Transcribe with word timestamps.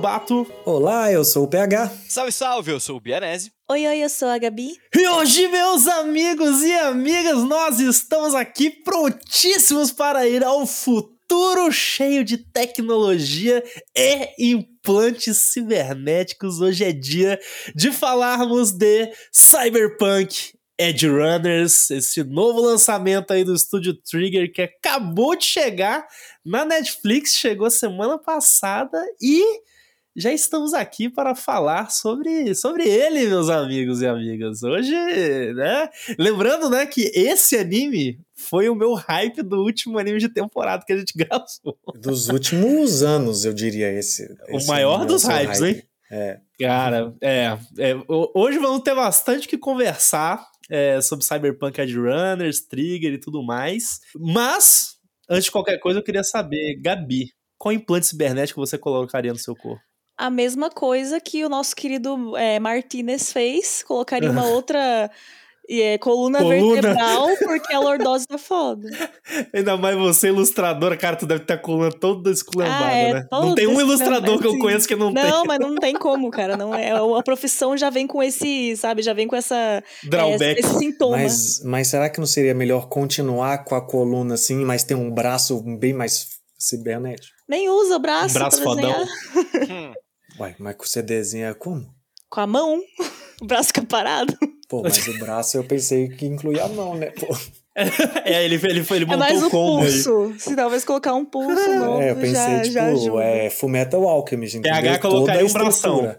Lobato. 0.00 0.50
Olá, 0.64 1.12
eu 1.12 1.22
sou 1.22 1.44
o 1.44 1.46
PH. 1.46 1.92
Salve, 2.08 2.32
salve, 2.32 2.70
eu 2.70 2.80
sou 2.80 2.96
o 2.96 3.00
Bianese. 3.00 3.52
Oi, 3.70 3.86
oi, 3.86 3.98
eu 4.02 4.08
sou 4.08 4.28
a 4.28 4.38
Gabi. 4.38 4.72
E 4.96 5.06
hoje, 5.06 5.46
meus 5.48 5.86
amigos 5.86 6.62
e 6.62 6.72
amigas, 6.72 7.44
nós 7.44 7.78
estamos 7.80 8.34
aqui 8.34 8.70
prontíssimos 8.70 9.92
para 9.92 10.26
ir 10.26 10.42
ao 10.42 10.66
futuro 10.66 11.70
cheio 11.70 12.24
de 12.24 12.38
tecnologia 12.38 13.62
e 13.94 14.52
implantes 14.52 15.36
cibernéticos. 15.52 16.62
Hoje 16.62 16.82
é 16.82 16.92
dia 16.92 17.38
de 17.74 17.92
falarmos 17.92 18.72
de 18.72 19.12
Cyberpunk 19.30 20.54
Edge 20.78 21.06
Runners, 21.06 21.90
esse 21.90 22.24
novo 22.24 22.62
lançamento 22.62 23.34
aí 23.34 23.44
do 23.44 23.54
estúdio 23.54 23.92
Trigger 23.92 24.50
que 24.50 24.62
acabou 24.62 25.36
de 25.36 25.44
chegar 25.44 26.06
na 26.42 26.64
Netflix, 26.64 27.32
chegou 27.32 27.70
semana 27.70 28.16
passada 28.18 28.98
e 29.20 29.60
já 30.16 30.32
estamos 30.32 30.74
aqui 30.74 31.08
para 31.08 31.34
falar 31.34 31.90
sobre, 31.90 32.54
sobre 32.54 32.88
ele, 32.88 33.26
meus 33.26 33.48
amigos 33.48 34.00
e 34.02 34.06
amigas. 34.06 34.62
Hoje, 34.62 34.92
né? 35.54 35.88
Lembrando, 36.18 36.68
né, 36.68 36.84
que 36.86 37.10
esse 37.14 37.56
anime 37.56 38.18
foi 38.34 38.68
o 38.68 38.74
meu 38.74 38.94
hype 38.94 39.42
do 39.42 39.62
último 39.62 39.98
anime 39.98 40.18
de 40.18 40.28
temporada 40.28 40.84
que 40.86 40.92
a 40.92 40.96
gente 40.98 41.12
gravou. 41.16 41.78
Dos 41.94 42.28
últimos 42.28 43.02
anos, 43.02 43.44
eu 43.44 43.52
diria 43.52 43.92
esse. 43.92 44.24
O 44.50 44.56
esse 44.56 44.66
maior 44.66 45.04
dos 45.06 45.22
hypes, 45.24 45.60
hype. 45.60 45.76
hein? 45.76 45.82
É. 46.12 46.40
Cara, 46.58 47.14
é, 47.20 47.56
é, 47.78 47.94
ho- 48.08 48.32
Hoje 48.34 48.58
vamos 48.58 48.82
ter 48.82 48.94
bastante 48.96 49.46
que 49.46 49.56
conversar 49.56 50.44
é, 50.68 51.00
sobre 51.00 51.24
Cyberpunk 51.24 51.80
Runners, 51.94 52.60
Trigger 52.62 53.12
e 53.12 53.18
tudo 53.20 53.44
mais. 53.44 54.00
Mas, 54.18 54.96
antes 55.28 55.44
de 55.44 55.50
qualquer 55.52 55.78
coisa, 55.78 56.00
eu 56.00 56.02
queria 56.02 56.24
saber, 56.24 56.80
Gabi, 56.80 57.30
qual 57.56 57.72
implante 57.72 58.06
cibernético 58.06 58.58
você 58.60 58.76
colocaria 58.76 59.32
no 59.32 59.38
seu 59.38 59.54
corpo? 59.54 59.80
A 60.20 60.30
mesma 60.30 60.68
coisa 60.70 61.18
que 61.20 61.44
o 61.44 61.48
nosso 61.48 61.74
querido 61.74 62.36
é, 62.36 62.58
Martinez 62.60 63.32
fez, 63.32 63.82
colocaria 63.82 64.30
uma 64.30 64.44
outra 64.46 65.10
é, 65.72 65.96
coluna, 65.98 66.40
Coluna. 66.40 66.74
vertebral, 66.82 67.28
porque 67.38 67.72
a 67.72 67.78
lordose 67.78 68.26
tá 68.26 68.36
foda. 68.36 68.88
Ainda 69.54 69.76
mais 69.76 69.96
você, 69.96 70.26
ilustradora, 70.28 70.96
cara, 70.96 71.14
tu 71.16 71.26
deve 71.26 71.44
ter 71.44 71.52
a 71.54 71.58
coluna 71.58 71.90
toda 71.92 72.30
esculambada, 72.30 72.86
Ah, 72.86 72.92
é, 72.92 73.14
né? 73.14 73.26
Não 73.30 73.54
tem 73.54 73.66
um 73.68 73.80
ilustrador 73.80 74.40
que 74.40 74.46
eu 74.48 74.58
conheço 74.58 74.88
que 74.88 74.96
não, 74.96 75.12
Não, 75.12 75.44
mas 75.44 75.58
não 75.60 75.76
tem 75.76 75.94
como, 75.94 76.28
cara. 76.30 76.56
Não 76.56 76.74
é, 76.74 76.90
a 76.90 77.22
profissão 77.22 77.76
já 77.76 77.88
vem 77.88 78.06
com 78.06 78.20
esse, 78.22 78.76
sabe, 78.76 79.00
já 79.00 79.12
vem 79.14 79.28
com 79.28 79.36
essa 79.36 79.82
tem 80.02 80.10
drawback. 80.10 80.42
é, 80.42 80.60
esse 80.60 80.78
sintoma. 80.78 81.16
Mas, 81.18 81.62
mas 81.64 81.86
será 81.86 82.10
que 82.10 82.18
não 82.18 82.26
seria 82.26 82.52
melhor 82.54 82.88
continuar 82.88 83.64
com 83.64 83.74
a 83.76 83.80
coluna 83.80 84.34
assim, 84.34 84.64
mas 84.64 84.82
ter 84.82 84.96
um 84.96 85.10
braço 85.10 85.62
bem 85.78 85.92
mais 85.92 86.26
cibernético? 86.58 87.32
Nem 87.48 87.68
usa 87.70 87.94
o 87.96 87.98
braço, 88.00 88.36
Um 88.36 88.38
braço 88.40 88.60
pra 88.62 88.74
desenhar. 88.74 89.06
fodão. 89.06 89.94
Ué, 90.40 90.54
mas 90.58 90.76
você 90.78 91.02
desenha 91.02 91.54
como? 91.54 91.86
Com 92.28 92.40
a 92.40 92.46
mão, 92.46 92.80
o 93.42 93.46
braço 93.46 93.68
fica 93.68 93.82
parado. 93.82 94.36
Pô, 94.68 94.82
mas 94.82 95.06
o 95.08 95.18
braço 95.18 95.56
eu 95.56 95.64
pensei 95.64 96.08
que 96.08 96.26
incluía 96.26 96.64
a 96.64 96.68
mão, 96.68 96.94
né? 96.94 97.10
Pô. 97.10 97.26
É, 98.24 98.44
ele, 98.44 98.56
ele, 98.56 98.82
foi- 98.84 98.96
ele 98.98 99.04
É 99.04 99.06
montou 99.06 99.18
mais 99.20 99.42
o 99.42 99.46
o 99.46 99.50
combo 99.50 99.84
aí. 99.84 99.90
pulso. 100.02 100.34
Se 100.38 100.56
talvez 100.56 100.84
colocar 100.84 101.14
um 101.14 101.24
pulso 101.24 101.54
novo, 101.76 102.02
É, 102.02 102.10
eu 102.10 102.16
pensei, 102.16 102.34
já, 102.34 102.60
tipo, 102.62 102.74
já 102.74 102.86
ajuda. 102.86 103.22
é 103.22 103.48
Fullmetal 103.48 104.06
Alchemist, 104.08 104.56
entendeu? 104.58 104.82
PH 104.82 104.98
colocaria 104.98 105.46
um 105.46 105.52
bração. 105.52 106.16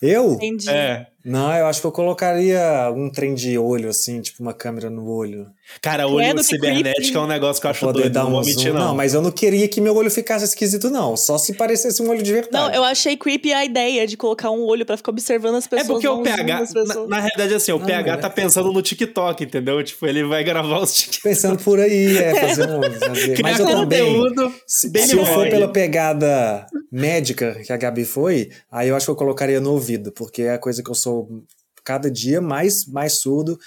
Eu? 0.00 0.32
Entendi. 0.32 0.68
É. 0.70 1.06
Não, 1.28 1.52
eu 1.54 1.66
acho 1.66 1.80
que 1.80 1.86
eu 1.86 1.92
colocaria 1.92 2.92
um 2.94 3.10
trem 3.10 3.34
de 3.34 3.56
olho, 3.58 3.88
assim, 3.90 4.20
tipo 4.20 4.42
uma 4.42 4.54
câmera 4.54 4.88
no 4.90 5.06
olho. 5.08 5.46
Cara, 5.82 6.06
olho 6.06 6.16
Credo, 6.24 6.36
que 6.38 6.44
cibernético 6.44 7.18
é 7.18 7.20
um 7.20 7.26
negócio 7.26 7.60
que 7.60 7.66
eu 7.66 7.70
acho 7.70 7.80
Poder 7.80 8.00
doido, 8.02 8.12
dar 8.14 8.22
não 8.22 8.30
um 8.30 8.32
vou 8.32 8.42
zoom. 8.42 8.50
mentir, 8.54 8.72
não. 8.72 8.94
mas 8.94 9.12
eu 9.12 9.20
não 9.20 9.30
queria 9.30 9.68
que 9.68 9.80
meu 9.80 9.94
olho 9.94 10.10
ficasse 10.10 10.44
esquisito, 10.46 10.88
não. 10.90 11.16
Só 11.16 11.36
se 11.36 11.52
parecesse 11.54 12.02
um 12.02 12.08
olho 12.08 12.22
de 12.22 12.32
verdade. 12.32 12.52
Não, 12.68 12.72
eu 12.74 12.82
achei 12.82 13.16
creepy 13.16 13.52
a 13.52 13.64
ideia 13.64 14.06
de 14.06 14.16
colocar 14.16 14.50
um 14.50 14.64
olho 14.64 14.86
pra 14.86 14.96
ficar 14.96 15.10
observando 15.10 15.56
as 15.56 15.66
É 15.66 15.68
pessoas. 15.68 15.86
porque 16.02 16.06
dar 16.06 16.12
o 16.14 16.22
PH, 16.22 16.64
na, 16.86 17.06
na 17.06 17.16
realidade, 17.20 17.54
assim, 17.54 17.72
o 17.72 17.78
Não, 17.78 17.86
PH 17.86 18.12
mas 18.12 18.20
tá 18.22 18.26
é- 18.28 18.30
pensando 18.30 18.72
no 18.72 18.80
TikTok, 18.80 19.44
entendeu? 19.44 19.82
Tipo, 19.84 20.06
ele 20.06 20.24
vai 20.24 20.42
gravar 20.42 20.80
os 20.80 20.94
TikTok. 20.94 21.22
Pensando 21.22 21.58
por 21.62 21.78
aí, 21.78 22.16
é, 22.16 22.34
fazer 22.48 22.68
um. 22.70 22.82
Fazer. 22.82 23.38
Mas 23.42 23.58
eu 23.60 23.66
também. 23.66 24.00
conteúdo 24.04 24.54
Se, 24.66 24.88
bem 24.88 25.06
se 25.06 25.16
eu 25.16 25.26
for 25.26 25.48
pela 25.50 25.68
pegada 25.68 26.66
médica 26.90 27.54
que 27.64 27.72
a 27.72 27.76
Gabi 27.76 28.04
foi, 28.06 28.50
aí 28.72 28.88
eu 28.88 28.96
acho 28.96 29.04
que 29.06 29.10
eu 29.10 29.16
colocaria 29.16 29.60
no 29.60 29.72
ouvido, 29.72 30.10
porque 30.12 30.42
é 30.42 30.54
a 30.54 30.58
coisa 30.58 30.82
que 30.82 30.90
eu 30.90 30.94
sou 30.94 31.17
cada 31.84 32.10
dia 32.10 32.40
mais, 32.40 32.86
mais 32.86 33.14
surdo. 33.14 33.58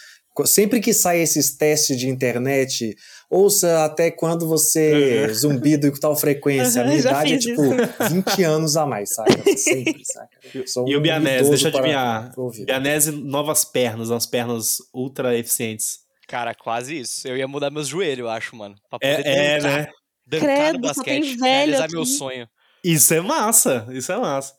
Sempre 0.45 0.79
que 0.79 0.93
sai 0.93 1.19
esses 1.19 1.57
testes 1.57 1.97
de 1.97 2.07
internet, 2.07 2.95
ouça 3.29 3.83
até 3.83 4.09
quando 4.09 4.47
você 4.47 5.25
Uhum. 5.27 5.33
zumbido 5.33 5.87
e 5.87 5.91
com 5.91 5.99
tal 5.99 6.15
frequência. 6.15 6.81
A 6.81 6.85
minha 6.85 6.99
idade 6.99 7.33
é 7.33 7.37
tipo 7.37 7.61
20 8.09 8.41
anos 8.43 8.77
a 8.77 8.85
mais, 8.85 9.13
saca? 9.13 9.31
Sempre, 9.57 10.01
saca? 10.05 10.29
Eu 10.55 10.65
sou 10.65 10.87
E 10.87 10.95
o 10.95 10.99
um 10.99 11.01
Bianese, 11.01 11.49
deixa 11.49 11.67
eu 11.67 11.73
adivinhar. 11.77 12.31
Bianese, 12.65 13.11
novas 13.11 13.65
pernas, 13.65 14.09
umas 14.09 14.25
pernas 14.25 14.77
ultra 14.93 15.37
eficientes. 15.37 15.99
cara, 16.27 16.55
quase 16.55 16.97
isso. 16.97 17.27
Eu 17.27 17.35
ia 17.35 17.47
mudar 17.47 17.69
meus 17.69 17.89
joelhos, 17.89 18.19
eu 18.19 18.29
acho, 18.29 18.55
mano. 18.55 18.75
Pra 18.89 18.99
É, 19.01 19.17
poder 19.17 19.29
é, 19.29 19.61
né? 19.61 19.87
dancar 20.25 20.47
Credo, 20.71 20.79
no 20.87 20.93
só 20.93 21.03
tem 21.03 21.19
basquete, 21.19 21.37
velho 21.39 21.43
realizar 21.43 21.83
aqui. 21.85 21.93
meu 21.93 22.05
sonho. 22.05 22.47
Isso 22.83 23.13
é 23.13 23.19
massa, 23.19 23.85
isso 23.91 24.11
é 24.13 24.17
massa. 24.17 24.53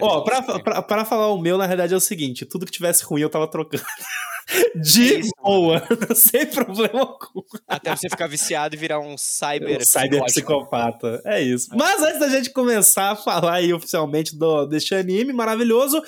Ó, 0.00 0.20
pra, 0.20 0.42
pra, 0.42 0.82
pra 0.82 1.04
falar 1.04 1.28
o 1.28 1.38
meu, 1.38 1.58
na 1.58 1.66
realidade 1.66 1.94
é 1.94 1.96
o 1.96 2.00
seguinte: 2.00 2.44
tudo 2.44 2.66
que 2.66 2.72
tivesse 2.72 3.04
ruim 3.04 3.22
eu 3.22 3.30
tava 3.30 3.46
trocando. 3.46 3.82
De 4.74 5.14
É 5.14 5.18
isso, 5.20 5.30
boa, 5.42 5.82
sem 6.14 6.46
problema 6.46 7.00
algum. 7.00 7.42
Até 7.66 7.94
você 7.94 8.08
ficar 8.08 8.26
viciado 8.26 8.74
e 8.74 8.78
virar 8.78 9.00
um 9.00 9.16
cyber. 9.16 9.80
Um 9.80 9.84
cyberpsicopata. 9.84 11.22
É 11.24 11.40
isso. 11.40 11.68
Mas 11.74 12.02
antes 12.02 12.20
da 12.20 12.28
gente 12.28 12.50
começar 12.50 13.12
a 13.12 13.16
falar 13.16 13.54
aí 13.54 13.72
oficialmente 13.72 14.36
do, 14.36 14.66
deste 14.66 14.94
anime 14.94 15.32
maravilhoso, 15.32 16.02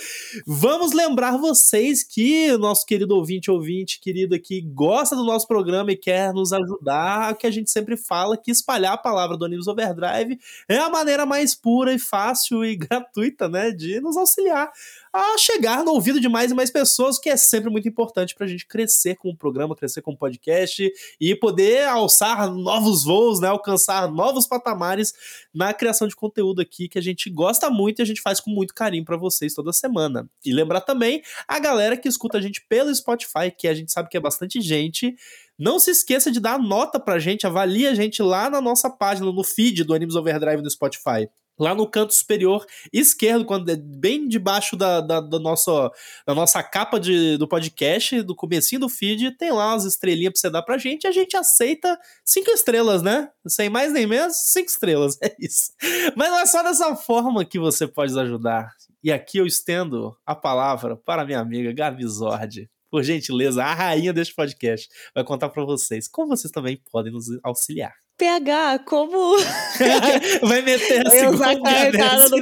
vamos 0.47 0.93
lembrar 0.93 1.37
vocês 1.37 2.03
que 2.03 2.50
o 2.53 2.59
nosso 2.59 2.84
querido 2.87 3.15
ouvinte, 3.15 3.50
ouvinte, 3.50 4.00
querido 4.00 4.34
aqui, 4.34 4.61
gosta 4.61 5.15
do 5.16 5.25
nosso 5.25 5.47
programa 5.47 5.93
e 5.93 5.97
quer 5.97 6.33
nos 6.33 6.53
ajudar, 6.53 7.37
que 7.37 7.47
a 7.47 7.51
gente 7.51 7.71
sempre 7.71 7.97
fala 7.97 8.37
que 8.37 8.51
espalhar 8.51 8.95
a 8.95 8.99
palavra 8.99 9.37
do 9.37 9.45
Animes 9.45 9.66
Overdrive 9.66 10.39
é 10.69 10.77
a 10.78 10.91
maneira 10.91 11.25
mais 11.27 11.55
pura 11.55 11.93
e 11.93 11.99
fácil 11.99 12.65
e 12.65 12.77
gratuita, 12.77 13.49
né, 13.49 13.71
de 13.71 14.01
nos 14.01 14.16
auxiliar 14.16 14.71
a 15.15 15.39
chegar 15.39 15.85
no 15.85 15.93
ouvido 15.93 16.19
de 16.19 16.29
mais 16.29 16.51
e 16.51 16.55
mais 16.55 16.73
pessoas, 16.73 17.19
o 17.19 17.21
que 17.21 17.31
é 17.31 17.37
sempre 17.37 17.71
muito 17.71 17.89
importante 17.89 18.35
pra 18.35 18.49
gente 18.49 18.67
crescer 18.67 19.15
com 19.15 19.31
o 19.31 19.37
programa, 19.37 19.77
crescer 19.77 20.03
com 20.03 20.11
o 20.11 20.17
podcast 20.17 20.93
e 21.21 21.37
poder 21.37 21.87
alçar 21.87 22.51
novos 22.51 23.05
voos, 23.05 23.39
né, 23.39 23.47
alcançar 23.47 24.11
novos 24.11 24.45
patamares 24.49 25.13
na 25.55 25.73
criação 25.73 26.09
de 26.09 26.17
conteúdo 26.17 26.61
aqui 26.61 26.89
que 26.89 26.99
a 26.99 27.03
gente 27.03 27.31
gosta 27.31 27.71
muito 27.71 28.01
e 28.01 28.03
a 28.03 28.05
gente 28.05 28.21
faz 28.21 28.41
com 28.41 28.51
muito 28.51 28.75
carinho 28.75 29.05
pra 29.05 29.17
vocês 29.17 29.55
toda 29.55 29.73
semana. 29.73 30.29
E 30.45 30.53
lembrar 30.53 30.81
também 30.81 31.23
a 31.47 31.61
galera 31.61 31.97
que 31.97 32.09
escuta 32.09 32.39
a 32.39 32.41
gente 32.41 32.67
pelo 32.69 32.93
Spotify, 32.93 33.53
que 33.57 33.69
a 33.69 33.75
gente 33.75 33.93
sabe 33.93 34.09
que 34.09 34.17
é 34.17 34.21
bastante 34.21 34.61
gente. 34.61 35.15
Não 35.57 35.79
se 35.79 35.93
esqueça 35.93 36.29
de 36.29 36.41
dar 36.41 36.59
nota 36.59 36.99
pra 36.99 37.21
gente, 37.21 37.47
avalie 37.47 37.87
a 37.87 37.95
gente 37.95 38.21
lá 38.21 38.51
na 38.51 38.61
nossa 38.61 38.91
página, 38.91 39.31
no 39.31 39.45
feed 39.45 39.84
do 39.84 39.95
Animes 39.95 40.17
Overdrive 40.17 40.60
no 40.60 40.69
Spotify. 40.69 41.28
Lá 41.59 41.74
no 41.74 41.89
canto 41.89 42.12
superior 42.12 42.66
esquerdo, 42.92 43.45
quando 43.45 43.71
é 43.71 43.77
bem 43.77 44.27
debaixo 44.28 44.77
da, 44.77 45.01
da, 45.01 45.21
da 45.21 45.39
nossa, 45.39 45.91
da 46.27 46.34
nossa 46.34 46.62
capa 46.62 46.98
de, 46.98 47.36
do 47.36 47.47
podcast, 47.47 48.22
do 48.22 48.34
comecinho 48.34 48.80
do 48.80 48.89
feed, 48.89 49.36
tem 49.36 49.53
lá 49.53 49.72
umas 49.72 49.84
estrelinhas 49.84 50.33
pra 50.33 50.41
você 50.41 50.51
dar 50.51 50.62
pra 50.62 50.78
gente, 50.78 51.06
a 51.06 51.12
gente 51.12 51.36
aceita 51.36 51.98
cinco 52.24 52.51
estrelas, 52.51 53.03
né? 53.03 53.30
Sem 53.47 53.68
mais 53.68 53.92
nem 53.92 54.06
menos, 54.06 54.36
cinco 54.36 54.68
estrelas, 54.68 55.16
é 55.22 55.34
isso. 55.39 55.72
Mas 56.16 56.30
não 56.30 56.41
é 56.41 56.47
só 56.47 56.62
dessa 56.62 56.97
forma 56.97 57.45
que 57.45 57.59
você 57.59 57.86
pode 57.86 58.12
nos 58.12 58.22
ajudar. 58.22 58.72
E 59.03 59.12
aqui 59.12 59.39
eu 59.39 59.47
estendo 59.47 60.16
a 60.24 60.34
palavra 60.34 60.97
para 60.97 61.24
minha 61.24 61.39
amiga 61.39 61.72
Gabi 61.72 62.07
Zordi. 62.07 62.71
Por 62.91 63.03
gentileza, 63.03 63.62
a 63.62 63.74
rainha 63.74 64.12
deste 64.12 64.34
podcast 64.34 64.89
vai 65.15 65.24
contar 65.24 65.48
pra 65.48 65.65
vocês 65.65 66.09
como 66.09 66.28
vocês 66.28 66.50
também 66.50 66.80
podem 66.91 67.12
nos 67.12 67.27
auxiliar. 67.42 68.03
PH, 68.16 68.78
como 68.87 69.37
vai 70.43 70.63
meter 70.63 71.07
a 71.07 71.11
segunda 71.11 71.61
cartada 71.61 72.28
do? 72.28 72.37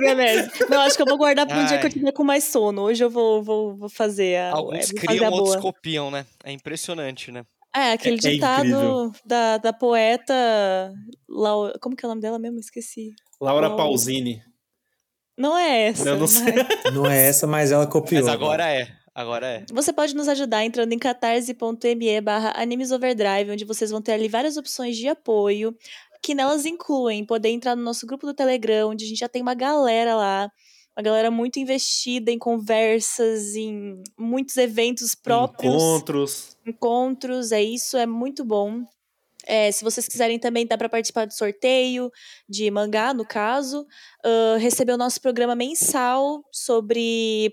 Não, 0.69 0.81
acho 0.83 0.97
que 0.97 1.03
eu 1.03 1.07
vou 1.07 1.17
guardar 1.17 1.47
pra 1.47 1.59
um 1.59 1.65
dia 1.67 1.79
que 1.79 1.87
eu 1.87 1.91
tiver 1.91 2.13
com 2.13 2.23
mais 2.25 2.45
sono. 2.45 2.83
Hoje 2.83 3.03
eu 3.03 3.09
vou, 3.11 3.43
vou, 3.43 3.75
vou 3.77 3.89
fazer 3.89 4.37
a, 4.37 4.53
Alguns 4.53 4.91
é, 4.91 4.95
criam, 4.95 5.27
a 5.27 5.31
outros 5.31 5.51
boa. 5.57 5.61
copiam, 5.63 6.11
né? 6.11 6.27
É 6.45 6.53
impressionante, 6.53 7.31
né? 7.33 7.45
É, 7.75 7.93
aquele 7.93 8.17
É- 8.17 8.19
é 8.29 8.31
ditado 8.33 8.67
incrível. 8.67 9.13
da, 9.25 9.57
da 9.59 9.73
poeta. 9.73 10.35
Lau... 11.29 11.73
Como 11.81 11.97
que 11.97 12.05
é 12.05 12.07
o 12.07 12.11
nome 12.11 12.21
dela 12.21 12.39
mesmo? 12.39 12.59
Esqueci. 12.59 13.15
Laura 13.41 13.71
Não. 13.71 13.77
Pausini. 13.77 14.43
Não 15.39 15.57
é 15.57 15.89
essa. 15.89 16.15
Não 16.15 16.27
sei. 16.27 16.53
mas- 16.85 16.95
Não 16.95 17.07
é 17.07 17.29
essa, 17.29 17.47
mas 17.47 17.73
ela 17.73 17.87
copiou. 17.87 18.23
Mas 18.25 18.33
agora 18.33 18.69
é. 18.71 18.89
Agora 19.15 19.47
é. 19.47 19.65
Você 19.73 19.93
pode 19.93 20.15
nos 20.15 20.27
ajudar 20.29 20.65
entrando 20.65 20.93
em 20.93 20.99
catarse.me 20.99 22.21
barra 22.21 22.53
animesoverdrive, 22.57 23.51
onde 23.51 23.65
vocês 23.65 23.91
vão 23.91 24.01
ter 24.01 24.13
ali 24.13 24.29
várias 24.29 24.57
opções 24.57 24.97
de 24.97 25.07
apoio, 25.09 25.77
que 26.23 26.35
nelas 26.35 26.65
incluem 26.65 27.25
poder 27.25 27.51
entrar 27.51 27.77
no 27.77 27.83
nosso 27.83 28.07
grupo 28.07 28.27
do 28.27 28.33
Telegram, 28.33 28.91
onde 28.91 29.05
a 29.05 29.09
gente 29.09 29.19
já 29.19 29.29
tem 29.29 29.43
uma 29.43 29.55
galera 29.55 30.15
lá, 30.15 30.51
uma 30.97 31.03
galera 31.03 31.31
muito 31.31 31.59
investida 31.59 32.31
em 32.31 32.39
conversas, 32.39 33.55
em 33.55 34.03
muitos 34.19 34.57
eventos 34.57 35.15
próprios, 35.15 35.75
Encontros. 35.75 36.57
encontros, 36.67 37.53
é 37.53 37.63
isso, 37.63 37.97
é 37.99 38.07
muito 38.07 38.45
bom. 38.45 38.83
É, 39.45 39.73
se 39.73 39.83
vocês 39.83 40.07
quiserem 40.07 40.39
também, 40.39 40.67
dá 40.67 40.79
para 40.79 40.89
participar 40.89 41.27
do 41.27 41.35
sorteio 41.35 42.11
de 42.49 42.71
mangá, 42.71 43.13
no 43.13 43.27
caso. 43.27 43.85
Uh, 44.25 44.57
receber 44.59 44.93
o 44.93 44.97
nosso 44.97 45.21
programa 45.21 45.57
mensal 45.57 46.45
sobre 46.53 47.53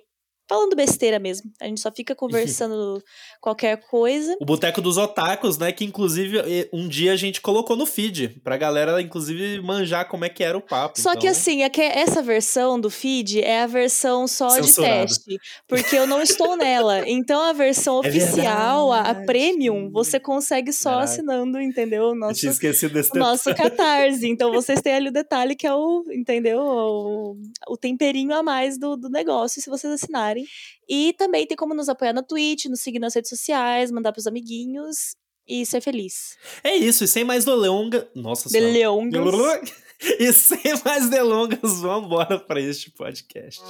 falando 0.50 0.75
besteira 0.75 1.19
mesmo. 1.19 1.51
A 1.62 1.66
gente 1.66 1.80
só 1.80 1.92
fica 1.92 2.16
conversando 2.16 3.01
qualquer 3.40 3.78
coisa. 3.88 4.36
O 4.42 4.46
Boteco 4.46 4.81
dos 4.81 4.98
Otakus, 4.98 5.60
né? 5.60 5.72
Que 5.72 5.86
inclusive 5.86 6.42
um 6.74 6.90
dia 6.90 7.13
a 7.13 7.16
gente 7.16 7.40
colocou 7.40 7.75
no 7.75 7.86
feed, 7.86 8.42
pra 8.44 8.57
galera, 8.57 9.00
inclusive, 9.00 9.62
manjar 9.62 10.07
como 10.07 10.25
é 10.25 10.30
que 10.30 10.44
era 10.44 10.57
o 10.57 10.62
papo. 10.62 11.00
Só 11.00 11.12
então... 11.12 11.22
que 11.22 11.28
assim, 11.28 11.62
é 11.62 11.69
que 11.69 11.81
essa 11.81 12.24
versão 12.24 12.80
do 12.80 12.90
feed 12.90 13.42
é 13.42 13.62
a 13.62 13.68
versão 13.68 14.28
só 14.28 14.50
Censurado. 14.50 15.06
de 15.06 15.24
teste. 15.24 15.40
Porque 15.68 15.96
eu 15.96 16.07
não 16.07 16.22
estou 16.22 16.57
nela. 16.57 17.07
Então 17.19 17.42
a 17.42 17.54
versão 17.54 17.98
é 17.98 18.07
oficial, 18.07 18.92
a, 18.92 19.01
a, 19.01 19.16
premium, 19.16 19.90
você 19.92 20.19
consegue 20.19 20.72
só 20.72 20.92
Caraca. 20.92 21.04
assinando, 21.06 21.60
entendeu? 21.60 22.16
Nosso, 22.16 22.31
eu 22.31 22.36
tinha 22.36 22.51
esquecido 22.51 22.94
desse 22.94 23.13
Nosso 23.18 23.54
catarse. 23.54 24.28
Então 24.28 24.51
vocês 24.51 24.81
têm 24.81 24.94
ali 24.94 25.10
o 25.10 25.12
detalhe 25.13 25.56
que 25.56 25.68
é 25.68 25.74
o, 25.74 26.06
entendeu? 26.12 26.60
O, 26.62 27.38
o 27.68 27.78
temperinho 27.78 28.34
a 28.34 28.42
mais 28.42 28.78
do, 28.78 28.96
do 28.96 29.10
negócio, 29.10 29.62
se 29.62 29.69
vocês 29.69 29.92
assinarem. 29.92 30.38
E 30.88 31.13
também 31.13 31.45
tem 31.45 31.57
como 31.57 31.74
nos 31.74 31.89
apoiar 31.89 32.13
no 32.13 32.24
Twitch, 32.24 32.65
nos 32.65 32.81
seguir 32.81 33.00
nas 33.00 33.15
redes 33.15 33.30
sociais, 33.30 33.91
mandar 33.91 34.12
pros 34.12 34.27
amiguinhos 34.27 35.15
e 35.47 35.65
ser 35.65 35.81
feliz. 35.81 36.38
É 36.63 36.75
isso, 36.75 37.03
e 37.03 37.07
sem 37.07 37.24
mais 37.24 37.45
delongas. 37.45 38.06
Nossa 38.15 38.50
senhora. 38.50 38.71
Delongas. 39.09 39.74
E 40.18 40.31
sem 40.31 40.62
mais 40.86 41.09
delongas, 41.09 41.81
vamos 41.81 42.06
embora 42.06 42.39
para 42.39 42.62
este 42.62 42.89
podcast. 42.89 43.62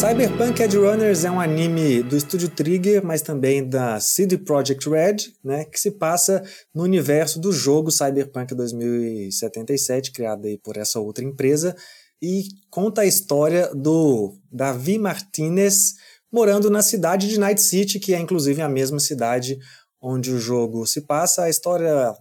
Cyberpunk 0.00 0.62
Edge 0.62 0.78
Runners 0.78 1.26
é 1.26 1.30
um 1.30 1.38
anime 1.38 2.02
do 2.02 2.16
estúdio 2.16 2.48
Trigger, 2.48 3.04
mas 3.04 3.20
também 3.20 3.68
da 3.68 4.00
CD 4.00 4.38
Projekt 4.38 4.88
Red, 4.88 5.16
né, 5.44 5.66
que 5.66 5.78
se 5.78 5.90
passa 5.90 6.42
no 6.74 6.84
universo 6.84 7.38
do 7.38 7.52
jogo 7.52 7.90
Cyberpunk 7.90 8.54
2077, 8.54 10.10
criado 10.10 10.46
aí 10.46 10.56
por 10.56 10.78
essa 10.78 10.98
outra 10.98 11.22
empresa, 11.22 11.76
e 12.20 12.44
conta 12.70 13.02
a 13.02 13.06
história 13.06 13.70
do 13.74 14.38
Davi 14.50 14.98
Martinez 14.98 15.96
morando 16.32 16.70
na 16.70 16.80
cidade 16.80 17.28
de 17.28 17.38
Night 17.38 17.60
City, 17.60 18.00
que 18.00 18.14
é 18.14 18.18
inclusive 18.18 18.62
a 18.62 18.70
mesma 18.70 18.98
cidade 18.98 19.58
onde 20.00 20.32
o 20.32 20.40
jogo 20.40 20.86
se 20.86 21.02
passa. 21.02 21.42
A 21.42 21.50
história 21.50 22.14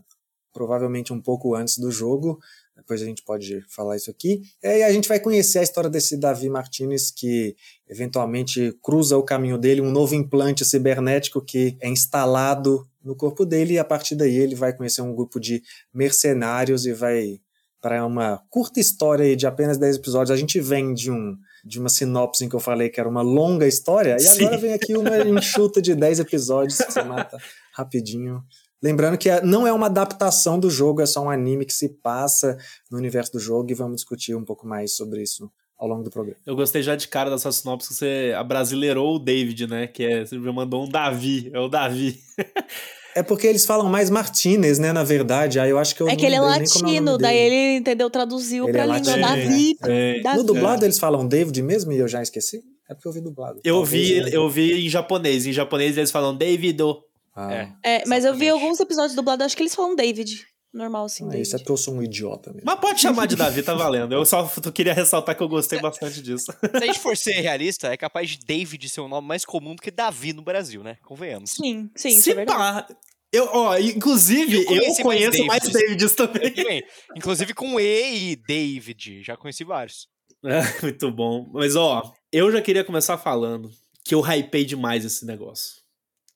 provavelmente 0.60 1.14
um 1.14 1.22
pouco 1.22 1.56
antes 1.56 1.78
do 1.78 1.90
jogo, 1.90 2.38
depois 2.76 3.02
a 3.02 3.06
gente 3.06 3.24
pode 3.24 3.64
falar 3.70 3.96
isso 3.96 4.12
aqui. 4.12 4.42
É, 4.62 4.80
e 4.80 4.84
a 4.84 4.92
gente 4.92 5.08
vai 5.08 5.18
conhecer 5.18 5.60
a 5.60 5.64
história 5.64 5.90
desse 5.90 6.18
Davi 6.18 6.50
Martinez, 6.50 7.10
que 7.12 7.56
eventualmente 7.88 8.78
cruza 8.84 9.18
o 9.18 9.24
caminho 9.24 9.58
dele, 9.58 9.80
um 9.80 9.90
novo 9.90 10.16
implante 10.16 10.66
cibernético 10.66 11.42
que 11.42 11.78
é 11.80 11.88
instalado 11.88 12.86
no 13.02 13.16
corpo 13.16 13.46
dele, 13.46 13.76
e 13.76 13.80
a 13.80 13.86
partir 13.86 14.16
daí 14.16 14.36
ele 14.36 14.54
vai 14.54 14.76
conhecer 14.76 15.02
um 15.02 15.16
grupo 15.16 15.40
de 15.40 15.64
mercenários 15.94 16.86
e 16.86 16.92
vai 16.92 17.40
para 17.82 18.06
uma 18.06 18.44
curta 18.50 18.82
história 18.82 19.34
de 19.38 19.48
apenas 19.48 19.78
10 19.78 19.96
episódios. 19.96 20.32
A 20.32 20.36
gente 20.36 20.60
vem 20.60 20.94
de 20.94 21.10
um 21.10 21.38
de 21.64 21.80
uma 21.80 21.90
sinopse 21.90 22.44
em 22.44 22.50
que 22.50 22.56
eu 22.56 22.60
falei 22.60 22.90
que 22.90 23.00
era 23.00 23.08
uma 23.08 23.22
longa 23.22 23.66
história, 23.66 24.18
e 24.18 24.20
Sim. 24.20 24.46
agora 24.46 24.58
vem 24.58 24.74
aqui 24.74 24.98
uma 24.98 25.20
enxuta 25.20 25.82
de 25.82 25.96
10 25.96 26.20
episódios 26.20 26.80
que 26.80 26.92
você 26.92 27.04
mata 27.04 27.38
rapidinho. 27.74 28.44
Lembrando 28.82 29.18
que 29.18 29.30
é, 29.30 29.42
não 29.44 29.68
é 29.68 29.74
uma 29.74 29.88
adaptação 29.88 30.60
do 30.60 30.70
jogo, 30.70 31.02
é 31.02 31.06
só 31.06 31.22
um 31.22 31.30
anime 31.30 31.66
que 31.66 31.74
se 31.74 31.90
passa 31.90 32.58
no 32.90 32.98
universo 32.98 33.34
do 33.34 33.40
jogo 33.40 33.70
e 33.72 33.74
vamos 33.74 33.98
discutir 33.98 34.36
um 34.36 34.46
pouco 34.46 34.66
mais 34.66 34.96
sobre 34.96 35.22
isso 35.22 35.52
ao 35.78 35.88
longo 35.88 36.04
do 36.04 36.10
programa. 36.10 36.38
Eu 36.46 36.56
gostei 36.56 36.82
já 36.82 36.96
de 36.96 37.08
cara 37.08 37.30
dessa 37.30 37.52
sinopse 37.52 37.90
que 37.90 37.94
você 37.94 38.34
abrasileirou 38.38 39.16
o 39.16 39.20
David, 39.20 39.68
né? 39.68 39.88
Que 39.88 40.04
é, 40.04 40.26
você 40.26 40.40
já 40.40 40.52
mandou 40.52 40.86
um 40.86 40.90
Davi, 40.90 41.50
é 41.54 41.60
o 41.60 41.68
Davi. 41.68 42.20
É 43.16 43.24
porque 43.24 43.48
eles 43.48 43.66
falam 43.66 43.90
mais 43.90 44.10
Martinez, 44.10 44.78
né, 44.78 44.94
na 44.94 45.04
verdade. 45.04 45.60
Aí 45.60 45.70
eu 45.70 45.80
acho 45.80 45.96
que 45.96 46.02
eu 46.02 46.08
É 46.08 46.16
que 46.16 46.26
ele 46.26 46.36
é, 46.36 46.38
é 46.38 46.42
latino, 46.42 47.18
daí 47.18 47.38
ele, 47.38 47.78
entendeu, 47.78 48.10
traduziu 48.10 48.66
ele 48.66 48.72
pra 48.72 48.84
é 48.84 48.86
língua 48.86 49.18
Davi, 49.18 49.78
é. 49.84 50.22
Davi. 50.22 50.38
No 50.38 50.44
dublado 50.44 50.86
eles 50.86 51.00
falam 51.00 51.28
David 51.28 51.62
mesmo 51.62 51.92
e 51.92 51.98
eu 51.98 52.08
já 52.08 52.22
esqueci? 52.22 52.62
É 52.90 52.94
porque 52.94 53.08
eu 53.08 53.12
vi 53.12 53.22
dublado. 53.22 53.60
Eu 53.64 53.84
vi, 53.84 54.34
eu 54.34 54.50
vi 54.50 54.86
em 54.86 54.90
japonês. 54.90 55.46
Em 55.46 55.52
japonês 55.52 55.98
eles 55.98 56.12
falam 56.12 56.36
Davido. 56.36 57.04
Ah, 57.40 57.54
é, 57.54 58.02
é 58.02 58.04
mas 58.06 58.26
eu 58.26 58.34
vi 58.34 58.50
alguns 58.50 58.80
episódios 58.80 59.16
dublados, 59.16 59.46
acho 59.46 59.56
que 59.56 59.64
eles 59.64 59.74
falam 59.74 59.96
David. 59.96 60.46
Normal, 60.72 61.06
assim. 61.06 61.28
Ah, 61.32 61.38
isso 61.38 61.56
é 61.56 61.60
porque 61.60 61.72
eu 61.72 61.78
sou 61.78 61.96
um 61.96 62.04
idiota 62.04 62.52
mesmo. 62.52 62.66
Mas 62.66 62.80
pode 62.80 63.02
chamar 63.02 63.26
de 63.26 63.36
Davi, 63.36 63.64
tá 63.64 63.74
valendo. 63.74 64.14
Eu 64.14 64.24
só 64.24 64.46
queria 64.72 64.94
ressaltar 64.94 65.36
que 65.36 65.42
eu 65.42 65.50
gostei 65.50 65.80
bastante 65.80 66.22
disso. 66.22 66.52
Se 66.62 66.84
a 66.84 66.86
gente 66.86 67.00
for 67.00 67.18
ser 67.18 67.40
realista, 67.40 67.88
é 67.88 67.98
capaz 67.98 68.30
de 68.30 68.40
David 68.46 68.88
ser 68.88 69.02
um 69.02 69.08
nome 69.08 69.28
mais 69.28 69.44
comum 69.44 69.74
do 69.74 69.82
que 69.82 69.90
Davi 69.90 70.32
no 70.32 70.44
Brasil, 70.44 70.84
né? 70.84 70.98
Convenhamos. 71.04 71.52
Sim, 71.52 71.90
sim, 71.96 72.10
isso 72.10 72.30
é. 72.32 72.46
Pá. 72.46 72.86
Eu, 73.32 73.48
ó, 73.52 73.78
inclusive, 73.78 74.66
eu, 74.66 74.76
eu 74.76 74.96
conheço 75.02 75.46
mais, 75.46 75.64
mais 75.64 75.74
Davids 75.74 76.14
também. 76.14 76.84
Inclusive 77.16 77.54
com 77.54 77.80
E 77.80 78.32
e 78.32 78.36
David, 78.36 79.24
já 79.24 79.38
conheci 79.38 79.64
vários. 79.64 80.08
É, 80.44 80.82
muito 80.82 81.12
bom. 81.12 81.50
Mas, 81.52 81.76
ó, 81.76 82.12
eu 82.32 82.52
já 82.52 82.62
queria 82.62 82.84
começar 82.84 83.18
falando 83.18 83.72
que 84.04 84.16
eu 84.16 84.22
hypei 84.22 84.66
demais 84.66 85.06
esse 85.06 85.26
negócio. 85.26 85.79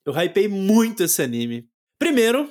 Eu 0.06 0.14
hypei 0.14 0.48
muito 0.48 1.04
esse 1.04 1.22
anime. 1.22 1.68
Primeiro, 1.98 2.50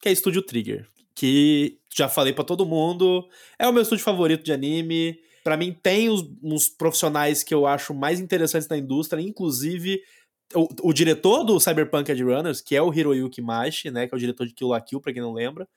que 0.00 0.08
é 0.08 0.12
Estúdio 0.12 0.42
Trigger, 0.42 0.86
que 1.14 1.78
já 1.94 2.08
falei 2.08 2.32
para 2.32 2.44
todo 2.44 2.66
mundo, 2.66 3.26
é 3.58 3.66
o 3.66 3.72
meu 3.72 3.82
estúdio 3.82 4.04
favorito 4.04 4.44
de 4.44 4.52
anime. 4.52 5.18
Para 5.42 5.56
mim 5.56 5.76
tem 5.82 6.08
os, 6.08 6.22
uns 6.42 6.68
profissionais 6.68 7.42
que 7.42 7.54
eu 7.54 7.66
acho 7.66 7.94
mais 7.94 8.20
interessantes 8.20 8.68
da 8.68 8.76
indústria, 8.76 9.20
inclusive 9.20 10.02
o, 10.54 10.68
o, 10.88 10.92
diretor 10.92 11.44
do 11.44 11.60
Cyberpunk 11.60 12.10
Edge 12.10 12.22
Runners, 12.22 12.60
que 12.60 12.74
é 12.74 12.82
o 12.82 12.92
Hiroyuki 12.92 13.40
Mashi, 13.40 13.90
né, 13.90 14.06
que 14.06 14.14
é 14.14 14.16
o 14.16 14.18
diretor 14.18 14.46
de 14.46 14.52
Kill 14.52 14.68
la 14.68 14.80
Kill, 14.80 15.00
pra 15.00 15.12
quem 15.12 15.22
não 15.22 15.32
lembra. 15.32 15.68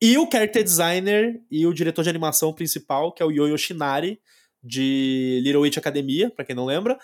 E 0.00 0.16
o 0.16 0.28
character 0.30 0.62
designer 0.62 1.40
e 1.50 1.66
o 1.66 1.74
diretor 1.74 2.02
de 2.02 2.08
animação 2.08 2.52
principal, 2.52 3.12
que 3.12 3.22
é 3.22 3.26
o 3.26 3.30
Yo 3.30 3.48
Yoshinari, 3.48 4.20
de 4.62 5.40
Little 5.42 5.62
Witch 5.62 5.76
Academia, 5.76 6.30
pra 6.30 6.44
quem 6.44 6.54
não 6.54 6.64
lembra. 6.64 6.98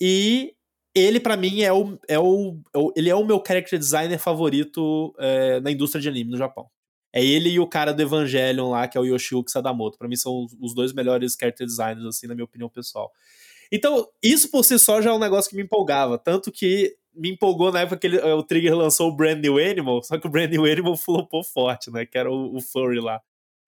E 0.00 0.54
ele 0.94 1.20
para 1.20 1.36
mim 1.36 1.62
é 1.62 1.72
o, 1.72 1.98
é, 2.08 2.18
o, 2.18 2.58
é 2.74 2.78
o, 2.78 2.92
ele 2.96 3.10
é 3.10 3.14
o 3.14 3.24
meu 3.24 3.42
character 3.46 3.78
designer 3.78 4.18
favorito 4.18 5.14
é, 5.18 5.60
na 5.60 5.70
indústria 5.70 6.00
de 6.00 6.08
anime 6.08 6.30
no 6.30 6.36
Japão. 6.36 6.68
É 7.12 7.24
ele 7.24 7.48
e 7.50 7.58
o 7.60 7.66
cara 7.66 7.92
do 7.92 8.02
Evangelion 8.02 8.70
lá, 8.70 8.86
que 8.86 8.96
é 8.96 9.00
o 9.00 9.04
Yoshiyuki 9.04 9.50
Sadamoto. 9.50 9.98
Para 9.98 10.08
mim 10.08 10.16
são 10.16 10.46
os 10.60 10.74
dois 10.74 10.92
melhores 10.92 11.36
character 11.38 11.66
designers 11.66 12.06
assim, 12.06 12.26
na 12.26 12.34
minha 12.34 12.44
opinião 12.44 12.68
pessoal. 12.68 13.10
Então, 13.72 14.08
isso 14.22 14.50
por 14.50 14.64
si 14.64 14.78
só 14.78 15.00
já 15.00 15.10
é 15.10 15.12
um 15.12 15.18
negócio 15.18 15.50
que 15.50 15.56
me 15.56 15.62
empolgava, 15.62 16.18
tanto 16.18 16.50
que 16.50 16.96
me 17.14 17.30
empolgou 17.30 17.72
na 17.72 17.80
época 17.80 17.98
que 17.98 18.06
ele, 18.06 18.18
o 18.18 18.42
Trigger 18.42 18.74
lançou 18.76 19.08
o 19.08 19.14
Brand 19.14 19.38
New 19.38 19.58
Animal, 19.58 20.02
só 20.02 20.18
que 20.18 20.26
o 20.26 20.30
Brand 20.30 20.50
New 20.50 20.64
Animal 20.64 20.96
flopou 20.98 21.44
forte, 21.44 21.90
né, 21.90 22.04
que 22.04 22.18
era 22.18 22.30
o, 22.30 22.56
o 22.56 22.60
Furry 22.60 23.00
lá. 23.00 23.20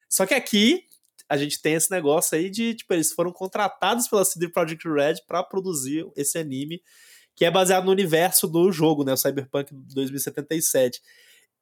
Só 0.09 0.27
que 0.27 0.35
aqui 0.35 0.85
a 1.29 1.37
gente 1.37 1.61
tem 1.61 1.75
esse 1.75 1.91
negócio 1.91 2.37
aí 2.37 2.51
de, 2.51 2.75
tipo, 2.75 2.93
eles 2.93 3.13
foram 3.13 3.33
contratados 3.33 4.09
pela 4.09 4.25
CD 4.25 4.49
Projekt 4.49 4.89
Red 4.89 5.17
para 5.27 5.43
produzir 5.43 6.07
esse 6.17 6.39
anime 6.39 6.81
que 7.35 7.45
é 7.45 7.51
baseado 7.51 7.87
no 7.87 7.93
universo 7.93 8.47
do 8.47 8.71
jogo, 8.71 9.05
né? 9.05 9.13
O 9.13 9.17
Cyberpunk 9.17 9.73
2077. 9.73 11.01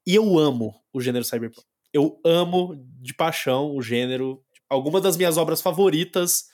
E 0.06 0.14
eu 0.14 0.38
amo 0.38 0.74
o 0.92 1.00
gênero 1.00 1.24
Cyberpunk. 1.24 1.66
Eu 1.92 2.20
amo 2.24 2.74
de 3.00 3.14
paixão 3.14 3.74
o 3.76 3.82
gênero. 3.82 4.42
Algumas 4.68 5.02
das 5.02 5.16
minhas 5.16 5.36
obras 5.36 5.60
favoritas 5.60 6.44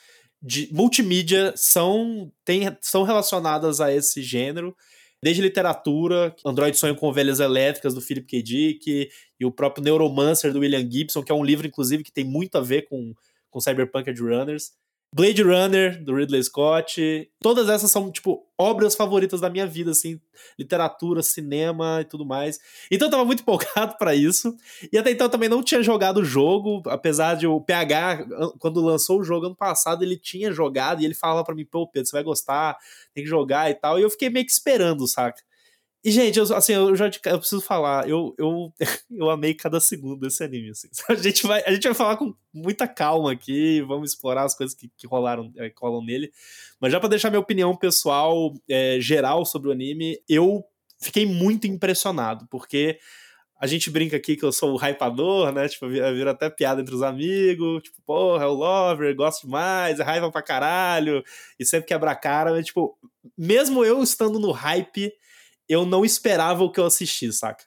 de 0.41 0.69
multimídia 0.71 1.53
são, 1.55 2.31
tem, 2.45 2.75
são 2.81 3.03
relacionadas 3.03 3.81
a 3.81 3.91
esse 3.91 4.21
gênero. 4.21 4.75
Desde 5.21 5.41
literatura, 5.41 6.35
Android 6.45 6.77
Sonho 6.77 6.95
com 6.95 7.07
Ovelhas 7.07 7.39
Elétricas, 7.39 7.93
do 7.93 8.01
Philip 8.01 8.27
K. 8.27 8.43
Dick, 8.43 9.09
e 9.39 9.45
o 9.45 9.51
próprio 9.51 9.83
Neuromancer, 9.83 10.53
do 10.53 10.59
William 10.59 10.89
Gibson, 10.89 11.23
que 11.23 11.31
é 11.31 11.35
um 11.35 11.43
livro, 11.43 11.65
inclusive, 11.65 12.03
que 12.03 12.11
tem 12.11 12.23
muito 12.23 12.57
a 12.57 12.61
ver 12.61 12.83
com, 12.83 13.15
com 13.49 13.59
Cyberpunk 13.59 14.09
Edge 14.09 14.21
Runners. 14.21 14.73
Blade 15.13 15.41
Runner, 15.41 16.03
do 16.03 16.13
Ridley 16.13 16.43
Scott. 16.43 17.31
Todas 17.41 17.69
essas 17.69 17.89
são, 17.89 18.11
tipo, 18.11 18.45
obras 18.57 18.93
favoritas 18.93 19.39
da 19.39 19.49
minha 19.49 19.65
vida, 19.65 19.91
assim, 19.91 20.19
literatura, 20.59 21.23
cinema 21.23 21.99
e 22.01 22.05
tudo 22.05 22.25
mais. 22.25 22.59
Então 22.91 23.07
eu 23.07 23.11
tava 23.11 23.25
muito 23.25 23.41
empolgado 23.43 23.97
para 23.97 24.13
isso. 24.13 24.55
E 24.91 24.97
até 24.97 25.11
então 25.11 25.29
também 25.29 25.49
não 25.49 25.63
tinha 25.63 25.81
jogado 25.81 26.17
o 26.17 26.25
jogo, 26.25 26.81
apesar 26.87 27.35
de 27.35 27.47
o 27.47 27.61
PH, 27.61 28.25
quando 28.59 28.81
lançou 28.81 29.19
o 29.19 29.23
jogo 29.23 29.45
ano 29.45 29.55
passado, 29.55 30.03
ele 30.03 30.17
tinha 30.17 30.51
jogado 30.51 31.01
e 31.01 31.05
ele 31.05 31.13
falava 31.13 31.43
para 31.43 31.55
mim, 31.55 31.65
pô, 31.65 31.87
Pedro, 31.87 32.09
você 32.09 32.15
vai 32.15 32.23
gostar, 32.23 32.77
tem 33.13 33.23
que 33.23 33.29
jogar 33.29 33.71
e 33.71 33.75
tal. 33.75 33.97
E 33.97 34.03
eu 34.03 34.09
fiquei 34.09 34.29
meio 34.29 34.45
que 34.45 34.51
esperando, 34.51 35.07
saca? 35.07 35.41
E, 36.03 36.11
gente, 36.11 36.37
eu, 36.37 36.55
assim, 36.55 36.73
eu 36.73 36.95
já 36.95 37.05
eu 37.25 37.39
preciso 37.39 37.61
falar, 37.61 38.07
eu, 38.07 38.33
eu, 38.37 38.73
eu 39.11 39.29
amei 39.29 39.53
cada 39.53 39.79
segundo 39.79 40.19
desse 40.19 40.43
anime, 40.43 40.69
assim. 40.69 40.87
A 41.09 41.15
gente, 41.15 41.45
vai, 41.45 41.63
a 41.65 41.71
gente 41.71 41.83
vai 41.83 41.93
falar 41.93 42.17
com 42.17 42.33
muita 42.53 42.87
calma 42.87 43.31
aqui, 43.31 43.81
vamos 43.81 44.11
explorar 44.11 44.43
as 44.43 44.55
coisas 44.55 44.75
que, 44.75 44.89
que 44.95 45.07
rolaram, 45.07 45.51
é, 45.57 45.69
que 45.69 45.79
rolam 45.79 46.03
nele. 46.03 46.31
Mas 46.79 46.91
já 46.91 46.99
para 46.99 47.09
deixar 47.09 47.29
minha 47.29 47.39
opinião 47.39 47.75
pessoal, 47.75 48.53
é, 48.69 48.97
geral 49.01 49.45
sobre 49.45 49.69
o 49.69 49.71
anime, 49.71 50.19
eu 50.29 50.63
fiquei 50.99 51.25
muito 51.25 51.67
impressionado, 51.67 52.47
porque 52.49 52.99
a 53.59 53.65
gente 53.65 53.89
brinca 53.89 54.15
aqui 54.15 54.35
que 54.35 54.45
eu 54.45 54.51
sou 54.51 54.73
o 54.73 54.77
hypador, 54.77 55.51
né? 55.51 55.67
Tipo, 55.67 55.89
vira, 55.89 56.13
vira 56.13 56.31
até 56.31 56.49
piada 56.49 56.79
entre 56.79 56.93
os 56.93 57.01
amigos. 57.01 57.81
Tipo, 57.81 57.97
porra, 58.05 58.43
é 58.43 58.47
o 58.47 58.53
Lover, 58.53 59.15
gosto 59.15 59.47
demais, 59.47 59.99
é 59.99 60.03
raiva 60.03 60.31
pra 60.31 60.43
caralho. 60.43 61.23
E 61.59 61.65
sempre 61.65 61.87
quebra 61.87 62.11
a 62.11 62.15
cara. 62.15 62.51
Mas, 62.51 62.67
tipo, 62.67 62.95
mesmo 63.35 63.83
eu 63.83 64.03
estando 64.03 64.39
no 64.39 64.51
hype, 64.51 65.11
eu 65.67 65.85
não 65.85 66.05
esperava 66.05 66.63
o 66.63 66.71
que 66.71 66.79
eu 66.79 66.85
assisti, 66.85 67.31
saca? 67.31 67.63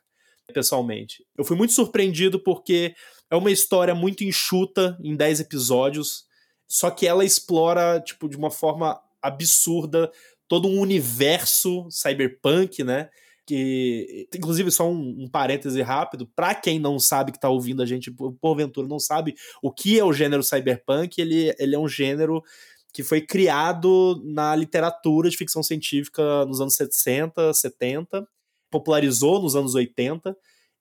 Pessoalmente. 0.53 1.25
Eu 1.37 1.45
fui 1.45 1.57
muito 1.57 1.73
surpreendido 1.73 2.43
porque 2.43 2.95
é 3.31 3.37
uma 3.37 3.51
história 3.51 3.95
muito 3.95 4.25
enxuta 4.25 4.99
em 5.03 5.15
10 5.15 5.41
episódios. 5.41 6.25
Só 6.67 6.91
que 6.91 7.07
ela 7.07 7.25
explora, 7.25 8.01
tipo, 8.01 8.29
de 8.29 8.37
uma 8.37 8.51
forma 8.51 9.01
absurda 9.23 10.11
todo 10.49 10.67
um 10.67 10.81
universo 10.81 11.87
cyberpunk, 11.91 12.83
né? 12.83 13.09
que 13.51 14.29
inclusive 14.33 14.71
só 14.71 14.89
um, 14.89 15.25
um 15.25 15.29
parêntese 15.29 15.83
rápido 15.83 16.25
para 16.37 16.55
quem 16.55 16.79
não 16.79 17.01
sabe 17.01 17.33
que 17.33 17.39
está 17.39 17.49
ouvindo 17.49 17.83
a 17.83 17.87
gente 17.87 18.09
porventura 18.41 18.87
não 18.87 19.01
sabe 19.01 19.35
o 19.61 19.73
que 19.73 19.99
é 19.99 20.05
o 20.05 20.13
gênero 20.13 20.41
cyberpunk 20.41 21.21
ele, 21.21 21.53
ele 21.59 21.75
é 21.75 21.79
um 21.79 21.89
gênero 21.89 22.45
que 22.93 23.03
foi 23.03 23.21
criado 23.21 24.21
na 24.25 24.55
literatura 24.55 25.31
de 25.31 25.37
ficção 25.37 25.63
científica 25.63 26.45
nos 26.47 26.61
anos 26.61 26.75
60, 26.75 27.53
70, 27.53 28.27
popularizou 28.71 29.41
nos 29.41 29.55
anos 29.55 29.75
80 29.75 30.37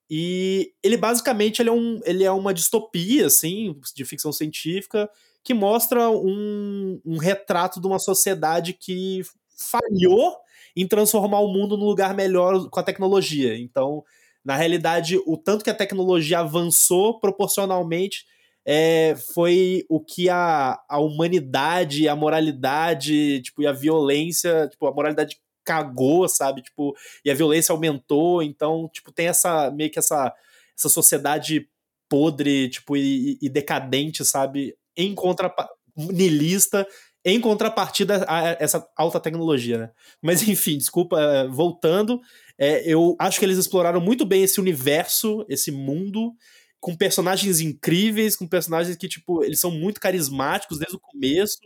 e 0.09 0.73
ele 0.81 0.97
basicamente 0.97 1.61
ele 1.61 1.69
é, 1.69 1.71
um, 1.71 2.01
ele 2.03 2.23
é 2.23 2.31
uma 2.31 2.53
distopia 2.53 3.27
assim 3.27 3.75
de 3.95 4.03
ficção 4.05 4.31
científica 4.31 5.09
que 5.43 5.53
mostra 5.53 6.09
um, 6.09 6.99
um 7.05 7.17
retrato 7.17 7.79
de 7.79 7.87
uma 7.87 7.99
sociedade 7.99 8.73
que 8.73 9.21
falhou 9.55 10.35
em 10.75 10.87
transformar 10.87 11.39
o 11.39 11.51
mundo 11.51 11.77
num 11.77 11.85
lugar 11.85 12.13
melhor 12.13 12.69
com 12.69 12.79
a 12.79 12.83
tecnologia. 12.83 13.57
Então, 13.57 14.03
na 14.43 14.55
realidade, 14.55 15.17
o 15.25 15.37
tanto 15.37 15.63
que 15.63 15.69
a 15.69 15.75
tecnologia 15.75 16.39
avançou 16.39 17.19
proporcionalmente 17.19 18.25
é, 18.71 19.15
foi 19.33 19.83
o 19.89 19.99
que 19.99 20.29
a, 20.29 20.79
a 20.87 20.99
humanidade, 20.99 22.07
a 22.07 22.15
moralidade, 22.15 23.41
tipo, 23.41 23.63
e 23.63 23.67
a 23.67 23.71
violência, 23.71 24.67
tipo, 24.67 24.85
a 24.85 24.93
moralidade 24.93 25.37
cagou, 25.65 26.29
sabe? 26.29 26.61
Tipo, 26.61 26.95
e 27.25 27.31
a 27.31 27.33
violência 27.33 27.73
aumentou, 27.73 28.43
então, 28.43 28.87
tipo, 28.93 29.11
tem 29.11 29.25
essa 29.25 29.71
meio 29.71 29.89
que 29.89 29.97
essa 29.97 30.31
essa 30.77 30.87
sociedade 30.87 31.67
podre, 32.07 32.69
tipo, 32.69 32.95
e, 32.95 33.39
e 33.41 33.49
decadente, 33.49 34.23
sabe? 34.23 34.75
Em 34.95 35.15
contra 35.15 35.51
nilista 35.97 36.87
em 37.25 37.39
contrapartida 37.41 38.23
a 38.27 38.55
essa 38.59 38.87
alta 38.95 39.19
tecnologia, 39.19 39.77
né? 39.77 39.89
Mas 40.21 40.47
enfim, 40.47 40.77
desculpa, 40.77 41.19
é, 41.19 41.47
voltando, 41.47 42.21
é, 42.57 42.83
eu 42.85 43.15
acho 43.19 43.39
que 43.39 43.45
eles 43.45 43.57
exploraram 43.57 43.99
muito 43.99 44.25
bem 44.25 44.43
esse 44.43 44.59
universo, 44.59 45.43
esse 45.49 45.71
mundo, 45.71 46.33
com 46.79 46.95
personagens 46.95 47.59
incríveis, 47.59 48.35
com 48.35 48.47
personagens 48.47 48.95
que, 48.95 49.07
tipo, 49.07 49.43
eles 49.43 49.59
são 49.59 49.71
muito 49.71 49.99
carismáticos 49.99 50.79
desde 50.79 50.95
o 50.95 50.99
começo, 50.99 51.59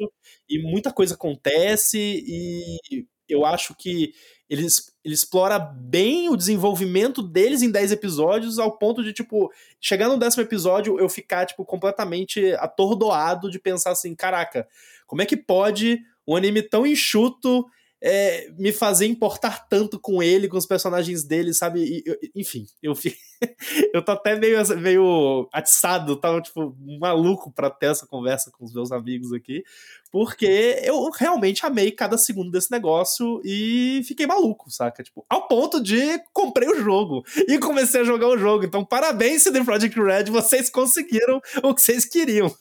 e 0.50 0.60
muita 0.62 0.92
coisa 0.92 1.14
acontece, 1.16 1.98
e 2.00 3.06
eu 3.30 3.46
acho 3.46 3.76
que 3.76 4.14
ele, 4.50 4.68
ele 5.04 5.14
explora 5.14 5.58
bem 5.58 6.30
o 6.30 6.36
desenvolvimento 6.36 7.22
deles 7.22 7.62
em 7.62 7.72
10 7.72 7.92
episódios, 7.92 8.60
ao 8.60 8.78
ponto 8.78 9.04
de, 9.04 9.14
tipo, 9.14 9.52
chegar 9.80 10.08
no 10.10 10.18
décimo 10.18 10.44
episódio, 10.44 11.00
eu 11.00 11.10
ficar, 11.10 11.46
tipo, 11.46 11.66
completamente 11.66 12.54
atordoado 12.56 13.50
de 13.50 13.60
pensar 13.60 13.92
assim, 13.92 14.16
caraca, 14.16 14.68
como 15.08 15.22
é 15.22 15.26
que 15.26 15.38
pode 15.38 16.00
um 16.28 16.36
anime 16.36 16.62
tão 16.62 16.86
enxuto 16.86 17.66
é, 18.06 18.52
me 18.58 18.74
fazer 18.74 19.06
importar 19.06 19.66
tanto 19.70 19.98
com 19.98 20.22
ele, 20.22 20.50
com 20.50 20.58
os 20.58 20.66
personagens 20.66 21.24
dele, 21.24 21.54
sabe? 21.54 21.82
E, 21.82 22.04
eu, 22.06 22.18
enfim, 22.36 22.66
eu 22.82 22.94
eu 23.94 24.04
tô 24.04 24.12
até 24.12 24.38
meio, 24.38 24.58
meio 24.78 25.48
atiçado, 25.54 26.18
tava 26.18 26.42
tipo 26.42 26.76
maluco 27.00 27.50
para 27.50 27.70
ter 27.70 27.88
essa 27.88 28.06
conversa 28.06 28.52
com 28.52 28.66
os 28.66 28.74
meus 28.74 28.92
amigos 28.92 29.32
aqui, 29.32 29.64
porque 30.12 30.82
eu 30.84 31.10
realmente 31.12 31.66
amei 31.66 31.92
cada 31.92 32.18
segundo 32.18 32.52
desse 32.52 32.70
negócio 32.72 33.42
e 33.46 34.02
fiquei 34.06 34.28
maluco, 34.28 34.70
saca? 34.70 35.02
Tipo, 35.02 35.26
ao 35.30 35.48
ponto 35.48 35.82
de 35.82 36.20
comprei 36.34 36.68
o 36.68 36.84
jogo 36.84 37.24
e 37.48 37.58
comecei 37.58 38.02
a 38.02 38.06
jogar 38.06 38.28
o 38.28 38.38
jogo. 38.38 38.66
Então, 38.66 38.84
parabéns, 38.84 39.44
CD 39.44 39.64
Projekt 39.64 39.98
Red, 39.98 40.26
vocês 40.26 40.70
conseguiram 40.70 41.40
o 41.64 41.74
que 41.74 41.82
vocês 41.82 42.04
queriam. 42.04 42.54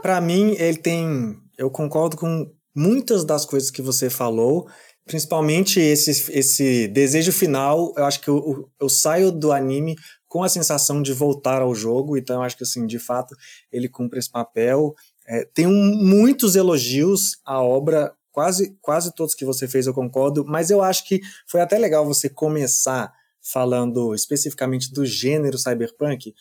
para 0.00 0.22
mim, 0.22 0.54
ele 0.58 0.78
tem, 0.78 1.36
eu 1.58 1.70
concordo 1.70 2.16
com 2.16 2.50
muitas 2.74 3.24
das 3.24 3.44
coisas 3.44 3.70
que 3.70 3.82
você 3.82 4.08
falou, 4.08 4.68
principalmente 5.04 5.80
esse, 5.80 6.10
esse 6.32 6.88
desejo 6.88 7.32
final. 7.32 7.92
Eu 7.96 8.04
acho 8.04 8.20
que 8.20 8.28
eu, 8.28 8.70
eu 8.80 8.88
saio 8.88 9.32
do 9.32 9.52
anime 9.52 9.96
com 10.28 10.44
a 10.44 10.48
sensação 10.48 11.02
de 11.02 11.12
voltar 11.12 11.60
ao 11.60 11.74
jogo, 11.74 12.16
então 12.16 12.36
eu 12.36 12.42
acho 12.42 12.56
que, 12.56 12.62
assim, 12.62 12.86
de 12.86 13.00
fato, 13.00 13.34
ele 13.72 13.88
cumpre 13.88 14.20
esse 14.20 14.30
papel. 14.30 14.94
É, 15.26 15.44
tem 15.52 15.66
um, 15.66 15.96
muitos 15.96 16.54
elogios 16.54 17.38
à 17.44 17.60
obra, 17.60 18.12
quase, 18.30 18.76
quase 18.80 19.12
todos 19.14 19.34
que 19.34 19.44
você 19.44 19.66
fez 19.66 19.86
eu 19.86 19.94
concordo, 19.94 20.44
mas 20.44 20.70
eu 20.70 20.82
acho 20.82 21.06
que 21.06 21.20
foi 21.48 21.60
até 21.60 21.76
legal 21.78 22.06
você 22.06 22.28
começar 22.28 23.12
falando 23.42 24.14
especificamente 24.14 24.92
do 24.92 25.04
gênero 25.04 25.58
cyberpunk. 25.58 26.32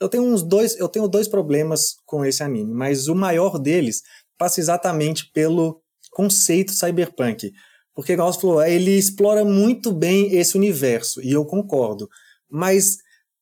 Eu 0.00 0.08
tenho 0.08 0.22
uns 0.22 0.42
dois, 0.42 0.78
eu 0.78 0.88
tenho 0.88 1.08
dois 1.08 1.26
problemas 1.26 1.96
com 2.06 2.24
esse 2.24 2.42
anime, 2.42 2.72
mas 2.72 3.08
o 3.08 3.14
maior 3.14 3.58
deles 3.58 4.02
passa 4.38 4.60
exatamente 4.60 5.30
pelo 5.32 5.82
conceito 6.12 6.72
cyberpunk. 6.72 7.52
Porque, 7.94 8.12
igual 8.12 8.32
você 8.32 8.40
falou, 8.40 8.62
ele 8.64 8.96
explora 8.96 9.44
muito 9.44 9.92
bem 9.92 10.32
esse 10.34 10.56
universo, 10.56 11.20
e 11.20 11.32
eu 11.32 11.44
concordo. 11.44 12.08
Mas 12.48 12.98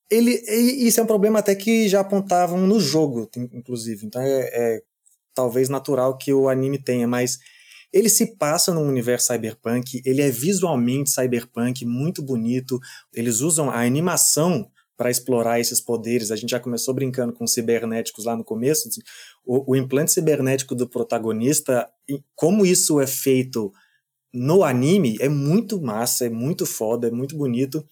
ele, 0.09 0.31
isso 0.51 0.99
é 0.99 1.03
um 1.03 1.07
problema 1.07 1.39
até 1.39 1.53
que 1.53 1.87
já 1.87 1.99
apontavam 1.99 2.65
no 2.65 2.79
jogo, 2.79 3.29
inclusive. 3.53 4.05
Então 4.05 4.21
é, 4.21 4.49
é 4.51 4.81
talvez 5.33 5.69
natural 5.69 6.17
que 6.17 6.33
o 6.33 6.49
anime 6.49 6.81
tenha, 6.81 7.07
mas 7.07 7.37
ele 7.93 8.09
se 8.09 8.35
passa 8.37 8.73
num 8.73 8.87
universo 8.87 9.27
cyberpunk, 9.27 10.01
ele 10.05 10.21
é 10.21 10.29
visualmente 10.29 11.09
cyberpunk, 11.09 11.85
muito 11.85 12.21
bonito. 12.21 12.79
Eles 13.13 13.41
usam 13.41 13.69
a 13.69 13.81
animação 13.81 14.69
para 14.97 15.11
explorar 15.11 15.59
esses 15.59 15.79
poderes. 15.79 16.31
A 16.31 16.35
gente 16.35 16.49
já 16.49 16.59
começou 16.59 16.93
brincando 16.93 17.31
com 17.31 17.45
cibernéticos 17.45 18.25
lá 18.25 18.35
no 18.35 18.43
começo. 18.43 18.89
O, 19.45 19.71
o, 19.71 19.75
implante 19.75 20.11
cibernético 20.11 20.73
do 20.73 20.89
protagonista, 20.89 21.87
como 22.35 22.65
isso 22.65 22.99
é 22.99 23.05
feito 23.05 23.71
no 24.33 24.63
anime, 24.63 25.15
é 25.21 25.29
muito 25.29 25.79
massa, 25.79 26.25
é 26.25 26.29
muito 26.29 26.65
foda, 26.65 27.07
é 27.07 27.11
muito 27.11 27.37
bonito. 27.37 27.85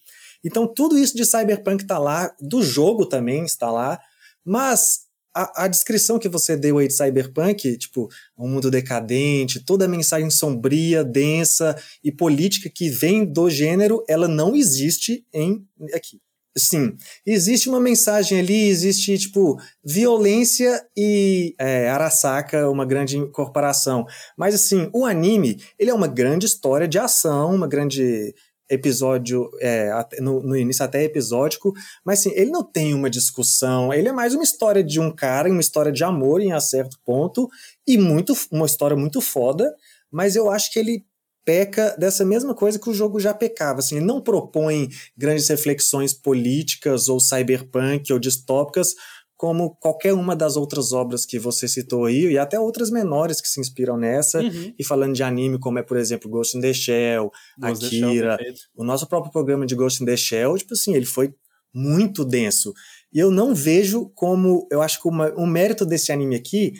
Então 0.43 0.67
tudo 0.67 0.97
isso 0.97 1.15
de 1.15 1.25
cyberpunk 1.25 1.83
está 1.83 1.99
lá, 1.99 2.35
do 2.41 2.61
jogo 2.63 3.05
também 3.05 3.45
está 3.45 3.71
lá, 3.71 3.99
mas 4.43 5.05
a, 5.33 5.65
a, 5.65 5.67
descrição 5.67 6.17
que 6.17 6.29
você 6.29 6.55
deu 6.55 6.77
aí 6.77 6.87
de 6.87 6.93
cyberpunk, 6.93 7.77
tipo, 7.77 8.07
um 8.37 8.47
mundo 8.47 8.71
decadente, 8.71 9.59
toda 9.59 9.83
a 9.85 9.87
mensagem 9.87 10.29
sombria, 10.29 11.03
densa 11.03 11.75
e 12.03 12.11
política 12.11 12.69
que 12.69 12.89
vem 12.89 13.25
do 13.25 13.49
gênero, 13.49 14.03
ela 14.07 14.27
não 14.29 14.55
existe 14.55 15.25
em 15.33 15.67
aqui. 15.93 16.21
Sim, 16.57 16.95
existe 17.25 17.67
uma 17.67 17.81
mensagem 17.81 18.39
ali, 18.39 18.69
existe, 18.69 19.17
tipo, 19.17 19.59
violência 19.83 20.81
e 20.95 21.53
é, 21.59 21.89
Arasaka, 21.89 22.69
uma 22.69 22.85
grande 22.85 23.25
corporação. 23.31 24.05
Mas, 24.37 24.55
assim, 24.55 24.89
o 24.93 25.05
anime, 25.05 25.61
ele 25.77 25.91
é 25.91 25.93
uma 25.93 26.07
grande 26.07 26.45
história 26.45 26.87
de 26.87 26.97
ação, 26.97 27.53
uma 27.53 27.67
grande 27.67 28.33
episódio, 28.69 29.49
é, 29.59 29.91
no, 30.19 30.41
no, 30.41 30.57
início 30.57 30.83
até 30.83 31.03
episódico, 31.03 31.73
mas 32.03 32.19
assim, 32.19 32.31
ele 32.33 32.49
não 32.49 32.63
tem 32.63 32.93
uma 32.93 33.09
discussão, 33.09 33.93
ele 33.93 34.07
é 34.07 34.11
mais 34.11 34.33
uma 34.33 34.43
história 34.43 34.83
de 34.83 34.99
um 34.99 35.13
cara, 35.13 35.51
uma 35.51 35.61
história 35.61 35.91
de 35.91 36.03
amor 36.03 36.41
em 36.41 36.51
a 36.51 36.59
certo 36.59 36.97
ponto, 37.05 37.47
e 37.87 37.97
muito 37.97 38.33
uma 38.51 38.65
história 38.65 38.97
muito 38.97 39.21
foda, 39.21 39.71
mas 40.11 40.35
eu 40.35 40.49
acho 40.49 40.71
que 40.71 40.79
ele 40.79 41.05
peca 41.45 41.95
dessa 41.97 42.25
mesma 42.25 42.55
coisa 42.55 42.79
que 42.79 42.89
o 42.89 42.93
jogo 42.93 43.19
já 43.19 43.33
pecava. 43.33 43.79
Assim, 43.79 43.97
ele 43.97 44.05
não 44.05 44.19
propõe 44.19 44.89
grandes 45.15 45.47
reflexões 45.47 46.13
políticas 46.13 47.07
ou 47.07 47.19
cyberpunk 47.19 48.11
ou 48.11 48.19
distópicas 48.19 48.95
como 49.37 49.75
qualquer 49.75 50.13
uma 50.13 50.35
das 50.35 50.55
outras 50.55 50.93
obras 50.93 51.25
que 51.25 51.37
você 51.37 51.67
citou 51.67 52.05
aí, 52.05 52.31
e 52.31 52.37
até 52.37 52.59
outras 52.59 52.89
menores 52.89 53.41
que 53.41 53.47
se 53.47 53.59
inspiram 53.59 53.97
nessa, 53.97 54.39
uhum. 54.39 54.73
e 54.79 54.83
falando 54.83 55.13
de 55.13 55.23
anime, 55.23 55.59
como 55.59 55.77
é, 55.77 55.83
por 55.83 55.97
exemplo, 55.97 56.29
Ghost 56.29 56.57
in 56.57 56.61
the 56.61 56.73
Shell, 56.73 57.29
Ghost 57.59 57.85
Akira, 57.85 58.37
Shell, 58.37 58.53
o 58.75 58.83
nosso 58.83 59.07
próprio 59.07 59.31
programa 59.31 59.65
de 59.65 59.75
Ghost 59.75 60.01
in 60.01 60.05
the 60.05 60.15
Shell, 60.15 60.57
tipo 60.57 60.73
assim, 60.73 60.95
ele 60.95 61.05
foi 61.05 61.33
muito 61.73 62.23
denso. 62.23 62.73
E 63.11 63.19
eu 63.19 63.29
não 63.29 63.53
vejo 63.53 64.09
como, 64.15 64.67
eu 64.71 64.81
acho 64.81 65.01
que 65.01 65.07
uma, 65.09 65.33
um 65.37 65.45
mérito 65.45 65.85
desse 65.85 66.13
anime 66.13 66.35
aqui 66.35 66.73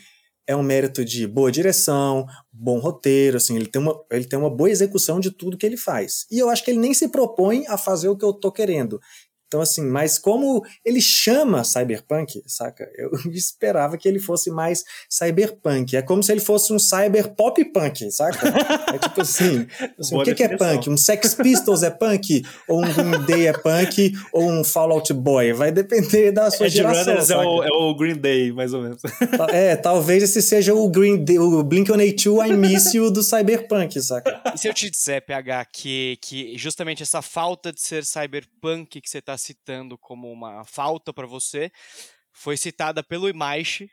é 0.47 0.55
um 0.55 0.63
mérito 0.63 1.03
de 1.03 1.27
boa 1.27 1.51
direção, 1.51 2.25
bom 2.57 2.79
roteiro, 2.79 3.37
assim, 3.37 3.55
ele 3.55 3.67
tem, 3.67 3.81
uma, 3.81 3.99
ele 4.09 4.25
tem 4.25 4.39
uma 4.39 4.49
boa 4.49 4.69
execução 4.69 5.19
de 5.19 5.29
tudo 5.29 5.57
que 5.57 5.65
ele 5.65 5.75
faz. 5.75 6.25
E 6.31 6.39
eu 6.39 6.49
acho 6.49 6.63
que 6.63 6.71
ele 6.71 6.79
nem 6.79 6.93
se 6.93 7.09
propõe 7.09 7.65
a 7.67 7.77
fazer 7.77 8.07
o 8.07 8.15
que 8.15 8.23
eu 8.23 8.33
tô 8.33 8.51
querendo. 8.51 8.99
Então, 9.55 9.61
assim, 9.61 9.85
mas 9.85 10.19
como 10.19 10.65
ele 10.83 10.99
chama 10.99 11.63
cyberpunk, 11.63 12.43
saca? 12.45 12.89
Eu 12.97 13.09
esperava 13.31 13.97
que 13.97 14.05
ele 14.05 14.19
fosse 14.19 14.51
mais 14.51 14.83
cyberpunk. 15.09 15.95
É 15.95 16.01
como 16.01 16.21
se 16.21 16.33
ele 16.33 16.41
fosse 16.41 16.73
um 16.73 16.79
cyber 16.79 17.33
pop 17.33 17.63
punk, 17.63 18.11
saca? 18.11 18.49
É 18.93 18.97
tipo 18.97 19.21
assim, 19.21 19.65
assim 19.97 20.17
o 20.17 20.23
que, 20.23 20.35
que, 20.35 20.43
é 20.43 20.57
punk? 20.57 20.89
Um 20.89 20.97
Sex 20.97 21.35
Pistols 21.35 21.83
é 21.83 21.89
punk? 21.89 22.43
Ou 22.67 22.83
um 22.83 22.93
Green 22.93 23.25
Day 23.25 23.47
é 23.47 23.53
punk? 23.53 24.11
Ou 24.33 24.51
um 24.51 24.61
Fallout 24.61 25.13
Boy? 25.13 25.53
Vai 25.53 25.71
depender 25.71 26.33
da 26.33 26.51
sua 26.51 26.65
Edge 26.65 26.75
geração. 26.75 27.13
Runners 27.13 27.29
é 27.29 27.37
o, 27.37 27.63
é 27.63 27.69
o, 27.69 27.95
Green 27.95 28.17
Day, 28.17 28.51
mais 28.51 28.73
ou 28.73 28.81
menos. 28.81 29.01
É, 29.51 29.75
talvez 29.75 30.23
esse 30.23 30.41
seja 30.41 30.73
o 30.73 30.89
Green 30.89 31.23
Day, 31.23 31.37
o 31.39 31.63
Blink-182 31.63 32.49
I 32.49 32.53
Miss 32.57 32.93
You 32.93 33.09
do 33.09 33.23
cyberpunk, 33.23 34.01
saca? 34.01 34.41
E 34.53 34.57
se 34.57 34.67
eu 34.67 34.73
te 34.73 34.89
disser, 34.89 35.23
PH, 35.25 35.65
que, 35.71 36.17
que 36.21 36.57
justamente 36.57 37.03
essa 37.03 37.21
falta 37.21 37.71
de 37.71 37.79
ser 37.79 38.03
cyberpunk 38.03 38.99
que 38.99 39.09
você 39.09 39.19
está 39.19 39.37
citando 39.45 39.97
como 39.97 40.31
uma 40.31 40.63
falta 40.65 41.13
para 41.13 41.27
você 41.27 41.71
foi 42.33 42.57
citada 42.57 43.03
pelo 43.03 43.29
Imaishi 43.29 43.89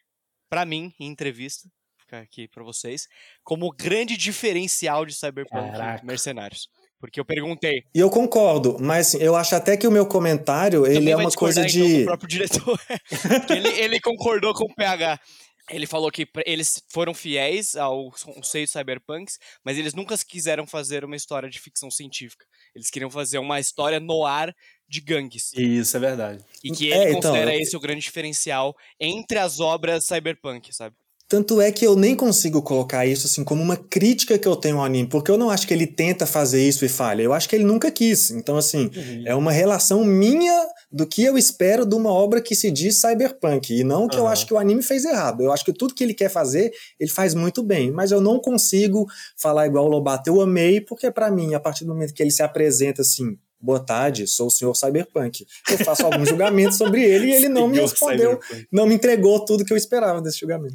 para 0.50 0.66
mim 0.66 0.92
em 1.00 1.06
entrevista, 1.06 1.68
ficar 1.98 2.20
aqui 2.20 2.46
para 2.48 2.62
vocês, 2.62 3.06
como 3.42 3.70
grande 3.70 4.16
diferencial 4.16 5.06
de 5.06 5.14
cyberpunk 5.14 5.72
Caraca. 5.72 6.04
mercenários. 6.04 6.68
Porque 7.00 7.18
eu 7.18 7.24
perguntei. 7.24 7.82
E 7.94 7.98
eu 7.98 8.10
concordo, 8.10 8.76
mas 8.78 9.14
eu 9.14 9.34
acho 9.34 9.56
até 9.56 9.76
que 9.76 9.88
o 9.88 9.90
meu 9.90 10.06
comentário 10.06 10.86
ele 10.86 11.10
é 11.10 11.16
uma 11.16 11.32
coisa 11.32 11.66
então, 11.66 11.72
de. 11.72 12.00
do 12.00 12.04
próprio 12.04 12.28
diretor. 12.28 12.80
ele, 13.50 13.68
ele 13.80 14.00
concordou 14.00 14.54
com 14.54 14.64
o 14.64 14.74
PH. 14.74 15.18
Ele 15.70 15.86
falou 15.86 16.10
que 16.10 16.28
eles 16.44 16.82
foram 16.88 17.14
fiéis 17.14 17.76
ao 17.76 18.10
conceito 18.10 18.70
cyberpunks, 18.70 19.38
mas 19.64 19.78
eles 19.78 19.94
nunca 19.94 20.16
quiseram 20.18 20.66
fazer 20.66 21.04
uma 21.04 21.16
história 21.16 21.48
de 21.48 21.58
ficção 21.58 21.90
científica. 21.90 22.44
Eles 22.74 22.90
queriam 22.90 23.10
fazer 23.10 23.38
uma 23.38 23.58
história 23.58 23.98
no 23.98 24.26
ar 24.26 24.54
de 24.92 25.00
gangues. 25.00 25.50
Isso 25.56 25.96
é 25.96 26.00
verdade. 26.00 26.44
E 26.62 26.70
que 26.70 26.92
É, 26.92 26.96
ele 27.04 27.10
então, 27.16 27.32
considera 27.32 27.54
eu- 27.56 27.60
esse 27.62 27.74
o 27.74 27.80
grande 27.80 28.00
diferencial 28.02 28.76
entre 29.00 29.38
as 29.38 29.58
obras 29.58 30.04
cyberpunk, 30.04 30.70
sabe? 30.74 30.94
Tanto 31.28 31.62
é 31.62 31.72
que 31.72 31.86
eu 31.86 31.96
nem 31.96 32.14
consigo 32.14 32.60
colocar 32.60 33.06
isso 33.06 33.26
assim 33.26 33.42
como 33.42 33.62
uma 33.62 33.74
crítica 33.74 34.38
que 34.38 34.46
eu 34.46 34.54
tenho 34.54 34.76
ao 34.76 34.84
anime, 34.84 35.08
porque 35.08 35.30
eu 35.30 35.38
não 35.38 35.48
acho 35.48 35.66
que 35.66 35.72
ele 35.72 35.86
tenta 35.86 36.26
fazer 36.26 36.62
isso 36.62 36.84
e 36.84 36.90
falha. 36.90 37.22
Eu 37.22 37.32
acho 37.32 37.48
que 37.48 37.56
ele 37.56 37.64
nunca 37.64 37.90
quis. 37.90 38.30
Então, 38.30 38.58
assim, 38.58 38.90
é 39.24 39.34
uma 39.34 39.50
relação 39.50 40.04
minha 40.04 40.66
do 40.92 41.06
que 41.06 41.24
eu 41.24 41.38
espero 41.38 41.86
de 41.86 41.94
uma 41.94 42.10
obra 42.12 42.38
que 42.42 42.54
se 42.54 42.70
diz 42.70 43.00
cyberpunk. 43.00 43.72
E 43.72 43.82
não 43.82 44.08
que 44.08 44.16
eu 44.18 44.24
Aham. 44.24 44.32
acho 44.32 44.46
que 44.46 44.52
o 44.52 44.58
anime 44.58 44.82
fez 44.82 45.06
errado. 45.06 45.42
Eu 45.42 45.50
acho 45.50 45.64
que 45.64 45.72
tudo 45.72 45.94
que 45.94 46.04
ele 46.04 46.12
quer 46.12 46.28
fazer, 46.28 46.70
ele 47.00 47.10
faz 47.10 47.34
muito 47.34 47.62
bem. 47.62 47.90
Mas 47.90 48.10
eu 48.12 48.20
não 48.20 48.38
consigo 48.38 49.06
falar 49.38 49.66
igual 49.66 49.86
o 49.86 49.88
Lobato. 49.88 50.28
Eu 50.28 50.38
amei, 50.38 50.82
porque 50.82 51.10
pra 51.10 51.30
mim, 51.30 51.54
a 51.54 51.60
partir 51.60 51.86
do 51.86 51.94
momento 51.94 52.12
que 52.12 52.22
ele 52.22 52.30
se 52.30 52.42
apresenta 52.42 53.00
assim. 53.00 53.38
Boa 53.62 53.78
tarde, 53.78 54.26
sou 54.26 54.48
o 54.48 54.50
senhor 54.50 54.74
Cyberpunk. 54.74 55.46
Eu 55.70 55.78
faço 55.78 56.04
alguns 56.04 56.28
julgamentos 56.28 56.76
sobre 56.76 57.04
ele 57.04 57.28
e 57.28 57.32
ele 57.32 57.48
não 57.48 57.68
me 57.68 57.78
respondeu, 57.78 58.40
Cyberpunk. 58.42 58.68
não 58.72 58.86
me 58.86 58.94
entregou 58.96 59.44
tudo 59.44 59.64
que 59.64 59.72
eu 59.72 59.76
esperava 59.76 60.20
desse 60.20 60.40
julgamento. 60.40 60.74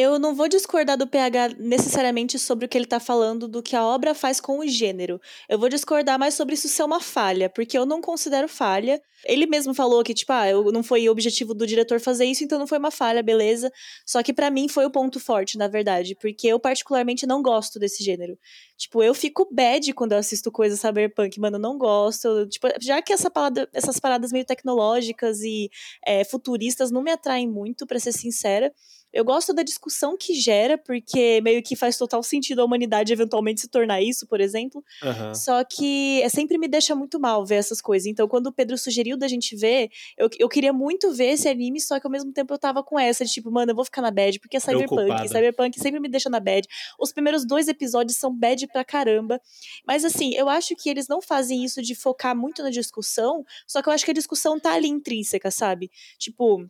Eu 0.00 0.16
não 0.16 0.32
vou 0.32 0.46
discordar 0.46 0.96
do 0.96 1.08
PH 1.08 1.56
necessariamente 1.58 2.38
sobre 2.38 2.66
o 2.66 2.68
que 2.68 2.78
ele 2.78 2.86
tá 2.86 3.00
falando 3.00 3.48
do 3.48 3.60
que 3.60 3.74
a 3.74 3.84
obra 3.84 4.14
faz 4.14 4.40
com 4.40 4.60
o 4.60 4.66
gênero. 4.68 5.20
Eu 5.48 5.58
vou 5.58 5.68
discordar 5.68 6.16
mais 6.16 6.34
sobre 6.34 6.54
isso 6.54 6.68
ser 6.68 6.84
uma 6.84 7.00
falha, 7.00 7.50
porque 7.50 7.76
eu 7.76 7.84
não 7.84 8.00
considero 8.00 8.46
falha. 8.48 9.02
Ele 9.24 9.44
mesmo 9.44 9.74
falou 9.74 10.04
que, 10.04 10.14
tipo, 10.14 10.32
ah, 10.32 10.44
não 10.72 10.84
foi 10.84 11.08
o 11.08 11.10
objetivo 11.10 11.52
do 11.52 11.66
diretor 11.66 11.98
fazer 11.98 12.26
isso, 12.26 12.44
então 12.44 12.60
não 12.60 12.66
foi 12.68 12.78
uma 12.78 12.92
falha, 12.92 13.24
beleza. 13.24 13.72
Só 14.06 14.22
que 14.22 14.32
pra 14.32 14.52
mim 14.52 14.68
foi 14.68 14.86
o 14.86 14.90
ponto 14.92 15.18
forte, 15.18 15.58
na 15.58 15.66
verdade, 15.66 16.14
porque 16.14 16.46
eu 16.46 16.60
particularmente 16.60 17.26
não 17.26 17.42
gosto 17.42 17.80
desse 17.80 18.04
gênero. 18.04 18.38
Tipo, 18.76 19.02
eu 19.02 19.12
fico 19.12 19.48
bad 19.50 19.92
quando 19.94 20.12
eu 20.12 20.18
assisto 20.18 20.52
coisa 20.52 20.76
cyberpunk, 20.76 21.40
mano, 21.40 21.56
eu 21.56 21.60
não 21.60 21.76
gosto. 21.76 22.28
Eu, 22.28 22.48
Tipo, 22.48 22.68
já 22.80 23.02
que 23.02 23.12
essa 23.12 23.28
parada- 23.28 23.68
essas 23.72 23.98
paradas 23.98 24.30
meio 24.30 24.44
tecnológicas 24.44 25.40
e 25.40 25.68
é, 26.06 26.22
futuristas 26.22 26.92
não 26.92 27.02
me 27.02 27.10
atraem 27.10 27.48
muito, 27.48 27.84
pra 27.84 27.98
ser 27.98 28.12
sincera. 28.12 28.72
Eu 29.12 29.24
gosto 29.24 29.54
da 29.54 29.62
discussão 29.62 30.16
que 30.18 30.34
gera, 30.34 30.76
porque 30.76 31.40
meio 31.40 31.62
que 31.62 31.74
faz 31.74 31.96
total 31.96 32.22
sentido 32.22 32.60
a 32.60 32.64
humanidade 32.64 33.12
eventualmente 33.12 33.60
se 33.60 33.68
tornar 33.68 34.02
isso, 34.02 34.26
por 34.26 34.40
exemplo. 34.40 34.84
Aham. 35.02 35.34
Só 35.34 35.64
que 35.64 36.20
é, 36.22 36.28
sempre 36.28 36.58
me 36.58 36.68
deixa 36.68 36.94
muito 36.94 37.18
mal 37.18 37.44
ver 37.44 37.56
essas 37.56 37.80
coisas. 37.80 38.06
Então, 38.06 38.28
quando 38.28 38.48
o 38.48 38.52
Pedro 38.52 38.76
sugeriu 38.76 39.16
da 39.16 39.26
gente 39.26 39.56
ver, 39.56 39.90
eu, 40.16 40.28
eu 40.38 40.48
queria 40.48 40.72
muito 40.72 41.12
ver 41.12 41.30
esse 41.30 41.48
anime, 41.48 41.80
só 41.80 41.98
que 41.98 42.06
ao 42.06 42.10
mesmo 42.10 42.32
tempo 42.32 42.52
eu 42.52 42.58
tava 42.58 42.82
com 42.82 42.98
essa, 42.98 43.24
de 43.24 43.32
tipo, 43.32 43.50
mano, 43.50 43.72
eu 43.72 43.76
vou 43.76 43.84
ficar 43.84 44.02
na 44.02 44.10
bad, 44.10 44.38
porque 44.40 44.56
é 44.56 44.60
cyberpunk. 44.60 45.28
Cyberpunk 45.28 45.80
sempre 45.80 46.00
me 46.00 46.08
deixa 46.08 46.28
na 46.28 46.40
bad. 46.40 46.66
Os 46.98 47.12
primeiros 47.12 47.46
dois 47.46 47.68
episódios 47.68 48.18
são 48.18 48.34
bad 48.34 48.66
pra 48.68 48.84
caramba. 48.84 49.40
Mas 49.86 50.04
assim, 50.04 50.34
eu 50.34 50.48
acho 50.48 50.76
que 50.76 50.88
eles 50.90 51.08
não 51.08 51.22
fazem 51.22 51.64
isso 51.64 51.80
de 51.80 51.94
focar 51.94 52.36
muito 52.36 52.62
na 52.62 52.70
discussão, 52.70 53.44
só 53.66 53.80
que 53.80 53.88
eu 53.88 53.92
acho 53.92 54.04
que 54.04 54.10
a 54.10 54.14
discussão 54.14 54.60
tá 54.60 54.72
ali 54.72 54.88
intrínseca, 54.88 55.50
sabe? 55.50 55.90
Tipo. 56.18 56.68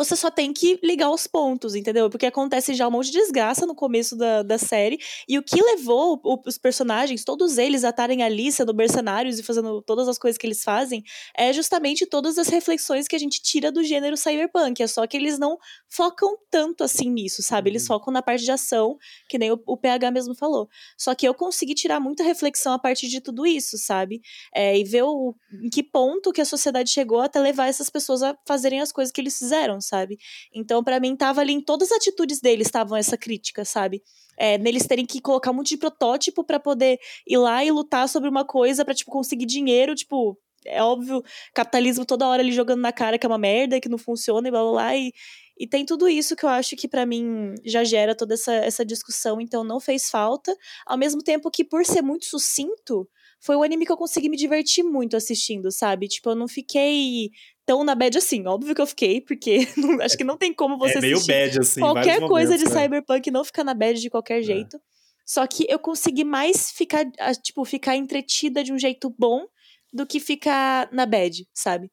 Você 0.00 0.16
só 0.16 0.30
tem 0.30 0.50
que 0.50 0.78
ligar 0.82 1.10
os 1.10 1.26
pontos, 1.26 1.74
entendeu? 1.74 2.08
Porque 2.08 2.24
acontece 2.24 2.72
já 2.72 2.88
um 2.88 2.90
monte 2.90 3.10
de 3.10 3.18
desgraça 3.18 3.66
no 3.66 3.74
começo 3.74 4.16
da, 4.16 4.42
da 4.42 4.56
série. 4.56 4.98
E 5.28 5.36
o 5.38 5.42
que 5.42 5.60
levou 5.62 6.18
o- 6.24 6.40
os 6.46 6.56
personagens, 6.56 7.22
todos 7.22 7.58
eles, 7.58 7.84
a 7.84 7.90
estarem 7.90 8.22
ali 8.22 8.50
sendo 8.50 8.72
mercenários 8.72 9.38
e 9.38 9.42
fazendo 9.42 9.82
todas 9.82 10.08
as 10.08 10.16
coisas 10.18 10.38
que 10.38 10.46
eles 10.46 10.64
fazem, 10.64 11.04
é 11.36 11.52
justamente 11.52 12.06
todas 12.06 12.38
as 12.38 12.48
reflexões 12.48 13.06
que 13.06 13.14
a 13.14 13.18
gente 13.18 13.42
tira 13.42 13.70
do 13.70 13.84
gênero 13.84 14.16
cyberpunk. 14.16 14.82
É 14.82 14.86
só 14.86 15.06
que 15.06 15.18
eles 15.18 15.38
não 15.38 15.58
focam 15.86 16.34
tanto 16.50 16.82
assim 16.82 17.10
nisso, 17.10 17.42
sabe? 17.42 17.68
Eles 17.68 17.86
focam 17.86 18.10
na 18.10 18.22
parte 18.22 18.42
de 18.42 18.50
ação, 18.50 18.96
que 19.28 19.36
nem 19.38 19.52
o, 19.52 19.62
o 19.66 19.76
PH 19.76 20.10
mesmo 20.10 20.34
falou. 20.34 20.66
Só 20.96 21.14
que 21.14 21.28
eu 21.28 21.34
consegui 21.34 21.74
tirar 21.74 22.00
muita 22.00 22.22
reflexão 22.22 22.72
a 22.72 22.78
partir 22.78 23.08
de 23.08 23.20
tudo 23.20 23.46
isso, 23.46 23.76
sabe? 23.76 24.22
É, 24.54 24.78
e 24.78 24.84
ver 24.84 25.02
o, 25.02 25.34
em 25.62 25.68
que 25.68 25.82
ponto 25.82 26.32
que 26.32 26.40
a 26.40 26.44
sociedade 26.44 26.90
chegou 26.90 27.20
até 27.20 27.38
levar 27.40 27.66
essas 27.68 27.90
pessoas 27.90 28.22
a 28.22 28.36
fazerem 28.46 28.80
as 28.80 28.92
coisas 28.92 29.12
que 29.12 29.20
eles 29.20 29.38
fizeram, 29.38 29.80
sabe? 29.90 30.16
Então, 30.54 30.82
pra 30.82 31.00
mim, 31.00 31.16
tava 31.16 31.40
ali 31.40 31.52
em 31.52 31.60
todas 31.60 31.90
as 31.90 31.98
atitudes 31.98 32.40
deles, 32.40 32.68
estavam 32.68 32.96
essa 32.96 33.18
crítica, 33.18 33.64
sabe? 33.64 34.02
É, 34.38 34.56
neles 34.56 34.86
terem 34.86 35.04
que 35.04 35.20
colocar 35.20 35.50
um 35.50 35.54
monte 35.54 35.70
de 35.70 35.76
protótipo 35.76 36.44
pra 36.44 36.58
poder 36.58 36.98
ir 37.26 37.36
lá 37.36 37.64
e 37.64 37.70
lutar 37.70 38.08
sobre 38.08 38.28
uma 38.28 38.44
coisa 38.44 38.84
pra, 38.84 38.94
tipo, 38.94 39.10
conseguir 39.10 39.46
dinheiro, 39.46 39.94
tipo. 39.94 40.38
É 40.66 40.82
óbvio, 40.82 41.22
capitalismo 41.54 42.04
toda 42.04 42.28
hora 42.28 42.42
ali 42.42 42.52
jogando 42.52 42.80
na 42.82 42.92
cara 42.92 43.18
que 43.18 43.24
é 43.24 43.28
uma 43.28 43.38
merda, 43.38 43.80
que 43.80 43.88
não 43.88 43.96
funciona 43.96 44.46
e 44.46 44.50
blá 44.50 44.62
blá 44.62 44.72
blá. 44.72 44.96
E, 44.96 45.10
e 45.58 45.66
tem 45.66 45.86
tudo 45.86 46.08
isso 46.08 46.36
que 46.36 46.44
eu 46.44 46.50
acho 46.50 46.76
que 46.76 46.86
pra 46.88 47.06
mim 47.06 47.54
já 47.64 47.82
gera 47.82 48.14
toda 48.14 48.34
essa, 48.34 48.52
essa 48.54 48.84
discussão, 48.84 49.40
então 49.40 49.64
não 49.64 49.80
fez 49.80 50.10
falta. 50.10 50.54
Ao 50.86 50.98
mesmo 50.98 51.22
tempo 51.22 51.50
que, 51.50 51.64
por 51.64 51.84
ser 51.84 52.02
muito 52.02 52.26
sucinto, 52.26 53.08
foi 53.40 53.56
um 53.56 53.62
anime 53.62 53.86
que 53.86 53.92
eu 53.92 53.96
consegui 53.96 54.28
me 54.28 54.36
divertir 54.36 54.84
muito 54.84 55.16
assistindo, 55.16 55.70
sabe? 55.72 56.06
Tipo, 56.08 56.30
eu 56.30 56.34
não 56.34 56.46
fiquei 56.46 57.30
tão 57.64 57.82
na 57.82 57.94
bad 57.94 58.18
assim. 58.18 58.46
Óbvio 58.46 58.74
que 58.74 58.80
eu 58.80 58.86
fiquei, 58.86 59.20
porque 59.20 59.58
não- 59.76 60.00
acho 60.02 60.16
que 60.16 60.24
não 60.24 60.36
tem 60.36 60.52
como 60.52 60.76
você 60.78 60.98
é 60.98 61.00
meio 61.00 61.14
assistir 61.16 61.32
bad, 61.32 61.58
assim. 61.60 61.80
qualquer 61.80 62.20
coisa 62.28 62.56
de 62.58 62.64
momentos, 62.64 62.74
né? 62.74 62.82
cyberpunk 62.82 63.30
não 63.30 63.44
ficar 63.44 63.64
na 63.64 63.74
bad 63.74 64.00
de 64.00 64.10
qualquer 64.10 64.42
jeito. 64.42 64.78
Só 65.26 65.46
que 65.46 65.64
eu 65.68 65.78
consegui 65.78 66.24
mais 66.24 66.70
ficar, 66.72 67.04
tipo, 67.42 67.64
ficar 67.64 67.96
entretida 67.96 68.64
de 68.64 68.72
um 68.72 68.78
jeito 68.78 69.14
bom 69.16 69.46
do 69.92 70.04
que 70.06 70.18
ficar 70.20 70.88
na 70.92 71.06
bad, 71.06 71.46
sabe? 71.54 71.90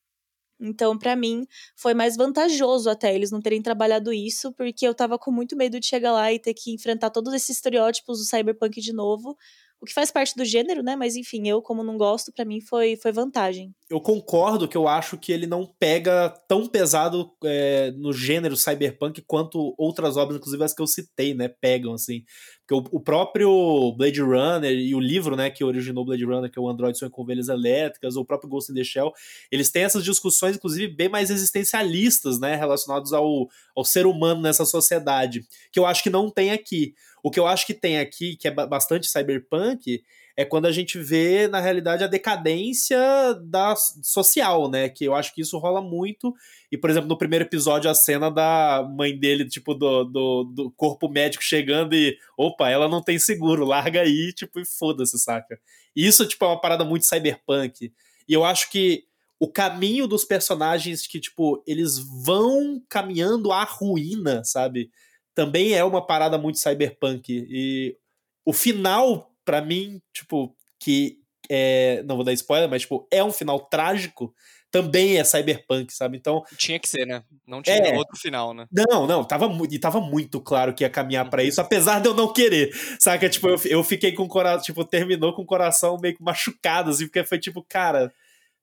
Então, 0.59 0.97
pra 0.97 1.15
mim, 1.15 1.45
foi 1.75 1.93
mais 1.93 2.15
vantajoso 2.17 2.89
até 2.89 3.13
eles 3.13 3.29
não 3.29 3.39
terem 3.39 3.61
trabalhado 3.61 4.11
isso, 4.11 4.51
porque 4.53 4.87
eu 4.87 4.93
tava 4.95 5.19
com 5.19 5.31
muito 5.31 5.55
medo 5.55 5.79
de 5.79 5.85
chegar 5.85 6.11
lá 6.11 6.33
e 6.33 6.39
ter 6.39 6.55
que 6.55 6.73
enfrentar 6.73 7.11
todos 7.11 7.31
esses 7.31 7.49
estereótipos 7.57 8.17
do 8.17 8.25
cyberpunk 8.25 8.81
de 8.81 8.91
novo. 8.91 9.37
O 9.81 9.85
que 9.85 9.93
faz 9.93 10.11
parte 10.11 10.35
do 10.35 10.43
gênero, 10.43 10.81
né? 10.81 10.95
Mas 10.95 11.15
enfim, 11.15 11.47
eu, 11.47 11.61
como 11.61 11.83
não 11.83 11.97
gosto, 11.97 12.31
pra 12.33 12.43
mim 12.43 12.59
foi, 12.61 12.95
foi 12.95 13.11
vantagem. 13.11 13.73
eu 13.89 14.01
concordo 14.01 14.67
que 14.67 14.75
eu 14.75 14.87
acho 14.87 15.17
que 15.17 15.31
ele 15.31 15.45
não 15.45 15.65
pega 15.79 16.29
tão 16.47 16.67
pesado 16.67 17.31
é, 17.43 17.91
no 17.91 18.11
gênero 18.11 18.57
cyberpunk 18.57 19.21
quanto 19.27 19.75
outras 19.77 20.17
obras, 20.17 20.37
inclusive 20.37 20.63
as 20.63 20.73
que 20.73 20.81
eu 20.81 20.87
citei, 20.87 21.33
né, 21.33 21.47
pegam, 21.47 21.93
assim. 21.93 22.23
Porque 22.67 22.73
o, 22.73 22.97
o 22.97 22.99
próprio 22.99 23.93
Blade 23.93 24.21
Runner 24.21 24.73
e 24.73 24.93
o 24.93 24.99
livro, 24.99 25.37
né, 25.37 25.49
que 25.49 25.63
originou 25.63 26.03
Blade 26.03 26.25
Runner, 26.25 26.51
que 26.51 26.59
é 26.59 26.61
o 26.61 26.67
Android 26.67 26.97
Sonha 26.97 27.09
com 27.09 27.25
Elétricas, 27.31 28.17
ou 28.17 28.23
o 28.23 28.25
próprio 28.25 28.49
Ghost 28.49 28.71
in 28.71 28.75
the 28.75 28.83
Shell, 28.83 29.13
eles 29.49 29.71
têm 29.71 29.83
essas 29.83 30.03
discussões, 30.03 30.57
inclusive, 30.57 30.93
bem 30.93 31.07
mais 31.07 31.29
existencialistas, 31.29 32.39
né, 32.39 32.55
relacionados 32.55 33.13
ao, 33.13 33.47
ao 33.73 33.85
ser 33.85 34.05
humano 34.05 34.41
nessa 34.41 34.65
sociedade, 34.65 35.47
que 35.71 35.79
eu 35.79 35.85
acho 35.85 36.03
que 36.03 36.09
não 36.09 36.29
tem 36.29 36.51
aqui. 36.51 36.93
O 37.23 37.31
que 37.31 37.39
eu 37.39 37.47
acho 37.47 37.65
que 37.65 37.73
tem 37.73 37.99
aqui, 37.99 38.35
que 38.35 38.49
é 38.49 38.51
ba- 38.51 38.67
bastante 38.67 39.07
cyberpunk, 39.07 40.03
é 40.37 40.45
quando 40.45 40.67
a 40.67 40.71
gente 40.71 40.99
vê, 40.99 41.47
na 41.47 41.59
realidade, 41.59 42.03
a 42.03 42.07
decadência 42.07 42.99
da 43.43 43.75
social, 43.75 44.69
né? 44.69 44.87
Que 44.87 45.03
eu 45.03 45.15
acho 45.15 45.33
que 45.33 45.41
isso 45.41 45.57
rola 45.57 45.81
muito. 45.81 46.31
E, 46.71 46.77
por 46.77 46.91
exemplo, 46.91 47.09
no 47.09 47.17
primeiro 47.17 47.43
episódio, 47.43 47.89
a 47.89 47.95
cena 47.95 48.29
da 48.29 48.87
mãe 48.95 49.17
dele, 49.17 49.45
tipo, 49.49 49.73
do, 49.73 50.03
do, 50.03 50.43
do 50.43 50.71
corpo 50.71 51.09
médico 51.09 51.43
chegando 51.43 51.95
e. 51.95 52.15
Opa, 52.37 52.69
ela 52.69 52.87
não 52.87 53.01
tem 53.01 53.17
seguro, 53.17 53.65
larga 53.65 54.01
aí, 54.01 54.31
tipo, 54.31 54.59
e 54.59 54.65
foda-se, 54.65 55.17
saca? 55.17 55.59
Isso, 55.95 56.23
tipo, 56.27 56.45
é 56.45 56.49
uma 56.49 56.61
parada 56.61 56.85
muito 56.85 57.07
cyberpunk. 57.07 57.91
E 58.29 58.33
eu 58.33 58.45
acho 58.45 58.69
que 58.69 59.05
o 59.39 59.47
caminho 59.47 60.05
dos 60.05 60.23
personagens 60.23 61.07
que, 61.07 61.19
tipo, 61.19 61.63
eles 61.65 61.97
vão 62.23 62.79
caminhando 62.87 63.51
à 63.51 63.63
ruína, 63.63 64.43
sabe? 64.43 64.91
Também 65.33 65.73
é 65.73 65.83
uma 65.83 66.05
parada 66.05 66.37
muito 66.37 66.59
cyberpunk. 66.59 67.47
E 67.49 67.97
o 68.45 68.53
final, 68.53 69.31
pra 69.47 69.61
mim, 69.61 70.01
tipo, 70.13 70.53
que 70.77 71.19
é, 71.49 72.03
não 72.03 72.17
vou 72.17 72.25
dar 72.25 72.33
spoiler, 72.33 72.69
mas 72.69 72.81
tipo, 72.81 73.07
é 73.09 73.23
um 73.23 73.31
final 73.31 73.61
trágico, 73.61 74.35
também 74.69 75.17
é 75.17 75.23
cyberpunk, 75.23 75.93
sabe? 75.93 76.17
Então. 76.17 76.43
Tinha 76.57 76.77
que 76.77 76.89
ser, 76.89 77.05
né? 77.05 77.23
Não 77.47 77.61
tinha 77.61 77.77
é, 77.77 77.95
outro 77.95 78.19
final, 78.19 78.53
né? 78.53 78.67
Não, 78.69 79.07
não, 79.07 79.23
tava, 79.23 79.49
e 79.71 79.79
tava 79.79 80.01
muito 80.01 80.41
claro 80.41 80.73
que 80.73 80.83
ia 80.83 80.89
caminhar 80.89 81.29
para 81.29 81.41
isso, 81.41 81.61
apesar 81.61 82.01
de 82.01 82.09
eu 82.09 82.13
não 82.13 82.33
querer. 82.33 82.73
Saca? 82.99 83.29
Tipo, 83.29 83.47
eu, 83.47 83.59
eu 83.63 83.83
fiquei 83.83 84.11
com 84.11 84.23
o 84.23 84.27
coração, 84.27 84.63
tipo, 84.63 84.83
terminou 84.83 85.33
com 85.33 85.43
o 85.43 85.45
coração 85.45 85.97
meio 86.01 86.17
que 86.17 86.23
machucado, 86.23 86.89
assim, 86.89 87.05
porque 87.05 87.23
foi 87.23 87.39
tipo, 87.39 87.65
cara. 87.67 88.13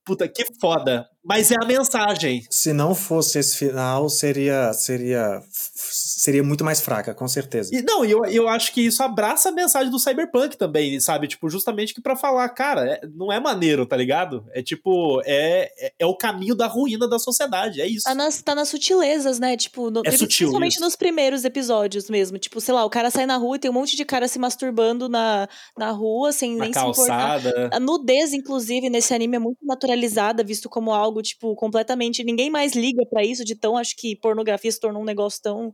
Puta, 0.04 0.28
que 0.28 0.44
foda. 0.60 1.08
Mas 1.24 1.50
é 1.50 1.56
a 1.58 1.64
mensagem. 1.64 2.44
Se 2.50 2.72
não 2.74 2.94
fosse 2.94 3.38
esse 3.38 3.56
final, 3.56 4.10
seria 4.10 4.74
seria 4.74 5.40
seria 5.50 6.42
muito 6.42 6.62
mais 6.62 6.82
fraca, 6.82 7.14
com 7.14 7.26
certeza. 7.26 7.74
E, 7.74 7.80
não, 7.80 8.04
eu, 8.04 8.24
eu 8.26 8.46
acho 8.46 8.72
que 8.72 8.82
isso 8.82 9.02
abraça 9.02 9.48
a 9.48 9.52
mensagem 9.52 9.90
do 9.90 9.98
Cyberpunk 9.98 10.56
também, 10.56 11.00
sabe? 11.00 11.26
Tipo, 11.26 11.48
justamente 11.48 11.94
que 11.94 12.02
para 12.02 12.14
falar, 12.14 12.46
cara, 12.50 12.86
é, 12.86 13.00
não 13.14 13.32
é 13.32 13.40
maneiro, 13.40 13.86
tá 13.86 13.96
ligado? 13.96 14.44
É 14.52 14.62
tipo, 14.62 15.22
é, 15.24 15.70
é, 15.78 15.94
é, 16.00 16.06
o 16.06 16.14
caminho 16.14 16.54
da 16.54 16.66
ruína 16.66 17.08
da 17.08 17.18
sociedade, 17.18 17.80
é 17.80 17.86
isso. 17.86 18.04
Tá 18.04 18.14
nas, 18.14 18.42
tá 18.42 18.54
nas 18.54 18.68
sutilezas, 18.68 19.38
né? 19.38 19.56
Tipo, 19.56 19.90
no, 19.90 20.02
é 20.04 20.10
sutil, 20.10 20.26
principalmente 20.26 20.74
isso. 20.74 20.84
nos 20.84 20.94
primeiros 20.94 21.44
episódios 21.44 22.10
mesmo. 22.10 22.36
Tipo, 22.36 22.60
sei 22.60 22.74
lá, 22.74 22.84
o 22.84 22.90
cara 22.90 23.10
sai 23.10 23.24
na 23.24 23.36
rua 23.36 23.56
e 23.56 23.58
tem 23.58 23.70
um 23.70 23.74
monte 23.74 23.96
de 23.96 24.04
cara 24.04 24.28
se 24.28 24.38
masturbando 24.38 25.08
na, 25.08 25.48
na 25.78 25.90
rua, 25.90 26.32
sem 26.32 26.54
na 26.56 26.64
nem 26.64 26.72
calçada. 26.72 27.42
se 27.42 27.48
importar. 27.48 27.76
A 27.76 27.80
nudez, 27.80 28.34
inclusive, 28.34 28.90
nesse 28.90 29.14
anime 29.14 29.36
é 29.36 29.38
muito 29.40 29.58
naturalizada, 29.94 30.44
visto 30.44 30.68
como 30.68 30.92
algo, 30.92 31.22
tipo, 31.22 31.54
completamente. 31.54 32.24
Ninguém 32.24 32.50
mais 32.50 32.74
liga 32.74 33.04
para 33.06 33.24
isso, 33.24 33.44
de 33.44 33.54
tão. 33.54 33.76
Acho 33.76 33.96
que 33.96 34.16
pornografia 34.16 34.70
se 34.70 34.80
tornou 34.80 35.02
um 35.02 35.06
negócio 35.06 35.40
tão 35.40 35.72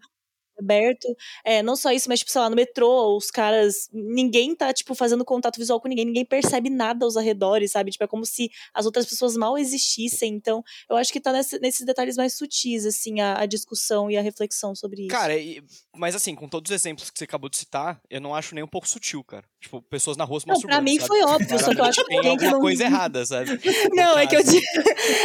aberto. 0.59 1.07
É, 1.45 1.63
não 1.63 1.75
só 1.75 1.91
isso, 1.91 2.09
mas, 2.09 2.19
tipo, 2.21 2.31
sei 2.31 2.41
lá, 2.41 2.51
no 2.51 2.57
metrô, 2.57 3.17
os 3.17 3.31
caras. 3.31 3.89
Ninguém 3.93 4.55
tá, 4.55 4.73
tipo, 4.73 4.95
fazendo 4.95 5.25
contato 5.25 5.59
visual 5.59 5.81
com 5.81 5.89
ninguém, 5.89 6.05
ninguém 6.05 6.25
percebe 6.25 6.71
nada 6.71 7.05
aos 7.05 7.17
arredores, 7.17 7.73
sabe? 7.73 7.91
Tipo, 7.91 8.05
é 8.05 8.07
como 8.07 8.25
se 8.25 8.51
as 8.75 8.87
outras 8.87 9.07
pessoas 9.07 9.37
mal 9.37 9.59
existissem. 9.59 10.35
Então, 10.35 10.63
eu 10.89 10.97
acho 10.97 11.13
que 11.13 11.21
tá 11.21 11.33
nesse, 11.33 11.59
nesses 11.59 11.85
detalhes 11.85 12.17
mais 12.17 12.35
sutis, 12.35 12.87
assim, 12.87 13.21
a, 13.21 13.41
a, 13.41 13.47
discussão 13.47 14.11
e 14.11 14.17
a 14.17 14.23
reflexão 14.23 14.75
sobre 14.75 15.03
isso. 15.03 15.11
Cara, 15.11 15.37
e, 15.37 15.63
mas 15.97 16.15
assim, 16.15 16.35
com 16.35 16.49
todos 16.49 16.71
os 16.71 16.75
exemplos 16.75 17.11
que 17.11 17.19
você 17.19 17.25
acabou 17.25 17.49
de 17.49 17.57
citar, 17.57 18.01
eu 18.09 18.21
não 18.21 18.35
acho 18.35 18.55
nem 18.55 18.63
um 18.63 18.69
pouco 18.69 18.87
sutil, 18.87 19.25
cara. 19.25 19.45
Tipo, 19.61 19.83
pessoas 19.83 20.17
na 20.17 20.25
rua 20.25 20.41
se 20.41 20.47
Não, 20.47 20.59
pra 20.59 20.81
mim 20.81 20.97
sabe? 20.97 21.07
foi 21.07 21.23
óbvio, 21.23 21.59
só 21.59 21.75
que 21.75 21.81
eu 21.81 21.85
acho 21.85 22.03
que 22.07 22.09
tem 22.09 22.31
alguma 22.31 22.51
não... 22.53 22.61
coisa 22.61 22.85
errada, 22.85 23.27
sabe? 23.27 23.61
Não, 23.93 24.19
é 24.19 24.27
que 24.27 24.35
eu 24.35 24.43
digo. 24.43 24.63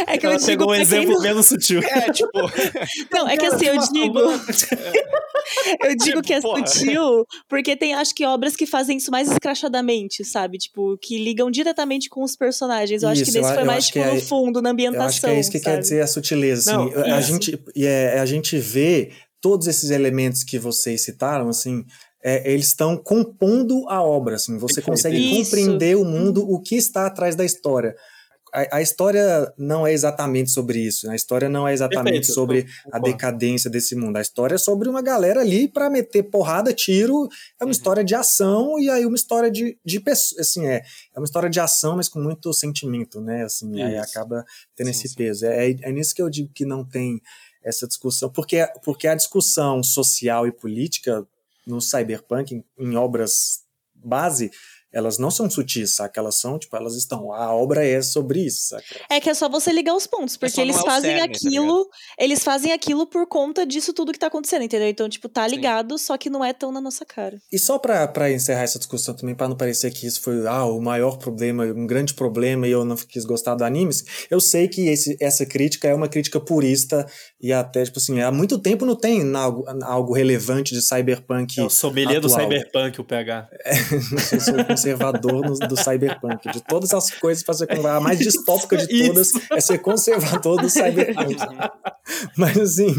É 0.06 0.18
que 0.18 0.26
Ela 0.26 0.34
eu 0.34 0.38
digo. 0.38 0.46
pegou 0.46 0.70
um 0.72 0.74
exemplo 0.74 1.14
não... 1.14 1.22
menos 1.22 1.46
sutil. 1.46 1.80
É, 1.82 2.12
tipo. 2.12 2.30
Não, 3.10 3.26
é 3.26 3.36
que 3.38 3.46
assim, 3.46 3.64
eu 3.64 3.78
digo. 3.78 4.18
eu 5.82 5.96
digo 5.96 6.22
que 6.22 6.34
é 6.34 6.40
Porra. 6.42 6.66
sutil 6.66 7.24
porque 7.48 7.74
tem, 7.76 7.94
acho 7.94 8.14
que, 8.14 8.26
obras 8.26 8.54
que 8.54 8.66
fazem 8.66 8.98
isso 8.98 9.10
mais 9.10 9.30
escrachadamente, 9.30 10.22
sabe? 10.22 10.58
Tipo, 10.58 10.98
que 11.00 11.16
ligam 11.16 11.50
diretamente 11.50 12.10
com 12.10 12.22
os 12.22 12.36
personagens. 12.36 13.02
Eu 13.02 13.08
acho 13.08 13.22
que 13.22 13.28
Isso, 13.30 13.38
nesse 13.38 13.50
eu- 13.50 13.54
foi 13.54 13.62
eu 13.62 13.66
mais, 13.66 13.86
tipo, 13.86 14.00
que 14.00 14.04
no 14.04 14.16
é- 14.16 14.20
fundo, 14.20 14.60
na 14.60 14.68
Eu 14.68 14.72
ambientação. 14.72 15.06
acho 15.06 15.20
que 15.20 15.26
é 15.26 15.40
isso 15.40 15.50
que 15.50 15.58
sabe? 15.58 15.76
quer 15.76 15.80
dizer 15.82 16.00
a 16.02 16.06
sutileza. 16.06 16.76
Assim, 16.76 16.94
Não, 16.94 17.04
a, 17.04 17.20
isso. 17.20 17.32
gente, 17.32 17.64
e 17.74 17.86
é, 17.86 18.18
a 18.18 18.26
gente 18.26 18.58
vê 18.58 19.12
todos 19.40 19.66
esses 19.66 19.90
elementos 19.90 20.42
que 20.44 20.58
vocês 20.58 21.02
citaram, 21.04 21.48
assim, 21.48 21.84
é, 22.28 22.50
eles 22.52 22.66
estão 22.66 22.96
compondo 22.96 23.88
a 23.88 24.02
obra. 24.02 24.34
Assim, 24.34 24.58
você 24.58 24.82
consegue 24.82 25.16
Isso. 25.16 25.44
compreender 25.44 25.96
o 25.96 26.04
mundo, 26.04 26.44
o 26.50 26.60
que 26.60 26.74
está 26.74 27.06
atrás 27.06 27.36
da 27.36 27.44
história. 27.44 27.94
A, 28.52 28.78
a 28.78 28.82
história 28.82 29.52
não 29.56 29.86
é 29.86 29.92
exatamente 29.92 30.50
sobre 30.50 30.78
isso. 30.80 31.06
né? 31.06 31.12
A 31.12 31.16
história 31.16 31.48
não 31.48 31.68
é 31.68 31.72
exatamente 31.72 32.26
Perfeito, 32.26 32.34
sobre 32.34 32.66
a 32.90 32.98
decadência 32.98 33.70
desse 33.70 33.94
mundo. 33.94 34.16
A 34.16 34.20
história 34.20 34.54
é 34.56 34.58
sobre 34.58 34.88
uma 34.88 35.02
galera 35.02 35.40
ali 35.40 35.68
para 35.68 35.88
meter 35.90 36.24
porrada, 36.24 36.72
tiro. 36.72 37.28
É 37.60 37.64
uma 37.64 37.66
Uhum. 37.66 37.70
história 37.70 38.02
de 38.02 38.14
ação 38.14 38.78
e 38.78 38.88
aí 38.90 39.04
uma 39.06 39.14
história 39.16 39.50
de, 39.50 39.78
de 39.84 40.00
pessoas. 40.00 40.40
Assim, 40.48 40.66
é, 40.66 40.76
é 41.14 41.18
uma 41.20 41.24
história 41.26 41.50
de 41.50 41.60
ação, 41.60 41.96
mas 41.96 42.08
com 42.08 42.20
muito 42.20 42.52
sentimento, 42.52 43.20
né? 43.20 43.44
Assim, 43.44 43.80
aí 43.82 43.94
Isso. 44.00 44.10
acaba 44.10 44.44
tendo 44.74 44.86
Sim, 44.86 44.90
esse 44.92 45.08
sim. 45.08 45.14
peso. 45.16 45.46
É, 45.46 45.70
é, 45.70 45.76
é 45.82 45.92
nisso 45.92 46.14
que 46.14 46.22
eu 46.22 46.30
digo 46.30 46.50
que 46.54 46.64
não 46.64 46.84
tem 46.84 47.20
essa 47.62 47.86
discussão, 47.86 48.30
porque, 48.30 48.66
porque 48.84 49.06
a 49.08 49.14
discussão 49.14 49.82
social 49.82 50.46
e 50.46 50.52
política 50.52 51.26
no 51.66 51.80
cyberpunk, 51.80 52.52
em, 52.54 52.64
em 52.78 52.96
obras 52.96 53.64
base, 53.94 54.50
elas 54.96 55.18
não 55.18 55.30
são 55.30 55.50
sutis, 55.50 55.96
saca? 55.96 56.18
Elas 56.18 56.36
são, 56.36 56.58
tipo, 56.58 56.74
elas 56.74 56.96
estão. 56.96 57.30
A 57.30 57.54
obra 57.54 57.84
é 57.84 58.00
sobre 58.00 58.40
isso, 58.40 58.68
saca? 58.68 59.04
É 59.10 59.20
que 59.20 59.28
é 59.28 59.34
só 59.34 59.46
você 59.46 59.70
ligar 59.70 59.94
os 59.94 60.06
pontos, 60.06 60.38
porque 60.38 60.56
não 60.56 60.64
eles 60.64 60.76
é 60.76 60.80
o 60.80 60.84
fazem 60.84 61.10
cerne, 61.18 61.32
tá 61.32 61.38
aquilo, 61.38 61.90
eles 62.18 62.42
fazem 62.42 62.72
aquilo 62.72 63.06
por 63.06 63.26
conta 63.26 63.66
disso 63.66 63.92
tudo 63.92 64.10
que 64.10 64.18
tá 64.18 64.28
acontecendo, 64.28 64.62
entendeu? 64.62 64.88
Então, 64.88 65.06
tipo, 65.06 65.28
tá 65.28 65.46
Sim. 65.46 65.54
ligado, 65.54 65.98
só 65.98 66.16
que 66.16 66.30
não 66.30 66.42
é 66.42 66.54
tão 66.54 66.72
na 66.72 66.80
nossa 66.80 67.04
cara. 67.04 67.36
E 67.52 67.58
só 67.58 67.78
pra 67.78 68.08
pra 68.08 68.30
encerrar 68.30 68.62
essa 68.62 68.78
discussão 68.78 69.14
também, 69.14 69.34
pra 69.34 69.46
não 69.46 69.56
parecer 69.56 69.90
que 69.90 70.06
isso 70.06 70.22
foi 70.22 70.46
ah, 70.46 70.64
o 70.64 70.80
maior 70.80 71.18
problema, 71.18 71.64
um 71.64 71.86
grande 71.86 72.14
problema 72.14 72.66
e 72.66 72.70
eu 72.70 72.82
não 72.82 72.96
quis 72.96 73.26
gostar 73.26 73.54
do 73.54 73.64
anime, 73.64 73.92
eu 74.30 74.40
sei 74.40 74.66
que 74.66 74.88
esse, 74.88 75.14
essa 75.20 75.44
crítica 75.44 75.86
é 75.86 75.94
uma 75.94 76.08
crítica 76.08 76.40
purista 76.40 77.06
e 77.38 77.52
até, 77.52 77.84
tipo 77.84 77.98
assim, 77.98 78.22
há 78.22 78.32
muito 78.32 78.58
tempo 78.58 78.86
não 78.86 78.96
tem 78.96 79.34
algo, 79.36 79.64
algo 79.82 80.14
relevante 80.14 80.72
de 80.72 80.80
cyberpunk. 80.80 81.60
É 81.60 81.64
o 81.64 81.68
sommelier 81.68 82.18
do 82.18 82.28
atual. 82.28 82.40
Cyberpunk, 82.40 83.00
o 83.00 83.04
PH. 83.04 83.48
Eu 84.32 84.40
sou 84.40 84.54
o 84.54 84.64
conservador 84.90 85.42
no- 85.44 85.68
do 85.68 85.76
cyberpunk. 85.76 86.50
De 86.52 86.62
todas 86.62 86.92
as 86.94 87.10
coisas 87.10 87.42
pra 87.42 87.54
ser 87.54 87.68
a 87.86 88.00
mais 88.00 88.18
distópica 88.18 88.76
de 88.76 88.86
todas 89.08 89.30
é 89.50 89.60
ser 89.60 89.78
conservador 89.78 90.60
do 90.60 90.68
cyberpunk. 90.70 91.36
Mas 92.36 92.56
assim, 92.56 92.94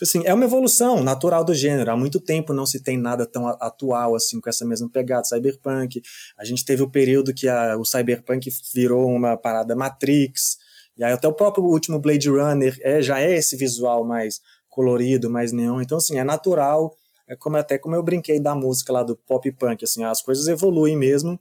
assim, 0.00 0.22
é 0.24 0.34
uma 0.34 0.44
evolução 0.44 1.02
natural 1.02 1.42
do 1.44 1.54
gênero. 1.54 1.90
Há 1.90 1.96
muito 1.96 2.20
tempo 2.20 2.52
não 2.52 2.66
se 2.66 2.82
tem 2.82 2.98
nada 2.98 3.26
tão 3.26 3.46
atual 3.48 4.14
assim 4.14 4.40
com 4.40 4.50
essa 4.50 4.64
mesma 4.66 4.88
pegada 4.90 5.24
cyberpunk. 5.24 6.02
A 6.38 6.44
gente 6.44 6.64
teve 6.64 6.82
o 6.82 6.90
período 6.90 7.32
que 7.32 7.48
a- 7.48 7.76
o 7.78 7.84
cyberpunk 7.84 8.50
virou 8.74 9.06
uma 9.08 9.36
parada 9.36 9.74
Matrix. 9.74 10.58
E 10.98 11.04
aí 11.04 11.12
até 11.12 11.26
o 11.26 11.32
próprio 11.32 11.64
último 11.64 11.98
Blade 11.98 12.28
Runner 12.28 12.76
é, 12.82 13.00
já 13.00 13.20
é 13.20 13.34
esse 13.36 13.56
visual 13.56 14.04
mais 14.04 14.40
colorido, 14.68 15.30
mais 15.30 15.52
neon. 15.52 15.80
Então 15.80 15.96
assim, 15.98 16.18
é 16.18 16.24
natural. 16.24 16.94
É 17.30 17.36
como 17.36 17.56
até 17.56 17.78
como 17.78 17.94
eu 17.94 18.02
brinquei 18.02 18.40
da 18.40 18.54
música 18.56 18.92
lá 18.92 19.04
do 19.04 19.16
pop 19.16 19.50
punk, 19.52 19.84
assim, 19.84 20.04
as 20.04 20.20
coisas 20.22 20.48
evoluem 20.48 20.96
mesmo 20.96 21.38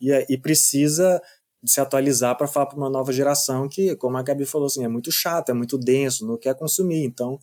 e, 0.00 0.12
é- 0.12 0.26
e 0.28 0.36
precisa 0.38 1.20
se 1.64 1.80
atualizar 1.80 2.36
para 2.36 2.46
falar 2.46 2.66
para 2.66 2.76
uma 2.76 2.90
nova 2.90 3.12
geração 3.12 3.68
que, 3.68 3.96
como 3.96 4.16
a 4.18 4.22
Gabi 4.22 4.46
falou, 4.46 4.66
assim, 4.66 4.84
é 4.84 4.88
muito 4.88 5.10
chato, 5.12 5.50
é 5.50 5.54
muito 5.54 5.78
denso, 5.78 6.26
não 6.26 6.38
quer 6.38 6.54
consumir. 6.56 7.04
Então, 7.04 7.38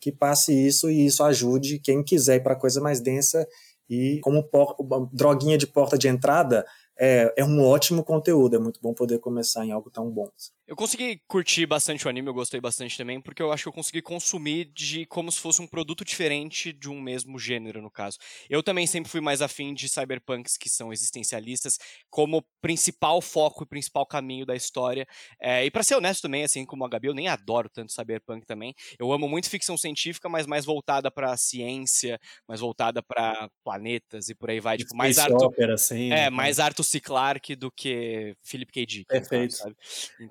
que 0.00 0.12
passe 0.12 0.52
isso 0.54 0.90
e 0.90 1.06
isso 1.06 1.22
ajude 1.24 1.78
quem 1.80 2.02
quiser 2.04 2.36
ir 2.36 2.42
para 2.42 2.56
coisa 2.56 2.80
mais 2.80 3.00
densa 3.00 3.46
e 3.88 4.18
como 4.22 4.42
por- 4.44 4.76
droguinha 5.12 5.58
de 5.58 5.66
porta 5.66 5.98
de 5.98 6.08
entrada 6.08 6.64
é, 6.98 7.32
é 7.36 7.44
um 7.44 7.62
ótimo 7.64 8.04
conteúdo, 8.04 8.56
é 8.56 8.58
muito 8.58 8.80
bom 8.80 8.94
poder 8.94 9.18
começar 9.18 9.64
em 9.64 9.72
algo 9.72 9.90
tão 9.90 10.10
bom. 10.10 10.30
Eu 10.70 10.76
consegui 10.76 11.20
curtir 11.26 11.66
bastante 11.66 12.06
o 12.06 12.08
anime, 12.08 12.28
eu 12.28 12.32
gostei 12.32 12.60
bastante 12.60 12.96
também, 12.96 13.20
porque 13.20 13.42
eu 13.42 13.50
acho 13.50 13.64
que 13.64 13.68
eu 13.68 13.72
consegui 13.72 14.00
consumir 14.00 14.66
de 14.66 15.04
como 15.06 15.32
se 15.32 15.40
fosse 15.40 15.60
um 15.60 15.66
produto 15.66 16.04
diferente 16.04 16.72
de 16.72 16.88
um 16.88 17.00
mesmo 17.00 17.40
gênero, 17.40 17.82
no 17.82 17.90
caso. 17.90 18.18
Eu 18.48 18.62
também 18.62 18.86
sempre 18.86 19.10
fui 19.10 19.20
mais 19.20 19.42
afim 19.42 19.74
de 19.74 19.88
cyberpunks 19.88 20.56
que 20.56 20.68
são 20.68 20.92
existencialistas 20.92 21.76
como 22.08 22.46
principal 22.62 23.20
foco 23.20 23.64
e 23.64 23.66
principal 23.66 24.06
caminho 24.06 24.46
da 24.46 24.54
história. 24.54 25.08
É, 25.40 25.64
e 25.64 25.72
pra 25.72 25.82
ser 25.82 25.96
honesto 25.96 26.22
também, 26.22 26.44
assim 26.44 26.64
como 26.64 26.84
a 26.84 26.88
Gabi, 26.88 27.08
eu 27.08 27.14
nem 27.14 27.26
adoro 27.26 27.68
tanto 27.68 27.90
cyberpunk 27.90 28.46
também. 28.46 28.72
Eu 28.96 29.12
amo 29.12 29.28
muito 29.28 29.50
ficção 29.50 29.76
científica, 29.76 30.28
mas 30.28 30.46
mais 30.46 30.64
voltada 30.64 31.10
pra 31.10 31.36
ciência, 31.36 32.16
mais 32.46 32.60
voltada 32.60 33.02
pra 33.02 33.50
planetas 33.64 34.28
e 34.28 34.36
por 34.36 34.48
aí 34.48 34.60
vai. 34.60 34.76
Tipo, 34.76 34.94
mais 34.94 35.16
Space 35.16 35.32
Arthur, 35.32 35.46
Opera, 35.48 35.74
assim. 35.74 36.12
é, 36.12 36.30
mais 36.30 36.60
Arthur 36.60 36.84
C. 36.84 37.00
Clarke 37.00 37.56
do 37.56 37.72
que 37.72 38.36
Philip 38.44 38.70
K. 38.70 38.86
Dick. 38.86 39.06
caso, 39.06 39.28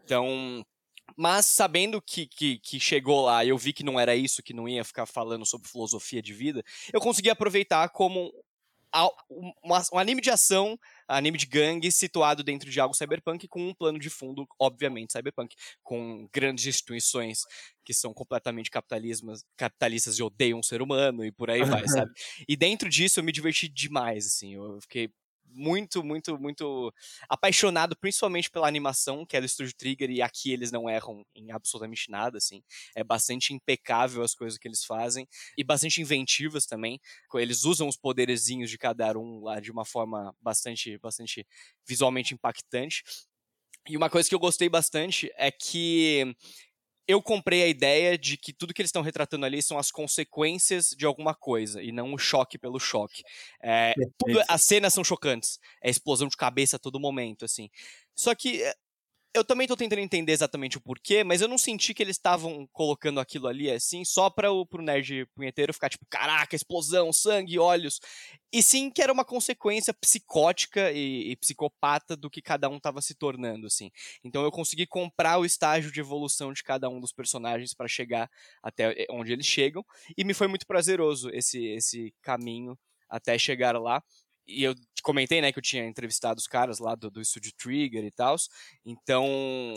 Perfeito. 0.08 0.29
Então, 0.30 0.65
mas 1.18 1.46
sabendo 1.48 2.02
que, 2.02 2.28
que, 2.28 2.60
que 2.60 2.80
chegou 2.80 3.26
lá 3.26 3.44
e 3.44 3.50
eu 3.50 3.58
vi 3.58 3.74
que 3.74 3.84
não 3.84 4.00
era 4.00 4.15
isso, 4.15 4.44
que 4.44 4.54
não 4.54 4.68
ia 4.70 4.84
ficar 4.84 5.06
falando 5.06 5.46
sobre 5.46 5.68
filosofia 5.68 6.22
de 6.22 6.34
vida, 6.34 6.63
eu 6.94 7.02
consegui 7.02 7.30
aproveitar 7.30 7.89
como 7.89 8.32
um, 9.30 9.52
um 9.94 9.98
anime 9.98 10.22
de 10.22 10.30
ação, 10.30 10.80
anime 11.08 11.38
de 11.38 11.46
gangue 11.46 11.92
situado 11.92 12.44
dentro 12.44 12.70
de 12.70 12.80
algo 12.80 12.96
cyberpunk 12.96 13.48
com 13.48 13.70
um 13.70 13.74
plano 13.74 14.00
de 14.00 14.10
fundo, 14.10 14.48
obviamente, 14.60 15.13
cyberpunk, 15.13 15.56
com 15.84 16.28
grandes 16.32 16.65
instituições 16.65 17.42
que 17.84 17.94
são 17.94 18.13
completamente 18.13 18.70
capitalismas, 18.70 19.44
capitalistas 19.58 20.18
e 20.18 20.24
odeiam 20.24 20.60
o 20.60 20.63
ser 20.63 20.82
humano 20.82 21.26
e 21.26 21.32
por 21.32 21.50
aí 21.50 21.63
vai, 21.63 21.84
sabe? 21.88 22.12
E 22.48 22.56
dentro 22.56 22.89
disso 22.89 23.20
eu 23.20 23.24
me 23.24 23.32
diverti 23.32 23.68
demais, 23.68 24.28
assim, 24.28 24.56
eu 24.56 24.80
fiquei 24.82 25.12
muito, 25.52 26.04
muito, 26.04 26.40
muito 26.40 26.94
apaixonado, 27.30 27.98
principalmente 27.98 28.50
pela 28.50 28.68
animação, 28.68 29.26
que 29.26 29.36
é 29.38 29.40
do 29.40 29.46
Estúdio 29.46 29.76
Trigger, 29.76 30.10
e 30.12 30.22
aqui 30.22 30.52
eles 30.54 30.72
não 30.72 30.90
erram 30.90 31.26
em 31.36 31.52
absolutamente 31.52 32.10
nada, 32.10 32.38
assim. 32.38 32.62
É 32.96 33.04
bastante 33.04 33.54
impecável 33.54 34.24
as 34.24 34.34
coisas 34.36 34.58
que 34.58 34.68
eles 34.68 34.84
fazem, 34.84 35.28
e 35.58 35.64
bastante 35.64 36.02
inventivas 36.02 36.66
também. 36.66 37.00
Eles 37.36 37.64
usam 37.66 37.88
os 37.88 37.98
poderezinhos 37.98 38.70
de 38.70 38.78
cada 38.78 39.18
um 39.18 39.44
lá 39.44 39.60
de 39.60 39.72
uma 39.72 39.86
forma 39.86 40.36
bastante, 40.42 40.98
bastante 41.00 41.46
visualmente 41.88 42.34
impactante. 42.34 43.04
E 43.88 43.98
uma 43.98 44.10
coisa 44.10 44.30
que 44.30 44.36
eu 44.36 44.40
gostei 44.40 44.70
bastante 44.70 45.32
é 45.36 45.50
que 45.52 46.36
eu 47.10 47.24
comprei 47.24 47.63
a 47.63 47.67
ideia 47.67 48.15
de 48.15 48.38
que 48.38 48.54
tudo 48.54 48.72
que 48.72 48.82
eles 48.84 48.89
estão 48.89 49.02
retratando 49.02 49.43
ali 49.43 49.63
são 49.63 49.80
as 49.80 49.89
consequências 49.91 50.91
de 50.95 51.08
alguma 51.08 51.34
coisa 51.34 51.82
e 51.82 51.91
não 51.91 52.13
o 52.13 52.19
choque 52.19 52.56
pelo 52.60 52.80
choque. 52.80 53.24
É, 53.63 53.93
tudo- 54.17 54.43
as 54.48 54.62
cenas 54.62 54.93
são 54.93 55.04
chocantes, 55.04 55.60
é 55.82 55.89
explosão 55.89 56.28
de 56.28 56.38
cabeça 56.38 56.76
a 56.76 56.80
todo 56.80 57.00
momento, 57.00 57.43
assim. 57.45 57.67
Só 58.15 58.36
que 58.36 58.62
é, 58.62 58.76
eu 59.34 59.44
também 59.44 59.68
tô 59.68 59.78
tentando 59.78 60.00
entender 60.00 60.32
exatamente 60.32 60.78
o 60.78 60.82
porquê, 60.82 61.24
mas 61.24 61.42
eu 61.42 61.48
não 61.48 61.58
senti 61.58 61.94
que 61.94 62.02
eles 62.02 62.15
estavam 62.15 62.68
colocando 62.74 63.20
aquilo 63.20 63.48
ali 63.48 63.70
assim 63.70 64.04
só 64.04 64.30
para 64.30 64.52
o 64.52 64.65
pro 64.65 64.82
nerd 64.82 65.28
punheteiro 65.36 65.74
ficar 65.74 65.89
tipo, 65.89 66.06
caraca, 66.10 66.56
explosão, 66.56 67.13
sangue, 67.13 67.60
olhos. 67.60 68.00
E 68.52 68.63
sim 68.63 68.89
que 68.89 69.02
era 69.02 69.13
uma 69.13 69.24
consequência 69.24 69.94
psicótica 69.94 70.92
e, 70.92 71.32
e 71.32 71.36
psicopata 71.38 72.15
do 72.18 72.30
que 72.30 72.42
cada 72.42 72.68
um 72.70 72.80
tava 72.80 73.02
se 73.02 73.13
tornando, 73.13 73.68
assim. 73.68 73.92
Então 74.24 74.44
eu 74.44 74.52
consegui 74.52 74.88
comprar 74.88 75.38
o 75.38 75.46
estágio 75.46 75.92
de 75.92 76.00
evolução 76.00 76.52
de 76.52 76.63
cada 76.63 76.89
um 76.89 77.00
dos 77.00 77.13
personagens 77.13 77.74
para 77.74 77.88
chegar 77.88 78.30
até 78.63 78.92
eh, 79.04 79.08
onde 79.12 79.32
eles 79.32 79.46
chegam, 79.46 79.86
e 80.18 80.24
me 80.24 80.34
foi 80.34 80.48
muito 80.48 80.65
prazeroso 80.65 81.30
esse, 81.32 81.63
esse 81.68 82.13
caminho 82.22 82.78
até 83.10 83.38
chegar 83.38 83.80
lá 83.80 84.02
e 84.50 84.63
eu 84.63 84.74
comentei, 85.02 85.42
né, 85.42 85.52
que 85.52 85.60
eu 85.60 85.64
tinha 85.64 85.86
entrevistado 85.86 86.40
os 86.40 86.48
caras 86.48 86.80
lá 86.80 86.96
do, 86.96 87.10
do 87.10 87.22
estúdio 87.22 87.54
Trigger 87.58 88.04
e 88.04 88.12
tal. 88.12 88.36
Então. 88.86 89.26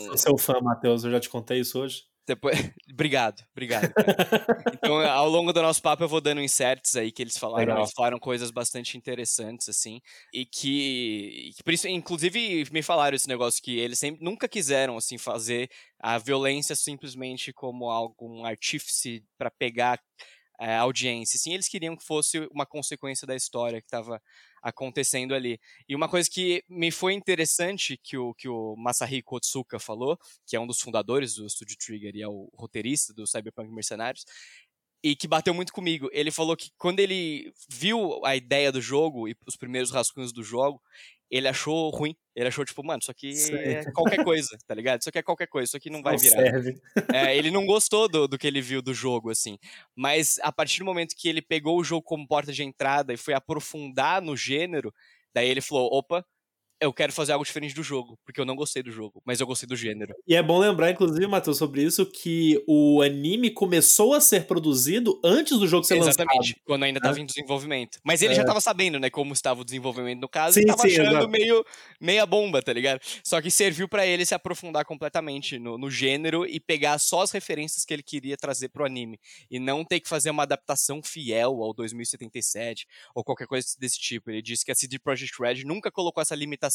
Sou 0.01 0.17
seu 0.17 0.37
fã, 0.37 0.59
Matheus, 0.61 1.03
eu 1.03 1.11
já 1.11 1.19
te 1.19 1.29
contei 1.29 1.59
isso 1.59 1.79
hoje. 1.79 2.03
Depois... 2.25 2.55
obrigado, 2.91 3.43
obrigado. 3.51 3.91
então, 4.77 4.99
ao 5.01 5.29
longo 5.29 5.51
do 5.51 5.61
nosso 5.61 5.81
papo, 5.81 6.03
eu 6.03 6.07
vou 6.07 6.21
dando 6.21 6.41
inserts 6.41 6.95
aí 6.95 7.11
que 7.11 7.21
eles 7.21 7.37
falaram. 7.37 7.65
Legal. 7.65 7.79
Eles 7.79 7.91
falaram 7.93 8.19
coisas 8.19 8.49
bastante 8.49 8.97
interessantes, 8.97 9.67
assim. 9.67 9.99
E 10.33 10.45
que, 10.45 11.51
que 11.55 11.63
por 11.63 11.73
isso, 11.73 11.87
inclusive, 11.87 12.65
me 12.71 12.81
falaram 12.81 13.15
esse 13.15 13.27
negócio 13.27 13.61
que 13.61 13.77
eles 13.77 13.99
sempre 13.99 14.23
nunca 14.23 14.47
quiseram, 14.47 14.95
assim, 14.95 15.17
fazer 15.17 15.69
a 15.99 16.17
violência 16.17 16.75
simplesmente 16.75 17.51
como 17.51 17.89
algo, 17.89 18.15
um 18.21 18.45
artífice 18.45 19.23
para 19.37 19.51
pegar 19.51 19.99
é, 20.59 20.75
audiência. 20.75 21.39
Sim, 21.39 21.53
eles 21.53 21.67
queriam 21.67 21.95
que 21.95 22.03
fosse 22.03 22.39
uma 22.51 22.65
consequência 22.65 23.25
da 23.27 23.35
história 23.35 23.81
que 23.81 23.87
estava 23.87 24.21
acontecendo 24.61 25.35
ali. 25.35 25.59
E 25.87 25.95
uma 25.95 26.07
coisa 26.07 26.29
que 26.29 26.63
me 26.69 26.89
foi 26.89 27.13
interessante 27.13 27.97
que 28.01 28.17
o, 28.17 28.33
que 28.33 28.47
o 28.47 28.75
Masahiko 28.77 29.35
Otsuka 29.35 29.79
falou, 29.79 30.17
que 30.45 30.55
é 30.55 30.59
um 30.59 30.67
dos 30.67 30.79
fundadores 30.79 31.35
do 31.35 31.49
Studio 31.49 31.77
Trigger 31.77 32.15
e 32.15 32.21
é 32.21 32.27
o 32.27 32.49
roteirista 32.55 33.13
do 33.13 33.27
Cyberpunk 33.27 33.69
Mercenários, 33.71 34.25
e 35.03 35.17
que 35.17 35.27
bateu 35.27 35.53
muito 35.53 35.73
comigo. 35.73 36.09
Ele 36.13 36.31
falou 36.31 36.55
que 36.55 36.71
quando 36.77 37.01
ele 37.01 37.51
viu 37.69 38.25
a 38.25 38.37
ideia 38.37 38.71
do 38.71 38.79
jogo 38.79 39.27
e 39.27 39.35
os 39.45 39.57
primeiros 39.57 39.91
rascunhos 39.91 40.31
do 40.31 40.41
jogo, 40.43 40.81
ele 41.29 41.47
achou 41.47 41.89
ruim. 41.89 42.15
Ele 42.35 42.47
achou, 42.47 42.65
tipo, 42.65 42.83
mano, 42.83 42.99
isso 42.99 43.11
aqui 43.11 43.31
é 43.53 43.91
qualquer 43.91 44.23
coisa, 44.23 44.57
tá 44.65 44.73
ligado? 44.73 45.01
Isso 45.01 45.09
aqui 45.09 45.19
é 45.19 45.23
qualquer 45.23 45.47
coisa, 45.47 45.65
isso 45.65 45.77
aqui 45.77 45.89
não 45.89 46.01
vai 46.01 46.13
não 46.13 46.19
virar. 46.19 46.41
Serve. 46.41 46.81
É, 47.13 47.37
ele 47.37 47.51
não 47.51 47.65
gostou 47.65 48.09
do, 48.09 48.27
do 48.27 48.39
que 48.39 48.47
ele 48.47 48.59
viu 48.59 48.81
do 48.81 48.93
jogo, 48.93 49.29
assim. 49.29 49.57
Mas 49.95 50.39
a 50.41 50.51
partir 50.51 50.79
do 50.79 50.85
momento 50.85 51.15
que 51.15 51.29
ele 51.29 51.41
pegou 51.41 51.79
o 51.79 51.83
jogo 51.83 52.01
como 52.01 52.27
porta 52.27 52.51
de 52.51 52.63
entrada 52.63 53.13
e 53.13 53.17
foi 53.17 53.35
aprofundar 53.35 54.21
no 54.21 54.35
gênero, 54.35 54.91
daí 55.33 55.47
ele 55.47 55.61
falou: 55.61 55.89
opa, 55.93 56.25
eu 56.83 56.93
quero 56.93 57.13
fazer 57.13 57.31
algo 57.31 57.45
diferente 57.45 57.73
do 57.73 57.83
jogo, 57.83 58.17
porque 58.25 58.39
eu 58.39 58.45
não 58.45 58.55
gostei 58.55 58.83
do 58.83 58.91
jogo, 58.91 59.21
mas 59.25 59.39
eu 59.39 59.47
gostei 59.47 59.67
do 59.67 59.75
gênero. 59.75 60.13
E 60.27 60.35
é 60.35 60.43
bom 60.43 60.59
lembrar, 60.59 60.91
inclusive, 60.91 61.25
Matheus, 61.27 61.57
sobre 61.57 61.81
isso, 61.81 62.05
que 62.05 62.61
o 62.67 63.01
anime 63.01 63.49
começou 63.49 64.13
a 64.13 64.21
ser 64.21 64.45
produzido 64.45 65.19
antes 65.23 65.57
do 65.57 65.67
jogo 65.67 65.83
ser 65.83 65.95
Exatamente, 65.95 66.19
lançado. 66.19 66.33
Exatamente, 66.33 66.61
quando 66.65 66.83
ainda 66.83 66.99
estava 66.99 67.17
é. 67.17 67.21
em 67.21 67.25
desenvolvimento. 67.25 67.99
Mas 68.03 68.21
ele 68.21 68.33
é. 68.33 68.35
já 68.35 68.41
estava 68.41 68.59
sabendo, 68.59 68.99
né, 68.99 69.09
como 69.09 69.33
estava 69.33 69.61
o 69.61 69.63
desenvolvimento 69.63 70.19
no 70.19 70.29
caso, 70.29 70.55
sim, 70.55 70.61
e 70.61 70.65
tava 70.65 70.81
sim, 70.81 70.99
achando 70.99 71.29
meio 71.29 71.65
meia 71.99 72.25
bomba, 72.25 72.61
tá 72.61 72.73
ligado? 72.73 72.99
Só 73.23 73.41
que 73.41 73.49
serviu 73.49 73.87
para 73.87 74.05
ele 74.05 74.25
se 74.25 74.35
aprofundar 74.35 74.85
completamente 74.85 75.57
no, 75.57 75.77
no, 75.77 75.89
gênero 75.89 76.45
e 76.45 76.59
pegar 76.59 76.99
só 76.99 77.21
as 77.21 77.31
referências 77.31 77.85
que 77.85 77.93
ele 77.93 78.03
queria 78.03 78.35
trazer 78.35 78.69
pro 78.69 78.85
anime. 78.85 79.19
E 79.49 79.59
não 79.59 79.85
ter 79.85 79.99
que 79.99 80.09
fazer 80.09 80.29
uma 80.29 80.43
adaptação 80.43 81.01
fiel 81.01 81.63
ao 81.63 81.73
2077 81.73 82.85
ou 83.15 83.23
qualquer 83.23 83.47
coisa 83.47 83.67
desse 83.79 83.99
tipo. 83.99 84.29
Ele 84.29 84.41
disse 84.41 84.65
que 84.65 84.71
a 84.71 84.75
CD 84.75 84.99
Projekt 84.99 85.41
Red 85.41 85.63
nunca 85.63 85.91
colocou 85.91 86.21
essa 86.21 86.35
limitação 86.35 86.72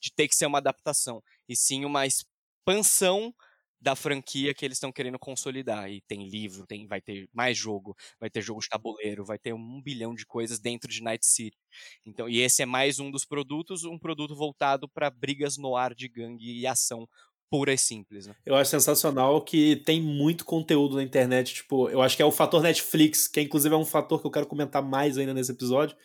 de 0.00 0.12
ter 0.14 0.28
que 0.28 0.34
ser 0.34 0.46
uma 0.46 0.58
adaptação, 0.58 1.22
e 1.48 1.56
sim 1.56 1.84
uma 1.84 2.06
expansão 2.06 3.34
da 3.80 3.96
franquia 3.96 4.52
que 4.52 4.64
eles 4.64 4.76
estão 4.76 4.92
querendo 4.92 5.18
consolidar. 5.18 5.90
E 5.90 6.02
tem 6.02 6.28
livro, 6.28 6.66
tem, 6.66 6.86
vai 6.86 7.00
ter 7.00 7.28
mais 7.32 7.56
jogo, 7.56 7.96
vai 8.18 8.28
ter 8.28 8.42
jogo 8.42 8.60
de 8.60 8.68
tabuleiro, 8.68 9.24
vai 9.24 9.38
ter 9.38 9.54
um 9.54 9.80
bilhão 9.82 10.14
de 10.14 10.26
coisas 10.26 10.58
dentro 10.58 10.90
de 10.90 11.02
Night 11.02 11.24
City. 11.24 11.56
Então, 12.04 12.28
e 12.28 12.40
esse 12.40 12.62
é 12.62 12.66
mais 12.66 12.98
um 12.98 13.10
dos 13.10 13.24
produtos, 13.24 13.84
um 13.84 13.98
produto 13.98 14.36
voltado 14.36 14.88
para 14.88 15.08
brigas 15.08 15.56
no 15.56 15.74
ar 15.76 15.94
de 15.94 16.08
gangue 16.08 16.60
e 16.60 16.66
ação 16.66 17.08
pura 17.48 17.72
e 17.72 17.78
simples. 17.78 18.26
Né? 18.26 18.36
Eu 18.44 18.54
acho 18.54 18.70
sensacional 18.70 19.42
que 19.42 19.76
tem 19.76 20.00
muito 20.00 20.44
conteúdo 20.44 20.96
na 20.96 21.02
internet. 21.02 21.54
Tipo, 21.54 21.88
eu 21.88 22.02
acho 22.02 22.16
que 22.16 22.22
é 22.22 22.26
o 22.26 22.30
fator 22.30 22.62
Netflix, 22.62 23.26
que 23.26 23.40
inclusive 23.40 23.74
é 23.74 23.78
um 23.78 23.84
fator 23.84 24.20
que 24.20 24.26
eu 24.26 24.30
quero 24.30 24.46
comentar 24.46 24.82
mais 24.82 25.16
ainda 25.16 25.34
nesse 25.34 25.50
episódio 25.50 25.96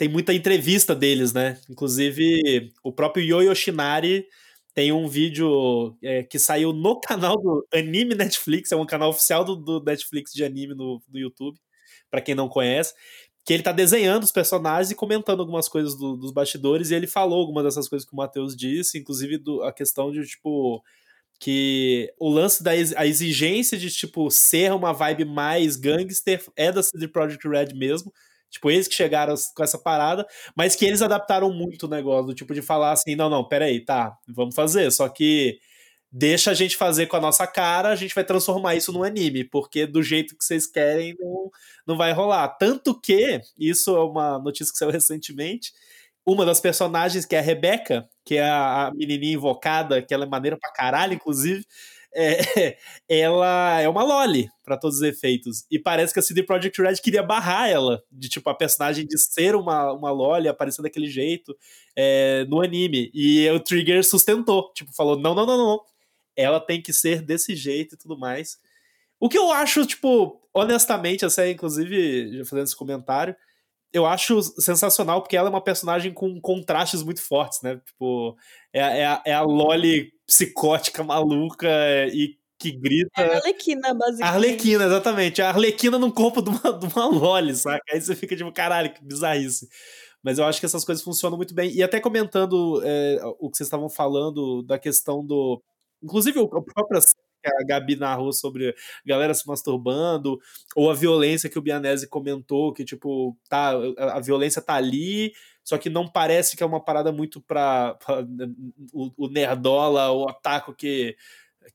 tem 0.00 0.08
muita 0.08 0.32
entrevista 0.32 0.94
deles, 0.94 1.34
né? 1.34 1.60
Inclusive, 1.68 2.72
o 2.82 2.90
próprio 2.90 3.22
Yo 3.22 3.42
Yoshinari 3.42 4.24
tem 4.72 4.90
um 4.92 5.06
vídeo 5.06 5.94
é, 6.02 6.22
que 6.22 6.38
saiu 6.38 6.72
no 6.72 6.98
canal 6.98 7.36
do 7.36 7.66
Anime 7.70 8.14
Netflix, 8.16 8.72
é 8.72 8.76
um 8.76 8.86
canal 8.86 9.10
oficial 9.10 9.44
do, 9.44 9.54
do 9.54 9.84
Netflix 9.84 10.32
de 10.32 10.42
anime 10.42 10.74
no, 10.74 11.02
no 11.06 11.18
YouTube, 11.18 11.58
para 12.10 12.22
quem 12.22 12.34
não 12.34 12.48
conhece, 12.48 12.94
que 13.44 13.52
ele 13.52 13.62
tá 13.62 13.72
desenhando 13.72 14.22
os 14.22 14.32
personagens 14.32 14.90
e 14.90 14.94
comentando 14.94 15.40
algumas 15.40 15.68
coisas 15.68 15.94
do, 15.94 16.16
dos 16.16 16.32
bastidores, 16.32 16.90
e 16.90 16.94
ele 16.94 17.06
falou 17.06 17.38
algumas 17.38 17.64
dessas 17.64 17.86
coisas 17.86 18.08
que 18.08 18.14
o 18.14 18.16
Matheus 18.16 18.56
disse, 18.56 18.98
inclusive 18.98 19.36
do, 19.36 19.62
a 19.64 19.70
questão 19.70 20.10
de, 20.10 20.24
tipo, 20.24 20.82
que 21.38 22.10
o 22.18 22.30
lance 22.30 22.62
da 22.62 22.70
a 22.70 23.06
exigência 23.06 23.76
de, 23.76 23.90
tipo, 23.90 24.30
ser 24.30 24.72
uma 24.72 24.94
vibe 24.94 25.26
mais 25.26 25.76
gangster 25.76 26.42
é 26.56 26.72
da 26.72 26.82
CD 26.82 27.06
Projekt 27.06 27.46
Red 27.46 27.74
mesmo, 27.74 28.10
Tipo, 28.50 28.70
eles 28.70 28.88
que 28.88 28.94
chegaram 28.94 29.34
com 29.54 29.62
essa 29.62 29.78
parada, 29.78 30.26
mas 30.56 30.74
que 30.74 30.84
eles 30.84 31.02
adaptaram 31.02 31.52
muito 31.52 31.84
o 31.84 31.88
negócio, 31.88 32.26
do 32.26 32.34
tipo 32.34 32.52
de 32.52 32.62
falar 32.62 32.92
assim, 32.92 33.14
não, 33.14 33.30
não, 33.30 33.46
peraí, 33.46 33.84
tá, 33.84 34.16
vamos 34.28 34.54
fazer, 34.54 34.90
só 34.90 35.08
que 35.08 35.58
deixa 36.12 36.50
a 36.50 36.54
gente 36.54 36.76
fazer 36.76 37.06
com 37.06 37.16
a 37.16 37.20
nossa 37.20 37.46
cara, 37.46 37.90
a 37.90 37.96
gente 37.96 38.14
vai 38.14 38.24
transformar 38.24 38.74
isso 38.74 38.92
num 38.92 39.04
anime, 39.04 39.44
porque 39.44 39.86
do 39.86 40.02
jeito 40.02 40.36
que 40.36 40.44
vocês 40.44 40.66
querem 40.66 41.14
não, 41.20 41.50
não 41.86 41.96
vai 41.96 42.12
rolar. 42.12 42.48
Tanto 42.48 42.98
que, 43.00 43.40
isso 43.58 43.96
é 43.96 44.00
uma 44.04 44.38
notícia 44.38 44.72
que 44.72 44.78
saiu 44.78 44.90
recentemente, 44.92 45.72
uma 46.26 46.44
das 46.44 46.60
personagens, 46.60 47.24
que 47.24 47.34
é 47.34 47.38
a 47.38 47.42
Rebecca, 47.42 48.08
que 48.24 48.36
é 48.36 48.44
a 48.48 48.92
menininha 48.94 49.34
invocada, 49.34 50.02
que 50.02 50.12
ela 50.12 50.24
é 50.24 50.28
maneira 50.28 50.58
pra 50.58 50.72
caralho, 50.72 51.14
inclusive, 51.14 51.64
é, 52.14 52.76
ela 53.08 53.80
é 53.80 53.88
uma 53.88 54.02
loli 54.02 54.48
para 54.64 54.76
todos 54.76 54.96
os 54.96 55.02
efeitos. 55.02 55.64
E 55.70 55.78
parece 55.78 56.12
que 56.12 56.20
a 56.20 56.22
CD 56.22 56.42
Projekt 56.42 56.80
Red 56.80 56.96
queria 56.96 57.22
barrar 57.22 57.68
ela, 57.68 58.02
de 58.10 58.28
tipo, 58.28 58.48
a 58.50 58.54
personagem 58.54 59.06
de 59.06 59.18
ser 59.18 59.54
uma, 59.54 59.92
uma 59.92 60.10
loli, 60.10 60.48
aparecer 60.48 60.82
daquele 60.82 61.06
jeito 61.06 61.56
é, 61.96 62.44
no 62.48 62.60
anime. 62.60 63.10
E 63.14 63.48
o 63.50 63.60
Trigger 63.60 64.04
sustentou, 64.04 64.72
tipo, 64.74 64.92
falou: 64.92 65.18
não, 65.18 65.34
não, 65.34 65.46
não, 65.46 65.56
não. 65.56 65.80
Ela 66.36 66.60
tem 66.60 66.80
que 66.80 66.92
ser 66.92 67.22
desse 67.22 67.54
jeito 67.54 67.94
e 67.94 67.98
tudo 67.98 68.18
mais. 68.18 68.58
O 69.18 69.28
que 69.28 69.36
eu 69.36 69.50
acho, 69.52 69.84
tipo, 69.84 70.40
honestamente, 70.54 71.24
assim, 71.24 71.50
inclusive, 71.50 72.44
fazendo 72.44 72.64
esse 72.64 72.76
comentário, 72.76 73.36
eu 73.92 74.06
acho 74.06 74.40
sensacional 74.42 75.20
porque 75.20 75.36
ela 75.36 75.48
é 75.48 75.50
uma 75.50 75.62
personagem 75.62 76.12
com 76.12 76.40
contrastes 76.40 77.02
muito 77.02 77.22
fortes, 77.22 77.60
né? 77.62 77.80
Tipo, 77.84 78.36
é, 78.72 78.80
é, 78.80 79.22
é 79.26 79.34
a 79.34 79.42
Loli 79.42 80.12
psicótica, 80.30 81.02
maluca 81.02 81.68
e 82.12 82.38
que 82.56 82.70
grita. 82.70 83.10
É 83.20 83.34
a 83.34 83.36
Arlequina, 83.38 83.94
basicamente. 83.94 84.22
A 84.22 84.28
Arlequina, 84.28 84.84
exatamente. 84.84 85.42
A 85.42 85.48
Arlequina 85.48 85.98
no 85.98 86.12
corpo 86.12 86.40
de 86.40 86.50
uma, 86.50 86.72
de 86.78 86.86
uma 86.86 87.06
Loli, 87.06 87.56
saca? 87.56 87.82
Aí 87.92 88.00
você 88.00 88.14
fica 88.14 88.36
tipo, 88.36 88.52
caralho, 88.52 88.92
que 88.92 89.04
bizarrice. 89.04 89.68
Mas 90.22 90.38
eu 90.38 90.44
acho 90.44 90.60
que 90.60 90.66
essas 90.66 90.84
coisas 90.84 91.02
funcionam 91.02 91.36
muito 91.36 91.54
bem. 91.54 91.72
E 91.72 91.82
até 91.82 91.98
comentando 91.98 92.80
é, 92.84 93.18
o 93.40 93.50
que 93.50 93.56
vocês 93.56 93.66
estavam 93.66 93.88
falando 93.88 94.62
da 94.62 94.78
questão 94.78 95.26
do. 95.26 95.60
Inclusive, 96.02 96.38
o 96.38 96.48
próprio 96.48 97.00
que 97.42 97.48
a 97.48 97.64
Gabi 97.66 97.96
narrou 97.96 98.32
sobre 98.32 98.74
galera 99.04 99.32
se 99.32 99.46
masturbando, 99.46 100.38
ou 100.76 100.90
a 100.90 100.94
violência 100.94 101.48
que 101.48 101.58
o 101.58 101.62
Bianese 101.62 102.06
comentou, 102.06 102.72
que, 102.72 102.84
tipo, 102.84 103.36
tá, 103.48 103.72
a 103.96 104.20
violência 104.20 104.60
tá 104.60 104.74
ali, 104.74 105.32
só 105.70 105.78
que 105.78 105.88
não 105.88 106.08
parece 106.08 106.56
que 106.56 106.64
é 106.64 106.66
uma 106.66 106.80
parada 106.80 107.12
muito 107.12 107.40
pra 107.40 107.96
o, 108.92 109.12
o 109.16 109.28
nerdola, 109.28 110.10
o 110.10 110.28
ataco 110.28 110.74
que 110.74 111.16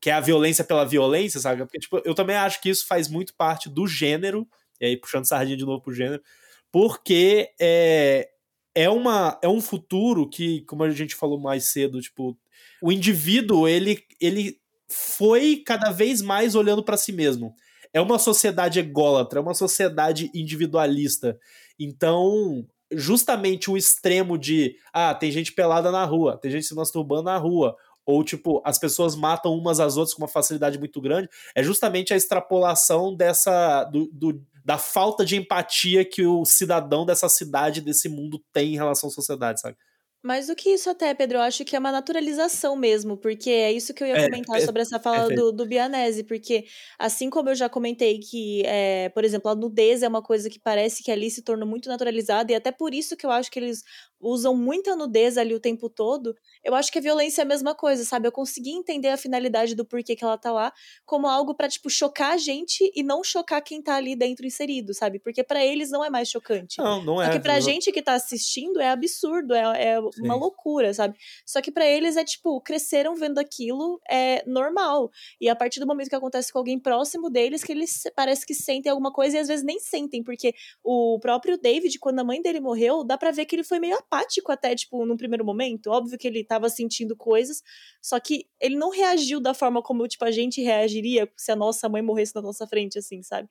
que 0.02 0.10
é 0.10 0.12
a 0.12 0.20
violência 0.20 0.62
pela 0.62 0.84
violência, 0.84 1.40
sabe? 1.40 1.62
Porque, 1.62 1.78
tipo, 1.78 2.02
eu 2.04 2.14
também 2.14 2.36
acho 2.36 2.60
que 2.60 2.68
isso 2.68 2.86
faz 2.86 3.08
muito 3.08 3.32
parte 3.34 3.70
do 3.70 3.86
gênero, 3.86 4.46
e 4.78 4.84
aí 4.84 4.96
puxando 4.98 5.24
sardinha 5.24 5.56
de 5.56 5.64
novo 5.64 5.82
pro 5.82 5.94
gênero, 5.94 6.22
porque 6.70 7.48
é, 7.58 8.28
é, 8.74 8.90
uma, 8.90 9.38
é 9.40 9.48
um 9.48 9.62
futuro 9.62 10.28
que, 10.28 10.60
como 10.62 10.82
a 10.82 10.90
gente 10.90 11.14
falou 11.14 11.40
mais 11.40 11.64
cedo, 11.64 11.98
tipo, 11.98 12.36
o 12.82 12.92
indivíduo, 12.92 13.66
ele, 13.66 14.04
ele 14.20 14.60
foi 14.86 15.62
cada 15.64 15.90
vez 15.90 16.20
mais 16.20 16.54
olhando 16.54 16.82
para 16.82 16.98
si 16.98 17.12
mesmo. 17.12 17.54
É 17.94 18.00
uma 18.00 18.18
sociedade 18.18 18.78
ególatra, 18.78 19.38
é 19.38 19.42
uma 19.42 19.54
sociedade 19.54 20.30
individualista. 20.34 21.38
Então, 21.78 22.66
justamente 22.92 23.70
o 23.70 23.76
extremo 23.76 24.38
de 24.38 24.76
ah, 24.92 25.14
tem 25.14 25.30
gente 25.30 25.52
pelada 25.52 25.90
na 25.90 26.04
rua, 26.04 26.38
tem 26.38 26.50
gente 26.50 26.66
se 26.66 26.74
masturbando 26.74 27.24
na 27.24 27.36
rua, 27.36 27.76
ou 28.04 28.22
tipo, 28.22 28.62
as 28.64 28.78
pessoas 28.78 29.16
matam 29.16 29.52
umas 29.52 29.80
às 29.80 29.96
outras 29.96 30.14
com 30.14 30.22
uma 30.22 30.28
facilidade 30.28 30.78
muito 30.78 31.00
grande, 31.00 31.28
é 31.54 31.62
justamente 31.62 32.14
a 32.14 32.16
extrapolação 32.16 33.14
dessa 33.14 33.84
do, 33.84 34.08
do, 34.12 34.40
da 34.64 34.78
falta 34.78 35.24
de 35.24 35.36
empatia 35.36 36.04
que 36.04 36.24
o 36.24 36.44
cidadão 36.44 37.04
dessa 37.04 37.28
cidade, 37.28 37.80
desse 37.80 38.08
mundo 38.08 38.42
tem 38.52 38.74
em 38.74 38.76
relação 38.76 39.08
à 39.08 39.12
sociedade, 39.12 39.60
sabe? 39.60 39.76
Mais 40.26 40.48
do 40.48 40.56
que 40.56 40.70
isso 40.70 40.90
até, 40.90 41.14
Pedro, 41.14 41.38
eu 41.38 41.42
acho 41.42 41.64
que 41.64 41.76
é 41.76 41.78
uma 41.78 41.92
naturalização 41.92 42.74
mesmo, 42.74 43.16
porque 43.16 43.48
é 43.48 43.72
isso 43.72 43.94
que 43.94 44.02
eu 44.02 44.08
ia 44.08 44.16
É, 44.16 44.24
comentar 44.24 44.56
é, 44.56 44.60
sobre 44.60 44.82
essa 44.82 44.98
fala 44.98 45.28
perfeito. 45.28 45.52
do, 45.52 45.52
do 45.52 45.66
Bianese, 45.66 46.24
porque 46.24 46.64
assim 46.98 47.30
como 47.30 47.48
eu 47.50 47.54
já 47.54 47.68
comentei 47.68 48.18
que, 48.18 48.62
é, 48.66 49.08
por 49.10 49.24
exemplo, 49.24 49.48
a 49.50 49.54
nudez 49.54 50.02
é 50.02 50.08
uma 50.08 50.20
coisa 50.22 50.50
que 50.50 50.58
parece 50.58 51.00
que 51.04 51.12
ali 51.12 51.30
se 51.30 51.42
tornou 51.42 51.68
muito 51.68 51.88
naturalizada, 51.88 52.50
e 52.50 52.56
até 52.56 52.72
por 52.72 52.92
isso 52.92 53.16
que 53.16 53.24
eu 53.24 53.30
acho 53.30 53.48
que 53.52 53.60
eles 53.60 53.84
usam 54.20 54.56
muita 54.56 54.96
nudez 54.96 55.36
ali 55.38 55.54
o 55.54 55.60
tempo 55.60 55.88
todo, 55.88 56.34
eu 56.64 56.74
acho 56.74 56.90
que 56.90 56.98
a 56.98 57.02
violência 57.02 57.42
é 57.42 57.44
a 57.44 57.46
mesma 57.46 57.74
coisa, 57.74 58.04
sabe? 58.04 58.26
Eu 58.26 58.32
consegui 58.32 58.70
entender 58.70 59.08
a 59.08 59.16
finalidade 59.16 59.74
do 59.74 59.84
porquê 59.84 60.16
que 60.16 60.24
ela 60.24 60.38
tá 60.38 60.50
lá 60.50 60.72
como 61.04 61.26
algo 61.26 61.54
pra, 61.54 61.68
tipo, 61.68 61.88
chocar 61.90 62.32
a 62.32 62.36
gente 62.36 62.90
e 62.94 63.02
não 63.02 63.22
chocar 63.22 63.60
quem 63.62 63.80
tá 63.82 63.94
ali 63.96 64.16
dentro 64.16 64.46
inserido, 64.46 64.94
sabe? 64.94 65.18
Porque 65.18 65.44
pra 65.44 65.64
eles 65.64 65.90
não 65.90 66.04
é 66.04 66.10
mais 66.10 66.28
chocante. 66.28 66.78
Não, 66.78 67.04
não 67.04 67.22
é. 67.22 67.26
Só 67.26 67.32
que 67.32 67.40
pra 67.40 67.54
não- 67.54 67.60
gente 67.60 67.92
que 67.92 68.02
tá 68.02 68.14
assistindo 68.14 68.80
é 68.80 68.88
absurdo, 68.90 69.54
é, 69.54 69.92
é 69.94 70.00
uma 70.00 70.34
loucura, 70.34 70.92
sabe? 70.94 71.16
Só 71.44 71.60
que 71.60 71.70
pra 71.70 71.86
eles 71.86 72.16
é 72.16 72.24
tipo, 72.24 72.60
cresceram 72.60 73.14
vendo 73.14 73.38
aquilo, 73.38 74.00
é 74.10 74.42
normal. 74.46 75.10
E 75.40 75.48
a 75.48 75.54
partir 75.56 75.78
do 75.80 75.86
momento 75.86 76.08
que 76.08 76.16
acontece 76.16 76.52
com 76.52 76.58
alguém 76.58 76.78
próximo 76.80 77.30
deles, 77.30 77.62
que 77.62 77.72
eles 77.72 78.02
parece 78.16 78.44
que 78.46 78.54
sentem 78.54 78.90
alguma 78.90 79.12
coisa 79.12 79.36
e 79.36 79.40
às 79.40 79.48
vezes 79.48 79.64
nem 79.64 79.78
sentem, 79.78 80.22
porque 80.22 80.54
o 80.82 81.18
próprio 81.20 81.58
David, 81.58 81.98
quando 81.98 82.18
a 82.20 82.24
mãe 82.24 82.40
dele 82.42 82.60
morreu, 82.60 83.04
dá 83.04 83.16
pra 83.18 83.30
ver 83.30 83.44
que 83.44 83.54
ele 83.56 83.64
foi 83.64 83.78
meio 83.78 83.96
apático 84.08 84.52
até, 84.52 84.74
tipo, 84.74 85.04
num 85.06 85.16
primeiro 85.16 85.44
momento. 85.44 85.88
Óbvio 85.88 86.18
que 86.18 86.26
ele 86.26 86.44
tava 86.44 86.68
sentindo 86.68 87.16
coisas, 87.16 87.62
só 88.00 88.18
que 88.20 88.46
ele 88.60 88.76
não 88.76 88.90
reagiu 88.90 89.40
da 89.40 89.54
forma 89.54 89.82
como, 89.82 90.06
tipo, 90.08 90.24
a 90.24 90.30
gente 90.30 90.62
reagiria 90.62 91.30
se 91.36 91.52
a 91.52 91.56
nossa 91.56 91.88
mãe 91.88 92.02
morresse 92.02 92.34
na 92.34 92.42
nossa 92.42 92.66
frente, 92.66 92.98
assim, 92.98 93.22
sabe? 93.22 93.48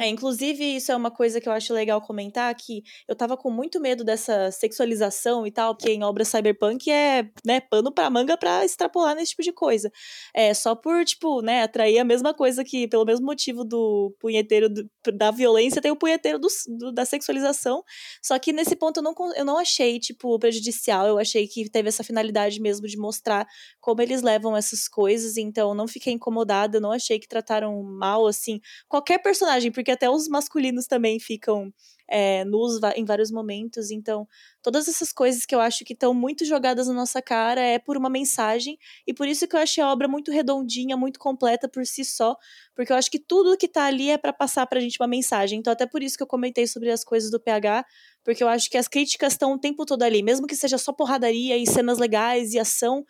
É, 0.00 0.06
inclusive, 0.06 0.76
isso 0.76 0.92
é 0.92 0.96
uma 0.96 1.10
coisa 1.10 1.40
que 1.40 1.48
eu 1.48 1.52
acho 1.52 1.74
legal 1.74 2.00
comentar, 2.00 2.54
que 2.54 2.82
eu 3.08 3.16
tava 3.16 3.36
com 3.36 3.50
muito 3.50 3.80
medo 3.80 4.04
dessa 4.04 4.48
sexualização 4.52 5.44
e 5.44 5.50
tal, 5.50 5.74
porque 5.74 5.90
em 5.90 6.04
obras 6.04 6.28
cyberpunk 6.28 6.88
é, 6.88 7.28
né, 7.44 7.60
pano 7.60 7.92
pra 7.92 8.08
manga 8.08 8.36
pra 8.36 8.64
extrapolar 8.64 9.16
nesse 9.16 9.30
tipo 9.30 9.42
de 9.42 9.52
coisa. 9.52 9.90
É, 10.32 10.54
só 10.54 10.76
por, 10.76 11.04
tipo, 11.04 11.42
né, 11.42 11.62
atrair 11.64 11.98
a 11.98 12.04
mesma 12.04 12.32
coisa 12.32 12.62
que, 12.62 12.86
pelo 12.86 13.04
mesmo 13.04 13.26
motivo 13.26 13.64
do 13.64 14.14
punheteiro 14.20 14.68
do- 14.68 14.88
da 15.16 15.32
violência, 15.32 15.82
tem 15.82 15.90
o 15.90 15.96
punheteiro 15.96 16.38
do- 16.38 16.46
do- 16.78 16.92
da 16.92 17.04
sexualização. 17.04 17.82
Só 18.22 18.38
que 18.38 18.52
nesse 18.52 18.76
ponto 18.76 18.98
eu 18.98 19.02
não, 19.02 19.14
eu 19.34 19.44
não 19.44 19.58
achei, 19.58 19.98
tipo, 19.98 20.38
prejudicial, 20.38 21.08
eu 21.08 21.18
achei 21.18 21.48
que 21.48 21.68
teve 21.68 21.88
essa 21.88 22.04
finalidade 22.04 22.60
mesmo 22.60 22.86
de 22.86 22.96
mostrar 22.96 23.46
como 23.80 24.00
eles 24.00 24.22
levam 24.22 24.56
essas 24.56 24.86
coisas, 24.86 25.36
então 25.36 25.74
não 25.74 25.88
fiquei 25.88 26.12
incomodada, 26.12 26.78
não 26.78 26.92
achei 26.92 27.18
que 27.18 27.26
trataram 27.26 27.82
mal, 27.82 28.26
assim, 28.28 28.60
qualquer 28.88 29.18
personagem, 29.20 29.72
porque 29.72 29.87
até 29.90 30.08
os 30.10 30.28
masculinos 30.28 30.86
também 30.86 31.18
ficam 31.20 31.72
é, 32.08 32.44
nus 32.44 32.80
em 32.96 33.04
vários 33.04 33.30
momentos. 33.30 33.90
Então, 33.90 34.26
todas 34.62 34.88
essas 34.88 35.12
coisas 35.12 35.44
que 35.44 35.54
eu 35.54 35.60
acho 35.60 35.84
que 35.84 35.92
estão 35.92 36.14
muito 36.14 36.44
jogadas 36.44 36.88
na 36.88 36.94
nossa 36.94 37.20
cara 37.20 37.60
é 37.60 37.78
por 37.78 37.96
uma 37.96 38.08
mensagem, 38.08 38.78
e 39.06 39.12
por 39.12 39.28
isso 39.28 39.46
que 39.46 39.54
eu 39.54 39.60
achei 39.60 39.82
a 39.84 39.92
obra 39.92 40.08
muito 40.08 40.32
redondinha, 40.32 40.96
muito 40.96 41.18
completa 41.18 41.68
por 41.68 41.86
si 41.86 42.04
só, 42.04 42.36
porque 42.74 42.92
eu 42.92 42.96
acho 42.96 43.10
que 43.10 43.18
tudo 43.18 43.56
que 43.56 43.68
tá 43.68 43.84
ali 43.84 44.10
é 44.10 44.16
para 44.18 44.32
passar 44.32 44.66
pra 44.66 44.80
gente 44.80 44.98
uma 45.00 45.08
mensagem. 45.08 45.58
Então, 45.58 45.72
até 45.72 45.86
por 45.86 46.02
isso 46.02 46.16
que 46.16 46.22
eu 46.22 46.26
comentei 46.26 46.66
sobre 46.66 46.90
as 46.90 47.04
coisas 47.04 47.30
do 47.30 47.38
PH, 47.38 47.84
porque 48.24 48.42
eu 48.42 48.48
acho 48.48 48.70
que 48.70 48.78
as 48.78 48.88
críticas 48.88 49.34
estão 49.34 49.52
o 49.52 49.58
tempo 49.58 49.84
todo 49.84 50.02
ali, 50.02 50.22
mesmo 50.22 50.46
que 50.46 50.56
seja 50.56 50.78
só 50.78 50.92
porradaria 50.92 51.56
e 51.56 51.66
cenas 51.66 51.98
legais 51.98 52.54
e 52.54 52.58
ação. 52.58 53.04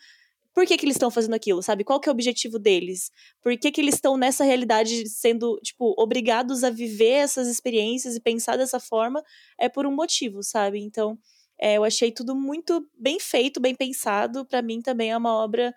Por 0.54 0.66
que, 0.66 0.76
que 0.76 0.84
eles 0.84 0.96
estão 0.96 1.10
fazendo 1.10 1.34
aquilo, 1.34 1.62
sabe? 1.62 1.84
Qual 1.84 2.00
que 2.00 2.08
é 2.08 2.12
o 2.12 2.14
objetivo 2.14 2.58
deles? 2.58 3.10
Por 3.42 3.56
que, 3.56 3.70
que 3.70 3.80
eles 3.80 3.94
estão 3.94 4.16
nessa 4.16 4.44
realidade 4.44 5.08
sendo, 5.08 5.56
tipo, 5.62 5.94
obrigados 5.96 6.64
a 6.64 6.70
viver 6.70 7.12
essas 7.12 7.48
experiências 7.48 8.16
e 8.16 8.20
pensar 8.20 8.56
dessa 8.56 8.80
forma? 8.80 9.22
É 9.58 9.68
por 9.68 9.86
um 9.86 9.94
motivo, 9.94 10.42
sabe? 10.42 10.80
Então, 10.80 11.18
é, 11.60 11.76
eu 11.76 11.84
achei 11.84 12.10
tudo 12.12 12.34
muito 12.34 12.86
bem 12.98 13.18
feito, 13.20 13.60
bem 13.60 13.74
pensado. 13.74 14.44
Pra 14.46 14.62
mim 14.62 14.80
também 14.80 15.10
é 15.10 15.16
uma 15.16 15.34
obra 15.34 15.74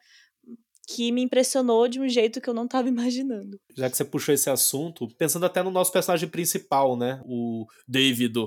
que 0.87 1.11
me 1.11 1.21
impressionou 1.21 1.87
de 1.87 1.99
um 1.99 2.09
jeito 2.09 2.41
que 2.41 2.49
eu 2.49 2.53
não 2.53 2.67
tava 2.67 2.87
imaginando. 2.89 3.59
Já 3.75 3.89
que 3.89 3.97
você 3.97 4.05
puxou 4.05 4.33
esse 4.33 4.49
assunto, 4.49 5.07
pensando 5.17 5.45
até 5.45 5.63
no 5.63 5.71
nosso 5.71 5.91
personagem 5.91 6.29
principal, 6.29 6.97
né? 6.97 7.21
O 7.25 7.65
David. 7.87 8.37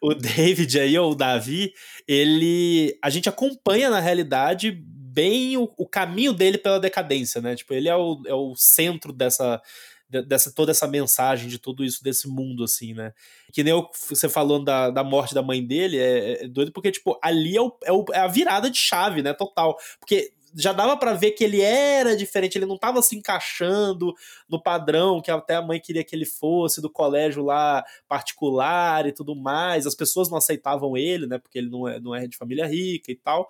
o 0.00 0.14
David 0.14 0.80
aí, 0.80 0.98
ou 0.98 1.12
o 1.12 1.14
Davi, 1.14 1.72
ele. 2.08 2.98
A 3.02 3.10
gente 3.10 3.28
acompanha, 3.28 3.90
na 3.90 4.00
realidade, 4.00 4.82
bem 5.14 5.56
o, 5.56 5.72
o 5.76 5.86
caminho 5.86 6.32
dele 6.32 6.58
pela 6.58 6.80
decadência, 6.80 7.40
né? 7.40 7.54
Tipo, 7.56 7.72
ele 7.74 7.88
é 7.88 7.96
o, 7.96 8.20
é 8.26 8.34
o 8.34 8.54
centro 8.56 9.12
dessa. 9.12 9.60
de- 10.08 10.22
Dessa, 10.22 10.52
toda 10.52 10.70
essa 10.70 10.86
mensagem 10.86 11.48
de 11.48 11.58
tudo 11.58 11.84
isso, 11.84 12.02
desse 12.04 12.28
mundo, 12.28 12.62
assim, 12.64 12.92
né? 12.94 13.12
Que 13.52 13.64
nem 13.64 13.72
eu- 13.72 13.88
você 14.08 14.28
falando 14.28 14.64
da, 14.64 14.90
da 14.90 15.02
morte 15.04 15.34
da 15.34 15.42
mãe 15.42 15.64
dele, 15.66 15.98
é, 15.98 16.44
é 16.44 16.48
doido 16.48 16.70
porque, 16.72 16.90
tipo, 16.92 17.18
ali 17.22 17.56
é, 17.56 17.60
o, 17.60 17.76
é, 17.84 17.92
o- 17.92 18.04
é 18.12 18.18
a 18.20 18.26
virada 18.28 18.70
de 18.70 18.78
chave, 18.78 19.22
né? 19.22 19.32
Total. 19.32 19.76
Porque 19.98 20.32
já 20.56 20.72
dava 20.72 20.96
pra 20.96 21.14
ver 21.14 21.32
que 21.32 21.42
ele 21.42 21.60
era 21.60 22.16
diferente, 22.16 22.56
ele 22.56 22.66
não 22.66 22.78
tava 22.78 23.02
se 23.02 23.16
encaixando 23.16 24.14
no 24.48 24.62
padrão 24.62 25.20
que 25.20 25.28
até 25.30 25.56
a 25.56 25.62
mãe 25.62 25.80
queria 25.80 26.04
que 26.04 26.14
ele 26.14 26.24
fosse, 26.26 26.80
do 26.80 26.88
colégio 26.88 27.42
lá 27.42 27.82
particular 28.06 29.04
e 29.06 29.12
tudo 29.12 29.34
mais. 29.34 29.84
As 29.86 29.96
pessoas 29.96 30.30
não 30.30 30.38
aceitavam 30.38 30.96
ele, 30.96 31.26
né? 31.26 31.38
Porque 31.38 31.58
ele 31.58 31.68
não 31.70 31.88
é, 31.88 31.98
não 31.98 32.14
é 32.14 32.26
de 32.28 32.36
família 32.36 32.66
rica 32.66 33.10
e 33.10 33.16
tal. 33.16 33.48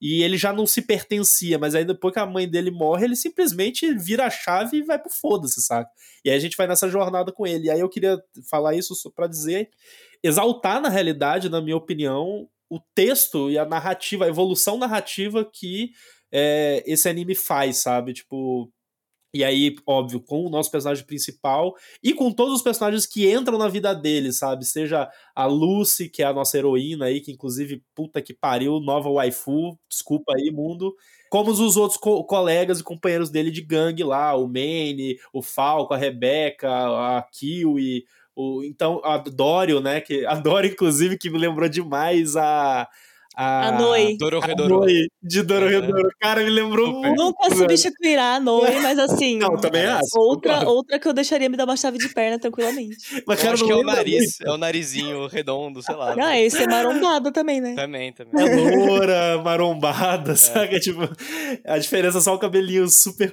E 0.00 0.22
ele 0.22 0.36
já 0.36 0.52
não 0.52 0.66
se 0.66 0.82
pertencia, 0.82 1.58
mas 1.58 1.74
aí 1.74 1.84
depois 1.84 2.14
que 2.14 2.20
a 2.20 2.26
mãe 2.26 2.48
dele 2.48 2.70
morre, 2.70 3.04
ele 3.04 3.16
simplesmente 3.16 3.92
vira 3.94 4.26
a 4.26 4.30
chave 4.30 4.78
e 4.78 4.82
vai 4.82 4.98
pro 4.98 5.10
foda-se, 5.10 5.60
saca? 5.60 5.90
E 6.24 6.30
aí 6.30 6.36
a 6.36 6.40
gente 6.40 6.56
vai 6.56 6.66
nessa 6.66 6.88
jornada 6.88 7.32
com 7.32 7.46
ele. 7.46 7.66
E 7.66 7.70
aí 7.70 7.80
eu 7.80 7.88
queria 7.88 8.22
falar 8.48 8.74
isso 8.74 8.94
só 8.94 9.10
pra 9.10 9.26
dizer, 9.26 9.70
exaltar 10.22 10.80
na 10.80 10.88
realidade, 10.88 11.48
na 11.48 11.60
minha 11.60 11.76
opinião, 11.76 12.48
o 12.70 12.78
texto 12.94 13.50
e 13.50 13.58
a 13.58 13.64
narrativa, 13.64 14.24
a 14.24 14.28
evolução 14.28 14.78
narrativa 14.78 15.44
que 15.44 15.90
é, 16.30 16.82
esse 16.86 17.08
anime 17.08 17.34
faz, 17.34 17.78
sabe? 17.78 18.12
Tipo. 18.12 18.70
E 19.32 19.44
aí, 19.44 19.76
óbvio, 19.86 20.20
com 20.20 20.46
o 20.46 20.50
nosso 20.50 20.70
personagem 20.70 21.04
principal 21.04 21.74
e 22.02 22.14
com 22.14 22.32
todos 22.32 22.54
os 22.54 22.62
personagens 22.62 23.06
que 23.06 23.30
entram 23.30 23.58
na 23.58 23.68
vida 23.68 23.94
dele, 23.94 24.32
sabe? 24.32 24.64
Seja 24.64 25.08
a 25.34 25.44
Lucy, 25.46 26.08
que 26.08 26.22
é 26.22 26.26
a 26.26 26.32
nossa 26.32 26.56
heroína 26.56 27.06
aí, 27.06 27.20
que 27.20 27.30
inclusive, 27.32 27.82
puta 27.94 28.22
que 28.22 28.32
pariu, 28.32 28.80
nova 28.80 29.08
waifu, 29.10 29.78
desculpa 29.88 30.32
aí, 30.34 30.50
mundo. 30.50 30.94
Como 31.30 31.50
os 31.50 31.76
outros 31.76 31.98
co 32.00 32.24
colegas 32.24 32.80
e 32.80 32.84
companheiros 32.84 33.28
dele 33.30 33.50
de 33.50 33.60
gangue 33.60 34.02
lá, 34.02 34.34
o 34.34 34.46
Manny, 34.46 35.18
o 35.32 35.42
Falco, 35.42 35.92
a 35.92 35.96
Rebeca, 35.98 36.68
a 36.70 37.22
Kiwi, 37.30 38.04
o, 38.34 38.62
então, 38.64 39.00
a 39.04 39.18
Dorio, 39.18 39.80
né? 39.80 40.00
Que, 40.00 40.24
a 40.24 40.34
Dorio, 40.36 40.70
inclusive, 40.70 41.18
que 41.18 41.28
me 41.28 41.38
lembrou 41.38 41.68
demais 41.68 42.34
a. 42.36 42.88
A 43.40 43.70
Noi. 43.70 44.16
Dororedoro. 44.18 44.80
Noi 44.80 45.06
de 45.22 45.42
Dororedoro. 45.44 46.08
Cara, 46.20 46.42
me 46.42 46.50
lembrou 46.50 46.86
Super. 46.86 47.08
muito. 47.08 47.22
Nunca 47.22 47.54
substituirá 47.54 48.34
a 48.34 48.40
Noi, 48.40 48.80
mas 48.80 48.98
assim. 48.98 49.38
Não, 49.38 49.56
também 49.56 49.86
acho. 49.86 50.08
Outra, 50.16 50.54
concordo. 50.54 50.72
outra 50.72 50.98
que 50.98 51.06
eu 51.06 51.12
deixaria 51.12 51.48
me 51.48 51.56
dar 51.56 51.64
uma 51.64 51.76
chave 51.76 51.98
de 51.98 52.08
perna 52.08 52.36
tranquilamente. 52.36 52.96
Mas, 53.28 53.38
Eu 53.38 53.44
cara, 53.44 53.54
acho 53.54 53.62
não 53.62 53.68
que 53.68 53.72
é 53.72 53.76
o 53.76 53.84
nariz, 53.84 54.40
é 54.40 54.50
o 54.50 54.56
narizinho 54.56 55.26
redondo, 55.28 55.82
sei 55.82 55.94
lá. 55.94 56.16
Ah, 56.18 56.40
esse 56.40 56.62
é 56.62 56.66
marombado 56.66 57.30
também, 57.30 57.60
né? 57.60 57.74
Também, 57.74 58.12
também. 58.12 58.44
É 58.44 58.76
loura, 58.76 59.42
marombada, 59.42 60.34
sabe? 60.36 60.80
Tipo, 60.80 61.08
a 61.64 61.78
diferença 61.78 62.18
é 62.18 62.20
só 62.20 62.34
o 62.34 62.38
cabelinho 62.38 62.88
super. 62.88 63.32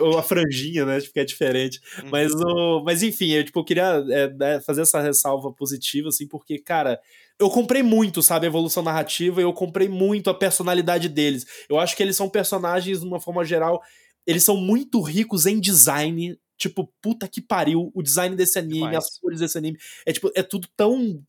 ou 0.00 0.16
a 0.16 0.22
franjinha, 0.22 0.84
né? 0.84 1.00
Tipo, 1.00 1.14
que 1.14 1.20
é 1.20 1.24
diferente. 1.24 1.80
Uhum. 2.02 2.10
Mas, 2.10 2.32
o, 2.34 2.82
mas 2.84 3.02
enfim, 3.02 3.32
eu, 3.32 3.44
tipo, 3.44 3.58
eu 3.58 3.64
queria 3.64 4.04
é, 4.10 4.28
né, 4.28 4.60
fazer 4.60 4.82
essa 4.82 5.00
ressalva 5.00 5.52
positiva, 5.52 6.08
assim, 6.08 6.28
porque, 6.28 6.58
cara, 6.58 7.00
eu 7.40 7.50
comprei 7.50 7.82
muito, 7.82 8.22
sabe, 8.22 8.46
a 8.46 8.48
evolução 8.48 8.82
narrativa, 8.82 9.40
e 9.40 9.44
eu 9.44 9.52
comprei 9.52 9.88
muito 9.88 10.28
a 10.30 10.34
personalidade 10.34 11.08
deles. 11.08 11.44
Eu 11.68 11.78
acho 11.78 11.96
que 11.96 12.02
eles 12.02 12.14
são 12.16 12.28
personagens, 12.28 13.00
de 13.00 13.06
uma 13.06 13.18
forma 13.20 13.44
geral, 13.44 13.80
eles 14.26 14.44
são 14.44 14.56
muito 14.56 15.00
ricos 15.00 15.46
em 15.46 15.58
design. 15.58 16.38
Tipo, 16.58 16.92
puta 17.00 17.26
que 17.26 17.40
pariu, 17.40 17.90
o 17.94 18.02
design 18.02 18.36
desse 18.36 18.58
anime, 18.58 18.74
Demais. 18.74 18.96
as 18.98 19.18
cores 19.18 19.40
desse 19.40 19.56
anime. 19.56 19.78
É 20.04 20.12
tipo, 20.12 20.30
é 20.36 20.42
tudo 20.42 20.68
tão 20.76 21.22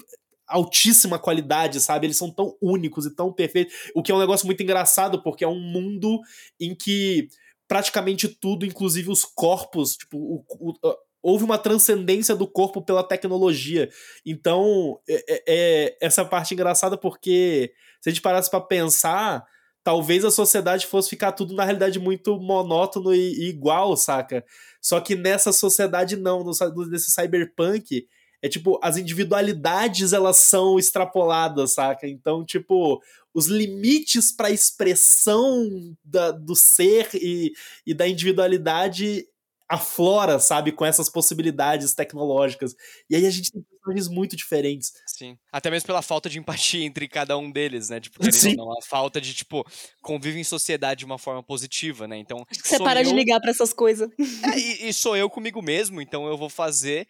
altíssima 0.46 1.18
qualidade, 1.18 1.80
sabe? 1.80 2.08
Eles 2.08 2.18
são 2.18 2.30
tão 2.30 2.58
únicos 2.62 3.06
e 3.06 3.16
tão 3.16 3.32
perfeitos. 3.32 3.74
O 3.96 4.04
que 4.04 4.12
é 4.12 4.16
um 4.16 4.20
negócio 4.20 4.46
muito 4.46 4.62
engraçado, 4.62 5.24
porque 5.24 5.46
é 5.46 5.48
um 5.48 5.60
mundo 5.62 6.20
em 6.60 6.76
que 6.76 7.30
praticamente 7.66 8.28
tudo, 8.28 8.66
inclusive 8.66 9.10
os 9.10 9.24
corpos, 9.24 9.96
tipo, 9.96 10.18
o, 10.18 10.44
o- 10.60 10.98
houve 11.22 11.44
uma 11.44 11.58
transcendência 11.58 12.36
do 12.36 12.48
corpo 12.48 12.82
pela 12.82 13.04
tecnologia. 13.04 13.90
Então, 14.26 15.00
é, 15.08 15.24
é- 15.28 15.44
é 15.48 15.98
essa 16.02 16.26
parte 16.26 16.54
engraçada 16.54 16.98
porque 16.98 17.74
se 18.02 18.10
a 18.10 18.12
gente 18.12 18.22
parasse 18.22 18.50
pra 18.50 18.62
pensar, 18.62 19.46
talvez 19.84 20.24
a 20.26 20.32
sociedade 20.32 20.86
fosse 20.88 21.10
ficar 21.10 21.32
tudo 21.32 21.54
na 21.54 21.64
realidade 21.64 22.00
muito 22.00 22.40
monótono 22.40 23.14
e, 23.14 23.34
e 23.46 23.50
igual, 23.50 23.96
saca? 23.96 24.44
Só 24.82 25.00
que 25.00 25.16
nessa 25.16 25.52
sociedade 25.52 26.16
não, 26.16 26.44
no, 26.44 26.52
nesse 26.90 27.12
cyberpunk, 27.12 28.08
é 28.42 28.50
tipo, 28.50 28.80
as 28.82 28.98
individualidades 28.98 30.14
elas 30.14 30.38
são 30.38 30.80
extrapoladas, 30.80 31.74
saca? 31.74 32.08
Então, 32.08 32.44
tipo, 32.44 33.00
os 33.34 33.48
limites 33.48 34.32
para 34.32 34.50
expressão 34.50 35.68
da, 36.04 36.32
do 36.32 36.56
ser 36.56 37.10
e, 37.14 37.52
e 37.86 37.94
da 37.94 38.08
individualidade 38.08 39.28
aflora, 39.72 40.38
sabe, 40.38 40.74
com 40.74 40.86
essas 40.86 41.10
possibilidades 41.10 41.94
tecnológicas. 41.94 42.76
E 43.10 43.16
aí 43.16 43.26
a 43.26 43.30
gente 43.30 43.54
tem 43.54 43.64
personagens 43.64 44.10
muito 44.10 44.36
diferentes. 44.36 44.92
Sim. 45.08 45.38
Até 45.50 45.72
mesmo 45.72 45.88
pela 45.88 46.02
falta 46.02 46.30
de 46.30 46.38
empatia 46.38 46.84
entre 46.86 47.08
cada 47.08 47.38
um 47.38 47.50
deles, 47.50 47.90
né? 47.90 48.02
Tipo, 48.02 48.30
Sim. 48.32 48.56
não, 48.56 48.70
a 48.78 48.82
falta 48.82 49.22
de, 49.22 49.34
tipo, 49.34 49.66
convive 50.02 50.38
em 50.38 50.44
sociedade 50.44 51.00
de 51.00 51.06
uma 51.06 51.18
forma 51.18 51.42
positiva, 51.42 52.06
né? 52.06 52.18
Então. 52.18 52.46
Acho 52.50 52.62
que 52.62 52.68
você 52.68 52.78
para 52.80 53.02
eu... 53.02 53.06
de 53.06 53.14
ligar 53.14 53.40
para 53.40 53.50
essas 53.50 53.72
coisas. 53.72 54.10
É, 54.20 54.60
e, 54.60 54.90
e 54.90 54.94
sou 54.94 55.16
eu 55.16 55.30
comigo 55.30 55.62
mesmo, 55.62 56.02
então 56.02 56.28
eu 56.28 56.38
vou 56.38 56.50
fazer 56.50 57.08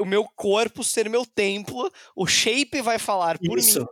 o 0.00 0.04
meu 0.04 0.24
corpo 0.36 0.82
ser 0.82 1.08
meu 1.08 1.24
templo, 1.24 1.90
o 2.16 2.26
shape 2.26 2.80
vai 2.82 2.98
falar 2.98 3.38
por 3.38 3.58
Isso. 3.58 3.80
mim. 3.80 3.86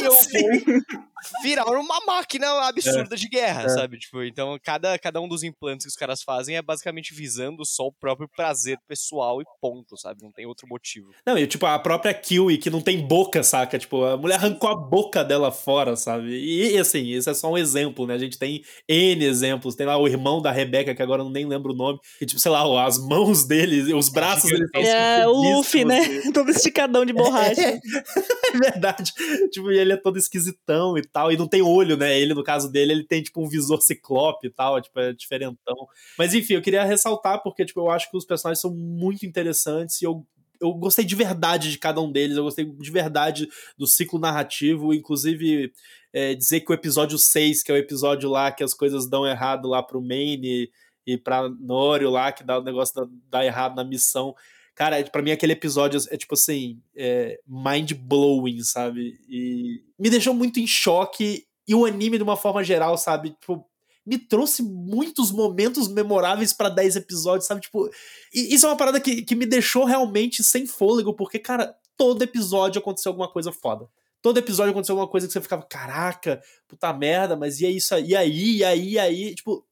E 0.00 0.04
eu 0.04 0.12
vou 0.12 1.42
virar 1.42 1.64
uma 1.66 2.00
máquina 2.06 2.46
absurda 2.66 3.14
é. 3.14 3.18
de 3.18 3.28
guerra, 3.28 3.62
é. 3.62 3.68
sabe? 3.68 3.98
Tipo, 3.98 4.22
então 4.22 4.58
cada, 4.62 4.98
cada 4.98 5.20
um 5.20 5.28
dos 5.28 5.42
implantes 5.42 5.86
que 5.86 5.90
os 5.90 5.96
caras 5.96 6.22
fazem 6.22 6.56
é 6.56 6.62
basicamente 6.62 7.14
visando 7.14 7.64
só 7.64 7.86
o 7.86 7.92
próprio 7.92 8.28
prazer 8.28 8.78
pessoal 8.86 9.40
e 9.40 9.44
ponto, 9.60 9.96
sabe? 9.96 10.22
Não 10.22 10.32
tem 10.32 10.46
outro 10.46 10.66
motivo. 10.68 11.10
Não, 11.26 11.38
e 11.38 11.46
tipo, 11.46 11.66
a 11.66 11.78
própria 11.78 12.12
Kiwi 12.12 12.58
que 12.58 12.70
não 12.70 12.80
tem 12.80 13.06
boca, 13.06 13.42
saca? 13.42 13.78
Tipo, 13.78 14.04
a 14.04 14.16
mulher 14.16 14.36
arrancou 14.36 14.68
a 14.68 14.76
boca 14.76 15.24
dela 15.24 15.50
fora, 15.50 15.96
sabe? 15.96 16.28
E, 16.28 16.74
e 16.74 16.78
assim, 16.78 17.04
isso 17.04 17.30
é 17.30 17.34
só 17.34 17.50
um 17.50 17.58
exemplo, 17.58 18.06
né? 18.06 18.14
A 18.14 18.18
gente 18.18 18.38
tem 18.38 18.62
N 18.88 19.24
exemplos. 19.24 19.74
Tem 19.74 19.86
lá 19.86 19.96
o 19.96 20.08
irmão 20.08 20.42
da 20.42 20.50
Rebeca, 20.50 20.94
que 20.94 21.02
agora 21.02 21.22
eu 21.22 21.30
nem 21.30 21.46
lembro 21.46 21.72
o 21.72 21.76
nome, 21.76 21.98
que 22.18 22.26
tipo, 22.26 22.40
sei 22.40 22.50
lá, 22.50 22.84
as 22.84 22.98
mãos 22.98 23.44
dele, 23.44 23.94
os 23.94 24.08
braços 24.08 24.50
dele 24.50 24.66
é, 24.74 25.26
o 25.26 25.43
Luffy, 25.52 25.84
né? 25.84 26.00
Todo 26.32 26.50
esticadão 26.50 27.04
de 27.04 27.12
borracha. 27.12 27.60
É, 27.60 27.80
é 28.54 28.58
verdade. 28.58 29.12
Tipo, 29.50 29.70
e 29.70 29.78
ele 29.78 29.92
é 29.92 29.96
todo 29.96 30.18
esquisitão 30.18 30.96
e 30.96 31.02
tal, 31.02 31.30
e 31.30 31.36
não 31.36 31.46
tem 31.48 31.62
olho, 31.62 31.96
né? 31.96 32.18
Ele, 32.18 32.34
no 32.34 32.42
caso 32.42 32.70
dele, 32.70 32.92
ele 32.92 33.04
tem, 33.04 33.22
tipo, 33.22 33.42
um 33.42 33.48
visor 33.48 33.80
ciclope 33.80 34.46
e 34.46 34.50
tal, 34.50 34.80
tipo, 34.80 34.98
é 35.00 35.12
diferentão. 35.12 35.76
Mas, 36.18 36.34
enfim, 36.34 36.54
eu 36.54 36.62
queria 36.62 36.84
ressaltar, 36.84 37.42
porque, 37.42 37.64
tipo, 37.64 37.80
eu 37.80 37.90
acho 37.90 38.10
que 38.10 38.16
os 38.16 38.24
personagens 38.24 38.60
são 38.60 38.74
muito 38.74 39.26
interessantes 39.26 40.00
e 40.00 40.04
eu 40.04 40.26
eu 40.60 40.72
gostei 40.72 41.04
de 41.04 41.14
verdade 41.14 41.70
de 41.70 41.78
cada 41.78 42.00
um 42.00 42.10
deles, 42.10 42.36
eu 42.36 42.44
gostei 42.44 42.64
de 42.64 42.90
verdade 42.90 43.48
do 43.76 43.86
ciclo 43.86 44.18
narrativo, 44.18 44.94
inclusive 44.94 45.72
é, 46.12 46.34
dizer 46.34 46.60
que 46.60 46.70
o 46.70 46.74
episódio 46.74 47.18
6, 47.18 47.62
que 47.62 47.70
é 47.70 47.74
o 47.74 47.78
episódio 47.78 48.30
lá 48.30 48.50
que 48.50 48.64
as 48.64 48.72
coisas 48.72 49.08
dão 49.08 49.26
errado 49.26 49.68
lá 49.68 49.82
pro 49.82 50.00
Maine 50.00 50.70
e 51.06 51.18
pra 51.18 51.48
Norio 51.48 52.08
lá, 52.10 52.32
que 52.32 52.44
dá 52.44 52.58
o 52.58 52.62
negócio 52.62 52.94
da, 52.94 53.06
dá 53.28 53.44
errado 53.44 53.76
na 53.76 53.84
missão, 53.84 54.34
Cara, 54.74 55.02
para 55.04 55.22
mim 55.22 55.30
aquele 55.30 55.52
episódio 55.52 56.00
é 56.10 56.16
tipo 56.16 56.34
assim, 56.34 56.80
é 56.96 57.38
mind 57.46 57.92
blowing, 57.92 58.62
sabe? 58.62 59.20
E 59.28 59.82
me 59.98 60.10
deixou 60.10 60.34
muito 60.34 60.58
em 60.58 60.66
choque 60.66 61.46
e 61.66 61.74
o 61.74 61.84
anime 61.84 62.18
de 62.18 62.24
uma 62.24 62.36
forma 62.36 62.62
geral, 62.64 62.98
sabe? 62.98 63.30
Tipo, 63.30 63.64
me 64.04 64.18
trouxe 64.18 64.62
muitos 64.62 65.30
momentos 65.30 65.88
memoráveis 65.88 66.52
para 66.52 66.68
10 66.68 66.96
episódios, 66.96 67.46
sabe? 67.46 67.62
Tipo, 67.62 67.88
isso 68.32 68.66
é 68.66 68.68
uma 68.68 68.76
parada 68.76 69.00
que, 69.00 69.22
que 69.22 69.34
me 69.34 69.46
deixou 69.46 69.84
realmente 69.84 70.42
sem 70.42 70.66
fôlego, 70.66 71.14
porque, 71.14 71.38
cara, 71.38 71.74
todo 71.96 72.22
episódio 72.22 72.80
aconteceu 72.80 73.10
alguma 73.10 73.30
coisa 73.30 73.50
foda. 73.50 73.88
Todo 74.20 74.38
episódio 74.38 74.72
aconteceu 74.72 74.94
alguma 74.94 75.10
coisa 75.10 75.26
que 75.26 75.32
você 75.32 75.40
ficava, 75.40 75.62
caraca, 75.62 76.42
puta 76.66 76.92
merda, 76.92 77.36
mas 77.36 77.60
e 77.60 77.66
aí, 77.66 77.76
isso 77.76 77.94
aí, 77.94 78.08
e 78.08 78.16
aí, 78.16 78.56
e 78.56 78.64
aí, 78.64 78.88
e 78.90 78.98
aí, 78.98 79.34
tipo, 79.34 79.64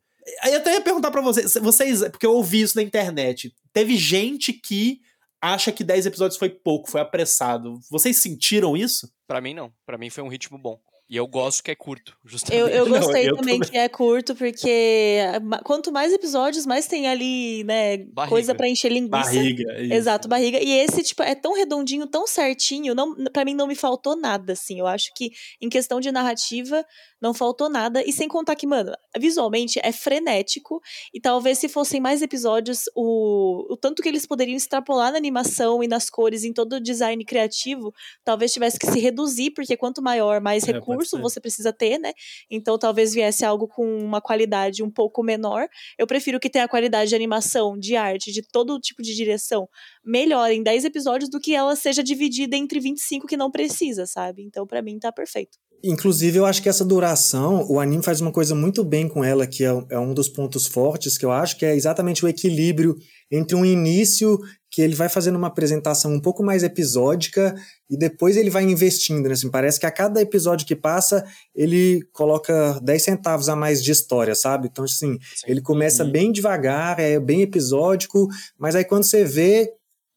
Aí 0.42 0.52
eu 0.52 0.58
até 0.58 0.74
ia 0.74 0.80
perguntar 0.80 1.10
para 1.10 1.20
vocês, 1.20 1.54
vocês, 1.54 2.00
porque 2.08 2.26
eu 2.26 2.34
ouvi 2.34 2.60
isso 2.60 2.76
na 2.76 2.82
internet. 2.82 3.52
Teve 3.72 3.96
gente 3.96 4.52
que 4.52 5.00
acha 5.40 5.72
que 5.72 5.82
10 5.82 6.06
episódios 6.06 6.38
foi 6.38 6.48
pouco, 6.48 6.90
foi 6.90 7.00
apressado. 7.00 7.80
Vocês 7.90 8.18
sentiram 8.18 8.76
isso? 8.76 9.12
Para 9.26 9.40
mim 9.40 9.54
não. 9.54 9.72
Para 9.84 9.98
mim 9.98 10.10
foi 10.10 10.22
um 10.22 10.28
ritmo 10.28 10.56
bom. 10.58 10.80
E 11.12 11.16
eu 11.18 11.26
gosto 11.26 11.62
que 11.62 11.70
é 11.70 11.74
curto, 11.74 12.16
justamente. 12.24 12.62
Eu, 12.62 12.68
eu 12.68 12.88
gostei 12.88 13.24
Não, 13.24 13.32
eu 13.32 13.36
também, 13.36 13.60
que 13.60 13.76
é 13.76 13.86
curto, 13.86 14.34
porque 14.34 15.18
quanto 15.62 15.92
mais 15.92 16.10
episódios, 16.10 16.64
mais 16.64 16.86
tem 16.86 17.06
ali, 17.06 17.62
né, 17.64 17.98
barriga. 17.98 18.30
coisa 18.30 18.54
para 18.54 18.66
encher 18.66 18.90
linguiça. 18.90 19.24
Barriga. 19.24 19.78
Isso. 19.78 19.92
Exato, 19.92 20.26
barriga. 20.26 20.58
E 20.62 20.70
esse, 20.70 21.02
tipo, 21.02 21.22
é 21.22 21.34
tão 21.34 21.52
redondinho, 21.52 22.06
tão 22.06 22.26
certinho, 22.26 22.94
não, 22.94 23.14
para 23.30 23.44
mim 23.44 23.52
não 23.52 23.66
me 23.66 23.74
faltou 23.74 24.16
nada, 24.16 24.54
assim. 24.54 24.80
Eu 24.80 24.86
acho 24.86 25.12
que, 25.14 25.30
em 25.60 25.68
questão 25.68 26.00
de 26.00 26.10
narrativa, 26.10 26.82
não 27.20 27.34
faltou 27.34 27.68
nada. 27.68 28.02
E 28.06 28.12
sem 28.12 28.26
contar 28.26 28.56
que, 28.56 28.66
mano, 28.66 28.92
visualmente 29.18 29.78
é 29.82 29.92
frenético. 29.92 30.80
E 31.12 31.20
talvez 31.20 31.58
se 31.58 31.68
fossem 31.68 32.00
mais 32.00 32.22
episódios, 32.22 32.84
o, 32.94 33.66
o 33.70 33.76
tanto 33.76 34.02
que 34.02 34.08
eles 34.08 34.24
poderiam 34.24 34.56
extrapolar 34.56 35.12
na 35.12 35.18
animação 35.18 35.82
e 35.82 35.88
nas 35.88 36.08
cores, 36.08 36.42
em 36.42 36.54
todo 36.54 36.76
o 36.76 36.80
design 36.80 37.22
criativo, 37.22 37.92
talvez 38.24 38.50
tivesse 38.52 38.78
que 38.78 38.86
se 38.86 38.98
reduzir, 38.98 39.50
porque 39.50 39.76
quanto 39.76 40.00
maior, 40.00 40.40
mais 40.40 40.66
é, 40.66 40.72
recursos 40.72 41.01
recurso 41.02 41.20
você 41.20 41.40
precisa 41.40 41.72
ter, 41.72 41.98
né? 41.98 42.12
Então 42.50 42.78
talvez 42.78 43.12
viesse 43.12 43.44
algo 43.44 43.68
com 43.68 43.84
uma 43.98 44.20
qualidade 44.20 44.82
um 44.82 44.90
pouco 44.90 45.22
menor. 45.22 45.68
Eu 45.98 46.06
prefiro 46.06 46.40
que 46.40 46.50
tenha 46.50 46.64
a 46.64 46.68
qualidade 46.68 47.10
de 47.10 47.14
animação, 47.14 47.78
de 47.78 47.96
arte, 47.96 48.32
de 48.32 48.42
todo 48.42 48.78
tipo 48.80 49.02
de 49.02 49.14
direção 49.14 49.68
melhor 50.04 50.50
em 50.50 50.62
10 50.62 50.84
episódios 50.84 51.30
do 51.30 51.40
que 51.40 51.54
ela 51.54 51.76
seja 51.76 52.02
dividida 52.02 52.56
entre 52.56 52.80
25 52.80 53.26
que 53.26 53.36
não 53.36 53.50
precisa, 53.50 54.06
sabe? 54.06 54.42
Então 54.42 54.66
para 54.66 54.82
mim 54.82 54.98
tá 54.98 55.12
perfeito. 55.12 55.58
Inclusive, 55.84 56.38
eu 56.38 56.46
acho 56.46 56.62
que 56.62 56.68
essa 56.68 56.84
duração, 56.84 57.66
o 57.68 57.80
anime 57.80 58.04
faz 58.04 58.20
uma 58.20 58.30
coisa 58.30 58.54
muito 58.54 58.84
bem 58.84 59.08
com 59.08 59.24
ela, 59.24 59.48
que 59.48 59.64
é, 59.64 59.84
é 59.90 59.98
um 59.98 60.14
dos 60.14 60.28
pontos 60.28 60.64
fortes 60.64 61.18
que 61.18 61.24
eu 61.24 61.32
acho, 61.32 61.56
que 61.56 61.66
é 61.66 61.74
exatamente 61.74 62.24
o 62.24 62.28
equilíbrio 62.28 62.96
entre 63.28 63.56
um 63.56 63.64
início 63.64 64.38
que 64.72 64.80
ele 64.80 64.94
vai 64.94 65.10
fazendo 65.10 65.36
uma 65.36 65.48
apresentação 65.48 66.10
um 66.10 66.18
pouco 66.18 66.42
mais 66.42 66.62
episódica 66.62 67.54
e 67.90 67.96
depois 67.96 68.38
ele 68.38 68.48
vai 68.48 68.64
investindo, 68.64 69.26
né? 69.26 69.34
Assim, 69.34 69.50
parece 69.50 69.78
que 69.78 69.84
a 69.84 69.90
cada 69.90 70.18
episódio 70.18 70.66
que 70.66 70.74
passa, 70.74 71.22
ele 71.54 72.00
coloca 72.10 72.80
10 72.82 73.02
centavos 73.02 73.50
a 73.50 73.54
mais 73.54 73.84
de 73.84 73.92
história, 73.92 74.34
sabe? 74.34 74.68
Então, 74.72 74.84
assim, 74.84 75.18
Sim. 75.36 75.46
ele 75.46 75.60
começa 75.60 76.04
uhum. 76.04 76.10
bem 76.10 76.32
devagar, 76.32 76.98
é 76.98 77.20
bem 77.20 77.42
episódico, 77.42 78.26
mas 78.58 78.74
aí 78.74 78.82
quando 78.82 79.04
você 79.04 79.26
vê 79.26 79.70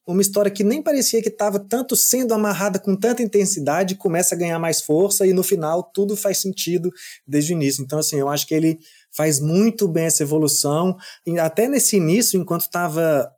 uma 0.08 0.22
história 0.22 0.52
que 0.52 0.64
nem 0.64 0.82
parecia 0.82 1.22
que 1.22 1.30
estava 1.30 1.60
tanto 1.60 1.96
sendo 1.96 2.34
amarrada 2.34 2.80
com 2.80 2.96
tanta 2.96 3.24
intensidade, 3.24 3.96
começa 3.96 4.36
a 4.36 4.38
ganhar 4.38 4.60
mais 4.60 4.80
força 4.80 5.28
e 5.28 5.34
no 5.34 5.44
final 5.44 5.84
tudo 5.84 6.16
faz 6.16 6.38
sentido 6.38 6.92
desde 7.28 7.52
o 7.52 7.56
início. 7.56 7.84
Então, 7.84 8.00
assim, 8.00 8.18
eu 8.18 8.30
acho 8.30 8.48
que 8.48 8.54
ele 8.54 8.80
faz 9.12 9.40
muito 9.40 9.88
bem 9.88 10.06
essa 10.06 10.24
evolução. 10.24 10.96
E 11.26 11.40
até 11.40 11.68
nesse 11.68 11.98
início, 11.98 12.40
enquanto 12.40 12.62
estava 12.62 13.30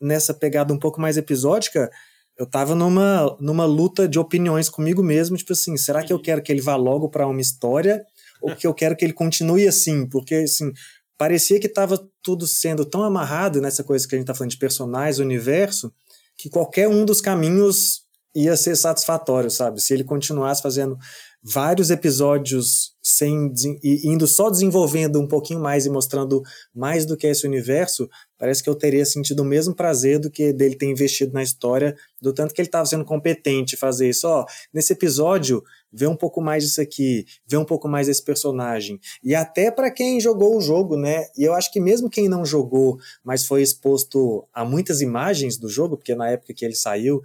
nessa 0.00 0.34
pegada 0.34 0.72
um 0.72 0.78
pouco 0.78 1.00
mais 1.00 1.16
episódica, 1.16 1.90
eu 2.38 2.46
tava 2.46 2.74
numa, 2.74 3.36
numa 3.40 3.64
luta 3.64 4.06
de 4.06 4.18
opiniões 4.18 4.68
comigo 4.68 5.02
mesmo, 5.02 5.36
tipo 5.36 5.52
assim, 5.52 5.76
será 5.76 6.02
que 6.02 6.12
eu 6.12 6.20
quero 6.20 6.42
que 6.42 6.52
ele 6.52 6.60
vá 6.60 6.76
logo 6.76 7.08
para 7.08 7.26
uma 7.26 7.40
história 7.40 8.04
ou 8.42 8.54
que 8.54 8.66
eu 8.66 8.74
quero 8.74 8.94
que 8.94 9.04
ele 9.04 9.14
continue 9.14 9.66
assim? 9.66 10.06
Porque 10.06 10.34
assim, 10.34 10.70
parecia 11.16 11.58
que 11.58 11.68
tava 11.68 12.06
tudo 12.22 12.46
sendo 12.46 12.84
tão 12.84 13.02
amarrado 13.02 13.60
nessa 13.60 13.82
coisa 13.82 14.06
que 14.06 14.14
a 14.14 14.18
gente 14.18 14.26
tá 14.26 14.34
falando 14.34 14.50
de 14.50 14.58
personagens, 14.58 15.18
universo, 15.18 15.92
que 16.36 16.50
qualquer 16.50 16.88
um 16.88 17.04
dos 17.04 17.20
caminhos 17.20 18.02
ia 18.34 18.54
ser 18.54 18.76
satisfatório, 18.76 19.50
sabe? 19.50 19.80
Se 19.80 19.94
ele 19.94 20.04
continuasse 20.04 20.60
fazendo 20.60 20.98
vários 21.42 21.90
episódios 21.90 22.92
sem 23.02 23.50
e 23.82 24.08
indo 24.08 24.26
só 24.26 24.50
desenvolvendo 24.50 25.18
um 25.18 25.26
pouquinho 25.26 25.60
mais 25.60 25.86
e 25.86 25.90
mostrando 25.90 26.42
mais 26.74 27.06
do 27.06 27.16
que 27.16 27.26
esse 27.26 27.46
universo, 27.46 28.08
parece 28.38 28.62
que 28.62 28.68
eu 28.68 28.74
teria 28.74 29.04
sentido 29.04 29.40
o 29.40 29.44
mesmo 29.44 29.74
prazer 29.74 30.18
do 30.18 30.30
que 30.30 30.52
dele 30.52 30.74
ter 30.74 30.86
investido 30.86 31.32
na 31.32 31.42
história, 31.42 31.96
do 32.20 32.32
tanto 32.32 32.54
que 32.54 32.60
ele 32.60 32.68
estava 32.68 32.86
sendo 32.86 33.04
competente 33.04 33.76
fazer 33.76 34.08
isso. 34.08 34.26
Ó, 34.28 34.44
nesse 34.72 34.92
episódio, 34.92 35.62
vê 35.92 36.06
um 36.06 36.16
pouco 36.16 36.40
mais 36.40 36.64
disso 36.64 36.80
aqui, 36.80 37.24
vê 37.46 37.56
um 37.56 37.64
pouco 37.64 37.88
mais 37.88 38.06
desse 38.06 38.22
personagem. 38.22 39.00
E 39.22 39.34
até 39.34 39.70
para 39.70 39.90
quem 39.90 40.20
jogou 40.20 40.56
o 40.56 40.60
jogo, 40.60 40.96
né? 40.96 41.26
E 41.36 41.44
eu 41.44 41.54
acho 41.54 41.72
que 41.72 41.80
mesmo 41.80 42.10
quem 42.10 42.28
não 42.28 42.44
jogou, 42.44 42.98
mas 43.24 43.46
foi 43.46 43.62
exposto 43.62 44.46
a 44.52 44.64
muitas 44.64 45.00
imagens 45.00 45.56
do 45.56 45.68
jogo, 45.68 45.96
porque 45.96 46.14
na 46.14 46.30
época 46.30 46.54
que 46.54 46.64
ele 46.64 46.74
saiu, 46.74 47.22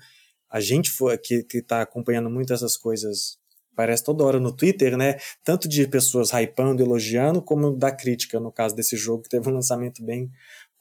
a 0.49 0.59
gente 0.59 0.89
foi, 0.89 1.17
que, 1.17 1.43
que 1.43 1.61
tá 1.61 1.81
acompanhando 1.81 2.29
muito 2.29 2.53
essas 2.53 2.75
coisas 2.75 3.39
Parece 3.75 4.03
toda 4.03 4.23
hora 4.23 4.39
no 4.39 4.51
Twitter, 4.51 4.97
né? 4.97 5.17
Tanto 5.43 5.67
de 5.67 5.87
pessoas 5.87 6.31
hypando, 6.33 6.83
elogiando, 6.83 7.41
como 7.41 7.71
da 7.71 7.91
crítica, 7.91 8.39
no 8.39 8.51
caso 8.51 8.75
desse 8.75 8.97
jogo, 8.97 9.23
que 9.23 9.29
teve 9.29 9.49
um 9.49 9.53
lançamento 9.53 10.03
bem 10.03 10.29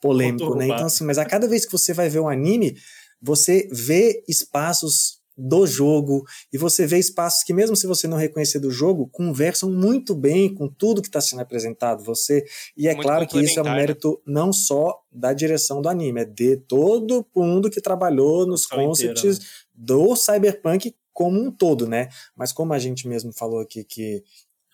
polêmico, 0.01 0.55
né? 0.55 0.65
Então, 0.65 0.87
assim, 0.87 1.05
mas 1.05 1.17
a 1.17 1.25
cada 1.25 1.47
vez 1.47 1.65
que 1.65 1.71
você 1.71 1.93
vai 1.93 2.09
ver 2.09 2.19
um 2.19 2.27
anime, 2.27 2.75
você 3.21 3.69
vê 3.71 4.23
espaços 4.27 5.21
do 5.37 5.65
jogo 5.65 6.25
e 6.51 6.57
você 6.57 6.85
vê 6.85 6.99
espaços 6.99 7.43
que 7.43 7.53
mesmo 7.53 7.75
se 7.75 7.87
você 7.87 8.07
não 8.07 8.17
reconhecer 8.17 8.59
do 8.59 8.69
jogo 8.69 9.07
conversam 9.07 9.71
muito 9.71 10.13
bem 10.13 10.53
com 10.53 10.67
tudo 10.67 11.01
que 11.01 11.07
está 11.07 11.21
sendo 11.21 11.41
apresentado 11.41 12.03
você 12.03 12.45
e 12.75 12.87
é 12.87 12.93
muito 12.93 13.07
claro 13.07 13.25
que 13.25 13.39
isso 13.39 13.57
é 13.57 13.61
um 13.61 13.65
né? 13.65 13.75
mérito 13.75 14.21
não 14.27 14.51
só 14.51 15.01
da 15.09 15.33
direção 15.33 15.81
do 15.81 15.87
anime 15.87 16.21
é 16.21 16.25
de 16.25 16.57
todo 16.57 17.25
mundo 17.33 17.69
que 17.69 17.81
trabalhou 17.81 18.45
nos 18.45 18.65
concepts 18.67 19.39
né? 19.39 19.45
do 19.73 20.15
cyberpunk 20.17 20.93
como 21.13 21.39
um 21.39 21.51
todo, 21.51 21.87
né? 21.87 22.09
Mas 22.35 22.51
como 22.51 22.73
a 22.73 22.79
gente 22.79 23.07
mesmo 23.07 23.31
falou 23.33 23.59
aqui 23.59 23.83
que, 23.83 24.23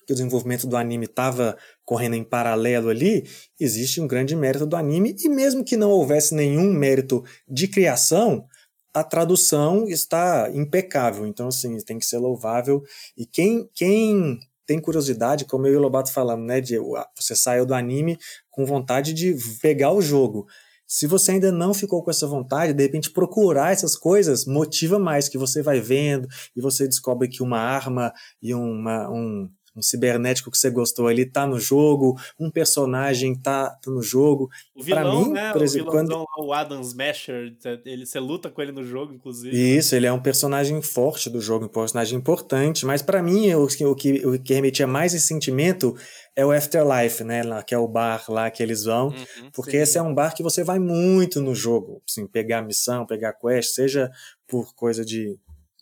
que 0.08 0.14
o 0.14 0.16
desenvolvimento 0.16 0.66
do 0.66 0.78
anime 0.78 1.06
estava 1.06 1.58
correndo 1.84 2.16
em 2.16 2.24
paralelo 2.24 2.90
ali, 2.90 3.28
existe 3.60 4.00
um 4.00 4.08
grande 4.08 4.38
mérito 4.38 4.66
do 4.66 4.78
anime, 4.78 5.14
e 5.20 5.28
mesmo 5.28 5.66
que 5.66 5.76
não 5.76 5.92
houvesse 5.92 6.34
nenhum 6.34 6.72
mérito 6.72 7.24
de 7.46 7.68
criação, 7.68 8.46
a 8.94 9.04
tradução 9.04 9.86
está 9.86 10.50
impecável. 10.54 11.28
Então, 11.28 11.50
assim, 11.50 11.78
tem 11.82 12.00
que 12.00 12.06
ser 12.06 12.18
louvável. 12.18 12.82
E 13.18 13.26
quem, 13.26 13.70
quem 13.74 14.40
tem 14.66 14.80
curiosidade, 14.80 15.46
como 15.46 15.68
eu 15.68 15.74
e 15.74 15.78
o 15.78 15.82
Lobato 15.82 16.12
falamos, 16.12 16.48
né? 16.48 16.62
De, 16.62 16.78
você 17.16 17.36
saiu 17.36 17.66
do 17.66 17.76
anime 17.76 18.18
com 18.50 18.66
vontade 18.66 19.14
de 19.14 19.36
pegar 19.62 19.92
o 19.92 20.02
jogo. 20.02 20.48
Se 20.88 21.06
você 21.06 21.34
ainda 21.34 21.52
não 21.52 21.74
ficou 21.74 22.02
com 22.02 22.10
essa 22.10 22.26
vontade, 22.26 22.74
de 22.74 22.82
repente 22.82 23.12
procurar 23.12 23.74
essas 23.74 23.96
coisas 23.96 24.46
motiva 24.46 24.98
mais, 24.98 25.28
que 25.28 25.38
você 25.38 25.62
vai 25.62 25.82
vendo 25.82 26.28
e 26.56 26.62
você 26.62 26.88
descobre 26.88 27.28
que 27.28 27.44
uma 27.44 27.60
arma 27.60 28.14
e 28.42 28.54
uma, 28.54 29.10
um, 29.10 29.50
um 29.78 29.82
cibernético 29.82 30.50
que 30.50 30.58
você 30.58 30.72
gostou 30.72 31.08
ali 31.08 31.26
tá 31.26 31.46
no 31.46 31.60
jogo, 31.60 32.20
um 32.40 32.50
personagem 32.50 33.36
tá, 33.36 33.70
tá 33.70 33.92
no 33.92 34.02
jogo. 34.02 34.50
O 34.76 34.84
vilão, 34.84 35.26
mim, 35.26 35.32
né? 35.32 35.52
por 35.54 35.62
exemplo, 35.62 35.90
o 35.90 35.92
quando 35.92 36.26
o 36.40 36.52
Adam 36.52 36.82
Smasher, 36.82 37.56
ele 37.86 38.06
você 38.06 38.20
luta 38.20 38.50
com 38.50 38.62
ele 38.62 38.72
no 38.72 38.84
jogo, 38.84 39.14
inclusive. 39.14 39.56
Isso, 39.56 39.96
ele 39.96 40.08
é 40.08 40.12
um 40.12 40.20
personagem 40.20 40.82
forte 40.82 41.30
do 41.30 41.40
jogo, 41.40 41.66
um 41.66 41.70
personagem 41.70 42.18
importante, 42.18 42.86
mas 42.86 43.02
para 43.02 43.22
mim 43.22 43.54
o, 43.54 43.66
o, 43.66 43.96
que 43.96 44.26
o 44.26 44.40
que 44.40 44.54
remetia 44.54 44.88
mais 44.88 45.14
esse 45.14 45.28
sentimento 45.28 45.96
é 46.36 46.46
o 46.46 46.52
Afterlife, 46.52 47.24
né, 47.24 47.42
que 47.66 47.74
é 47.74 47.78
o 47.78 47.88
bar 47.88 48.24
lá 48.30 48.50
que 48.52 48.62
eles 48.62 48.84
vão, 48.84 49.08
uhum, 49.08 49.52
porque 49.52 49.72
sim. 49.72 49.78
esse 49.78 49.98
é 49.98 50.02
um 50.02 50.14
bar 50.14 50.36
que 50.36 50.44
você 50.44 50.64
vai 50.64 50.78
muito 50.80 51.42
no 51.42 51.56
jogo, 51.56 52.02
assim, 52.08 52.28
pegar 52.28 52.62
missão, 52.62 53.06
pegar 53.06 53.34
quest, 53.34 53.74
seja 53.74 54.12
por 54.48 54.74
coisa 54.76 55.04
de 55.04 55.38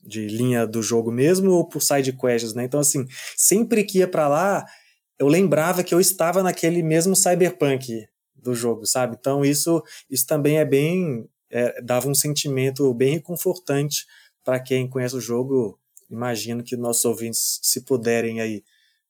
de 0.06 0.28
linha 0.28 0.68
do 0.68 0.84
jogo 0.84 1.12
mesmo 1.12 1.52
ou 1.52 1.68
por 1.68 1.82
side 1.82 2.14
quests, 2.14 2.54
né? 2.54 2.64
Então, 2.64 2.80
assim, 2.80 3.06
sempre 3.36 3.84
que 3.84 4.00
ia 4.00 4.08
para 4.08 4.28
lá, 4.28 4.66
eu 5.18 5.28
lembrava 5.28 5.84
que 5.84 5.94
eu 5.94 6.00
estava 6.00 6.44
naquele 6.44 6.84
mesmo 6.84 7.16
cyberpunk 7.16 8.06
do 8.36 8.54
jogo, 8.54 8.86
sabe? 8.86 9.18
Então, 9.20 9.44
isso, 9.44 9.82
isso 10.10 10.28
também 10.28 10.60
é 10.60 10.66
bem. 10.66 11.28
É, 11.50 11.82
dava 11.82 12.08
um 12.10 12.16
sentimento 12.16 12.94
bem 12.94 13.14
reconfortante 13.14 14.06
para 14.44 14.60
quem 14.60 14.88
conhece 14.88 15.16
o 15.16 15.22
jogo. 15.22 15.80
Imagino 16.10 16.64
que 16.64 16.76
nossos 16.76 17.06
ouvintes, 17.06 17.60
se 17.64 17.82
puderem 17.82 18.42
aí 18.42 18.64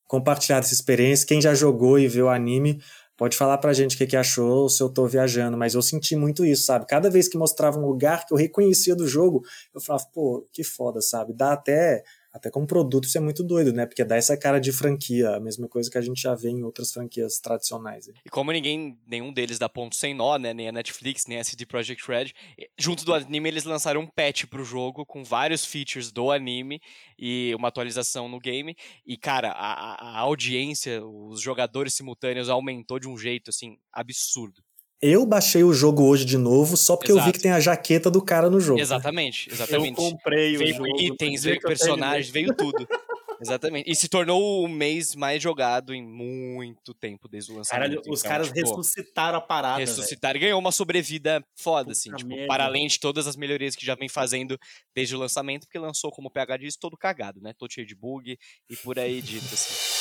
compartilhar 0.06 0.58
essa 0.58 0.72
experiência, 0.72 1.26
quem 1.26 1.40
já 1.40 1.54
jogou 1.54 1.98
e 1.98 2.08
viu 2.08 2.26
o 2.26 2.28
anime, 2.30 2.80
Pode 3.16 3.36
falar 3.36 3.58
pra 3.58 3.72
gente 3.72 3.94
o 3.94 3.98
que, 3.98 4.06
que 4.06 4.16
achou 4.16 4.68
se 4.68 4.82
eu 4.82 4.90
tô 4.90 5.06
viajando, 5.06 5.56
mas 5.56 5.74
eu 5.74 5.80
senti 5.80 6.14
muito 6.14 6.44
isso, 6.44 6.64
sabe? 6.64 6.86
Cada 6.86 7.08
vez 7.08 7.28
que 7.28 7.38
mostrava 7.38 7.78
um 7.78 7.86
lugar 7.86 8.26
que 8.26 8.32
eu 8.34 8.36
reconhecia 8.36 8.94
do 8.94 9.08
jogo, 9.08 9.42
eu 9.74 9.80
falava, 9.80 10.04
pô, 10.12 10.46
que 10.52 10.62
foda, 10.62 11.00
sabe? 11.00 11.32
Dá 11.32 11.52
até 11.52 12.04
até 12.36 12.50
como 12.50 12.66
produto 12.66 13.04
isso 13.04 13.16
é 13.16 13.20
muito 13.20 13.42
doido, 13.42 13.72
né? 13.72 13.86
Porque 13.86 14.04
dá 14.04 14.14
essa 14.14 14.36
cara 14.36 14.60
de 14.60 14.70
franquia, 14.70 15.36
a 15.36 15.40
mesma 15.40 15.66
coisa 15.66 15.90
que 15.90 15.96
a 15.96 16.02
gente 16.02 16.20
já 16.20 16.34
vê 16.34 16.50
em 16.50 16.62
outras 16.62 16.92
franquias 16.92 17.40
tradicionais. 17.40 18.08
E 18.08 18.28
como 18.30 18.52
ninguém, 18.52 18.98
nenhum 19.06 19.32
deles 19.32 19.58
dá 19.58 19.68
ponto 19.68 19.96
sem 19.96 20.14
nó, 20.14 20.36
né? 20.36 20.52
Nem 20.52 20.68
a 20.68 20.72
Netflix, 20.72 21.26
nem 21.26 21.38
a 21.38 21.44
CD 21.44 21.64
Projekt 21.64 22.06
Red, 22.06 22.32
junto 22.78 23.04
do 23.04 23.14
anime 23.14 23.48
eles 23.48 23.64
lançaram 23.64 24.02
um 24.02 24.06
patch 24.06 24.44
pro 24.44 24.64
jogo 24.64 25.06
com 25.06 25.24
vários 25.24 25.64
features 25.64 26.12
do 26.12 26.30
anime 26.30 26.80
e 27.18 27.54
uma 27.56 27.68
atualização 27.68 28.28
no 28.28 28.38
game. 28.38 28.76
E, 29.06 29.16
cara, 29.16 29.50
a, 29.52 30.18
a 30.18 30.18
audiência, 30.18 31.02
os 31.04 31.40
jogadores 31.40 31.94
simultâneos 31.94 32.50
aumentou 32.50 32.98
de 32.98 33.08
um 33.08 33.16
jeito, 33.16 33.48
assim, 33.48 33.78
absurdo. 33.90 34.62
Eu 35.00 35.26
baixei 35.26 35.62
o 35.62 35.72
jogo 35.72 36.04
hoje 36.04 36.24
de 36.24 36.38
novo 36.38 36.76
só 36.76 36.96
porque 36.96 37.12
Exato. 37.12 37.28
eu 37.28 37.32
vi 37.32 37.36
que 37.36 37.42
tem 37.42 37.52
a 37.52 37.60
jaqueta 37.60 38.10
do 38.10 38.22
cara 38.22 38.48
no 38.48 38.58
jogo. 38.60 38.80
Exatamente, 38.80 39.50
exatamente. 39.52 40.00
Eu 40.00 40.10
comprei 40.10 40.56
veio 40.56 40.82
o 40.82 40.86
jogo. 40.86 41.00
itens, 41.00 41.44
veio 41.44 41.60
personagens, 41.60 42.30
veio 42.30 42.54
tudo. 42.54 42.86
Exatamente. 43.38 43.90
E 43.90 43.94
se 43.94 44.08
tornou 44.08 44.64
o 44.64 44.68
mês 44.68 45.14
mais 45.14 45.42
jogado 45.42 45.92
em 45.94 46.02
muito 46.02 46.94
tempo 46.94 47.28
desde 47.28 47.52
o 47.52 47.56
lançamento. 47.56 47.90
Caralho, 47.90 48.12
os 48.12 48.20
então, 48.20 48.30
caras 48.30 48.48
tipo, 48.48 48.60
ressuscitaram 48.60 49.38
a 49.38 49.40
parada. 49.40 49.78
Ressuscitaram 49.78 50.38
e 50.38 50.40
ganhou 50.40 50.58
uma 50.58 50.72
sobrevida 50.72 51.44
foda, 51.54 51.92
assim. 51.92 52.10
tipo, 52.12 52.46
para 52.46 52.64
além 52.64 52.86
de 52.86 52.98
todas 52.98 53.26
as 53.26 53.36
melhorias 53.36 53.76
que 53.76 53.84
já 53.84 53.94
vem 53.94 54.08
fazendo 54.08 54.58
desde 54.94 55.14
o 55.14 55.18
lançamento, 55.18 55.66
porque 55.66 55.78
lançou, 55.78 56.10
como 56.10 56.28
o 56.28 56.30
PH 56.30 56.56
disse, 56.56 56.78
todo 56.78 56.96
cagado, 56.96 57.40
né? 57.40 57.52
Todo 57.52 57.72
cheio 57.72 57.86
de 57.86 57.94
bug 57.94 58.38
e 58.70 58.76
por 58.76 58.98
aí 58.98 59.20
dito, 59.20 59.52
assim. 59.52 59.95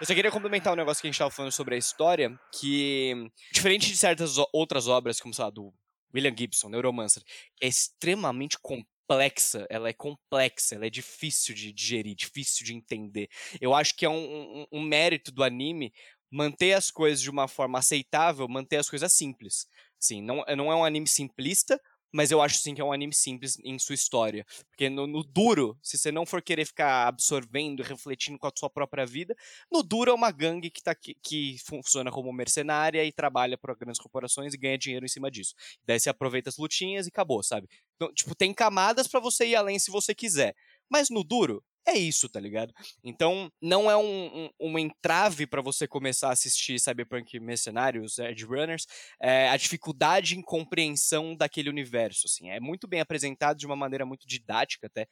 Eu 0.00 0.06
só 0.06 0.14
queria 0.14 0.30
complementar 0.30 0.72
um 0.72 0.76
negócio 0.76 1.02
que 1.02 1.06
a 1.06 1.10
gente 1.10 1.16
estava 1.16 1.30
falando 1.30 1.52
sobre 1.52 1.74
a 1.74 1.78
história, 1.78 2.34
que, 2.58 3.30
diferente 3.52 3.86
de 3.86 3.96
certas 3.98 4.36
outras 4.50 4.88
obras, 4.88 5.20
como, 5.20 5.34
sei 5.34 5.44
lá, 5.44 5.50
do 5.50 5.74
William 6.14 6.34
Gibson, 6.34 6.70
Neuromancer, 6.70 7.22
é 7.60 7.68
extremamente 7.68 8.58
complexa, 8.62 9.66
ela 9.68 9.90
é 9.90 9.92
complexa, 9.92 10.74
ela 10.74 10.86
é 10.86 10.90
difícil 10.90 11.54
de 11.54 11.70
digerir, 11.70 12.16
difícil 12.16 12.64
de 12.64 12.74
entender. 12.74 13.28
Eu 13.60 13.74
acho 13.74 13.94
que 13.94 14.06
é 14.06 14.08
um, 14.08 14.62
um, 14.62 14.66
um 14.72 14.80
mérito 14.80 15.30
do 15.30 15.44
anime 15.44 15.92
manter 16.30 16.72
as 16.72 16.90
coisas 16.90 17.20
de 17.20 17.28
uma 17.28 17.46
forma 17.46 17.78
aceitável, 17.78 18.48
manter 18.48 18.78
as 18.78 18.88
coisas 18.88 19.12
simples. 19.12 19.66
Assim, 20.00 20.22
não, 20.22 20.42
não 20.56 20.72
é 20.72 20.76
um 20.76 20.84
anime 20.84 21.06
simplista, 21.08 21.78
mas 22.12 22.30
eu 22.30 22.40
acho 22.40 22.58
sim 22.58 22.74
que 22.74 22.80
é 22.80 22.84
um 22.84 22.92
anime 22.92 23.14
simples 23.14 23.58
em 23.64 23.78
sua 23.78 23.94
história. 23.94 24.44
Porque 24.68 24.88
no, 24.88 25.06
no, 25.06 25.22
duro, 25.22 25.78
se 25.82 25.96
você 25.96 26.10
não 26.10 26.26
for 26.26 26.42
querer 26.42 26.64
ficar 26.64 27.06
absorvendo, 27.06 27.82
refletindo 27.82 28.38
com 28.38 28.46
a 28.46 28.52
sua 28.54 28.68
própria 28.68 29.06
vida, 29.06 29.34
no 29.70 29.82
duro 29.82 30.10
é 30.10 30.14
uma 30.14 30.30
gangue 30.30 30.70
que, 30.70 30.82
tá, 30.82 30.94
que, 30.94 31.14
que 31.22 31.56
funciona 31.64 32.10
como 32.10 32.32
mercenária 32.32 33.04
e 33.04 33.12
trabalha 33.12 33.56
para 33.56 33.74
grandes 33.74 34.00
corporações 34.00 34.54
e 34.54 34.58
ganha 34.58 34.78
dinheiro 34.78 35.04
em 35.04 35.08
cima 35.08 35.30
disso. 35.30 35.54
Daí 35.84 35.98
você 35.98 36.10
aproveita 36.10 36.48
as 36.48 36.56
lutinhas 36.56 37.06
e 37.06 37.10
acabou, 37.10 37.42
sabe? 37.42 37.68
Então, 37.96 38.12
tipo, 38.12 38.34
tem 38.34 38.52
camadas 38.52 39.06
para 39.06 39.20
você 39.20 39.46
ir 39.46 39.54
além 39.54 39.78
se 39.78 39.90
você 39.90 40.14
quiser. 40.14 40.54
Mas 40.88 41.10
no 41.10 41.22
duro, 41.22 41.62
é 41.90 41.98
isso, 41.98 42.28
tá 42.28 42.40
ligado? 42.40 42.72
Então, 43.04 43.50
não 43.60 43.90
é 43.90 43.96
um, 43.96 44.44
um, 44.44 44.50
um 44.60 44.78
entrave 44.78 45.46
para 45.46 45.60
você 45.62 45.86
começar 45.86 46.28
a 46.28 46.32
assistir 46.32 46.78
Cyberpunk 46.78 47.38
Mercenários, 47.40 48.18
Edge 48.18 48.44
Runners, 48.44 48.86
é, 49.20 49.48
a 49.48 49.56
dificuldade 49.56 50.36
em 50.36 50.42
compreensão 50.42 51.34
daquele 51.36 51.68
universo, 51.68 52.22
assim. 52.26 52.50
É 52.50 52.60
muito 52.60 52.86
bem 52.88 53.00
apresentado 53.00 53.58
de 53.58 53.66
uma 53.66 53.76
maneira 53.76 54.06
muito 54.06 54.26
didática 54.26 54.86
até, 54.86 55.06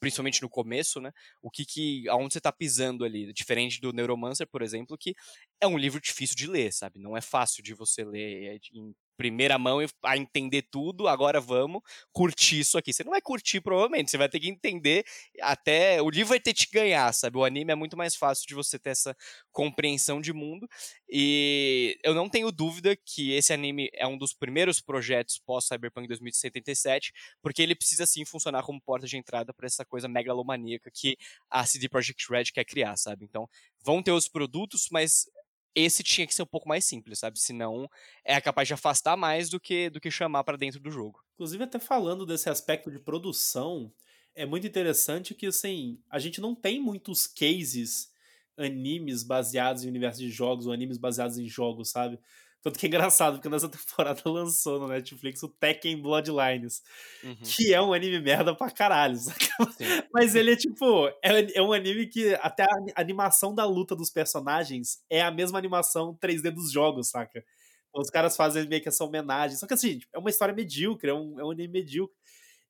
principalmente 0.00 0.42
no 0.42 0.50
começo, 0.50 1.00
né? 1.00 1.10
O 1.42 1.50
que 1.50 1.64
que 1.64 2.08
aonde 2.08 2.34
você 2.34 2.40
tá 2.40 2.52
pisando 2.52 3.04
ali, 3.04 3.32
diferente 3.32 3.80
do 3.80 3.92
Neuromancer, 3.92 4.46
por 4.46 4.62
exemplo, 4.62 4.98
que 4.98 5.14
é 5.60 5.66
um 5.66 5.78
livro 5.78 6.00
difícil 6.00 6.36
de 6.36 6.46
ler, 6.46 6.72
sabe? 6.72 6.98
Não 6.98 7.16
é 7.16 7.20
fácil 7.20 7.62
de 7.62 7.74
você 7.74 8.04
ler 8.04 8.56
é 8.56 8.58
em 8.72 8.94
primeira 9.16 9.58
mão 9.58 9.78
a 10.02 10.16
entender 10.16 10.62
tudo, 10.62 11.08
agora 11.08 11.40
vamos 11.40 11.82
curtir 12.12 12.60
isso 12.60 12.78
aqui. 12.78 12.92
Você 12.92 13.04
não 13.04 13.10
vai 13.12 13.20
curtir, 13.20 13.60
provavelmente, 13.60 14.10
você 14.10 14.18
vai 14.18 14.28
ter 14.28 14.40
que 14.40 14.48
entender 14.48 15.04
até. 15.40 16.00
O 16.02 16.10
livro 16.10 16.30
vai 16.30 16.40
ter 16.40 16.52
que 16.52 16.66
te 16.66 16.70
ganhar, 16.72 17.12
sabe? 17.12 17.36
O 17.38 17.44
anime 17.44 17.72
é 17.72 17.74
muito 17.74 17.96
mais 17.96 18.14
fácil 18.14 18.46
de 18.46 18.54
você 18.54 18.78
ter 18.78 18.90
essa 18.90 19.16
compreensão 19.52 20.20
de 20.20 20.32
mundo. 20.32 20.68
E 21.08 21.98
eu 22.02 22.14
não 22.14 22.28
tenho 22.28 22.50
dúvida 22.50 22.96
que 22.96 23.32
esse 23.32 23.52
anime 23.52 23.88
é 23.94 24.06
um 24.06 24.18
dos 24.18 24.32
primeiros 24.32 24.80
projetos 24.80 25.38
pós-Cyberpunk 25.38 26.08
2077, 26.08 27.12
porque 27.42 27.62
ele 27.62 27.74
precisa 27.74 28.06
sim 28.06 28.24
funcionar 28.24 28.62
como 28.62 28.80
porta 28.80 29.06
de 29.06 29.16
entrada 29.16 29.52
para 29.52 29.66
essa 29.66 29.84
coisa 29.84 30.08
megalomaníaca 30.08 30.90
que 30.92 31.16
a 31.50 31.64
CD 31.64 31.88
Projekt 31.88 32.26
Red 32.30 32.44
quer 32.46 32.64
criar, 32.64 32.96
sabe? 32.96 33.24
Então, 33.24 33.48
vão 33.84 34.02
ter 34.02 34.12
os 34.12 34.28
produtos, 34.28 34.88
mas 34.90 35.26
esse 35.74 36.02
tinha 36.02 36.26
que 36.26 36.34
ser 36.34 36.42
um 36.42 36.46
pouco 36.46 36.68
mais 36.68 36.84
simples, 36.84 37.18
sabe? 37.18 37.38
Senão 37.38 37.88
é 38.24 38.40
capaz 38.40 38.68
de 38.68 38.74
afastar 38.74 39.16
mais 39.16 39.48
do 39.48 39.60
que 39.60 39.90
do 39.90 40.00
que 40.00 40.10
chamar 40.10 40.44
para 40.44 40.56
dentro 40.56 40.80
do 40.80 40.90
jogo. 40.90 41.20
Inclusive 41.34 41.64
até 41.64 41.78
falando 41.78 42.24
desse 42.24 42.48
aspecto 42.48 42.90
de 42.90 42.98
produção, 42.98 43.92
é 44.34 44.46
muito 44.46 44.66
interessante 44.66 45.34
que 45.34 45.46
assim, 45.46 46.00
a 46.08 46.18
gente 46.18 46.40
não 46.40 46.54
tem 46.54 46.80
muitos 46.80 47.26
cases 47.26 48.12
animes 48.56 49.24
baseados 49.24 49.84
em 49.84 49.88
universo 49.88 50.20
de 50.20 50.30
jogos 50.30 50.66
ou 50.66 50.72
animes 50.72 50.96
baseados 50.96 51.38
em 51.38 51.48
jogos, 51.48 51.90
sabe? 51.90 52.20
Tanto 52.64 52.78
que 52.78 52.86
é 52.86 52.88
engraçado, 52.88 53.34
porque 53.34 53.48
nessa 53.50 53.68
temporada 53.68 54.22
lançou 54.24 54.80
no 54.80 54.88
Netflix 54.88 55.42
o 55.42 55.48
Tekken 55.48 56.00
Bloodlines, 56.00 56.82
uhum. 57.22 57.36
que 57.42 57.74
é 57.74 57.80
um 57.80 57.92
anime 57.92 58.18
merda 58.20 58.54
pra 58.54 58.70
caralho, 58.70 59.18
Mas 60.10 60.34
ele 60.34 60.52
é 60.52 60.56
tipo, 60.56 61.06
é, 61.22 61.58
é, 61.58 61.62
um 61.62 61.74
anime 61.74 62.06
que 62.06 62.34
até 62.36 62.64
a 62.64 63.00
animação 63.00 63.54
da 63.54 63.66
luta 63.66 63.94
dos 63.94 64.10
personagens 64.10 65.04
é 65.10 65.20
a 65.20 65.30
mesma 65.30 65.58
animação 65.58 66.16
3D 66.16 66.50
dos 66.50 66.72
jogos, 66.72 67.10
saca? 67.10 67.44
Então, 67.90 68.00
os 68.00 68.08
caras 68.08 68.34
fazem 68.34 68.66
meio 68.66 68.80
que 68.80 68.88
essa 68.88 69.04
homenagem. 69.04 69.58
Só 69.58 69.66
que 69.66 69.74
assim, 69.74 70.00
é 70.10 70.18
uma 70.18 70.30
história 70.30 70.54
medíocre, 70.54 71.10
é 71.10 71.14
um, 71.14 71.38
é 71.38 71.44
um 71.44 71.50
anime 71.50 71.68
medíocre. 71.68 72.16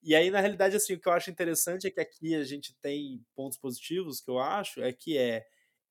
E 0.02 0.14
aí, 0.16 0.28
na 0.28 0.40
realidade, 0.40 0.74
assim, 0.74 0.94
o 0.94 1.00
que 1.00 1.08
eu 1.08 1.12
acho 1.12 1.30
interessante 1.30 1.86
é 1.86 1.90
que 1.90 2.00
aqui 2.00 2.34
a 2.34 2.42
gente 2.42 2.74
tem 2.82 3.24
pontos 3.34 3.56
positivos, 3.56 4.20
que 4.20 4.30
eu 4.30 4.40
acho, 4.40 4.82
é 4.82 4.92
que 4.92 5.16
é 5.16 5.46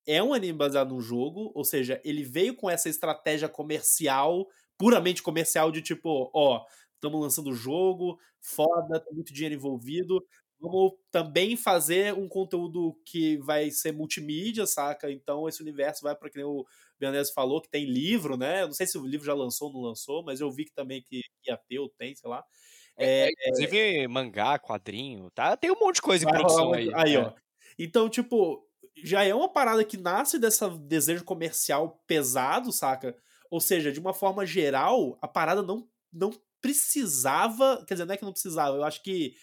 é 0.06 0.22
um 0.22 0.34
anime 0.34 0.58
baseado 0.58 0.90
num 0.90 1.00
jogo, 1.00 1.50
ou 1.54 1.64
seja, 1.64 2.00
ele 2.04 2.22
veio 2.22 2.54
com 2.54 2.68
essa 2.68 2.88
estratégia 2.88 3.48
comercial, 3.48 4.46
puramente 4.78 5.22
comercial, 5.22 5.70
de 5.70 5.82
tipo, 5.82 6.30
ó, 6.34 6.64
estamos 6.94 7.20
lançando 7.20 7.50
o 7.50 7.54
jogo, 7.54 8.18
foda, 8.40 9.00
tem 9.00 9.14
muito 9.14 9.32
dinheiro 9.32 9.54
envolvido. 9.54 10.24
Vamos 10.60 10.92
também 11.10 11.56
fazer 11.56 12.14
um 12.14 12.28
conteúdo 12.28 12.98
que 13.04 13.36
vai 13.38 13.70
ser 13.70 13.92
multimídia, 13.92 14.66
saca? 14.66 15.10
Então 15.10 15.48
esse 15.48 15.60
universo 15.60 16.02
vai 16.02 16.14
para 16.14 16.30
que 16.30 16.36
nem 16.38 16.46
o 16.46 16.64
Bianese 16.98 17.34
falou, 17.34 17.60
que 17.60 17.68
tem 17.68 17.84
livro, 17.84 18.36
né? 18.36 18.62
Eu 18.62 18.66
não 18.66 18.72
sei 18.72 18.86
se 18.86 18.96
o 18.96 19.06
livro 19.06 19.26
já 19.26 19.34
lançou 19.34 19.68
ou 19.68 19.74
não 19.74 19.80
lançou, 19.82 20.24
mas 20.24 20.40
eu 20.40 20.50
vi 20.50 20.64
que 20.64 20.72
também 20.72 21.02
que 21.02 21.20
ia 21.46 21.56
ter 21.68 21.78
ou 21.78 21.90
tem, 21.90 22.14
sei 22.14 22.30
lá. 22.30 22.42
É, 22.96 23.26
é, 23.26 23.30
inclusive 23.30 24.08
mangá, 24.08 24.58
quadrinho, 24.58 25.30
tá? 25.32 25.56
Tem 25.56 25.70
um 25.70 25.78
monte 25.78 25.96
de 25.96 26.02
coisa 26.02 26.24
em 26.24 26.28
produção 26.28 26.72
aí. 26.72 26.90
Aí, 26.94 27.14
é. 27.14 27.20
ó. 27.20 27.32
Então, 27.78 28.08
tipo, 28.08 28.66
já 29.02 29.24
é 29.24 29.34
uma 29.34 29.48
parada 29.48 29.84
que 29.84 29.96
nasce 29.96 30.38
desse 30.38 30.68
desejo 30.80 31.24
comercial 31.24 32.02
pesado, 32.06 32.72
saca? 32.72 33.16
Ou 33.50 33.60
seja, 33.60 33.92
de 33.92 34.00
uma 34.00 34.14
forma 34.14 34.44
geral, 34.46 35.18
a 35.20 35.28
parada 35.28 35.62
não, 35.62 35.88
não 36.12 36.32
precisava. 36.60 37.84
Quer 37.86 37.94
dizer, 37.94 38.04
não 38.06 38.14
é 38.14 38.16
que 38.16 38.24
não 38.24 38.32
precisava, 38.32 38.76
eu 38.76 38.84
acho 38.84 39.02
que. 39.02 39.34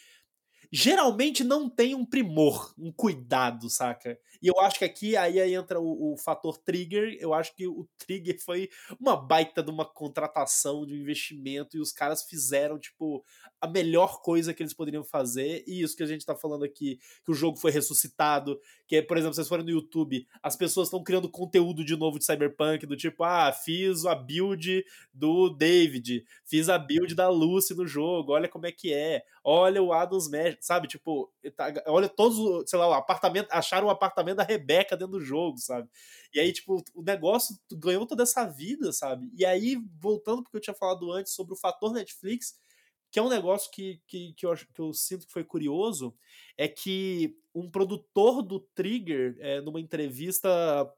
geralmente 0.71 1.43
não 1.43 1.69
tem 1.69 1.93
um 1.93 2.05
primor, 2.05 2.73
um 2.77 2.91
cuidado, 2.91 3.69
saca? 3.69 4.17
E 4.41 4.47
eu 4.47 4.59
acho 4.59 4.79
que 4.79 4.85
aqui 4.85 5.15
aí, 5.15 5.53
entra 5.53 5.79
o, 5.79 6.13
o, 6.13 6.17
fator 6.17 6.57
trigger. 6.57 7.15
Eu 7.19 7.33
acho 7.33 7.55
que 7.55 7.67
o 7.67 7.87
trigger 7.97 8.43
foi 8.43 8.69
uma 8.99 9.15
baita 9.15 9.61
de 9.61 9.69
uma 9.69 9.85
contratação, 9.85 10.85
de 10.85 10.93
um 10.93 10.97
investimento, 10.97 11.77
e 11.77 11.79
os 11.79 11.91
caras 11.91 12.23
fizeram, 12.23 12.79
tipo, 12.79 13.23
a 13.61 13.67
melhor 13.67 14.21
coisa 14.21 14.53
que 14.53 14.63
eles 14.63 14.73
poderiam 14.73 15.03
fazer. 15.03 15.63
E 15.67 15.83
isso 15.83 15.95
que 15.95 16.01
a 16.01 16.07
gente 16.07 16.25
tá 16.25 16.35
falando 16.35 16.65
aqui, 16.65 16.99
que 17.23 17.31
o 17.31 17.35
jogo 17.35 17.57
foi 17.57 17.69
ressuscitado, 17.69 18.59
que, 18.87 19.01
por 19.03 19.17
exemplo, 19.17 19.35
vocês 19.35 19.47
forem 19.47 19.63
no 19.63 19.71
YouTube, 19.71 20.27
as 20.41 20.55
pessoas 20.55 20.87
estão 20.87 21.03
criando 21.03 21.29
conteúdo 21.29 21.85
de 21.85 21.95
novo 21.95 22.17
de 22.17 22.25
Cyberpunk, 22.25 22.87
do 22.87 22.97
tipo, 22.97 23.23
ah, 23.23 23.51
fiz 23.53 24.05
a 24.05 24.15
build 24.15 24.83
do 25.13 25.49
David, 25.49 26.25
fiz 26.43 26.69
a 26.69 26.79
build 26.79 27.13
da 27.13 27.29
Lucy 27.29 27.75
no 27.75 27.85
jogo, 27.85 28.33
olha 28.33 28.49
como 28.49 28.65
é 28.65 28.71
que 28.71 28.91
é, 28.91 29.23
olha 29.43 29.81
o 29.81 29.93
Adam 29.93 30.17
Smash, 30.17 30.57
sabe? 30.59 30.87
Tipo, 30.87 31.31
tá, 31.55 31.71
olha 31.85 32.09
todos, 32.09 32.67
sei 32.69 32.79
lá, 32.79 32.89
o 32.89 32.93
apartamento, 32.93 33.47
acharam 33.51 33.87
o 33.87 33.91
apartamento 33.91 34.37
da 34.37 34.43
Rebeca 34.43 34.97
dentro 34.97 35.19
do 35.19 35.21
jogo, 35.21 35.59
sabe? 35.59 35.87
E 36.33 36.39
aí, 36.39 36.51
tipo, 36.51 36.83
o 36.95 37.03
negócio 37.03 37.55
ganhou 37.73 38.07
toda 38.07 38.23
essa 38.23 38.45
vida, 38.45 38.91
sabe? 38.91 39.29
E 39.37 39.45
aí, 39.45 39.77
voltando 39.99 40.41
porque 40.41 40.57
eu 40.57 40.61
tinha 40.61 40.73
falado 40.73 41.11
antes 41.11 41.33
sobre 41.33 41.53
o 41.53 41.57
fator 41.57 41.93
Netflix, 41.93 42.55
que 43.11 43.19
é 43.19 43.21
um 43.21 43.29
negócio 43.29 43.69
que, 43.71 44.01
que, 44.07 44.33
que, 44.33 44.45
eu, 44.45 44.55
que 44.55 44.81
eu 44.81 44.93
sinto 44.93 45.27
que 45.27 45.33
foi 45.33 45.43
curioso, 45.43 46.15
é 46.57 46.67
que 46.67 47.35
um 47.53 47.69
produtor 47.69 48.41
do 48.41 48.59
Trigger, 48.73 49.35
é, 49.39 49.59
numa 49.59 49.81
entrevista 49.81 50.49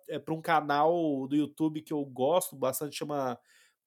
é, 0.07 0.19
para 0.19 0.33
um 0.33 0.41
canal 0.41 1.27
do 1.27 1.35
YouTube 1.35 1.81
que 1.81 1.91
eu 1.91 2.05
gosto 2.05 2.55
bastante, 2.55 2.95
chama 2.97 3.39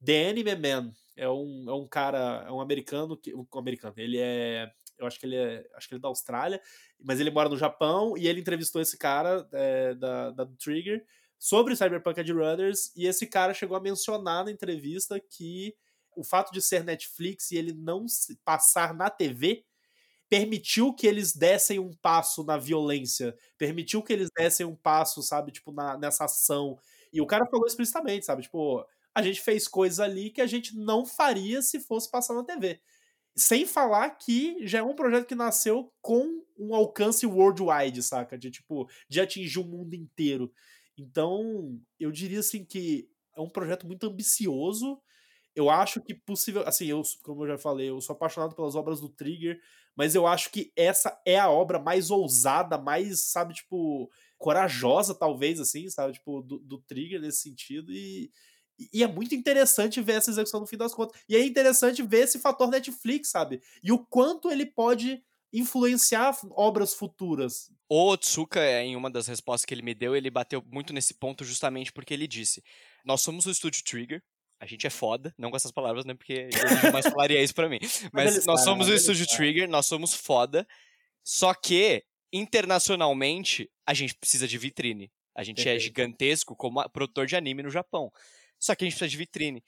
The 0.04 0.30
Anime 0.30 0.56
Man. 0.56 0.92
É 1.16 1.28
um, 1.28 1.64
é 1.68 1.72
um 1.72 1.86
cara, 1.86 2.44
é 2.46 2.52
um 2.52 2.60
americano, 2.60 3.16
que, 3.16 3.32
um 3.32 3.46
americano, 3.54 3.94
ele 3.96 4.18
é 4.18 4.70
eu 4.98 5.06
acho 5.06 5.20
que 5.20 5.26
ele 5.26 5.36
é, 5.36 5.68
acho 5.74 5.88
que 5.88 5.94
ele 5.94 5.98
é 5.98 6.02
da 6.02 6.08
Austrália, 6.08 6.60
mas 6.98 7.20
ele 7.20 7.30
mora 7.30 7.48
no 7.48 7.56
Japão 7.56 8.16
e 8.16 8.26
ele 8.26 8.40
entrevistou 8.40 8.80
esse 8.80 8.96
cara 8.96 9.46
é, 9.52 9.94
da, 9.94 10.30
da 10.30 10.46
Trigger 10.46 11.04
sobre 11.38 11.76
Cyberpunk 11.76 12.18
Edge 12.18 12.32
Runners 12.32 12.92
e 12.96 13.06
esse 13.06 13.26
cara 13.26 13.52
chegou 13.52 13.76
a 13.76 13.80
mencionar 13.80 14.44
na 14.44 14.50
entrevista 14.50 15.20
que 15.20 15.74
o 16.16 16.24
fato 16.24 16.52
de 16.52 16.62
ser 16.62 16.84
Netflix 16.84 17.50
e 17.50 17.56
ele 17.56 17.72
não 17.72 18.06
passar 18.44 18.94
na 18.94 19.10
TV 19.10 19.64
permitiu 20.28 20.92
que 20.92 21.06
eles 21.06 21.32
dessem 21.34 21.78
um 21.78 21.92
passo 21.92 22.42
na 22.44 22.56
violência, 22.58 23.36
permitiu 23.58 24.02
que 24.02 24.12
eles 24.12 24.28
dessem 24.36 24.66
um 24.66 24.74
passo, 24.74 25.22
sabe, 25.22 25.52
tipo, 25.52 25.72
na, 25.72 25.96
nessa 25.96 26.24
ação. 26.24 26.78
E 27.12 27.20
o 27.20 27.26
cara 27.26 27.46
falou 27.46 27.66
explicitamente, 27.66 28.26
sabe, 28.26 28.42
tipo, 28.42 28.84
a 29.14 29.22
gente 29.22 29.40
fez 29.40 29.68
coisas 29.68 30.00
ali 30.00 30.30
que 30.30 30.40
a 30.40 30.46
gente 30.46 30.76
não 30.76 31.06
faria 31.06 31.62
se 31.62 31.80
fosse 31.80 32.10
passar 32.10 32.34
na 32.34 32.44
TV. 32.44 32.80
Sem 33.36 33.66
falar 33.66 34.10
que 34.10 34.66
já 34.66 34.78
é 34.78 34.82
um 34.82 34.94
projeto 34.94 35.26
que 35.26 35.34
nasceu 35.34 35.92
com 36.00 36.42
um 36.58 36.74
alcance 36.74 37.26
worldwide, 37.26 38.02
saca? 38.02 38.38
De 38.38 38.50
tipo, 38.50 38.88
de 39.08 39.20
atingir 39.20 39.58
o 39.60 39.64
mundo 39.64 39.94
inteiro. 39.94 40.52
Então, 40.98 41.78
eu 42.00 42.10
diria 42.10 42.40
assim 42.40 42.64
que 42.64 43.08
é 43.36 43.40
um 43.40 43.48
projeto 43.50 43.86
muito 43.86 44.06
ambicioso. 44.06 45.00
Eu 45.56 45.70
acho 45.70 46.00
que 46.02 46.14
possível, 46.14 46.62
assim, 46.66 46.86
eu, 46.86 47.02
como 47.22 47.42
eu 47.42 47.48
já 47.48 47.58
falei, 47.58 47.88
eu 47.88 48.00
sou 48.00 48.14
apaixonado 48.14 48.54
pelas 48.54 48.74
obras 48.74 49.00
do 49.00 49.08
Trigger, 49.08 49.58
mas 49.96 50.14
eu 50.14 50.26
acho 50.26 50.50
que 50.50 50.70
essa 50.76 51.18
é 51.24 51.38
a 51.38 51.50
obra 51.50 51.78
mais 51.78 52.10
ousada, 52.10 52.76
mais, 52.76 53.20
sabe, 53.20 53.54
tipo, 53.54 54.10
corajosa, 54.36 55.14
talvez, 55.14 55.58
assim, 55.58 55.88
sabe, 55.88 56.12
tipo, 56.12 56.42
do, 56.42 56.58
do 56.58 56.78
Trigger 56.82 57.20
nesse 57.20 57.40
sentido. 57.40 57.90
E, 57.90 58.30
e 58.92 59.02
é 59.02 59.06
muito 59.06 59.34
interessante 59.34 60.02
ver 60.02 60.14
essa 60.14 60.30
execução 60.30 60.60
no 60.60 60.66
fim 60.66 60.76
das 60.76 60.94
contas. 60.94 61.18
E 61.28 61.34
é 61.34 61.44
interessante 61.44 62.02
ver 62.02 62.24
esse 62.24 62.38
fator 62.38 62.68
Netflix, 62.68 63.30
sabe? 63.30 63.62
E 63.82 63.90
o 63.90 63.98
quanto 63.98 64.50
ele 64.50 64.66
pode 64.66 65.22
influenciar 65.52 66.36
obras 66.50 66.92
futuras. 66.92 67.70
O 67.88 68.10
Otsuka, 68.10 68.60
é, 68.60 68.84
em 68.84 68.96
uma 68.96 69.10
das 69.10 69.26
respostas 69.26 69.64
que 69.64 69.72
ele 69.72 69.82
me 69.82 69.94
deu, 69.94 70.14
ele 70.14 70.30
bateu 70.30 70.62
muito 70.70 70.92
nesse 70.92 71.14
ponto 71.14 71.44
justamente 71.44 71.92
porque 71.92 72.12
ele 72.12 72.26
disse: 72.26 72.62
Nós 73.04 73.22
somos 73.22 73.46
o 73.46 73.50
estúdio 73.50 73.82
Trigger, 73.84 74.22
a 74.58 74.66
gente 74.66 74.86
é 74.86 74.90
foda, 74.90 75.34
não 75.38 75.50
com 75.50 75.56
essas 75.56 75.72
palavras, 75.72 76.04
né? 76.04 76.14
Porque 76.14 76.48
eu 76.52 76.68
jamais 76.82 77.06
falaria 77.12 77.42
isso 77.42 77.54
para 77.54 77.68
mim. 77.68 77.78
Mas, 78.12 78.46
nós 78.46 78.62
somos 78.64 78.88
o 78.88 78.94
estúdio 78.94 79.26
Trigger, 79.26 79.68
nós 79.68 79.86
somos 79.86 80.14
foda, 80.14 80.66
só 81.22 81.52
que 81.54 82.04
internacionalmente 82.32 83.70
a 83.86 83.94
gente 83.94 84.14
precisa 84.14 84.48
de 84.48 84.58
vitrine. 84.58 85.10
A 85.34 85.44
gente 85.44 85.68
é 85.68 85.78
gigantesco 85.78 86.56
como 86.56 86.82
produtor 86.88 87.26
de 87.26 87.36
anime 87.36 87.62
no 87.62 87.70
Japão. 87.70 88.10
Só 88.58 88.74
que 88.74 88.84
a 88.84 88.86
gente 88.86 88.94
precisa 88.94 89.10
de 89.10 89.16
vitrine. 89.18 89.62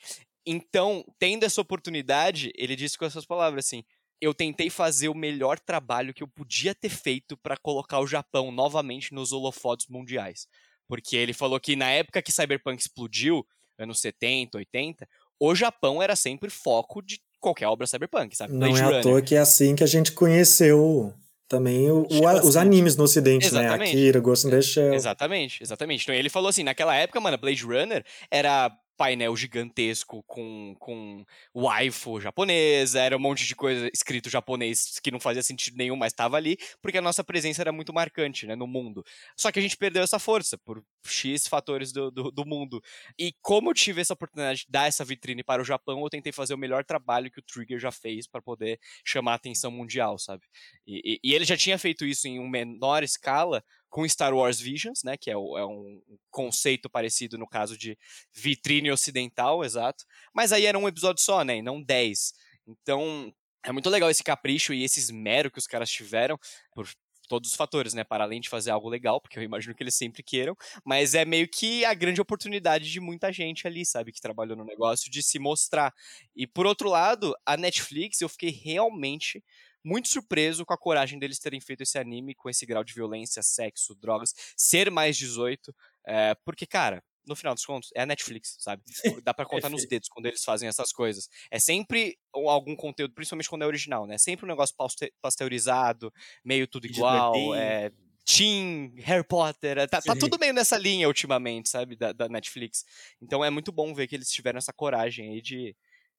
Então, 0.47 1.05
tendo 1.19 1.45
essa 1.45 1.61
oportunidade, 1.61 2.51
ele 2.57 2.75
disse 2.75 2.97
com 2.97 3.05
essas 3.05 3.27
palavras 3.27 3.67
assim: 3.67 3.85
eu 4.21 4.33
tentei 4.33 4.71
fazer 4.71 5.09
o 5.09 5.15
melhor 5.15 5.59
trabalho 5.61 6.15
que 6.15 6.23
eu 6.23 6.29
podia 6.29 6.75
ter 6.75 6.89
feito 6.89 7.37
para 7.37 7.57
colocar 7.57 8.01
o 8.01 8.07
Japão 8.07 8.51
novamente 8.51 9.13
nos 9.13 9.33
holofotes 9.33 9.87
mundiais. 9.89 10.49
Porque 10.89 11.17
ele 11.17 11.35
falou 11.35 11.61
que 11.61 11.77
na 11.77 11.91
época 11.91 12.23
que 12.23 12.33
Cyberpunk 12.33 12.81
explodiu, 12.81 13.47
anos 13.79 14.01
70, 14.01 14.59
80, 14.59 15.09
o 15.41 15.55
Japão 15.55 16.03
era 16.03 16.17
sempre 16.17 16.51
foco 16.51 17.01
de 17.01 17.21
qualquer 17.41 17.67
obra 17.67 17.87
Cyberpunk, 17.87 18.37
sabe? 18.37 18.53
Não 18.53 18.61
Blade 18.69 18.81
é 18.81 18.85
Runner. 18.85 18.99
à 19.01 19.03
toa 19.03 19.23
que 19.23 19.35
é 19.35 19.39
assim 19.39 19.75
que 19.75 19.85
a 19.85 19.87
gente 19.87 20.13
conheceu 20.13 21.13
também 21.49 21.91
o, 21.91 22.07
o, 22.11 22.47
os 22.47 22.57
animes 22.57 22.97
no 22.97 23.05
ocidente, 23.05 23.53
né? 23.53 23.61
exatamente. 23.61 23.95
né? 23.95 24.01
Akira, 24.01 24.21
Ghost 24.21 24.47
in 24.47 24.51
the 24.51 24.61
Shell. 24.61 24.95
Exatamente, 24.95 25.63
exatamente. 25.63 26.03
Então 26.03 26.15
ele 26.15 26.29
falou 26.29 26.49
assim, 26.49 26.63
naquela 26.63 26.95
época, 26.95 27.21
mano, 27.21 27.39
Blade 27.39 27.65
Runner 27.65 28.05
era 28.31 28.71
painel 28.99 29.37
gigantesco 29.37 30.25
com, 30.25 30.75
com 30.81 31.25
waifu 31.55 32.21
japonesa, 32.21 33.01
era 33.01 33.17
um 33.17 33.21
monte 33.21 33.47
de 33.47 33.55
coisa 33.55 33.89
escrito 33.95 34.29
japonês 34.29 34.99
que 35.01 35.13
não 35.13 35.21
fazia 35.21 35.43
sentido 35.43 35.77
nenhum, 35.77 35.95
mas 35.95 36.13
estava 36.13 36.37
ali, 36.37 36.59
porque 36.83 36.99
a 36.99 37.01
nossa 37.01 37.23
presença 37.23 37.63
era 37.63 37.71
muito 37.71 37.95
marcante 37.95 38.45
né, 38.45 38.57
no 38.57 38.67
mundo. 38.67 39.05
Só 39.37 39.53
que 39.53 39.59
a 39.61 39.63
gente 39.63 39.77
perdeu 39.77 40.03
essa 40.03 40.19
força 40.19 40.59
por 40.59 40.85
X 41.07 41.47
fatores 41.47 41.93
do, 41.93 42.11
do, 42.11 42.31
do, 42.33 42.45
mundo. 42.45 42.83
E 43.17 43.33
como 43.41 43.71
eu 43.71 43.75
tive 43.75 44.01
essa 44.01 44.15
oportunidade 44.15 44.61
de 44.61 44.67
dar 44.69 44.89
essa 44.89 45.05
vitrine 45.05 45.45
para 45.45 45.63
o 45.63 45.65
Japão, 45.65 46.03
eu 46.03 46.11
tentei 46.11 46.33
fazer 46.33 46.55
o 46.55 46.59
melhor 46.59 46.85
trabalho 46.85 47.31
que 47.31 47.39
o 47.39 47.43
Trigger 47.43 47.79
já 47.79 47.93
fez 47.93 48.27
para 48.27 48.43
poder 48.43 48.81
chamar 49.05 49.33
a 49.33 49.37
atenção 49.37 49.71
mundial, 49.71 50.19
sabe? 50.19 50.43
E, 50.85 51.21
e, 51.23 51.31
e 51.31 51.35
ele 51.35 51.45
já 51.45 51.57
tinha 51.57 51.79
feito 51.79 52.05
isso 52.05 52.27
em 52.27 52.41
uma 52.41 52.49
menor 52.51 53.05
escala 53.05 53.63
com 53.89 54.09
Star 54.09 54.35
Wars 54.35 54.61
Visions, 54.61 55.03
né, 55.03 55.17
que 55.17 55.31
é, 55.31 55.35
é, 55.35 55.37
um 55.37 56.03
conceito 56.31 56.91
parecido 56.91 57.39
no 57.39 57.47
caso 57.47 57.77
de 57.77 57.97
vitrine 58.35 58.91
ocidental, 58.91 59.65
exato. 59.65 60.05
Mas 60.33 60.53
aí 60.53 60.67
era 60.67 60.79
um 60.79 60.89
episódio 60.89 61.23
só, 61.23 61.43
né, 61.45 61.59
e 61.59 61.63
não 61.63 61.83
10. 61.83 62.33
Então, 62.67 63.33
é 63.65 63.73
muito 63.73 63.91
legal 63.91 64.11
esse 64.11 64.23
capricho 64.23 64.73
e 64.73 64.85
esse 64.85 65.01
esmero 65.01 65.51
que 65.51 65.59
os 65.59 65.67
caras 65.67 65.91
tiveram 65.91 66.39
por 66.75 66.89
todos 67.29 67.51
os 67.51 67.57
fatores, 67.57 67.93
né, 67.93 68.03
para 68.03 68.25
além 68.25 68.41
de 68.41 68.49
fazer 68.49 68.71
algo 68.71 68.89
legal, 68.89 69.21
porque 69.21 69.39
eu 69.39 69.43
imagino 69.43 69.75
que 69.75 69.83
eles 69.83 69.95
sempre 69.95 70.23
queiram, 70.23 70.57
mas 70.85 71.15
é 71.15 71.25
meio 71.25 71.47
que 71.47 71.85
a 71.85 71.93
grande 71.93 72.21
oportunidade 72.21 72.91
de 72.91 73.01
muita 73.01 73.31
gente 73.31 73.67
ali, 73.67 73.85
sabe, 73.85 74.13
que 74.13 74.21
trabalhou 74.21 74.57
no 74.57 74.65
negócio 74.65 75.11
de 75.11 75.23
se 75.23 75.39
mostrar. 75.39 75.95
E 76.35 76.47
por 76.47 76.67
outro 76.67 76.89
lado, 76.89 77.35
a 77.45 77.57
Netflix, 77.57 78.21
eu 78.21 78.29
fiquei 78.29 78.51
realmente 78.51 79.45
muito 79.85 80.09
surpreso 80.09 80.65
com 80.65 80.73
a 80.73 80.79
coragem 80.79 81.19
deles 81.19 81.39
terem 81.39 81.61
feito 81.61 81.83
esse 81.83 81.99
anime 81.99 82.35
com 82.35 82.49
esse 82.49 82.67
grau 82.67 82.85
de 82.85 82.95
violência, 82.95 83.43
sexo, 83.43 83.95
drogas, 83.95 84.35
ser 84.57 84.91
mais 84.91 85.17
18. 85.17 85.75
É, 86.07 86.35
porque, 86.45 86.67
cara, 86.67 87.03
no 87.27 87.37
final 87.37 87.55
dos 87.55 87.65
contos, 87.65 87.91
é 87.95 88.03
a 88.03 88.07
Netflix, 88.07 88.57
sabe? 88.59 88.83
Dá 89.23 89.35
para 89.35 89.45
contar 89.47 89.69
nos 89.69 89.87
dedos 89.87 90.09
quando 90.09 90.27
eles 90.27 90.43
fazem 90.43 90.69
essas 90.69 90.93
coisas. 90.93 91.29
É 91.51 91.59
sempre 91.59 92.19
algum 92.33 92.75
conteúdo, 92.75 93.15
principalmente 93.15 93.49
quando 93.49 93.63
é 93.63 93.67
original, 93.67 94.07
né? 94.07 94.15
É 94.15 94.19
sempre 94.19 94.47
um 94.47 94.49
negócio 94.49 94.75
pasteurizado, 95.21 96.13
meio 96.45 96.67
tudo 96.67 96.87
igual, 96.87 97.55
é, 97.55 97.93
Teen, 98.25 98.93
Harry 98.99 99.25
Potter, 99.25 99.79
é, 99.79 99.87
tá, 99.87 100.03
tá, 100.03 100.15
tudo 100.15 100.39
meio 100.39 100.53
nessa 100.53 100.77
linha 100.77 101.09
ultimamente, 101.09 101.69
sabe, 101.69 101.97
da, 101.97 102.13
da, 102.13 102.29
Netflix. 102.29 102.85
Então 103.23 103.45
é 103.45 103.49
muito 103.49 103.73
bom 103.73 103.95
ver 103.95 104.07
que 104.07 104.15
eles 104.15 104.31
tiveram 104.31 104.59
essa 104.59 104.73
coragem 104.73 105.31
aí 105.31 105.41
de, 105.41 105.75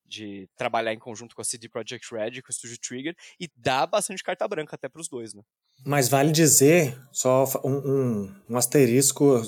de 0.10 0.50
trabalhar 0.58 0.94
em 0.94 1.00
conjunto 1.00 1.36
com 1.36 1.42
a 1.42 1.46
CD 1.46 1.70
Projekt 1.70 2.14
Red, 2.14 2.42
com 2.42 2.50
o 2.50 2.54
Studio 2.54 2.78
Trigger, 2.80 3.16
e 3.40 3.48
dá 3.56 3.86
bastante 3.86 4.24
carta 4.24 4.48
branca 4.48 4.76
até 4.76 4.90
para 4.90 5.02
os 5.02 5.08
dois, 5.08 5.34
né? 5.34 5.42
Mas 5.86 6.10
vale 6.10 6.32
dizer, 6.32 7.00
só 7.10 7.46
um, 7.64 7.72
um, 7.72 8.36
um, 8.50 8.58
asterisco, 8.58 9.42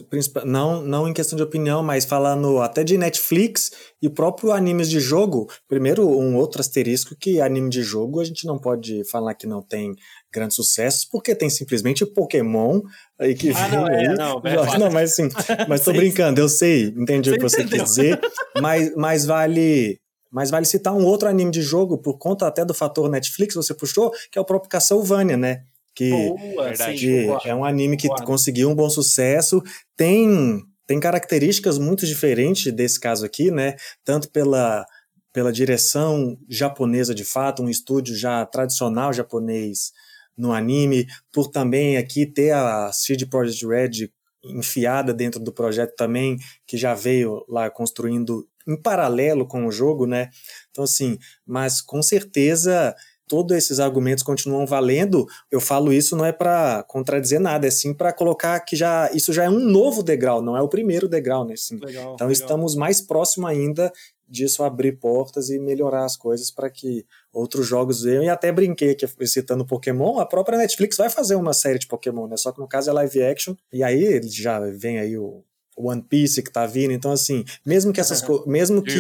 não, 0.46 0.82
não 0.82 1.06
em 1.06 1.14
questão 1.14 1.36
de 1.36 1.44
opinião, 1.44 1.84
mas 1.84 2.06
falando 2.06 2.62
até 2.62 2.86
de 2.86 2.98
Netflix 2.98 3.70
e 4.02 4.10
próprio 4.10 4.54
animes 4.54 4.90
de 4.90 5.02
jogo. 5.02 5.50
Primeiro, 5.68 6.08
um 6.08 6.38
outro 6.38 6.62
asterisco 6.62 7.18
que 7.20 7.42
anime 7.42 7.70
de 7.70 7.84
jogo 7.84 8.22
a 8.22 8.24
gente 8.24 8.48
não 8.48 8.58
pode 8.58 9.04
falar 9.10 9.34
que 9.34 9.46
não 9.46 9.62
tem 9.62 9.94
grandes 10.34 10.56
sucessos, 10.56 11.04
porque 11.04 11.36
tem 11.36 11.50
simplesmente 11.50 12.06
Pokémon 12.06 12.82
aí 13.20 13.36
que 13.36 13.52
ah, 13.52 13.68
não, 13.68 13.88
é, 13.88 14.16
não, 14.16 14.42
é 14.46 14.78
não, 14.80 14.90
mas 14.90 15.16
sim, 15.16 15.28
mas 15.68 15.84
tô 15.84 15.92
brincando, 15.92 16.40
eu 16.40 16.48
sei, 16.48 16.86
entendi 16.98 17.30
você 17.30 17.36
o 17.36 17.38
que 17.38 17.44
você 17.44 17.64
quis 17.66 17.84
dizer, 17.84 18.20
mas, 18.62 18.96
mas 18.96 19.26
vale 19.26 20.00
mas 20.32 20.50
vale 20.50 20.66
citar 20.66 20.94
um 20.94 21.06
outro 21.06 21.28
anime 21.28 21.52
de 21.52 21.62
jogo, 21.62 21.98
por 21.98 22.18
conta 22.18 22.48
até 22.48 22.64
do 22.64 22.74
fator 22.74 23.10
Netflix, 23.10 23.54
você 23.54 23.74
puxou, 23.74 24.12
que 24.32 24.40
é 24.40 24.42
o 24.42 24.46
próprio 24.46 24.70
Castlevania, 24.70 25.36
né? 25.36 25.64
Que, 25.94 26.10
Boa, 26.10 27.40
que 27.42 27.50
é 27.50 27.54
um 27.54 27.66
anime 27.66 27.98
que 27.98 28.08
Boa. 28.08 28.24
conseguiu 28.24 28.70
um 28.70 28.76
bom 28.76 28.90
sucesso. 28.90 29.62
Tem, 29.98 30.64
tem 30.88 31.00
características 31.02 31.78
muito 31.78 32.06
diferentes 32.06 32.72
desse 32.72 32.98
caso 32.98 33.26
aqui, 33.26 33.52
né? 33.52 33.76
Tanto 34.06 34.32
pela, 34.32 34.86
pela 35.34 35.52
direção 35.52 36.38
japonesa 36.48 37.14
de 37.14 37.26
fato, 37.26 37.62
um 37.62 37.70
estúdio 37.70 38.16
já 38.16 38.46
tradicional 38.46 39.12
japonês 39.12 39.92
no 40.38 40.54
anime, 40.54 41.06
por 41.32 41.50
também 41.50 41.98
aqui 41.98 42.26
ter 42.26 42.52
a 42.52 42.90
CD 42.94 43.26
Projekt 43.26 43.68
Red 43.68 44.10
enfiada 44.44 45.14
dentro 45.14 45.40
do 45.40 45.52
projeto 45.52 45.94
também, 45.96 46.38
que 46.66 46.78
já 46.78 46.94
veio 46.94 47.46
lá 47.48 47.70
construindo 47.70 48.48
em 48.68 48.76
paralelo 48.76 49.48
com 49.48 49.66
o 49.66 49.72
jogo, 49.72 50.06
né? 50.06 50.30
Então, 50.70 50.84
assim, 50.84 51.18
mas 51.46 51.82
com 51.82 52.02
certeza 52.02 52.96
todos 53.32 53.56
esses 53.56 53.80
argumentos 53.80 54.26
continuam 54.26 54.66
valendo. 54.66 55.26
Eu 55.50 55.62
falo 55.62 55.94
isso 55.94 56.18
não 56.18 56.26
é 56.26 56.34
para 56.34 56.84
contradizer 56.84 57.40
nada, 57.40 57.66
é 57.66 57.72
sim 57.72 57.94
para 57.94 58.12
colocar 58.12 58.60
que 58.60 58.76
já 58.76 59.10
isso 59.14 59.32
já 59.32 59.46
é 59.46 59.50
um 59.50 59.58
novo 59.58 60.04
degrau, 60.04 60.42
não 60.42 60.58
é 60.58 60.62
o 60.62 60.68
primeiro 60.68 61.08
degrau, 61.08 61.46
né? 61.46 61.56
Sim. 61.56 61.78
Legal, 61.78 62.16
então 62.16 62.28
legal. 62.28 62.32
estamos 62.32 62.76
mais 62.76 63.00
próximo 63.00 63.48
ainda 63.48 63.90
disso 64.28 64.64
abrir 64.64 65.00
portas 65.00 65.50
e 65.50 65.60
melhorar 65.60 66.04
as 66.04 66.18
coisas 66.18 66.52
para 66.52 66.70
que 66.70 67.06
outros 67.32 67.66
jogos 67.66 68.02
venham. 68.02 68.24
E 68.24 68.30
até 68.30 68.52
brinquei 68.52 68.92
aqui 68.92 69.06
citando 69.26 69.66
Pokémon, 69.66 70.20
a 70.20 70.26
própria 70.26 70.58
Netflix 70.58 70.98
vai 70.98 71.10
fazer 71.10 71.36
uma 71.36 71.54
série 71.54 71.80
de 71.80 71.88
Pokémon, 71.88 72.28
né? 72.28 72.36
Só 72.36 72.52
que 72.52 72.60
no 72.60 72.68
caso 72.68 72.90
é 72.90 72.94
live 72.94 73.24
action. 73.24 73.56
E 73.72 73.82
aí 73.82 74.22
já 74.24 74.60
vem 74.60 75.00
aí 75.00 75.18
o 75.18 75.42
One 75.88 76.02
Piece 76.02 76.42
que 76.42 76.52
tá 76.52 76.66
vindo. 76.66 76.92
Então, 76.92 77.12
assim, 77.12 77.44
mesmo 77.66 77.94
que 77.94 78.00
essas 78.00 78.22
coisas. 78.22 78.46
Mesmo 78.46 78.82
que, 78.82 79.00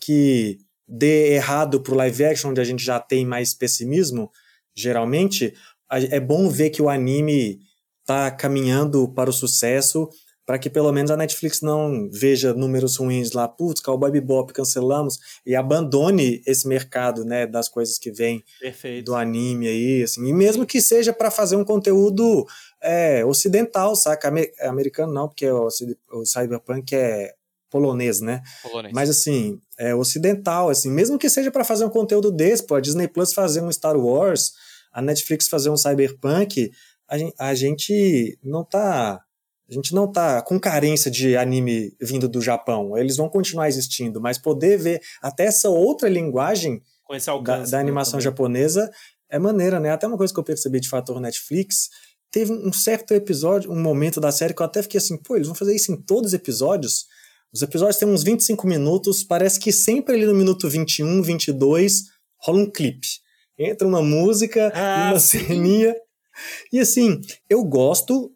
que 0.00 0.58
dê 0.86 1.34
errado 1.34 1.80
pro 1.80 1.94
live 1.94 2.24
action, 2.24 2.50
onde 2.50 2.60
a 2.60 2.64
gente 2.64 2.84
já 2.84 2.98
tem 2.98 3.26
mais 3.26 3.52
pessimismo, 3.52 4.30
geralmente, 4.74 5.54
é 5.90 6.20
bom 6.20 6.48
ver 6.48 6.70
que 6.70 6.82
o 6.82 6.88
anime 6.88 7.60
tá 8.06 8.30
caminhando 8.30 9.06
para 9.08 9.28
o 9.28 9.32
sucesso 9.32 10.08
para 10.48 10.58
que 10.58 10.70
pelo 10.70 10.90
menos 10.90 11.10
a 11.10 11.16
Netflix 11.16 11.60
não 11.60 12.08
veja 12.10 12.54
números 12.54 12.96
ruins 12.96 13.32
lá, 13.32 13.46
putz, 13.46 13.82
Cowboy 13.82 14.10
Bebop 14.10 14.50
cancelamos 14.50 15.18
e 15.44 15.54
abandone 15.54 16.42
esse 16.46 16.66
mercado, 16.66 17.22
né, 17.22 17.46
das 17.46 17.68
coisas 17.68 17.98
que 17.98 18.10
vêm 18.10 18.42
do 19.04 19.14
anime 19.14 19.68
aí, 19.68 20.02
assim, 20.02 20.26
e 20.26 20.32
mesmo 20.32 20.64
que 20.64 20.80
seja 20.80 21.12
para 21.12 21.30
fazer 21.30 21.56
um 21.56 21.64
conteúdo 21.64 22.46
é, 22.82 23.24
ocidental, 23.24 23.94
saca, 23.96 24.32
americano 24.62 25.12
não, 25.12 25.28
porque 25.28 25.48
o, 25.48 25.68
o 26.12 26.24
Cyberpunk 26.24 26.94
é 26.94 27.34
polonês, 27.70 28.20
né? 28.20 28.42
Polonês. 28.62 28.94
Mas 28.94 29.10
assim, 29.10 29.60
é 29.78 29.94
ocidental, 29.94 30.68
assim, 30.68 30.90
mesmo 30.90 31.18
que 31.18 31.28
seja 31.28 31.50
para 31.50 31.64
fazer 31.64 31.84
um 31.84 31.90
conteúdo 31.90 32.30
desse, 32.30 32.66
pô, 32.66 32.74
a 32.74 32.80
Disney 32.80 33.08
Plus 33.08 33.32
fazer 33.32 33.60
um 33.60 33.70
Star 33.70 33.96
Wars, 33.96 34.52
a 34.92 35.02
Netflix 35.02 35.48
fazer 35.48 35.70
um 35.70 35.76
Cyberpunk, 35.76 36.70
a 37.08 37.18
gente, 37.18 37.34
a 37.38 37.54
gente 37.54 38.38
não 38.42 38.64
tá 38.64 39.22
a 39.70 39.74
gente 39.74 39.94
não 39.94 40.10
tá 40.10 40.40
com 40.40 40.58
carência 40.58 41.10
de 41.10 41.36
anime 41.36 41.94
vindo 42.00 42.26
do 42.26 42.40
Japão. 42.40 42.96
Eles 42.96 43.18
vão 43.18 43.28
continuar 43.28 43.68
existindo, 43.68 44.18
mas 44.18 44.38
poder 44.38 44.78
ver 44.78 45.00
até 45.20 45.44
essa 45.44 45.68
outra 45.68 46.08
linguagem 46.08 46.82
da, 47.42 47.58
da, 47.58 47.78
animação 47.78 48.18
japonesa 48.18 48.90
é 49.30 49.38
maneira, 49.38 49.78
né? 49.78 49.90
Até 49.90 50.06
uma 50.06 50.16
coisa 50.16 50.32
que 50.32 50.40
eu 50.40 50.44
percebi 50.44 50.80
de 50.80 50.88
fator 50.88 51.20
Netflix, 51.20 51.90
teve 52.30 52.52
um 52.52 52.72
certo 52.72 53.12
episódio, 53.12 53.70
um 53.70 53.80
momento 53.80 54.20
da 54.20 54.30
série 54.30 54.54
que 54.54 54.62
eu 54.62 54.66
até 54.66 54.82
fiquei 54.82 54.98
assim, 54.98 55.16
pô, 55.16 55.36
eles 55.36 55.46
vão 55.46 55.56
fazer 55.56 55.74
isso 55.74 55.92
em 55.92 55.96
todos 55.96 56.28
os 56.28 56.34
episódios? 56.34 57.06
Os 57.52 57.62
episódios 57.62 57.96
têm 57.96 58.08
uns 58.08 58.22
25 58.22 58.66
minutos, 58.66 59.24
parece 59.24 59.58
que 59.58 59.72
sempre 59.72 60.14
ali 60.14 60.26
no 60.26 60.34
minuto 60.34 60.68
21, 60.68 61.22
22, 61.22 62.04
rola 62.42 62.58
um 62.58 62.70
clipe. 62.70 63.06
Entra 63.58 63.88
uma 63.88 64.02
música, 64.02 64.70
ah, 64.74 65.10
uma 65.10 65.20
sim. 65.20 65.46
ceninha, 65.46 65.94
e 66.72 66.78
assim, 66.78 67.20
eu 67.48 67.64
gosto 67.64 68.32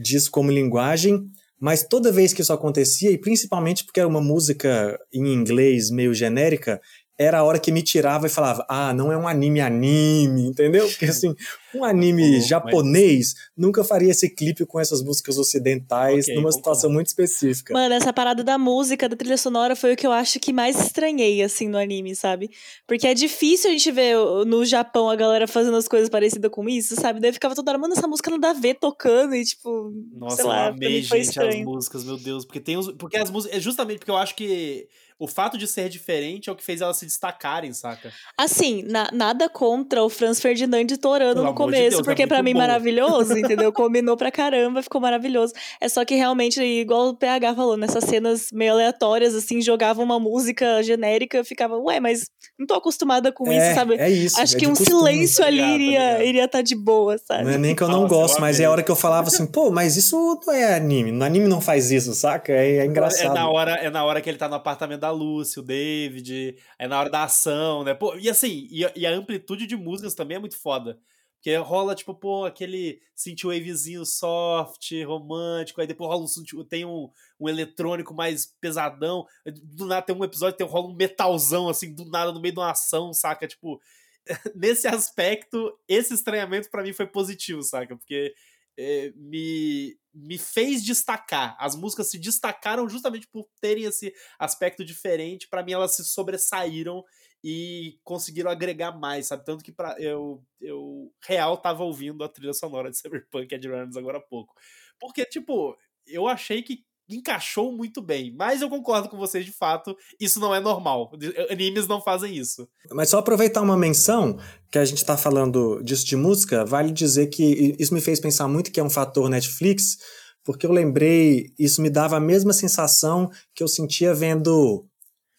disso 0.00 0.30
como 0.30 0.50
linguagem, 0.50 1.28
mas 1.60 1.84
toda 1.84 2.12
vez 2.12 2.32
que 2.32 2.42
isso 2.42 2.52
acontecia, 2.52 3.10
e 3.10 3.18
principalmente 3.18 3.84
porque 3.84 4.00
era 4.00 4.08
uma 4.08 4.20
música 4.20 4.98
em 5.12 5.32
inglês 5.32 5.90
meio 5.90 6.14
genérica, 6.14 6.80
era 7.18 7.38
a 7.38 7.44
hora 7.44 7.58
que 7.58 7.70
me 7.70 7.82
tirava 7.82 8.26
e 8.26 8.30
falava, 8.30 8.64
ah, 8.68 8.92
não 8.94 9.12
é 9.12 9.16
um 9.16 9.28
anime 9.28 9.60
anime, 9.60 10.46
entendeu? 10.46 10.88
Porque 10.88 11.04
assim, 11.06 11.34
um 11.74 11.84
anime 11.84 12.40
japonês 12.40 13.34
mas... 13.34 13.50
nunca 13.56 13.84
faria 13.84 14.10
esse 14.10 14.28
clipe 14.28 14.64
com 14.64 14.80
essas 14.80 15.02
músicas 15.02 15.38
ocidentais 15.38 16.24
okay, 16.24 16.34
numa 16.34 16.50
situação 16.50 16.90
muito 16.90 17.08
específica. 17.08 17.72
Mano, 17.72 17.94
essa 17.94 18.12
parada 18.12 18.42
da 18.42 18.56
música, 18.58 19.08
da 19.08 19.16
trilha 19.16 19.36
sonora 19.36 19.76
foi 19.76 19.92
o 19.92 19.96
que 19.96 20.06
eu 20.06 20.12
acho 20.12 20.40
que 20.40 20.52
mais 20.52 20.80
estranhei, 20.80 21.42
assim, 21.42 21.68
no 21.68 21.78
anime, 21.78 22.14
sabe? 22.16 22.50
Porque 22.86 23.06
é 23.06 23.14
difícil 23.14 23.70
a 23.70 23.72
gente 23.72 23.90
ver 23.90 24.16
no 24.46 24.64
Japão 24.64 25.10
a 25.10 25.16
galera 25.16 25.46
fazendo 25.46 25.76
as 25.76 25.86
coisas 25.86 26.08
parecidas 26.08 26.50
com 26.50 26.68
isso, 26.68 26.94
sabe? 26.96 27.20
Daí 27.20 27.32
ficava 27.32 27.54
toda 27.54 27.70
hora, 27.70 27.78
mano, 27.78 27.94
essa 27.94 28.08
música 28.08 28.30
não 28.30 28.38
dá 28.38 28.50
a 28.50 28.54
ver 28.54 28.74
tocando 28.74 29.34
e 29.34 29.44
tipo, 29.44 29.92
Nossa, 30.16 30.36
sei 30.36 30.44
lá, 30.44 30.66
eu 30.66 30.72
amei, 30.72 31.02
gente, 31.02 31.20
estranho. 31.20 31.50
as 31.50 31.64
músicas, 31.64 32.04
meu 32.04 32.16
Deus, 32.16 32.44
porque 32.44 32.60
tem 32.60 32.76
os, 32.76 32.90
porque 32.92 33.16
as 33.16 33.30
músicas, 33.30 33.56
é 33.56 33.60
justamente 33.60 33.98
porque 33.98 34.10
eu 34.10 34.16
acho 34.16 34.34
que 34.34 34.88
o 35.22 35.28
fato 35.28 35.56
de 35.56 35.68
ser 35.68 35.88
diferente 35.88 36.50
é 36.50 36.52
o 36.52 36.56
que 36.56 36.64
fez 36.64 36.80
elas 36.80 36.96
se 36.96 37.06
destacarem, 37.06 37.72
saca? 37.72 38.12
Assim, 38.36 38.82
na, 38.82 39.08
nada 39.12 39.48
contra 39.48 40.02
o 40.02 40.08
Franz 40.08 40.40
Ferdinand 40.40 40.88
torando 41.00 41.44
no 41.44 41.54
começo, 41.54 41.82
de 41.82 41.90
Deus, 41.90 42.00
é 42.00 42.02
porque 42.02 42.22
é 42.24 42.26
para 42.26 42.42
mim 42.42 42.52
bom. 42.52 42.58
maravilhoso, 42.58 43.32
entendeu? 43.38 43.72
Combinou 43.72 44.16
pra 44.16 44.32
caramba, 44.32 44.82
ficou 44.82 45.00
maravilhoso. 45.00 45.52
É 45.80 45.88
só 45.88 46.04
que 46.04 46.16
realmente, 46.16 46.60
igual 46.60 47.10
o 47.10 47.16
PH 47.16 47.54
falou, 47.54 47.76
nessas 47.76 48.02
cenas 48.02 48.48
meio 48.52 48.72
aleatórias, 48.72 49.32
assim, 49.36 49.62
jogava 49.62 50.02
uma 50.02 50.18
música 50.18 50.82
genérica, 50.82 51.38
eu 51.38 51.44
ficava, 51.44 51.78
ué, 51.78 52.00
mas 52.00 52.24
não 52.58 52.66
tô 52.66 52.74
acostumada 52.74 53.30
com 53.30 53.50
é, 53.52 53.56
isso, 53.56 53.74
sabe? 53.76 53.94
É 53.94 54.10
isso. 54.10 54.40
Acho 54.40 54.56
é 54.56 54.58
que 54.58 54.66
um 54.66 54.70
costume, 54.70 54.88
silêncio 54.88 55.44
ali 55.44 55.62
iria 55.62 56.24
iria 56.24 56.44
estar 56.46 56.58
tá 56.58 56.62
de 56.62 56.74
boa, 56.74 57.16
sabe? 57.18 57.44
Não 57.44 57.50
é 57.52 57.58
nem 57.58 57.76
que 57.76 57.82
eu 57.82 57.88
não 57.88 58.02
Nossa, 58.02 58.14
gosto, 58.14 58.34
eu 58.38 58.40
mas 58.40 58.58
é 58.58 58.64
a 58.64 58.70
hora 58.72 58.82
que 58.82 58.90
eu 58.90 58.96
falava 58.96 59.28
assim, 59.28 59.46
pô, 59.46 59.70
mas 59.70 59.96
isso 59.96 60.40
não 60.44 60.52
é 60.52 60.74
anime. 60.74 61.12
No 61.12 61.24
anime 61.24 61.46
não 61.46 61.60
faz 61.60 61.92
isso, 61.92 62.12
saca? 62.12 62.52
É, 62.52 62.78
é 62.78 62.86
engraçado. 62.86 63.30
É 63.30 63.34
na, 63.34 63.48
hora, 63.48 63.72
é 63.74 63.88
na 63.88 64.04
hora 64.04 64.20
que 64.20 64.28
ele 64.28 64.38
tá 64.38 64.48
no 64.48 64.56
apartamento 64.56 65.00
da 65.00 65.11
Lucy, 65.12 65.60
o 65.60 65.62
David, 65.62 66.56
é 66.78 66.88
na 66.88 66.98
hora 66.98 67.10
da 67.10 67.24
ação, 67.24 67.84
né? 67.84 67.94
Pô, 67.94 68.16
e 68.16 68.28
assim, 68.28 68.66
e 68.70 68.84
a, 68.84 68.92
e 68.96 69.06
a 69.06 69.10
amplitude 69.10 69.66
de 69.66 69.76
músicas 69.76 70.14
também 70.14 70.36
é 70.36 70.40
muito 70.40 70.58
foda. 70.58 70.98
Porque 71.42 71.56
rola, 71.56 71.94
tipo, 71.96 72.14
pô, 72.14 72.44
aquele 72.44 73.00
synthwavezinho 73.16 74.06
soft, 74.06 74.92
romântico, 75.04 75.80
aí 75.80 75.88
depois 75.88 76.08
rola 76.08 76.24
um, 76.24 76.64
tem 76.64 76.84
um, 76.84 77.10
um 77.40 77.48
eletrônico 77.48 78.14
mais 78.14 78.46
pesadão, 78.60 79.26
do 79.64 79.86
nada 79.86 80.02
tem 80.06 80.14
um 80.14 80.22
episódio 80.22 80.56
tem, 80.56 80.64
rola 80.64 80.86
um 80.88 80.94
metalzão, 80.94 81.68
assim, 81.68 81.92
do 81.92 82.04
nada, 82.04 82.30
no 82.30 82.40
meio 82.40 82.54
de 82.54 82.60
uma 82.60 82.70
ação, 82.70 83.12
saca? 83.12 83.48
Tipo, 83.48 83.80
nesse 84.54 84.86
aspecto, 84.86 85.76
esse 85.88 86.14
estranhamento 86.14 86.70
para 86.70 86.84
mim 86.84 86.92
foi 86.92 87.08
positivo, 87.08 87.60
saca? 87.62 87.96
Porque 87.96 88.32
é, 88.78 89.12
me, 89.16 89.96
me 90.14 90.38
fez 90.38 90.82
destacar. 90.82 91.56
As 91.58 91.74
músicas 91.74 92.10
se 92.10 92.18
destacaram 92.18 92.88
justamente 92.88 93.26
por 93.28 93.48
terem 93.60 93.84
esse 93.84 94.12
aspecto 94.38 94.84
diferente. 94.84 95.48
Para 95.48 95.62
mim, 95.62 95.72
elas 95.72 95.96
se 95.96 96.04
sobressaíram 96.04 97.04
e 97.42 97.98
conseguiram 98.04 98.50
agregar 98.50 98.92
mais, 98.92 99.26
sabe? 99.26 99.44
Tanto 99.44 99.64
que 99.64 99.72
pra, 99.72 99.96
eu, 99.98 100.44
eu 100.60 101.12
real 101.24 101.56
tava 101.56 101.82
ouvindo 101.82 102.22
a 102.22 102.28
trilha 102.28 102.52
sonora 102.52 102.90
de 102.90 102.98
Cyberpunk 102.98 103.52
Edge 103.52 103.68
Runners 103.68 103.96
agora 103.96 104.18
há 104.18 104.22
pouco. 104.22 104.54
Porque, 104.98 105.24
tipo, 105.24 105.76
eu 106.06 106.28
achei 106.28 106.62
que 106.62 106.84
encaixou 107.08 107.72
muito 107.72 108.00
bem. 108.00 108.34
Mas 108.36 108.62
eu 108.62 108.68
concordo 108.68 109.08
com 109.08 109.16
vocês, 109.16 109.44
de 109.44 109.52
fato, 109.52 109.96
isso 110.20 110.40
não 110.40 110.54
é 110.54 110.60
normal. 110.60 111.10
Animes 111.50 111.86
não 111.86 112.00
fazem 112.00 112.36
isso. 112.36 112.68
Mas 112.90 113.10
só 113.10 113.18
aproveitar 113.18 113.60
uma 113.60 113.76
menção, 113.76 114.38
que 114.70 114.78
a 114.78 114.84
gente 114.84 115.04
tá 115.04 115.16
falando 115.16 115.82
disso 115.82 116.06
de 116.06 116.16
música, 116.16 116.64
vale 116.64 116.92
dizer 116.92 117.26
que 117.26 117.76
isso 117.78 117.92
me 117.92 118.00
fez 118.00 118.20
pensar 118.20 118.48
muito 118.48 118.70
que 118.70 118.80
é 118.80 118.82
um 118.82 118.90
fator 118.90 119.28
Netflix, 119.28 119.98
porque 120.44 120.66
eu 120.66 120.72
lembrei, 120.72 121.52
isso 121.58 121.82
me 121.82 121.90
dava 121.90 122.16
a 122.16 122.20
mesma 122.20 122.52
sensação 122.52 123.30
que 123.54 123.62
eu 123.62 123.68
sentia 123.68 124.14
vendo 124.14 124.86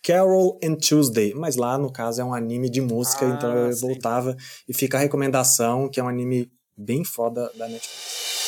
Carol 0.04 0.60
and 0.64 0.76
Tuesday, 0.76 1.34
mas 1.34 1.56
lá 1.56 1.78
no 1.78 1.92
caso 1.92 2.22
é 2.22 2.26
um 2.26 2.34
anime 2.34 2.70
de 2.70 2.82
música, 2.82 3.26
ah, 3.26 3.30
então 3.30 3.54
eu 3.54 3.74
sim. 3.74 3.88
voltava 3.88 4.36
e 4.68 4.74
fica 4.74 4.98
a 4.98 5.02
recomendação, 5.02 5.90
que 5.90 6.00
é 6.00 6.04
um 6.04 6.10
anime 6.10 6.52
bem 6.78 7.04
foda 7.04 7.50
da 7.56 7.68
Netflix. 7.68 8.43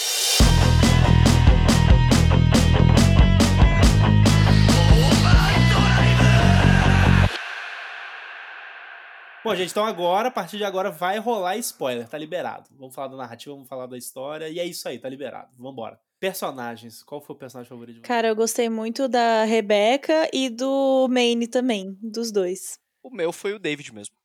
Bom, 9.45 9.55
gente, 9.55 9.69
então 9.69 9.85
agora, 9.85 10.29
a 10.29 10.31
partir 10.31 10.57
de 10.57 10.63
agora, 10.63 10.89
vai 10.89 11.19
rolar 11.19 11.55
spoiler, 11.57 12.09
tá 12.09 12.17
liberado. 12.17 12.67
Vamos 12.71 12.95
falar 12.95 13.09
da 13.09 13.15
narrativa, 13.15 13.53
vamos 13.53 13.69
falar 13.69 13.85
da 13.85 13.95
história, 13.95 14.49
e 14.49 14.59
é 14.59 14.65
isso 14.65 14.89
aí, 14.89 14.97
tá 14.97 15.07
liberado. 15.07 15.51
Vambora. 15.55 15.99
Personagens, 16.19 17.03
qual 17.03 17.21
foi 17.21 17.35
o 17.35 17.37
personagem 17.37 17.69
favorito? 17.69 18.01
Cara, 18.01 18.27
eu 18.27 18.35
gostei 18.35 18.69
muito 18.69 19.07
da 19.07 19.43
Rebeca 19.43 20.27
e 20.33 20.49
do 20.49 21.07
Maine 21.11 21.45
também, 21.45 21.95
dos 22.01 22.31
dois. 22.31 22.79
O 23.03 23.11
meu 23.11 23.31
foi 23.31 23.53
o 23.53 23.59
David 23.59 23.93
mesmo, 23.93 24.15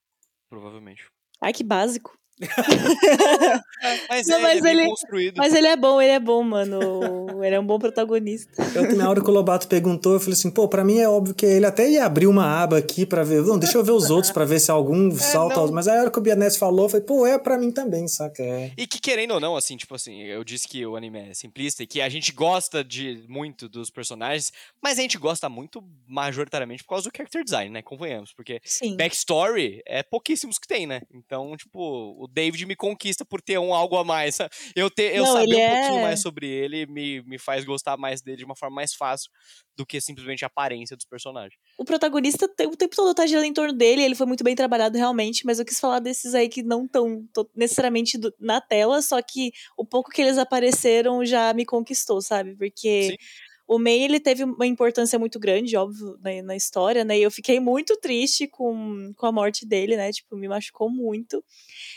provavelmente. 0.49 1.05
Ai, 1.39 1.53
que 1.53 1.63
básico. 1.63 2.17
mas, 4.09 4.27
Não, 4.27 4.37
é, 4.37 4.41
mas, 4.41 4.65
ele, 4.65 4.85
construído. 4.85 5.35
mas 5.37 5.53
ele 5.53 5.67
é 5.67 5.75
bom, 5.75 6.01
ele 6.01 6.11
é 6.11 6.19
bom, 6.19 6.43
mano. 6.43 6.79
Ele 7.41 7.55
é 7.55 7.59
um 7.59 7.65
bom 7.65 7.79
protagonista. 7.79 8.63
Eu, 8.75 8.95
na 8.95 9.09
hora 9.09 9.19
que 9.19 9.27
o 9.27 9.33
Lobato 9.33 9.67
perguntou, 9.67 10.13
eu 10.13 10.19
falei 10.19 10.33
assim, 10.33 10.51
pô, 10.51 10.67
pra 10.67 10.83
mim 10.83 10.99
é 10.99 11.09
óbvio 11.09 11.33
que 11.33 11.43
ele 11.43 11.65
até 11.65 11.89
ia 11.89 12.05
abrir 12.05 12.27
uma 12.27 12.61
aba 12.61 12.77
aqui 12.77 13.03
pra 13.03 13.23
ver. 13.23 13.41
Não, 13.41 13.57
deixa 13.57 13.79
eu 13.79 13.83
ver 13.83 13.93
os 13.93 14.11
outros 14.11 14.31
pra 14.31 14.45
ver 14.45 14.59
se 14.59 14.69
algum 14.69 15.07
é, 15.09 15.15
salta. 15.15 15.65
Mas 15.71 15.87
aí 15.87 15.97
a 15.97 16.01
hora 16.01 16.11
que 16.11 16.19
o 16.19 16.21
Bianese 16.21 16.59
falou, 16.59 16.85
eu 16.85 16.89
falei, 16.89 17.03
pô, 17.03 17.25
é 17.25 17.39
pra 17.39 17.57
mim 17.57 17.71
também, 17.71 18.07
saca? 18.07 18.43
É. 18.43 18.71
E 18.77 18.85
que 18.85 18.99
querendo 18.99 19.33
ou 19.33 19.39
não, 19.39 19.55
assim, 19.55 19.75
tipo 19.75 19.95
assim, 19.95 20.21
eu 20.21 20.43
disse 20.43 20.67
que 20.67 20.85
o 20.85 20.95
anime 20.95 21.31
é 21.31 21.33
simplista 21.33 21.81
e 21.81 21.87
que 21.87 21.99
a 21.99 22.09
gente 22.09 22.31
gosta 22.31 22.83
de 22.83 23.23
muito 23.27 23.67
dos 23.67 23.89
personagens, 23.89 24.51
mas 24.79 24.99
a 24.99 25.01
gente 25.01 25.17
gosta 25.17 25.49
muito 25.49 25.83
majoritariamente 26.07 26.83
por 26.83 26.89
causa 26.89 27.09
do 27.09 27.15
character 27.15 27.43
design, 27.43 27.71
né? 27.71 27.81
Convenhamos. 27.81 28.33
Porque 28.33 28.61
Sim. 28.63 28.95
backstory 28.95 29.81
é 29.87 30.03
pouquíssimos 30.03 30.59
que 30.59 30.67
tem, 30.67 30.85
né? 30.85 31.01
Então, 31.11 31.57
tipo, 31.57 31.79
o 32.19 32.27
David 32.31 32.65
me 32.65 32.75
conquista 32.75 33.25
por 33.25 33.41
ter 33.41 33.57
um 33.59 33.73
algo 33.73 33.97
a 33.97 34.03
mais. 34.03 34.37
Eu, 34.75 34.89
ter, 34.89 35.15
eu 35.15 35.23
Não, 35.23 35.33
saber 35.33 35.55
um 35.55 35.69
pouquinho 35.69 35.99
é- 35.99 36.01
mais 36.01 36.21
sobre 36.21 36.47
ele 36.47 36.85
me, 36.85 37.21
me 37.23 37.37
faz 37.37 37.63
gostar 37.65 37.97
mais 37.97 38.21
dele 38.21 38.37
de 38.37 38.45
uma 38.45 38.55
forma 38.55 38.75
mais 38.75 38.93
fácil 38.93 39.29
do 39.75 39.85
que 39.85 39.99
simplesmente 40.01 40.43
a 40.43 40.47
aparência 40.47 40.95
dos 40.95 41.05
personagens. 41.05 41.59
O 41.77 41.85
protagonista 41.85 42.47
tem- 42.47 42.67
o 42.67 42.75
tempo 42.75 42.95
todo 42.95 43.13
tá 43.13 43.25
girando 43.25 43.45
em 43.45 43.53
torno 43.53 43.73
dele, 43.73 44.01
ele 44.03 44.15
foi 44.15 44.25
muito 44.27 44.43
bem 44.43 44.55
trabalhado 44.55 44.97
realmente, 44.97 45.45
mas 45.45 45.59
eu 45.59 45.65
quis 45.65 45.79
falar 45.79 45.99
desses 45.99 46.33
aí 46.33 46.47
que 46.49 46.61
não 46.63 46.85
estão 46.85 47.25
necessariamente 47.55 48.17
do- 48.17 48.33
na 48.39 48.61
tela, 48.61 49.01
só 49.01 49.21
que 49.21 49.51
o 49.77 49.85
pouco 49.85 50.09
que 50.11 50.21
eles 50.21 50.37
apareceram 50.37 51.25
já 51.25 51.53
me 51.53 51.65
conquistou, 51.65 52.21
sabe? 52.21 52.55
Porque 52.55 53.09
Sim. 53.11 53.17
O 53.71 53.79
May, 53.79 54.03
ele 54.03 54.19
teve 54.19 54.43
uma 54.43 54.67
importância 54.67 55.17
muito 55.17 55.39
grande, 55.39 55.77
óbvio, 55.77 56.19
na, 56.21 56.41
na 56.43 56.55
história, 56.57 57.05
né? 57.05 57.17
E 57.17 57.23
eu 57.23 57.31
fiquei 57.31 57.57
muito 57.57 57.95
triste 57.95 58.45
com, 58.45 59.13
com 59.15 59.25
a 59.25 59.31
morte 59.31 59.65
dele, 59.65 59.95
né? 59.95 60.11
Tipo, 60.11 60.35
me 60.35 60.45
machucou 60.49 60.89
muito. 60.89 61.41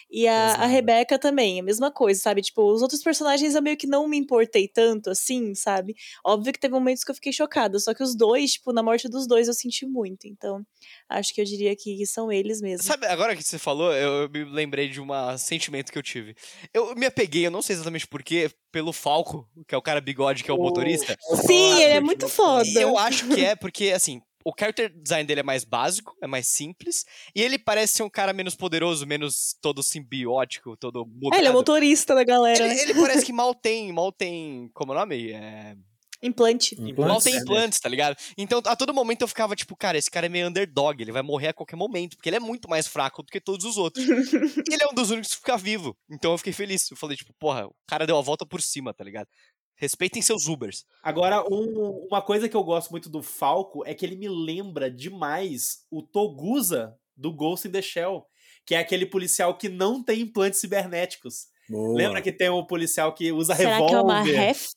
E 0.09 0.29
a, 0.29 0.55
a. 0.55 0.67
Rebeca 0.67 1.19
também, 1.19 1.59
a 1.59 1.65
mesma 1.65 1.91
coisa, 1.91 2.21
sabe? 2.21 2.43
Tipo, 2.43 2.73
os 2.73 2.81
outros 2.81 3.03
personagens 3.03 3.57
eu 3.57 3.63
meio 3.63 3.77
que 3.77 3.89
não 3.89 4.07
me 4.07 4.17
importei 4.17 4.69
tanto, 4.69 5.11
assim, 5.11 5.53
sabe? 5.57 5.97
Óbvio 6.25 6.53
que 6.53 6.61
teve 6.61 6.73
momentos 6.73 7.03
que 7.03 7.11
eu 7.11 7.15
fiquei 7.17 7.33
chocada, 7.33 7.77
só 7.81 7.93
que 7.93 8.05
os 8.05 8.17
dois, 8.17 8.53
tipo, 8.53 8.73
na 8.73 8.83
morte 8.83 9.09
dos 9.09 9.27
dois 9.27 9.49
eu 9.49 9.55
senti 9.55 9.85
muito. 9.85 10.29
Então, 10.29 10.65
acho 11.09 11.35
que 11.35 11.41
eu 11.41 11.45
diria 11.45 11.75
que 11.75 12.07
são 12.07 12.31
eles 12.31 12.61
mesmo. 12.61 12.85
Sabe, 12.85 13.07
agora 13.07 13.35
que 13.35 13.43
você 13.43 13.59
falou, 13.59 13.93
eu, 13.93 14.23
eu 14.23 14.31
me 14.31 14.45
lembrei 14.45 14.89
de 14.89 15.01
um 15.01 15.09
sentimento 15.37 15.91
que 15.91 15.99
eu 15.99 16.03
tive. 16.05 16.37
Eu 16.73 16.95
me 16.95 17.07
apeguei, 17.07 17.45
eu 17.45 17.51
não 17.51 17.63
sei 17.63 17.75
exatamente 17.75 18.07
porquê, 18.07 18.49
pelo 18.75 18.93
Falco, 18.93 19.49
que 19.69 19.75
é 19.77 19.79
o 19.79 19.83
cara 19.83 20.01
bigode, 20.01 20.43
que 20.43 20.51
é 20.51 20.53
o 20.53 20.59
motorista. 20.59 21.17
Sim, 21.47 21.81
ele 21.81 21.93
é 21.93 22.01
muito 22.01 22.29
foda. 22.29 22.69
E 22.69 22.75
eu 22.75 22.99
acho 22.99 23.29
que 23.29 23.45
é 23.45 23.55
porque, 23.55 23.93
assim, 23.93 24.21
o 24.45 24.53
character 24.59 24.93
design 24.93 25.25
dele 25.25 25.39
é 25.39 25.45
mais 25.45 25.63
básico, 25.63 26.13
é 26.21 26.27
mais 26.27 26.49
simples, 26.49 27.05
e 27.37 27.41
ele 27.41 27.57
parece 27.57 27.93
ser 27.93 28.03
um 28.03 28.11
cara 28.11 28.33
menos 28.33 28.57
poderoso, 28.57 29.07
menos 29.07 29.57
todo 29.63 29.81
simbiótico, 29.81 30.77
todo 30.77 31.07
mudado. 31.07 31.37
É, 31.37 31.39
ele 31.39 31.47
é 31.47 31.53
motorista 31.53 32.17
da 32.17 32.25
galera, 32.25 32.65
Ele, 32.65 32.75
né? 32.75 32.83
ele 32.83 32.95
parece 32.95 33.25
que 33.25 33.33
mal 33.33 33.55
tem, 33.55 33.93
mal 33.93 34.11
tem, 34.11 34.69
como 34.75 34.93
é 34.93 34.97
o 34.97 34.99
nome? 34.99 35.31
É, 35.31 35.77
Implante. 36.25 36.75
mal 36.81 36.89
Implantes? 36.91 37.25
tem 37.25 37.37
implantes, 37.37 37.81
tá 37.81 37.89
ligado? 37.89 38.17
Então, 38.39 38.61
a 38.65 38.75
todo 38.75 38.93
momento 38.95 39.23
eu 39.23 39.29
ficava 39.29 39.55
tipo, 39.55 39.77
cara, 39.77 39.99
esse 39.99 40.11
cara 40.11 40.27
é 40.27 40.29
meio 40.29 40.49
underdog, 40.49 41.01
ele 41.03 41.13
vai 41.13 41.23
morrer 41.23 41.49
a 41.49 41.53
qualquer 41.53 41.77
momento, 41.77 42.17
porque 42.17 42.29
ele 42.29 42.37
é 42.37 42.41
muito 42.41 42.69
mais 42.69 42.87
fraco 42.87 43.23
do 43.23 43.31
que 43.31 43.41
todos 43.41 43.65
os 43.67 43.77
outros. 43.77 44.05
e 44.05 44.09
ele 44.75 44.83
é 44.83 44.89
um 44.91 44.95
dos 44.95 45.11
únicos 45.11 45.31
que 45.31 45.37
fica 45.37 45.57
vivo. 45.57 45.97
Então 46.11 46.33
eu 46.33 46.39
fiquei 46.39 46.53
feliz. 46.53 46.91
Eu 46.91 46.97
falei, 46.97 47.17
tipo, 47.17 47.33
porra, 47.39 47.67
o 47.67 47.75
cara 47.87 48.07
deu 48.07 48.17
a 48.19 48.23
volta 48.23 48.47
por 48.47 48.61
cima, 48.63 48.93
tá 48.95 49.05
ligado? 49.05 49.29
Respeitem 49.77 50.23
seus 50.23 50.47
Ubers. 50.47 50.85
Agora, 51.03 51.43
um- 51.51 52.07
uma 52.09 52.23
coisa 52.23 52.49
que 52.49 52.57
eu 52.57 52.63
gosto 52.63 52.91
muito 52.91 53.11
do 53.11 53.23
Falco 53.23 53.85
é 53.85 53.93
que 53.93 54.07
ele 54.07 54.15
me 54.17 54.29
lembra 54.29 54.89
demais 54.91 55.79
o 55.91 56.01
Togusa 56.03 56.95
do 57.17 57.33
Ghost 57.33 57.67
in 57.69 57.73
the 57.73 57.83
Shell, 57.83 58.25
que 58.65 58.75
é 58.75 58.79
aquele 58.79 59.05
policial 59.05 59.57
que 59.59 59.69
não 59.69 60.03
tem 60.03 60.21
implantes 60.21 60.61
cibernéticos. 60.61 61.47
Boa. 61.69 61.97
Lembra 61.97 62.23
que 62.23 62.31
tem 62.33 62.51
um 62.51 62.65
policial 62.65 63.13
que 63.15 63.33
usa 63.33 63.55
Será 63.57 63.71
revólver? 63.79 63.89
que 63.91 63.97
é 63.97 64.01
uma 64.01 64.23
ref? 64.23 64.69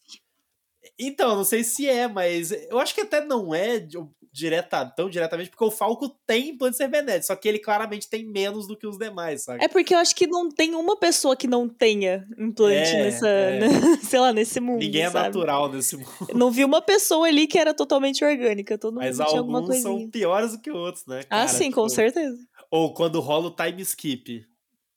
Então, 1.00 1.36
não 1.36 1.44
sei 1.44 1.64
se 1.64 1.88
é, 1.88 2.08
mas 2.08 2.52
eu 2.52 2.80
acho 2.80 2.94
que 2.96 3.02
até 3.02 3.24
não 3.24 3.54
é 3.54 3.80
de- 3.80 3.98
direta, 4.32 4.86
tão 4.86 5.10
diretamente, 5.10 5.50
porque 5.50 5.64
o 5.64 5.72
Falco 5.72 6.10
tem 6.28 6.50
implantes 6.50 6.78
cibernéticos, 6.78 7.28
só 7.28 7.36
que 7.36 7.48
ele 7.48 7.58
claramente 7.60 8.08
tem 8.08 8.24
menos 8.24 8.68
do 8.68 8.78
que 8.78 8.86
os 8.86 8.98
demais, 8.98 9.44
sabe? 9.44 9.64
É 9.64 9.68
porque 9.68 9.96
eu 9.96 9.98
acho 9.98 10.16
que 10.16 10.28
não 10.28 10.50
tem 10.50 10.76
uma 10.76 10.96
pessoa 10.96 11.36
que 11.36 11.48
não 11.48 11.68
tenha 11.68 12.28
implante 12.38 12.92
É, 12.92 13.04
nessa, 13.04 13.28
é. 13.28 13.60
sei 14.04 14.20
lá, 14.20 14.32
nesse 14.32 14.60
mundo. 14.60 14.80
Ninguém 14.80 15.04
é 15.04 15.10
sabe? 15.10 15.26
natural 15.28 15.72
nesse 15.72 15.98
mundo, 15.98 16.10
Não 16.36 16.52
vi 16.52 16.64
uma 16.64 16.82
pessoa 16.82 17.28
ali 17.28 17.48
que 17.48 17.58
era 17.58 17.74
totalmente 17.74 18.24
orgânica. 18.24 18.78
Todo 18.78 18.94
mundo 18.94 19.04
mas 19.06 19.16
tinha 19.18 19.40
alguma 19.40 19.60
alguns 19.60 19.78
são 19.82 20.08
piores 20.10 20.52
do 20.52 20.62
que 20.62 20.70
outros, 20.70 21.06
né? 21.08 21.22
Ah, 21.30 21.46
cara? 21.46 21.48
sim, 21.48 21.72
com 21.72 21.84
Tipo, 21.84 21.96
certeza. 21.96 22.38
Ou 22.70 22.94
quando 22.94 23.20
rola 23.20 23.48
o 23.48 23.56
time 23.56 23.82
skip. 23.82 24.46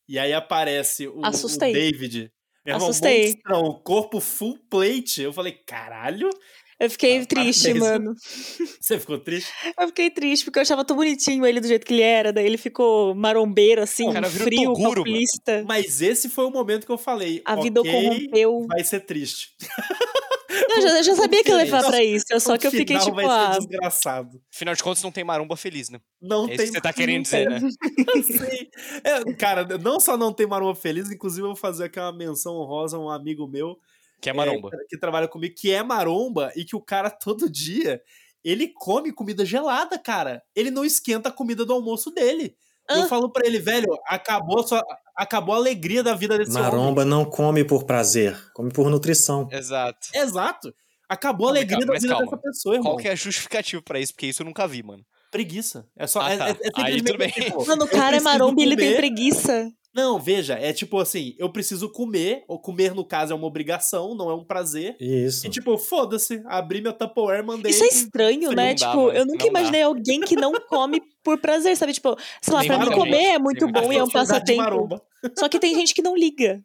E 0.09 0.19
aí 0.19 0.33
aparece 0.35 1.07
o, 1.07 1.21
o. 1.21 1.59
David. 1.73 2.31
Meu 2.65 2.75
irmão, 2.75 2.89
Assustei. 2.89 3.27
monstrão, 3.27 3.81
corpo 3.83 4.21
full 4.21 4.59
plate. 4.69 5.23
Eu 5.23 5.33
falei, 5.33 5.53
caralho? 5.53 6.29
Eu 6.79 6.89
fiquei 6.89 7.19
Ah, 7.19 7.27
triste, 7.27 7.75
mano. 7.75 8.15
Você 8.81 8.99
ficou 8.99 9.19
triste? 9.19 9.53
Eu 9.79 9.89
fiquei 9.89 10.11
triste, 10.11 10.45
porque 10.45 10.59
eu 10.59 10.63
achava 10.63 10.83
tão 10.83 10.97
bonitinho 10.97 11.45
ele 11.45 11.61
do 11.61 11.69
jeito 11.69 11.85
que 11.87 11.93
ele 11.93 12.03
era. 12.03 12.33
Daí 12.33 12.47
ele 12.47 12.57
ficou 12.57 13.15
marombeiro, 13.15 13.83
assim, 13.83 14.09
O 14.09 14.13
cara 14.15 14.31
frio, 14.31 14.73
Toguro. 14.73 15.05
Mas 15.67 16.01
esse 16.01 16.31
foi 16.31 16.47
o 16.47 16.51
momento 16.51 16.87
que 16.87 16.93
eu 16.93 16.97
falei. 16.97 17.43
A 17.45 17.57
vida 17.57 17.81
o 17.81 17.83
ok, 17.83 17.93
corrompeu. 17.93 18.67
Vai 18.67 18.83
ser 18.83 19.01
triste. 19.01 19.55
Não, 20.71 20.77
eu 20.77 20.83
já, 20.83 20.99
eu 20.99 21.03
já 21.03 21.17
sabia 21.17 21.43
que 21.43 21.51
ia 21.51 21.57
levar 21.57 21.85
pra 21.85 22.03
isso. 22.03 22.27
Só 22.39 22.57
que 22.57 22.67
eu 22.67 22.71
fiquei 22.71 22.97
final 22.99 23.05
tipo, 23.05 23.17
vai 23.17 23.27
ah, 23.27 23.53
ser 23.55 23.59
desgraçado. 23.59 24.41
Afinal 24.55 24.75
de 24.75 24.83
contas, 24.83 25.03
não 25.03 25.11
tem 25.11 25.25
maromba 25.25 25.57
feliz, 25.57 25.91
né? 25.91 26.01
Não 26.21 26.49
É 26.49 26.55
isso 26.55 26.57
tem. 26.57 26.67
que 26.67 26.73
você 26.75 26.81
tá 26.81 26.93
querendo 26.93 27.23
dizer, 27.25 27.51
né? 27.51 27.61
Sim. 27.61 28.71
É, 29.03 29.33
cara, 29.35 29.67
não 29.79 29.99
só 29.99 30.17
não 30.17 30.33
tem 30.33 30.47
maromba 30.47 30.75
feliz, 30.75 31.11
inclusive 31.11 31.43
eu 31.43 31.49
vou 31.49 31.57
fazer 31.57 31.85
aqui 31.85 31.99
uma 31.99 32.13
menção 32.13 32.55
honrosa 32.55 32.97
a 32.97 33.01
um 33.01 33.11
amigo 33.11 33.49
meu 33.49 33.79
Que 34.21 34.31
é 34.31 34.33
maromba. 34.33 34.71
que 34.89 34.99
trabalha 34.99 35.27
comigo, 35.27 35.55
que 35.57 35.73
é 35.73 35.83
maromba 35.83 36.53
e 36.55 36.65
que 36.65 36.77
o 36.77 36.81
cara 36.81 37.11
todo 37.11 37.51
dia 37.51 38.01
ele 38.45 38.69
come 38.69 39.13
comida 39.13 39.45
gelada, 39.45 39.99
cara. 39.99 40.43
Ele 40.55 40.71
não 40.71 40.85
esquenta 40.85 41.29
a 41.29 41.33
comida 41.33 41.65
do 41.65 41.73
almoço 41.73 42.11
dele. 42.11 42.57
Eu 42.99 43.09
falo 43.09 43.31
pra 43.31 43.47
ele, 43.47 43.59
velho, 43.59 43.89
acabou 44.07 44.61
a, 44.61 44.67
sua, 44.67 44.85
acabou 45.17 45.55
a 45.55 45.59
alegria 45.59 46.03
da 46.03 46.15
vida 46.15 46.37
desse 46.37 46.51
homem. 46.51 46.63
Maromba 46.63 47.05
não 47.05 47.25
come 47.25 47.65
por 47.65 47.85
prazer, 47.85 48.37
come 48.53 48.73
por 48.73 48.91
nutrição. 48.91 49.49
Exato. 49.51 50.09
Exato. 50.15 50.75
Acabou 51.09 51.49
a 51.49 51.51
alegria 51.51 51.79
calma, 51.79 51.93
da 51.95 51.99
vida 51.99 52.09
calma. 52.15 52.25
dessa 52.31 52.37
pessoa, 52.43 52.75
irmão. 52.77 52.93
Qual 52.93 52.97
que 52.99 53.09
é 53.09 53.13
a 53.13 53.17
justificativa 53.17 53.83
pra 53.83 53.99
isso? 53.99 54.13
Porque 54.13 54.27
isso 54.27 54.43
eu 54.43 54.47
nunca 54.47 54.67
vi, 54.69 54.83
mano. 54.83 55.03
Preguiça. 55.31 55.87
É 55.97 56.07
só. 56.07 56.21
Ah, 56.21 56.33
é, 56.33 56.37
tá. 56.37 56.49
é- 56.49 56.51
é 56.51 56.55
Aí 56.77 56.95
simplesmente 56.95 57.05
tudo 57.05 57.19
bem. 57.19 57.31
tipo, 57.31 57.67
mano, 57.67 57.85
o 57.85 57.89
cara 57.89 58.17
é 58.17 58.21
maromba 58.21 58.61
e 58.61 58.65
ele 58.65 58.77
tem 58.77 58.97
preguiça. 58.97 59.71
Não, 59.95 60.21
veja, 60.21 60.55
é 60.55 60.73
tipo 60.73 60.99
assim, 60.99 61.35
eu 61.37 61.51
preciso 61.51 61.91
comer, 61.91 62.45
ou 62.47 62.61
comer 62.61 62.95
no 62.95 63.05
caso 63.05 63.33
é 63.33 63.37
uma 63.37 63.47
obrigação, 63.47 64.15
não 64.15 64.31
é 64.31 64.35
um 64.35 64.45
prazer. 64.45 64.97
Isso. 65.01 65.45
E 65.47 65.51
tipo, 65.51 65.77
foda-se, 65.77 66.41
abri 66.47 66.81
meu 66.81 66.93
Tupperware, 66.93 67.45
mandei. 67.45 67.73
Isso 67.73 67.83
é 67.83 67.89
estranho, 67.89 68.53
né? 68.53 68.73
dá, 68.75 68.87
tipo, 68.87 69.11
eu 69.11 69.27
nunca 69.27 69.45
não 69.47 69.53
dá. 69.53 69.61
imaginei 69.61 69.83
alguém 69.83 70.21
que 70.21 70.37
não 70.37 70.53
come 70.69 71.03
por 71.25 71.39
prazer, 71.39 71.77
sabe? 71.77 71.93
Tipo, 71.93 72.17
sei 72.41 72.55
lá, 72.55 72.61
Nem 72.61 72.69
pra 72.69 72.79
mim 72.79 72.93
comer 72.93 73.25
é 73.25 73.39
muito 73.39 73.65
Nem 73.65 73.73
bom 73.73 73.93
e 73.93 73.97
é 73.97 74.05
um 74.05 74.09
passatempo. 74.09 75.01
Só 75.37 75.49
que 75.49 75.59
tem 75.59 75.75
gente 75.75 75.93
que 75.93 76.03
não 76.03 76.17
liga. 76.17 76.63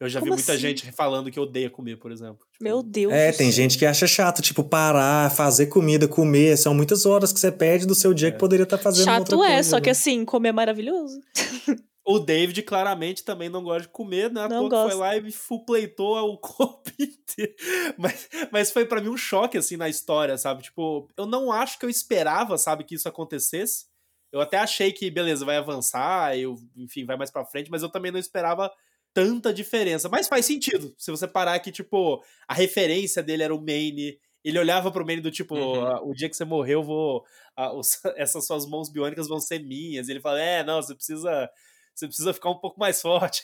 Eu 0.00 0.08
já 0.08 0.18
vi 0.18 0.24
Como 0.24 0.34
muita 0.36 0.52
assim? 0.52 0.60
gente 0.60 0.90
falando 0.92 1.30
que 1.30 1.38
odeia 1.38 1.70
comer, 1.70 1.96
por 1.96 2.10
exemplo. 2.10 2.38
Tipo, 2.52 2.64
Meu 2.64 2.82
Deus. 2.82 3.12
É, 3.12 3.30
tem 3.30 3.52
gente 3.52 3.78
que 3.78 3.86
acha 3.86 4.04
chato, 4.04 4.42
tipo, 4.42 4.64
parar, 4.64 5.30
fazer 5.30 5.66
comida, 5.66 6.08
comer. 6.08 6.56
São 6.56 6.74
muitas 6.74 7.06
horas 7.06 7.32
que 7.32 7.38
você 7.38 7.52
perde 7.52 7.86
do 7.86 7.94
seu 7.94 8.12
dia 8.12 8.28
É. 8.28 8.30
que 8.32 8.38
poderia 8.38 8.64
estar 8.64 8.78
fazendo 8.78 9.08
outra 9.08 9.14
Chato 9.36 9.44
é, 9.44 9.48
coisa, 9.54 9.68
só 9.70 9.76
né? 9.76 9.82
que 9.82 9.90
assim, 9.90 10.24
comer 10.24 10.48
é 10.48 10.52
maravilhoso. 10.52 11.20
O 12.04 12.18
David 12.18 12.62
claramente 12.62 13.24
também 13.24 13.48
não 13.48 13.62
gosta 13.62 13.82
de 13.82 13.88
comer, 13.88 14.30
né? 14.30 14.48
Não 14.48 14.64
que 14.68 14.74
foi 14.74 14.84
gosta. 14.84 14.96
lá 14.98 15.16
e 15.16 15.30
full 15.30 15.64
pleitou 15.64 16.16
o 16.18 16.36
corpo 16.40 16.90
inteiro. 16.98 17.54
Mas, 17.96 18.28
mas 18.50 18.70
foi 18.72 18.84
pra 18.84 19.00
mim 19.00 19.08
um 19.08 19.16
choque, 19.16 19.56
assim, 19.56 19.76
na 19.76 19.88
história, 19.88 20.36
sabe? 20.36 20.62
Tipo, 20.64 21.08
eu 21.16 21.26
não 21.26 21.52
acho 21.52 21.78
que 21.78 21.84
eu 21.84 21.90
esperava, 21.90 22.58
sabe, 22.58 22.84
que 22.84 22.94
isso 22.96 23.08
acontecesse. 23.08 23.86
Eu 24.32 24.40
até 24.40 24.56
achei 24.56 24.92
que, 24.92 25.10
beleza, 25.10 25.44
vai 25.44 25.56
avançar, 25.58 26.36
eu, 26.36 26.56
enfim, 26.76 27.04
vai 27.04 27.16
mais 27.16 27.30
pra 27.30 27.44
frente, 27.44 27.70
mas 27.70 27.82
eu 27.82 27.88
também 27.90 28.10
não 28.10 28.18
esperava 28.18 28.72
tanta 29.14 29.52
diferença. 29.52 30.08
Mas 30.08 30.26
faz 30.26 30.44
sentido, 30.46 30.94
se 30.98 31.10
você 31.10 31.28
parar 31.28 31.58
que, 31.60 31.70
tipo, 31.70 32.22
a 32.48 32.54
referência 32.54 33.22
dele 33.22 33.42
era 33.44 33.54
o 33.54 33.60
Maine. 33.60 34.18
Ele 34.42 34.58
olhava 34.58 34.90
pro 34.90 35.04
Maine 35.06 35.20
do 35.22 35.30
tipo, 35.30 35.54
Uhum. 35.54 35.84
"Ah, 35.86 36.00
o 36.02 36.14
dia 36.14 36.28
que 36.28 36.36
você 36.36 36.44
morreu, 36.44 36.80
eu 36.80 36.84
vou. 36.84 37.24
ah, 37.54 37.72
os- 37.72 38.00
essas 38.16 38.44
suas 38.46 38.66
mãos 38.66 38.90
biônicas 38.90 39.28
vão 39.28 39.38
ser 39.38 39.60
minhas. 39.64 40.08
E 40.08 40.12
ele 40.12 40.20
fala: 40.20 40.40
É, 40.40 40.64
não, 40.64 40.82
você 40.82 40.94
precisa 40.96 41.48
você 41.94 42.06
precisa 42.06 42.32
ficar 42.34 42.50
um 42.50 42.58
pouco 42.58 42.78
mais 42.78 43.00
forte. 43.02 43.42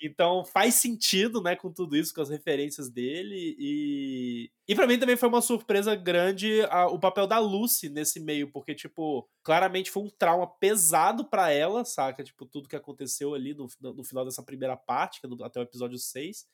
então 0.00 0.44
faz 0.44 0.74
sentido, 0.76 1.42
né, 1.42 1.56
com 1.56 1.72
tudo 1.72 1.96
isso, 1.96 2.14
com 2.14 2.20
as 2.20 2.28
referências 2.30 2.88
dele. 2.88 3.56
E, 3.58 4.50
e 4.66 4.74
para 4.74 4.86
mim 4.86 4.98
também 4.98 5.16
foi 5.16 5.28
uma 5.28 5.42
surpresa 5.42 5.94
grande 5.94 6.62
a- 6.70 6.86
o 6.86 6.98
papel 6.98 7.26
da 7.26 7.38
Lucy 7.38 7.88
nesse 7.88 8.20
meio, 8.20 8.50
porque, 8.52 8.74
tipo, 8.74 9.28
claramente 9.42 9.90
foi 9.90 10.04
um 10.04 10.10
trauma 10.10 10.46
pesado 10.46 11.24
para 11.28 11.50
ela, 11.50 11.84
saca? 11.84 12.22
Tipo, 12.22 12.46
tudo 12.46 12.68
que 12.68 12.76
aconteceu 12.76 13.34
ali 13.34 13.54
no, 13.54 13.66
no 13.80 14.04
final 14.04 14.24
dessa 14.24 14.42
primeira 14.42 14.76
parte, 14.76 15.20
é 15.24 15.44
até 15.44 15.60
o 15.60 15.62
episódio 15.64 15.98
6. 15.98 16.46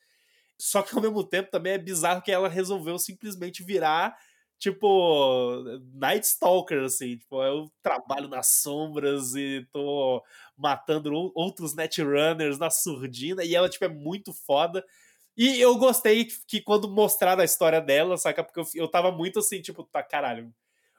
Só 0.57 0.81
que 0.81 0.95
ao 0.95 1.01
mesmo 1.01 1.23
tempo 1.23 1.51
também 1.51 1.73
é 1.73 1.77
bizarro 1.77 2.21
que 2.21 2.31
ela 2.31 2.47
resolveu 2.47 2.97
simplesmente 2.97 3.61
virar 3.63 4.17
tipo, 4.59 5.61
Night 5.93 6.25
Stalker, 6.25 6.83
assim, 6.83 7.17
tipo, 7.17 7.41
eu 7.43 7.71
trabalho 7.83 8.27
nas 8.27 8.47
sombras 8.61 9.35
e 9.35 9.67
tô 9.71 10.23
matando 10.57 11.13
ou- 11.13 11.31
outros 11.35 11.75
Netrunners 11.75 12.57
na 12.57 12.69
surdina, 12.69 13.43
e 13.43 13.55
ela, 13.55 13.69
tipo, 13.69 13.85
é 13.85 13.89
muito 13.89 14.33
foda. 14.33 14.83
E 15.37 15.59
eu 15.59 15.77
gostei 15.77 16.25
que 16.47 16.61
quando 16.61 16.89
mostraram 16.89 17.41
a 17.41 17.45
história 17.45 17.81
dela, 17.81 18.17
saca? 18.17 18.43
Porque 18.43 18.59
eu, 18.59 18.65
eu 18.75 18.87
tava 18.89 19.11
muito 19.11 19.39
assim, 19.39 19.61
tipo, 19.61 19.83
tá, 19.83 20.01
caralho, 20.03 20.53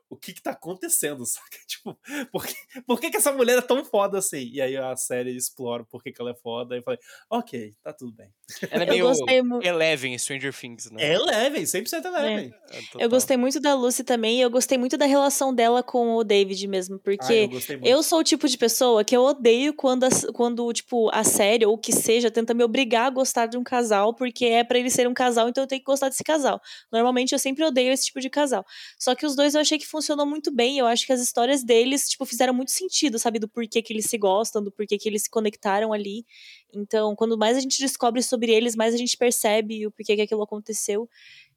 o 0.08 0.16
que 0.16 0.32
que 0.32 0.42
tá 0.42 0.50
acontecendo, 0.52 1.24
saca? 1.26 1.58
Tipo, 1.66 1.98
por 2.32 2.46
que, 2.46 2.54
por 2.86 3.00
que 3.00 3.10
que 3.10 3.16
essa 3.16 3.32
mulher 3.32 3.58
é 3.58 3.62
tão 3.62 3.84
foda 3.84 4.18
assim? 4.18 4.48
E 4.52 4.60
aí 4.60 4.76
a 4.76 4.94
série 4.96 5.36
explora 5.36 5.84
por 5.84 6.02
que 6.02 6.12
que 6.12 6.20
ela 6.20 6.30
é 6.30 6.34
foda, 6.34 6.74
e 6.74 6.78
eu 6.78 6.82
falei, 6.82 6.98
ok, 7.30 7.74
tá 7.82 7.92
tudo 7.92 8.12
bem. 8.12 8.28
Ela 8.70 8.84
é 8.84 9.00
Eu 9.00 9.10
meio 9.26 9.62
Eleven 9.62 10.14
em 10.14 10.18
Stranger 10.18 10.54
Things, 10.54 10.90
né? 10.90 11.02
É 11.02 11.14
Eleven, 11.14 11.62
100% 11.64 12.04
Eleven. 12.04 12.54
É, 12.70 12.78
Eu 12.78 12.82
total. 12.92 13.08
gostei 13.10 13.36
muito 13.36 13.60
da 13.60 13.74
Lucy 13.74 14.04
também, 14.04 14.38
e 14.38 14.42
eu 14.42 14.50
gostei 14.50 14.78
muito 14.78 14.96
da 14.96 15.06
relação 15.06 15.54
dela 15.54 15.82
com 15.82 16.14
o 16.14 16.24
David 16.24 16.66
mesmo, 16.68 16.96
Ah, 16.96 17.00
porque 17.02 17.32
eu 17.32 17.48
gostei 17.48 17.76
muito. 17.76 17.88
Eu 17.88 18.02
sou 18.02 18.20
o 18.20 18.24
tipo 18.24 18.48
de 18.48 18.56
pessoa 18.56 19.04
que 19.04 19.16
eu 19.16 19.22
odeio 19.22 19.74
quando, 19.74 20.04
a, 20.04 20.08
quando, 20.32 20.72
tipo, 20.72 21.10
a 21.12 21.24
série 21.24 21.66
ou 21.66 21.74
o 21.74 21.78
que 21.78 21.92
seja 21.92 22.30
tenta 22.30 22.54
me 22.54 22.62
obrigar 22.64 23.06
a 23.06 23.10
gostar 23.10 23.46
de 23.46 23.56
um 23.56 23.64
casal, 23.64 24.14
porque 24.14 24.44
é 24.46 24.62
pra 24.64 24.78
ele 24.78 24.90
ser 24.90 25.08
um 25.08 25.14
casal, 25.14 25.48
então 25.48 25.64
eu 25.64 25.68
tenho 25.68 25.80
que 25.80 25.86
gostar 25.86 26.08
desse 26.08 26.22
casal. 26.24 26.60
Normalmente 26.92 27.32
eu 27.32 27.38
sempre 27.38 27.64
odeio 27.64 27.92
esse 27.92 28.06
tipo 28.06 28.20
de 28.20 28.30
casal. 28.30 28.64
Só 28.98 29.14
que 29.14 29.26
os 29.26 29.34
dois 29.34 29.54
eu 29.54 29.60
achei 29.60 29.78
que 29.78 29.86
funcionou 29.96 30.26
muito 30.26 30.50
bem. 30.50 30.78
Eu 30.78 30.86
acho 30.86 31.06
que 31.06 31.12
as 31.12 31.20
histórias 31.22 31.64
deles, 31.64 32.08
tipo, 32.08 32.26
fizeram 32.26 32.52
muito 32.52 32.70
sentido, 32.70 33.18
sabe? 33.18 33.38
Do 33.38 33.48
porquê 33.48 33.80
que 33.80 33.92
eles 33.92 34.04
se 34.04 34.18
gostam, 34.18 34.62
do 34.62 34.70
porquê 34.70 34.98
que 34.98 35.08
eles 35.08 35.22
se 35.22 35.30
conectaram 35.30 35.92
ali. 35.92 36.26
Então, 36.74 37.16
quando 37.16 37.38
mais 37.38 37.56
a 37.56 37.60
gente 37.60 37.80
descobre 37.80 38.22
sobre 38.22 38.52
eles, 38.52 38.76
mais 38.76 38.94
a 38.94 38.98
gente 38.98 39.16
percebe 39.16 39.86
o 39.86 39.90
porquê 39.90 40.14
que 40.14 40.22
aquilo 40.22 40.42
aconteceu. 40.42 41.08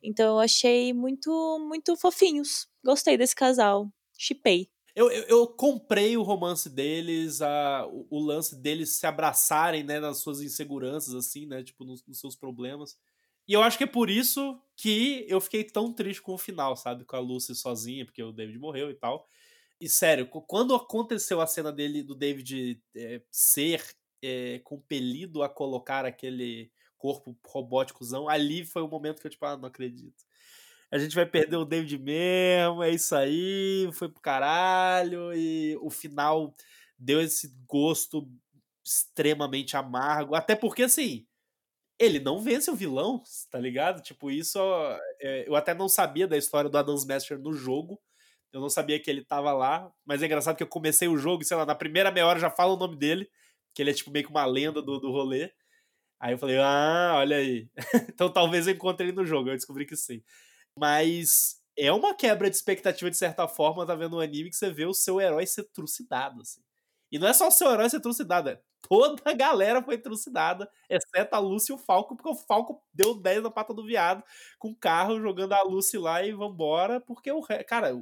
Então, 0.02 0.36
eu 0.36 0.40
achei 0.40 0.94
muito, 0.94 1.30
muito 1.68 1.98
fofinhos. 1.98 2.68
Gostei 2.84 3.18
desse 3.18 3.36
casal. 3.36 3.92
Chipei. 4.18 4.70
Eu, 4.96 5.12
eu, 5.12 5.24
eu 5.24 5.48
comprei 5.48 6.16
o 6.18 6.24
romance 6.24 6.70
deles, 6.70 7.42
a, 7.42 7.86
o, 7.88 8.08
o 8.10 8.20
lance 8.20 8.56
deles 8.56 8.92
se 8.92 9.06
abraçarem, 9.06 9.84
né, 9.84 10.00
nas 10.00 10.20
suas 10.20 10.42
inseguranças, 10.42 11.14
assim, 11.14 11.46
né, 11.46 11.62
tipo, 11.62 11.84
nos, 11.84 12.06
nos 12.06 12.20
seus 12.20 12.36
problemas. 12.36 12.98
E 13.50 13.54
eu 13.54 13.64
acho 13.64 13.80
que 13.80 13.86
é 13.86 13.88
por 13.88 14.12
isso 14.12 14.62
que 14.78 15.26
eu 15.30 15.42
fiquei 15.42 15.66
tão 15.66 15.94
triste 15.94 16.22
com 16.22 16.34
o 16.36 16.40
final, 16.40 16.78
sabe? 16.78 17.06
Com 17.06 17.18
a 17.18 17.20
Lucy 17.22 17.56
sozinha, 17.56 18.06
porque 18.06 18.24
o 18.24 18.34
David 18.34 18.60
morreu 18.60 18.92
e 18.92 18.96
tal. 18.96 19.28
E 19.82 19.90
sério, 19.90 20.28
qu- 20.30 20.42
quando 20.44 20.76
aconteceu 20.76 21.42
a 21.42 21.48
cena 21.48 21.72
dele, 21.72 22.04
do 22.04 22.16
David 22.16 22.82
é, 22.96 23.22
ser 23.32 23.84
é, 24.22 24.60
compelido 24.60 25.44
a 25.44 25.50
colocar 25.50 26.06
aquele 26.06 26.72
corpo 26.98 27.38
robóticozão, 27.48 28.30
ali 28.30 28.66
foi 28.66 28.82
o 28.84 28.90
momento 28.90 29.22
que 29.22 29.28
eu, 29.28 29.32
tipo, 29.32 29.46
ah, 29.46 29.58
não 29.58 29.68
acredito. 29.70 30.26
A 30.92 30.98
gente 30.98 31.16
vai 31.16 31.26
perder 31.26 31.58
o 31.58 31.66
David 31.66 31.98
mesmo, 32.00 32.84
é 32.84 32.90
isso 32.92 33.16
aí, 33.16 33.90
foi 33.94 34.10
pro 34.10 34.22
caralho, 34.22 35.34
e 35.34 35.78
o 35.82 35.90
final 35.92 36.56
deu 36.98 37.22
esse 37.22 37.56
gosto 37.68 38.28
extremamente 38.84 39.78
amargo, 39.78 40.36
até 40.36 40.56
porque, 40.56 40.84
assim, 40.84 41.28
ele 42.00 42.20
não 42.20 42.40
vence 42.40 42.72
o 42.72 42.76
vilão, 42.76 43.22
tá 43.52 43.60
ligado? 43.60 44.02
Tipo, 44.02 44.32
isso 44.32 44.58
é, 45.22 45.48
eu 45.48 45.56
até 45.56 45.74
não 45.74 45.90
sabia 45.90 46.28
da 46.28 46.38
história 46.38 46.70
do 46.70 46.78
Adam 46.78 46.96
Smasher 46.96 47.38
no 47.38 47.52
jogo, 47.54 48.02
eu 48.54 48.62
não 48.62 48.70
sabia 48.70 49.00
que 49.00 49.10
ele 49.12 49.24
tava 49.24 49.52
lá, 49.54 49.92
mas 50.06 50.24
é 50.24 50.26
engraçado 50.26 50.56
que 50.56 50.64
eu 50.64 50.68
comecei 50.68 51.08
o 51.08 51.18
jogo, 51.18 51.44
sei 51.44 51.58
lá, 51.58 51.66
na 51.66 51.76
primeira 51.76 52.10
meia 52.12 52.26
hora 52.26 52.40
já 52.40 52.50
fala 52.50 52.74
o 52.74 52.78
nome 52.78 52.96
dele, 52.96 53.30
que 53.76 53.82
ele 53.82 53.92
é 53.92 53.94
tipo 53.94 54.10
meio 54.12 54.26
que 54.26 54.32
uma 54.32 54.46
lenda 54.46 54.82
do, 54.82 55.00
do 55.00 55.12
rolê. 55.12 55.52
Aí 56.20 56.34
eu 56.34 56.38
falei, 56.38 56.58
ah, 56.58 57.14
olha 57.18 57.38
aí. 57.38 57.70
então 58.10 58.32
talvez 58.32 58.68
eu 58.68 58.74
encontre 58.74 59.08
ele 59.08 59.16
no 59.16 59.26
jogo, 59.26 59.50
eu 59.50 59.56
descobri 59.56 59.86
que 59.86 59.96
sim. 59.96 60.24
Mas 60.76 61.62
é 61.78 61.92
uma 61.92 62.16
quebra 62.16 62.50
de 62.50 62.56
expectativa 62.56 63.12
de 63.12 63.18
certa 63.18 63.48
forma, 63.48 63.86
tá 63.86 63.96
vendo 63.96 64.18
um 64.18 64.20
anime 64.20 64.50
que 64.50 64.56
você 64.56 64.72
vê 64.72 64.86
o 64.86 64.94
seu 64.94 65.22
herói 65.22 65.46
ser 65.46 65.64
trucidado, 65.72 66.42
assim. 66.42 66.62
E 67.12 67.18
não 67.18 67.28
é 67.28 67.34
só 67.34 67.48
o 67.48 67.52
seu 67.52 67.72
herói 67.72 67.90
ser 67.90 68.00
trucidado, 68.00 68.50
é 68.50 68.60
toda 68.88 69.22
a 69.26 69.34
galera 69.34 69.84
foi 69.84 69.98
trucidada, 69.98 70.70
exceto 70.90 71.36
a 71.36 71.40
Lucy 71.40 71.72
e 71.72 71.76
o 71.76 71.78
Falco, 71.78 72.16
porque 72.16 72.30
o 72.30 72.36
Falco 72.36 72.82
deu 72.94 73.14
10 73.14 73.44
na 73.44 73.52
pata 73.52 73.74
do 73.74 73.86
viado 73.86 74.24
com 74.58 74.70
o 74.70 74.76
carro 74.76 75.20
jogando 75.20 75.54
a 75.54 75.62
Lucy 75.64 75.98
lá 75.98 76.24
e 76.24 76.32
vambora, 76.32 77.00
porque 77.00 77.32
o 77.32 77.42
cara, 77.68 78.02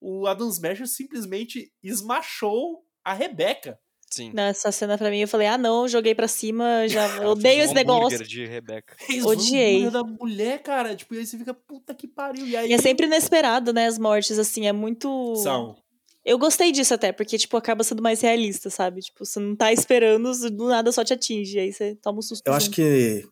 o 0.00 0.26
Adam 0.26 0.48
Smasher 0.48 0.86
simplesmente 0.86 1.72
esmachou 1.82 2.84
a 3.04 3.12
Rebeca. 3.12 3.78
Sim. 4.10 4.30
Nessa 4.34 4.70
cena 4.70 4.98
pra 4.98 5.08
mim, 5.08 5.20
eu 5.20 5.28
falei, 5.28 5.46
ah 5.46 5.56
não, 5.56 5.88
joguei 5.88 6.14
pra 6.14 6.28
cima, 6.28 6.86
já 6.86 7.06
eu 7.16 7.30
odeio 7.30 7.62
esse 7.62 7.72
negócio. 7.72 8.22
de 8.26 8.44
Rebeca. 8.46 8.94
Odiei. 9.24 9.88
da 9.90 10.04
mulher, 10.04 10.62
cara, 10.62 10.94
tipo, 10.94 11.14
e 11.14 11.18
aí 11.18 11.26
você 11.26 11.38
fica, 11.38 11.54
puta 11.54 11.94
que 11.94 12.06
pariu. 12.06 12.46
E 12.46 12.54
aí 12.54 12.70
E 12.70 12.74
é 12.74 12.78
sempre 12.78 13.06
inesperado, 13.06 13.72
né, 13.72 13.86
as 13.86 13.98
mortes, 13.98 14.38
assim, 14.38 14.66
é 14.66 14.72
muito... 14.72 15.34
são. 15.36 15.76
Eu 16.24 16.38
gostei 16.38 16.70
disso 16.70 16.94
até, 16.94 17.10
porque, 17.12 17.36
tipo, 17.36 17.56
acaba 17.56 17.82
sendo 17.82 18.02
mais 18.02 18.20
realista, 18.20 18.70
sabe? 18.70 19.00
Tipo, 19.00 19.24
você 19.24 19.40
não 19.40 19.56
tá 19.56 19.72
esperando, 19.72 20.30
do 20.50 20.68
nada 20.68 20.92
só 20.92 21.02
te 21.04 21.12
atinge, 21.12 21.58
aí 21.58 21.72
você 21.72 21.96
toma 21.96 22.18
um 22.20 22.22
susto. 22.22 22.46
Eu 22.46 22.52
acho 22.54 22.70
que 22.70 23.24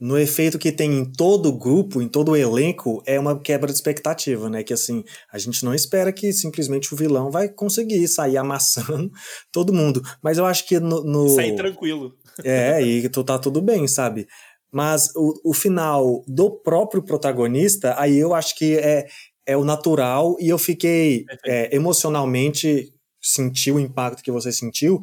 no 0.00 0.16
efeito 0.18 0.58
que 0.58 0.72
tem 0.72 0.92
em 0.92 1.04
todo 1.04 1.50
o 1.50 1.58
grupo, 1.58 2.00
em 2.00 2.08
todo 2.08 2.30
o 2.30 2.36
elenco, 2.36 3.02
é 3.04 3.18
uma 3.18 3.38
quebra 3.38 3.66
de 3.70 3.74
expectativa, 3.74 4.48
né? 4.48 4.62
Que 4.62 4.72
assim, 4.72 5.04
a 5.30 5.38
gente 5.38 5.64
não 5.64 5.74
espera 5.74 6.12
que 6.12 6.32
simplesmente 6.32 6.94
o 6.94 6.96
vilão 6.96 7.30
vai 7.30 7.48
conseguir 7.48 8.06
sair 8.08 8.36
amassando 8.38 9.10
todo 9.52 9.72
mundo. 9.72 10.00
Mas 10.22 10.38
eu 10.38 10.46
acho 10.46 10.66
que 10.66 10.78
no. 10.80 11.02
no- 11.04 11.28
Sair 11.30 11.54
tranquilo. 11.56 12.14
É, 12.44 12.80
e 12.80 13.08
tu 13.08 13.24
tá 13.24 13.38
tudo 13.38 13.60
bem, 13.60 13.86
sabe? 13.88 14.26
Mas 14.70 15.10
o, 15.16 15.50
o 15.50 15.52
final 15.52 16.22
do 16.28 16.50
próprio 16.50 17.02
protagonista, 17.02 17.94
aí 17.98 18.16
eu 18.16 18.32
acho 18.34 18.54
que 18.56 18.76
é, 18.76 19.06
é 19.48 19.56
o 19.56 19.64
natural 19.64 20.36
e 20.38 20.50
eu 20.50 20.58
fiquei 20.58 21.24
é, 21.46 21.74
emocionalmente 21.74 22.92
senti 23.20 23.72
o 23.72 23.80
impacto 23.80 24.22
que 24.22 24.30
você 24.30 24.52
sentiu, 24.52 25.00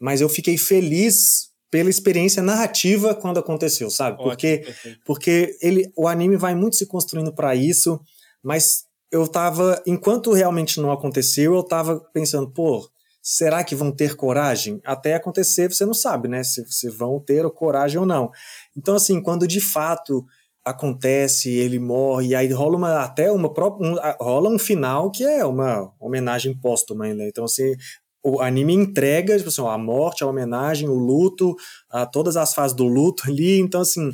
mas 0.00 0.22
eu 0.22 0.30
fiquei 0.30 0.56
feliz 0.56 1.50
pela 1.70 1.90
experiência 1.90 2.42
narrativa 2.42 3.14
quando 3.14 3.38
aconteceu, 3.38 3.90
sabe? 3.90 4.14
Ótimo, 4.14 4.30
Porque 4.30 4.58
perfeito. 4.58 5.00
porque 5.04 5.58
ele, 5.60 5.92
o 5.94 6.08
anime 6.08 6.38
vai 6.38 6.54
muito 6.54 6.76
se 6.76 6.86
construindo 6.86 7.34
para 7.34 7.54
isso, 7.54 8.00
mas 8.42 8.84
eu 9.10 9.28
tava, 9.28 9.80
enquanto 9.86 10.32
realmente 10.32 10.80
não 10.80 10.90
aconteceu, 10.90 11.54
eu 11.54 11.62
tava 11.62 12.00
pensando, 12.14 12.50
pô, 12.50 12.88
será 13.22 13.62
que 13.62 13.74
vão 13.74 13.92
ter 13.92 14.16
coragem? 14.16 14.80
Até 14.84 15.14
acontecer, 15.14 15.70
você 15.70 15.84
não 15.84 15.94
sabe, 15.94 16.28
né? 16.28 16.42
Se, 16.42 16.64
se 16.66 16.88
vão 16.88 17.20
ter 17.20 17.48
coragem 17.50 18.00
ou 18.00 18.06
não. 18.06 18.30
Então, 18.74 18.96
assim, 18.96 19.22
quando 19.22 19.46
de 19.46 19.60
fato 19.60 20.24
acontece, 20.64 21.50
ele 21.50 21.78
morre, 21.78 22.28
e 22.28 22.34
aí 22.34 22.52
rola 22.52 22.76
uma, 22.76 23.02
até 23.02 23.30
uma 23.32 23.52
própria, 23.52 23.90
um, 23.90 23.96
rola 24.20 24.48
um 24.48 24.58
final 24.58 25.10
que 25.10 25.24
é 25.24 25.44
uma 25.44 25.92
homenagem 25.98 26.54
póstuma 26.54 27.06
ainda. 27.06 27.24
Então, 27.26 27.44
assim, 27.44 27.74
o 28.24 28.40
anime 28.40 28.72
entrega, 28.72 29.36
tipo 29.36 29.48
assim, 29.48 29.66
a 29.66 29.76
morte, 29.76 30.22
a 30.22 30.26
homenagem, 30.26 30.88
o 30.88 30.94
luto, 30.94 31.56
a 31.90 32.06
todas 32.06 32.36
as 32.36 32.54
fases 32.54 32.76
do 32.76 32.84
luto 32.84 33.24
ali. 33.28 33.58
Então, 33.58 33.80
assim, 33.80 34.12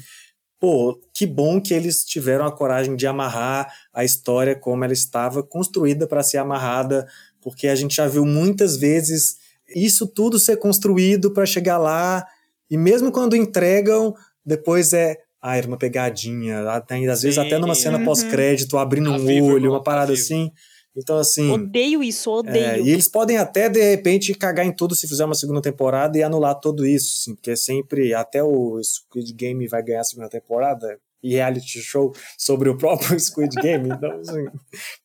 pô, 0.59 0.99
que 1.13 1.27
bom 1.27 1.61
que 1.61 1.75
eles 1.75 2.05
tiveram 2.05 2.47
a 2.47 2.53
coragem 2.53 2.97
de 2.97 3.07
amarrar 3.07 3.71
a 3.93 4.05
história 4.05 4.57
como 4.57 4.85
ela 4.85 4.93
estava 4.93 5.43
construída 5.43 6.07
para 6.07 6.23
ser 6.23 6.39
amarrada, 6.39 7.07
porque 7.43 7.69
a 7.69 7.75
gente 7.75 7.97
já 7.97 8.09
viu 8.09 8.25
muitas 8.25 8.77
vezes 8.77 9.37
isso 9.75 10.07
tudo 10.07 10.39
ser 10.39 10.57
construído 10.57 11.33
para 11.33 11.45
chegar 11.45 11.77
lá, 11.77 12.27
e 12.71 12.77
mesmo 12.77 13.13
quando 13.13 13.37
entregam, 13.37 14.15
depois 14.45 14.93
é. 14.93 15.17
Ah, 15.41 15.57
era 15.57 15.67
uma 15.67 15.77
pegadinha. 15.77 16.69
Até, 16.71 16.97
às 17.07 17.23
vezes 17.23 17.35
Sim. 17.37 17.47
até 17.47 17.59
numa 17.59 17.75
cena 17.75 17.99
Uhum. 17.99 18.05
pós-crédito, 18.05 18.77
abrindo 18.77 19.11
Tá 19.11 19.17
um 19.17 19.25
vivo, 19.25 19.47
olho, 19.53 19.71
uma 19.71 19.83
parada 19.83 20.13
vivo. 20.13 20.23
assim. 20.23 20.51
Então, 20.97 21.17
assim. 21.17 21.49
Odeio 21.51 22.03
isso, 22.03 22.29
É, 22.29 22.33
odeio. 22.33 22.87
e 22.87 22.91
eles 22.91 23.07
podem 23.07 23.37
até, 23.39 23.69
de 23.69 23.81
repente, 23.81 24.35
cagar 24.35 24.67
em 24.67 24.73
tudo 24.73 24.97
se 24.97 25.07
fizer 25.07 25.25
uma 25.25 25.35
segunda 25.35 25.61
temporada 25.63 26.19
e 26.19 26.23
anular 26.25 26.57
tudo 26.59 26.85
isso, 26.85 27.19
assim, 27.21 27.35
porque 27.37 27.57
sempre, 27.57 28.13
até 28.15 28.43
o 28.43 28.81
Squid 28.83 29.33
Game 29.33 29.65
vai 29.69 29.81
ganhar 29.83 30.01
a 30.01 30.05
segunda 30.05 30.29
temporada, 30.29 30.99
e 31.23 31.33
reality 31.35 31.81
show 31.81 32.13
sobre 32.37 32.69
o 32.69 32.77
próprio 32.77 33.17
Squid 33.21 33.55
Game, 33.61 33.89
então, 33.91 34.11
assim, 34.21 34.45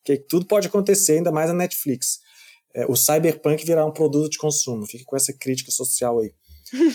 que 0.03 0.17
tudo 0.17 0.47
pode 0.47 0.67
acontecer, 0.67 1.13
ainda 1.17 1.31
mais 1.31 1.49
na 1.49 1.55
Netflix. 1.55 2.19
É, 2.73 2.85
o 2.87 2.95
Cyberpunk 2.95 3.63
virar 3.63 3.85
um 3.85 3.91
produto 3.91 4.31
de 4.31 4.37
consumo, 4.39 4.87
fica 4.87 5.03
com 5.05 5.15
essa 5.15 5.31
crítica 5.31 5.69
social 5.71 6.19
aí. 6.19 6.31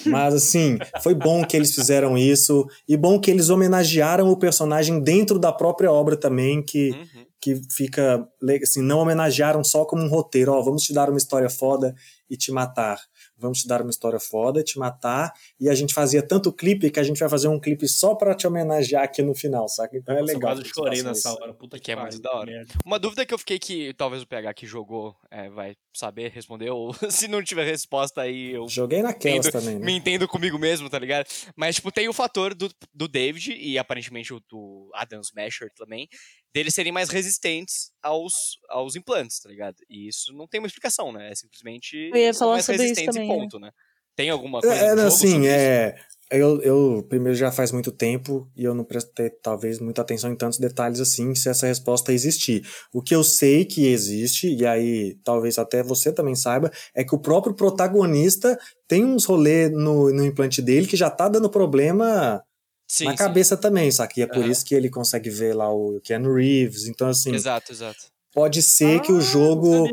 Mas, 0.06 0.34
assim, 0.34 0.78
foi 1.02 1.14
bom 1.14 1.44
que 1.44 1.56
eles 1.56 1.74
fizeram 1.74 2.16
isso, 2.16 2.66
e 2.88 2.96
bom 2.96 3.20
que 3.20 3.30
eles 3.30 3.48
homenagearam 3.48 4.28
o 4.30 4.36
personagem 4.36 5.00
dentro 5.00 5.38
da 5.38 5.52
própria 5.52 5.90
obra 5.92 6.16
também, 6.16 6.62
que 6.62 6.90
Uhum. 6.90 7.26
que 7.40 7.60
fica 7.70 8.26
assim, 8.62 8.82
não 8.82 8.98
homenagearam 8.98 9.62
só 9.62 9.84
como 9.84 10.02
um 10.02 10.08
roteiro, 10.08 10.52
ó, 10.52 10.60
vamos 10.60 10.82
te 10.82 10.92
dar 10.92 11.08
uma 11.08 11.18
história 11.18 11.48
foda 11.48 11.94
e 12.28 12.36
te 12.36 12.50
matar. 12.50 12.98
Vamos 13.38 13.60
te 13.62 13.68
dar 13.68 13.80
uma 13.80 13.90
história 13.90 14.18
foda, 14.18 14.64
te 14.64 14.76
matar, 14.78 15.32
e 15.60 15.68
a 15.68 15.74
gente 15.74 15.92
fazia 15.92 16.22
tanto 16.22 16.52
clipe 16.52 16.90
que 16.90 17.00
a 17.00 17.02
gente 17.02 17.18
vai 17.18 17.28
fazer 17.28 17.48
um 17.48 17.58
clipe 17.58 17.88
só 17.88 18.14
pra 18.14 18.34
te 18.34 18.46
homenagear 18.46 19.02
aqui 19.02 19.22
no 19.22 19.34
final, 19.34 19.68
saca? 19.68 19.96
Então 19.96 20.14
é 20.16 20.20
Nossa, 20.20 20.32
eu 20.32 20.36
legal. 20.38 20.52
eles 20.56 20.68
chorei 20.68 21.02
nessa 21.02 21.30
isso. 21.30 21.42
hora. 21.42 21.52
Puta 21.54 21.76
que, 21.78 21.84
Que 21.84 21.92
é 21.92 21.96
pariu, 21.96 22.20
da 22.20 22.32
hora. 22.32 22.46
merda. 22.50 22.74
Uma 22.84 22.98
dúvida 22.98 23.26
que 23.26 23.34
eu 23.34 23.38
fiquei 23.38 23.58
que 23.58 23.92
talvez 23.94 24.22
o 24.22 24.26
PH 24.26 24.54
que 24.54 24.66
jogou 24.66 25.16
é, 25.30 25.48
vai 25.50 25.74
saber 25.92 26.30
responder, 26.30 26.70
ou 26.70 26.92
se 27.10 27.26
não 27.26 27.42
tiver 27.42 27.64
resposta 27.64 28.20
aí 28.22 28.52
eu 28.52 28.68
Joguei 28.68 29.02
naquelas 29.02 29.46
Entendo- 29.46 29.52
também, 29.60 29.78
né? 29.78 29.84
me 29.84 29.92
entendo 29.92 30.28
comigo 30.28 30.58
mesmo, 30.58 30.88
tá 30.88 30.98
ligado? 30.98 31.26
Mas, 31.56 31.74
tipo, 31.76 31.90
tem 31.90 32.08
o 32.08 32.12
fator 32.12 32.54
do, 32.54 32.70
do 32.94 33.08
David 33.08 33.52
e 33.52 33.76
aparentemente 33.78 34.32
o 34.32 34.40
do 34.48 34.90
Adam 34.94 35.20
Smasher 35.22 35.72
também, 35.74 36.08
deles 36.54 36.72
serem 36.74 36.92
mais 36.92 37.08
resistentes 37.10 37.90
aos, 38.02 38.32
aos 38.68 38.94
implantes, 38.96 39.40
tá 39.40 39.48
ligado? 39.48 39.76
E 39.90 40.06
isso 40.08 40.32
não 40.32 40.46
tem 40.46 40.60
uma 40.60 40.66
explicação, 40.68 41.10
né? 41.12 41.30
É 41.30 41.34
simplesmente 41.34 42.10
Eu 42.12 42.16
ia 42.16 42.32
falar 42.32 42.52
mais 42.52 42.64
sobre 42.64 42.76
isso 42.76 42.82
resistentes 42.90 43.14
também, 43.16 43.28
e 43.28 43.32
é. 43.32 43.36
ponto, 43.36 43.58
né? 43.58 43.70
Tem 44.18 44.30
alguma 44.30 44.60
coisa 44.60 44.74
É, 44.74 44.90
jogo 44.90 45.06
assim, 45.06 45.46
é, 45.46 45.94
Eu, 46.28 46.60
eu, 46.60 47.06
primeiro, 47.08 47.38
já 47.38 47.52
faz 47.52 47.70
muito 47.70 47.92
tempo 47.92 48.50
e 48.56 48.64
eu 48.64 48.74
não 48.74 48.82
prestei, 48.84 49.30
talvez, 49.30 49.78
muita 49.78 50.02
atenção 50.02 50.32
em 50.32 50.36
tantos 50.36 50.58
detalhes 50.58 50.98
assim, 50.98 51.36
se 51.36 51.48
essa 51.48 51.68
resposta 51.68 52.12
existir. 52.12 52.66
O 52.92 53.00
que 53.00 53.14
eu 53.14 53.22
sei 53.22 53.64
que 53.64 53.86
existe, 53.86 54.52
e 54.52 54.66
aí 54.66 55.16
talvez 55.22 55.56
até 55.56 55.84
você 55.84 56.12
também 56.12 56.34
saiba, 56.34 56.68
é 56.96 57.04
que 57.04 57.14
o 57.14 57.18
próprio 57.20 57.54
protagonista 57.54 58.58
tem 58.88 59.04
uns 59.04 59.24
rolê 59.24 59.68
no, 59.68 60.12
no 60.12 60.24
implante 60.26 60.60
dele 60.60 60.88
que 60.88 60.96
já 60.96 61.08
tá 61.08 61.28
dando 61.28 61.48
problema 61.48 62.42
Sim, 62.88 63.04
na 63.04 63.12
sim. 63.12 63.18
cabeça 63.18 63.56
também, 63.56 63.90
sabe? 63.92 64.14
E 64.16 64.22
é 64.22 64.26
por 64.26 64.42
Aham. 64.42 64.50
isso 64.50 64.64
que 64.64 64.74
ele 64.74 64.90
consegue 64.90 65.30
ver 65.30 65.54
lá 65.54 65.72
o 65.72 66.00
Keanu 66.02 66.34
Reeves. 66.34 66.88
Então, 66.88 67.08
assim, 67.08 67.32
Exato, 67.32 67.70
exato. 67.70 68.17
Pode 68.34 68.62
ser 68.62 69.00
que 69.00 69.12
o 69.12 69.18
Ah, 69.18 69.20
jogo. 69.20 69.88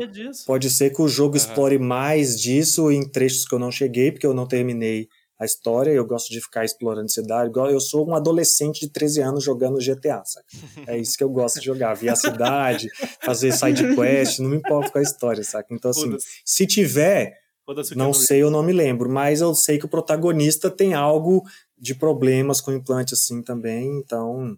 Pode 0.46 0.70
ser 0.70 0.90
que 0.90 1.02
o 1.02 1.08
jogo 1.08 1.36
Aham. 1.36 1.44
explore 1.46 1.78
mais 1.78 2.38
disso 2.40 2.90
em 2.90 3.08
trechos 3.08 3.44
que 3.46 3.54
eu 3.54 3.58
não 3.58 3.70
cheguei, 3.70 4.12
porque 4.12 4.26
eu 4.26 4.34
não 4.34 4.46
terminei 4.46 5.08
a 5.38 5.44
história. 5.44 5.90
Eu 5.90 6.06
gosto 6.06 6.30
de 6.30 6.40
ficar 6.40 6.64
explorando 6.64 7.10
cidade. 7.10 7.50
Igual 7.50 7.70
eu 7.70 7.80
sou 7.80 8.08
um 8.08 8.14
adolescente 8.14 8.80
de 8.80 8.90
13 8.90 9.20
anos 9.20 9.44
jogando 9.44 9.80
GTA, 9.80 10.22
sabe? 10.24 10.46
É 10.86 10.98
isso 10.98 11.16
que 11.16 11.24
eu 11.24 11.28
gosto 11.28 11.58
de 11.58 11.66
jogar. 11.66 11.94
Ver 11.94 12.10
a 12.10 12.16
cidade, 12.16 12.88
fazer 13.24 13.52
side 13.52 13.94
quest, 13.94 14.38
não 14.38 14.50
me 14.50 14.56
importa 14.56 14.90
com 14.90 14.98
a 14.98 15.02
história, 15.02 15.42
saca? 15.42 15.74
Então, 15.74 15.90
assim, 15.90 16.16
se 16.44 16.66
tiver, 16.66 17.34
não 17.96 18.12
sei, 18.14 18.42
eu 18.42 18.50
não 18.50 18.62
me 18.62 18.72
lembro, 18.72 19.10
mas 19.10 19.40
eu 19.40 19.54
sei 19.54 19.78
que 19.78 19.84
o 19.86 19.88
protagonista 19.88 20.70
tem 20.70 20.94
algo 20.94 21.42
de 21.76 21.94
problemas 21.94 22.60
com 22.60 22.70
o 22.70 22.74
implante 22.74 23.12
assim 23.14 23.42
também, 23.42 23.98
então 23.98 24.56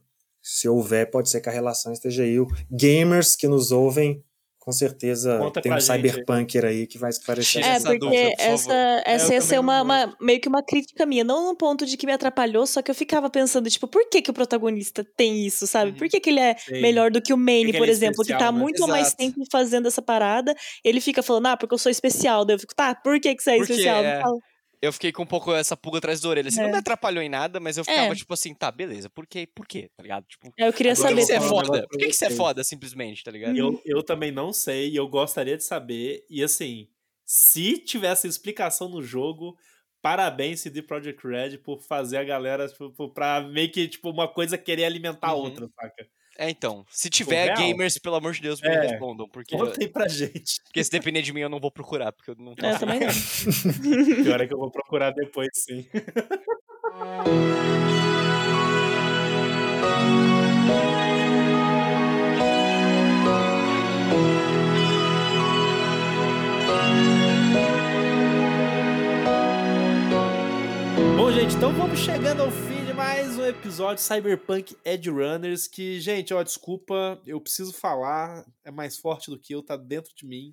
se 0.51 0.67
houver, 0.67 1.11
pode 1.11 1.29
ser 1.29 1.43
que 1.43 1.49
a 1.51 1.53
relação 1.53 1.93
esteja 1.93 2.23
aí. 2.23 2.37
Gamers 2.71 3.37
que 3.37 3.47
nos 3.47 3.71
ouvem, 3.71 4.25
com 4.59 4.73
certeza 4.73 5.39
Conta 5.39 5.61
tem 5.61 5.71
um 5.73 5.79
cyberpunker 5.79 6.65
aí 6.65 6.87
que 6.87 6.97
vai 6.97 7.11
esclarecer. 7.11 7.63
É, 7.63 7.69
essa 7.69 7.89
porque 7.89 7.99
dúvida, 7.99 8.31
por 8.37 8.43
essa, 8.43 9.03
essa 9.05 9.33
É, 9.33 9.37
ia 9.37 9.41
ser 9.43 9.61
uma, 9.61 9.83
uma- 9.83 10.17
meio 10.19 10.41
que 10.41 10.49
uma 10.49 10.63
crítica 10.63 11.05
minha. 11.05 11.23
Não 11.23 11.45
num 11.45 11.55
ponto 11.55 11.85
de 11.85 11.99
que 11.99 12.07
me 12.07 12.13
atrapalhou, 12.13 12.67
só 12.67 12.81
que 12.81 12.91
eu 12.91 12.95
ficava 12.95 13.29
pensando, 13.29 13.69
tipo, 13.69 13.87
por 13.87 14.09
que, 14.09 14.23
que 14.23 14.31
o 14.31 14.35
protagonista 14.35 15.07
tem 15.17 15.47
isso, 15.47 15.67
sabe? 15.67 15.91
Uhum. 15.91 15.97
Por 15.99 16.09
que, 16.09 16.19
que 16.19 16.31
ele 16.31 16.41
é 16.41 16.57
Sei. 16.57 16.81
melhor 16.81 17.11
do 17.11 17.21
que 17.21 17.33
o 17.35 17.37
Maine, 17.37 17.77
por 17.77 17.87
é 17.87 17.91
exemplo, 17.91 18.23
que 18.23 18.29
tá 18.29 18.35
especial, 18.37 18.53
né? 18.55 18.59
muito 18.59 18.87
mais 18.87 19.09
Exato. 19.09 19.17
tempo 19.19 19.41
fazendo 19.53 19.87
essa 19.89 20.01
parada. 20.01 20.55
Ele 20.83 21.01
fica 21.01 21.23
falando, 21.23 21.47
ah, 21.47 21.57
porque 21.59 21.75
eu 21.75 21.79
sou 21.79 21.91
especial. 21.93 22.47
Daí 22.47 22.57
eu 22.57 22.61
fico, 22.61 22.75
tá, 22.75 22.95
por 22.95 23.21
que, 23.21 23.35
que 23.35 23.43
você 23.43 23.51
é 23.51 23.57
Porque, 23.59 23.73
especial? 23.73 24.03
É, 24.05 24.21
fala. 24.23 24.37
Eu 24.81 24.93
fiquei 24.93 25.11
com 25.11 25.23
um 25.25 25.27
pouco 25.27 25.53
essa 25.53 25.77
pulga 25.77 25.99
atrás 25.99 26.21
da 26.21 26.29
orelha. 26.29 26.49
Assim, 26.49 26.61
não 26.61 26.69
É. 26.69 26.73
me 26.73 26.79
atrapalhou 26.79 27.23
em 27.23 27.29
nada, 27.29 27.59
mas 27.59 27.77
eu 27.77 27.85
ficava 27.85 28.13
É. 28.13 28.15
tipo 28.15 28.33
assim, 28.33 28.55
tá, 28.55 28.71
beleza. 28.71 29.11
Por 29.11 29.27
quê? 29.27 29.47
Por 29.53 29.67
quê? 29.67 29.91
Tá 29.97 30.03
ligado? 30.03 30.25
Tipo, 30.27 30.53
É, 30.57 30.69
Eu 30.69 30.73
queria 30.73 30.93
Agora 30.93 31.09
por 31.09 31.17
que, 31.17 31.25
você 31.27 31.33
é 31.35 31.41
foda? 31.41 31.89
Por 31.89 31.99
que, 31.99 32.13
você 32.13 32.25
é 32.27 32.29
vocês. 32.29 32.37
foda, 32.37 32.63
simplesmente, 32.65 33.25
tá 33.25 33.31
ligado? 33.31 33.57
Eu, 33.57 33.81
eu 33.85 34.03
também 34.05 34.31
não 34.31 34.53
sei 34.53 34.91
e 34.91 34.97
eu 34.97 35.09
gostaria 35.09 35.57
de 35.57 35.65
saber. 35.65 36.25
E 36.31 36.43
assim, 36.45 36.89
se 37.25 37.79
tivesse 37.79 38.29
explicação 38.29 38.89
no 38.89 39.03
jogo, 39.03 39.57
parabéns 40.01 40.61
CD 40.61 40.81
Projekt 40.83 41.27
Red 41.27 41.59
por 41.59 41.81
fazer 41.83 42.19
a 42.19 42.25
galera, 42.25 42.69
tipo, 42.69 43.13
pra 43.13 43.41
meio 43.41 43.73
que, 43.73 43.89
tipo, 43.89 44.11
uma 44.11 44.29
coisa 44.33 44.57
querer 44.57 44.85
alimentar 44.85 45.29
a 45.29 45.35
Uhum. 45.35 45.41
outra, 45.43 45.69
saca? 45.75 46.09
É, 46.41 46.49
então. 46.49 46.87
Se 46.89 47.11
tiver 47.11 47.47
real? 47.47 47.57
gamers, 47.57 47.99
pelo 47.99 48.15
amor 48.15 48.33
de 48.33 48.41
Deus, 48.41 48.61
me 48.61 48.69
É. 48.69 48.81
respondam. 48.87 49.29
Porque, 49.29 49.57
Contem 49.57 49.89
pra 49.89 50.07
gente. 50.07 50.63
porque 50.63 50.85
se 50.85 50.91
depender 50.91 51.21
de 51.21 51.33
mim, 51.33 51.41
eu 51.41 51.49
não 51.49 51.59
vou 51.59 51.71
procurar. 51.71 52.13
Porque 52.13 52.31
eu 52.31 52.37
não 52.39 52.55
tô 52.55 52.65
É, 52.65 52.75
eu 52.75 52.79
também 52.79 53.01
não. 53.01 53.09
Pior 54.25 54.41
é 54.41 54.47
que 54.47 54.55
eu 54.55 54.59
vou 54.59 54.71
procurar 54.71 55.11
depois, 55.11 55.49
sim. 55.53 55.85
Bom, 71.17 71.33
gente, 71.33 71.57
então 71.57 71.73
vamos 71.73 71.99
chegando 71.99 72.43
ao 72.43 72.51
fim 72.51 72.78
mais 72.99 73.39
um 73.39 73.47
episódio 73.47 74.03
Cyberpunk 74.03 74.77
Edge 74.85 75.09
Runners. 75.09 75.69
Que, 75.69 76.01
gente, 76.01 76.35
ó, 76.35 76.43
desculpa, 76.43 77.21
eu 77.25 77.41
preciso 77.41 77.73
falar, 77.73 78.45
é 78.65 78.73
mais 78.73 78.99
forte 78.99 79.31
do 79.31 79.39
que 79.39 79.55
eu, 79.55 79.63
tá 79.63 79.77
dentro 79.77 80.11
de 80.17 80.27
mim. 80.27 80.53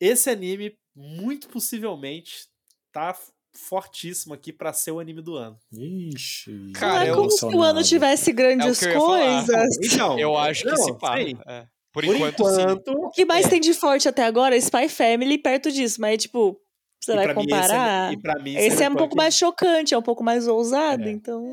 Esse 0.00 0.30
anime, 0.30 0.76
muito 0.94 1.48
possivelmente, 1.48 2.46
tá 2.92 3.16
fortíssimo 3.54 4.32
aqui 4.32 4.52
pra 4.52 4.72
ser 4.72 4.92
o 4.92 5.00
anime 5.00 5.20
do 5.22 5.34
ano. 5.34 5.58
Ixi. 5.72 6.70
Cara, 6.74 7.04
não 7.06 7.12
é 7.12 7.16
como 7.16 7.30
se 7.32 7.44
o 7.44 7.60
ano 7.60 7.82
tivesse 7.82 8.32
grandes 8.32 8.80
É 8.80 8.86
que 8.86 8.86
eu 8.86 8.94
ia 8.94 9.00
falar. 9.00 9.44
coisas. 9.46 9.78
Então, 9.92 10.18
Eu 10.18 10.36
acho 10.36 10.62
que 10.62 10.70
não, 10.70 10.76
se 10.76 10.98
pá. 10.98 11.20
é. 11.20 11.66
Por, 11.92 12.04
Por 12.06 12.14
enquanto, 12.14 12.44
sim. 12.46 12.60
enquanto, 12.62 12.88
O 12.92 13.10
que 13.10 13.24
mais 13.26 13.44
é. 13.46 13.48
tem 13.50 13.60
de 13.60 13.74
forte 13.74 14.08
até 14.08 14.24
agora 14.24 14.54
é 14.54 14.58
Spy 14.58 14.88
Family 14.88 15.36
perto 15.36 15.70
disso, 15.70 16.00
mas 16.00 16.22
tipo, 16.22 16.58
você 16.98 17.12
E 17.12 17.16
vai 17.16 17.26
mim, 17.28 17.34
comparar. 17.34 18.06
Esse 18.06 18.14
é, 18.14 18.18
e 18.18 18.22
pra 18.22 18.42
mim, 18.42 18.56
Esse 18.56 18.82
é 18.82 18.88
um 18.88 18.94
pouco 18.96 19.14
mais 19.14 19.34
chocante, 19.34 19.92
é 19.92 19.98
um 19.98 20.02
pouco 20.02 20.24
mais 20.24 20.48
ousado, 20.48 21.02
É. 21.04 21.10
então. 21.10 21.52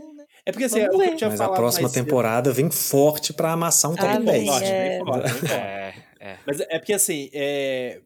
É 0.50 0.52
porque 0.52 0.66
assim, 0.66 0.80
é 0.80 0.90
o 0.90 0.98
que 0.98 1.04
eu 1.04 1.16
tinha 1.18 1.30
Mas 1.30 1.42
a 1.42 1.50
próxima 1.50 1.88
cedo. 1.90 2.04
temporada 2.04 2.52
vem 2.52 2.70
forte 2.72 3.32
pra 3.34 3.52
amassar 3.54 3.92
um 3.92 3.96
top 3.96 4.08
Ah, 4.10 4.20
10. 4.20 4.26
vem, 4.26 4.46
Forte, 4.48 4.66
é. 4.66 5.00
forte, 5.00 5.30
forte. 5.30 5.52
É, 5.54 5.94
é. 6.20 6.38
Mas 6.46 6.60
é 6.60 6.80
porque 6.80 6.94
assim, 6.94 7.30
é... 7.34 8.02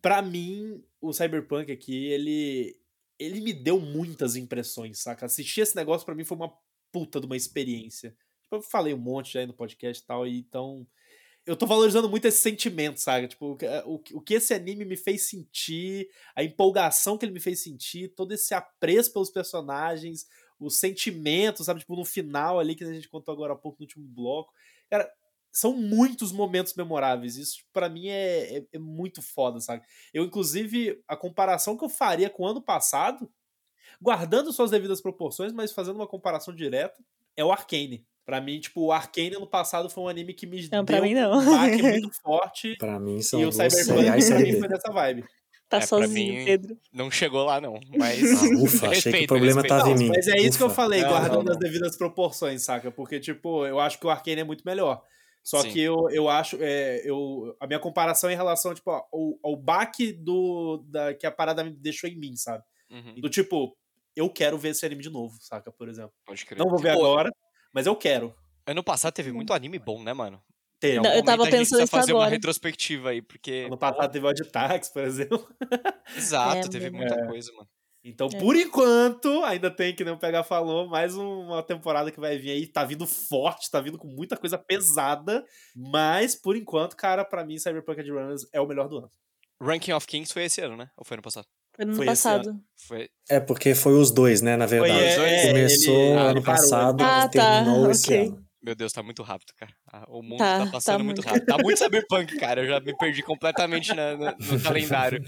pra 0.00 0.22
mim, 0.22 0.82
o 1.00 1.12
Cyberpunk 1.12 1.70
aqui, 1.70 2.06
ele. 2.06 2.76
Ele 3.18 3.40
me 3.42 3.52
deu 3.52 3.78
muitas 3.78 4.34
impressões, 4.34 5.00
saca? 5.00 5.26
Assistir 5.26 5.60
esse 5.60 5.76
negócio 5.76 6.06
pra 6.06 6.14
mim 6.14 6.24
foi 6.24 6.38
uma 6.38 6.52
puta 6.90 7.20
de 7.20 7.26
uma 7.26 7.36
experiência. 7.36 8.16
Tipo, 8.42 8.56
eu 8.56 8.62
falei 8.62 8.94
um 8.94 8.98
monte 8.98 9.34
já 9.34 9.40
aí 9.40 9.46
no 9.46 9.52
podcast 9.52 10.02
e 10.02 10.06
tal, 10.06 10.26
e 10.26 10.38
então. 10.38 10.86
Eu 11.46 11.56
tô 11.56 11.66
valorizando 11.66 12.08
muito 12.08 12.26
esse 12.26 12.38
sentimento, 12.38 12.98
sabe? 12.98 13.26
Tipo, 13.28 13.46
o, 13.84 13.94
o, 13.94 14.02
o 14.14 14.20
que 14.20 14.34
esse 14.34 14.52
anime 14.54 14.84
me 14.84 14.96
fez 14.96 15.22
sentir, 15.22 16.08
a 16.36 16.44
empolgação 16.44 17.16
que 17.16 17.24
ele 17.24 17.32
me 17.32 17.40
fez 17.40 17.62
sentir, 17.62 18.08
todo 18.14 18.32
esse 18.32 18.52
apreço 18.54 19.12
pelos 19.12 19.30
personagens, 19.30 20.26
os 20.60 20.78
sentimentos, 20.78 21.66
sabe? 21.66 21.80
Tipo, 21.80 21.96
no 21.96 22.04
final 22.04 22.58
ali, 22.60 22.74
que 22.74 22.84
a 22.84 22.92
gente 22.92 23.08
contou 23.08 23.32
agora 23.32 23.54
há 23.54 23.56
pouco 23.56 23.78
no 23.80 23.84
último 23.84 24.06
bloco. 24.06 24.52
Cara, 24.88 25.10
são 25.52 25.74
muitos 25.74 26.32
momentos 26.32 26.74
memoráveis. 26.74 27.36
Isso, 27.36 27.64
pra 27.72 27.88
mim, 27.88 28.08
é, 28.08 28.58
é, 28.58 28.66
é 28.74 28.78
muito 28.78 29.20
foda, 29.22 29.60
sabe? 29.60 29.82
Eu, 30.12 30.24
inclusive, 30.24 31.02
a 31.08 31.16
comparação 31.16 31.76
que 31.76 31.84
eu 31.84 31.88
faria 31.88 32.30
com 32.30 32.44
o 32.44 32.46
ano 32.46 32.62
passado, 32.62 33.30
guardando 34.00 34.52
suas 34.52 34.70
devidas 34.70 35.00
proporções, 35.00 35.52
mas 35.52 35.72
fazendo 35.72 35.96
uma 35.96 36.06
comparação 36.06 36.54
direta, 36.54 37.02
é 37.36 37.44
o 37.44 37.50
Arcane. 37.50 38.06
Pra 38.24 38.40
mim, 38.40 38.60
tipo, 38.60 38.82
o 38.82 38.92
Arcane 38.92 39.34
ano 39.34 39.46
passado 39.46 39.90
foi 39.90 40.04
um 40.04 40.08
anime 40.08 40.32
que 40.34 40.46
me 40.46 40.68
Não, 40.70 40.84
deu 40.84 41.02
mim 41.02 41.14
não. 41.14 41.40
um 41.40 41.44
baque 41.44 41.82
muito 41.82 42.10
forte. 42.22 42.76
Pra 42.76 43.00
mim 43.00 43.20
são 43.22 43.40
e 43.40 43.44
o 43.44 43.50
Cyberpunk 43.50 44.04
pra 44.28 44.38
mim 44.38 44.58
foi 44.58 44.68
dessa 44.68 44.92
vibe. 44.92 45.24
Tá 45.70 45.78
É, 45.78 45.80
sozinho, 45.82 46.34
mim- 46.40 46.44
Pedro. 46.44 46.76
Não 46.92 47.10
chegou 47.10 47.44
lá, 47.44 47.60
não. 47.60 47.78
Mas. 47.96 48.18
Ah, 48.60 48.62
ufa, 48.64 48.66
achei 48.66 48.66
que 48.66 48.86
o 48.86 48.90
Respeito, 48.90 49.28
problema 49.28 49.62
respeito. 49.62 49.68
tava 49.78 49.90
em 49.90 49.94
Não, 49.94 49.98
mim. 50.02 50.08
mas 50.08 50.26
é 50.26 50.36
isso 50.40 50.58
que 50.58 50.64
eu 50.64 50.66
Ufa. 50.66 50.74
falei, 50.76 51.00
Não, 51.02 51.08
guardando 51.08 51.44
não, 51.44 51.52
as 51.52 51.58
devidas 51.58 51.96
proporções, 51.96 52.62
saca? 52.62 52.90
Porque, 52.90 53.20
tipo, 53.20 53.64
eu 53.64 53.78
acho 53.78 53.98
que 53.98 54.04
o 54.06 54.10
Arcane 54.10 54.40
é 54.40 54.44
muito 54.44 54.64
melhor. 54.66 55.02
Só 55.42 55.62
Sim. 55.62 55.70
que 55.70 55.80
eu, 55.80 56.10
eu 56.10 56.28
acho. 56.28 56.58
É, 56.60 57.00
eu, 57.08 57.56
a 57.60 57.66
minha 57.66 57.78
comparação 57.78 58.28
é 58.28 58.32
em 58.32 58.36
relação, 58.36 58.74
tipo, 58.74 58.90
ao, 58.90 59.08
ao 59.42 59.56
baque 59.56 60.12
do, 60.12 60.84
da, 60.88 61.14
que 61.14 61.24
a 61.24 61.30
parada 61.30 61.62
me 61.64 61.70
deixou 61.70 62.10
em 62.10 62.16
mim, 62.18 62.34
sabe? 62.36 62.62
Uhum, 62.90 63.14
Do 63.20 63.30
tipo, 63.30 63.74
eu 64.16 64.28
quero 64.28 64.58
ver 64.58 64.70
esse 64.70 64.84
anime 64.84 65.02
de 65.02 65.08
novo, 65.08 65.38
saca? 65.40 65.70
Por 65.72 65.88
exemplo. 65.88 66.12
pode 66.26 66.44
crer. 66.44 66.58
Não 66.58 66.68
vou 66.68 66.78
ver 66.80 66.92
Pô, 66.94 67.04
agora, 67.06 67.30
mas 67.72 67.86
eu 67.86 67.94
quero. 67.94 68.34
Ano 68.66 68.82
passado 68.82 69.14
teve 69.14 69.30
muito 69.32 69.52
anime 69.52 69.78
bom, 69.78 70.02
né, 70.02 70.12
mano? 70.12 70.42
Tem. 70.80 70.96
Não, 70.96 71.12
eu 71.12 71.22
tava 71.22 71.36
Momento 71.38 71.54
a 71.54 71.58
gente 71.58 71.66
pensando 71.68 71.82
isso 71.82 71.90
fazer 71.90 72.12
uma 72.12 72.20
agora. 72.22 72.30
retrospectiva 72.34 73.10
aí, 73.10 73.20
porque. 73.22 73.64
Ano 73.66 73.76
passado 73.78 74.10
teve 74.10 74.24
o 74.24 74.28
Aditax, 74.28 74.88
por 74.88 75.04
exemplo. 75.04 75.46
Exato, 76.16 76.66
É, 76.66 76.70
teve 76.70 76.90
mano. 76.90 76.96
muita 77.04 77.14
É. 77.20 77.26
coisa, 77.26 77.52
mano. 77.52 77.68
Então, 78.02 78.28
É. 78.32 78.38
por 78.38 78.56
enquanto, 78.56 79.44
ainda 79.44 79.70
tem, 79.70 79.94
que 79.94 80.02
nem 80.02 80.14
o 80.14 80.18
PH 80.18 80.42
falou, 80.44 80.88
mais 80.88 81.14
uma 81.14 81.62
temporada 81.62 82.10
que 82.10 82.18
vai 82.18 82.38
vir 82.38 82.50
aí. 82.52 82.66
Tá 82.66 82.82
vindo 82.82 83.06
forte, 83.06 83.70
tá 83.70 83.78
vindo 83.78 83.98
com 83.98 84.08
muita 84.08 84.38
coisa 84.38 84.56
pesada. 84.56 85.44
Mas, 85.76 86.34
por 86.34 86.56
enquanto, 86.56 86.96
cara, 86.96 87.26
pra 87.26 87.44
mim, 87.44 87.58
Cyberpunk 87.58 88.00
Runners 88.10 88.46
é 88.54 88.60
o 88.60 88.66
melhor 88.66 88.88
do 88.88 88.98
ano. 88.98 89.10
Ranking 89.62 89.92
of 89.92 90.06
Kings 90.06 90.32
foi 90.32 90.44
esse 90.44 90.62
ano, 90.62 90.78
né? 90.78 90.88
Ou 90.96 91.04
foi 91.04 91.16
ano 91.16 91.22
passado? 91.22 91.44
Foi 91.76 91.84
no 91.84 91.90
ano 91.90 91.96
Foi 91.98 92.06
passado. 92.06 92.54
Foi. 92.88 93.10
É 93.28 93.38
porque 93.38 93.74
foi 93.74 93.92
os 93.92 94.10
dois, 94.10 94.40
né, 94.40 94.56
na 94.56 94.64
verdade. 94.64 94.92
é, 94.98 95.48
Começou 95.48 95.94
ele- 95.94 96.12
ano 96.18 96.42
parou, 96.42 96.42
passado 96.42 97.04
Ah, 97.04 97.24
e 97.26 97.30
terminou 97.30 97.84
tá, 97.84 97.90
esse 97.90 98.06
ok. 98.06 98.26
ano. 98.28 98.46
Meu 98.62 98.74
Deus, 98.74 98.92
tá 98.92 99.02
muito 99.02 99.22
rápido, 99.22 99.52
cara. 99.56 99.72
Ah, 99.90 100.04
O 100.08 100.22
mundo 100.22 100.38
Tá, 100.38 100.58
tá, 100.58 100.64
tá 100.66 100.70
passando 100.70 101.02
muito 101.02 101.16
muito. 101.22 101.26
rápido. 101.26 101.46
Tá 101.46 101.56
muito 101.62 101.78
cyberpunk, 101.78 102.36
cara. 102.38 102.60
Eu 102.62 102.66
já 102.68 102.78
me 102.80 102.94
perdi 102.96 103.22
completamente 103.22 103.94
na- 103.94 104.16
na- 104.16 104.36
no 104.38 104.60
calendário. 104.62 105.22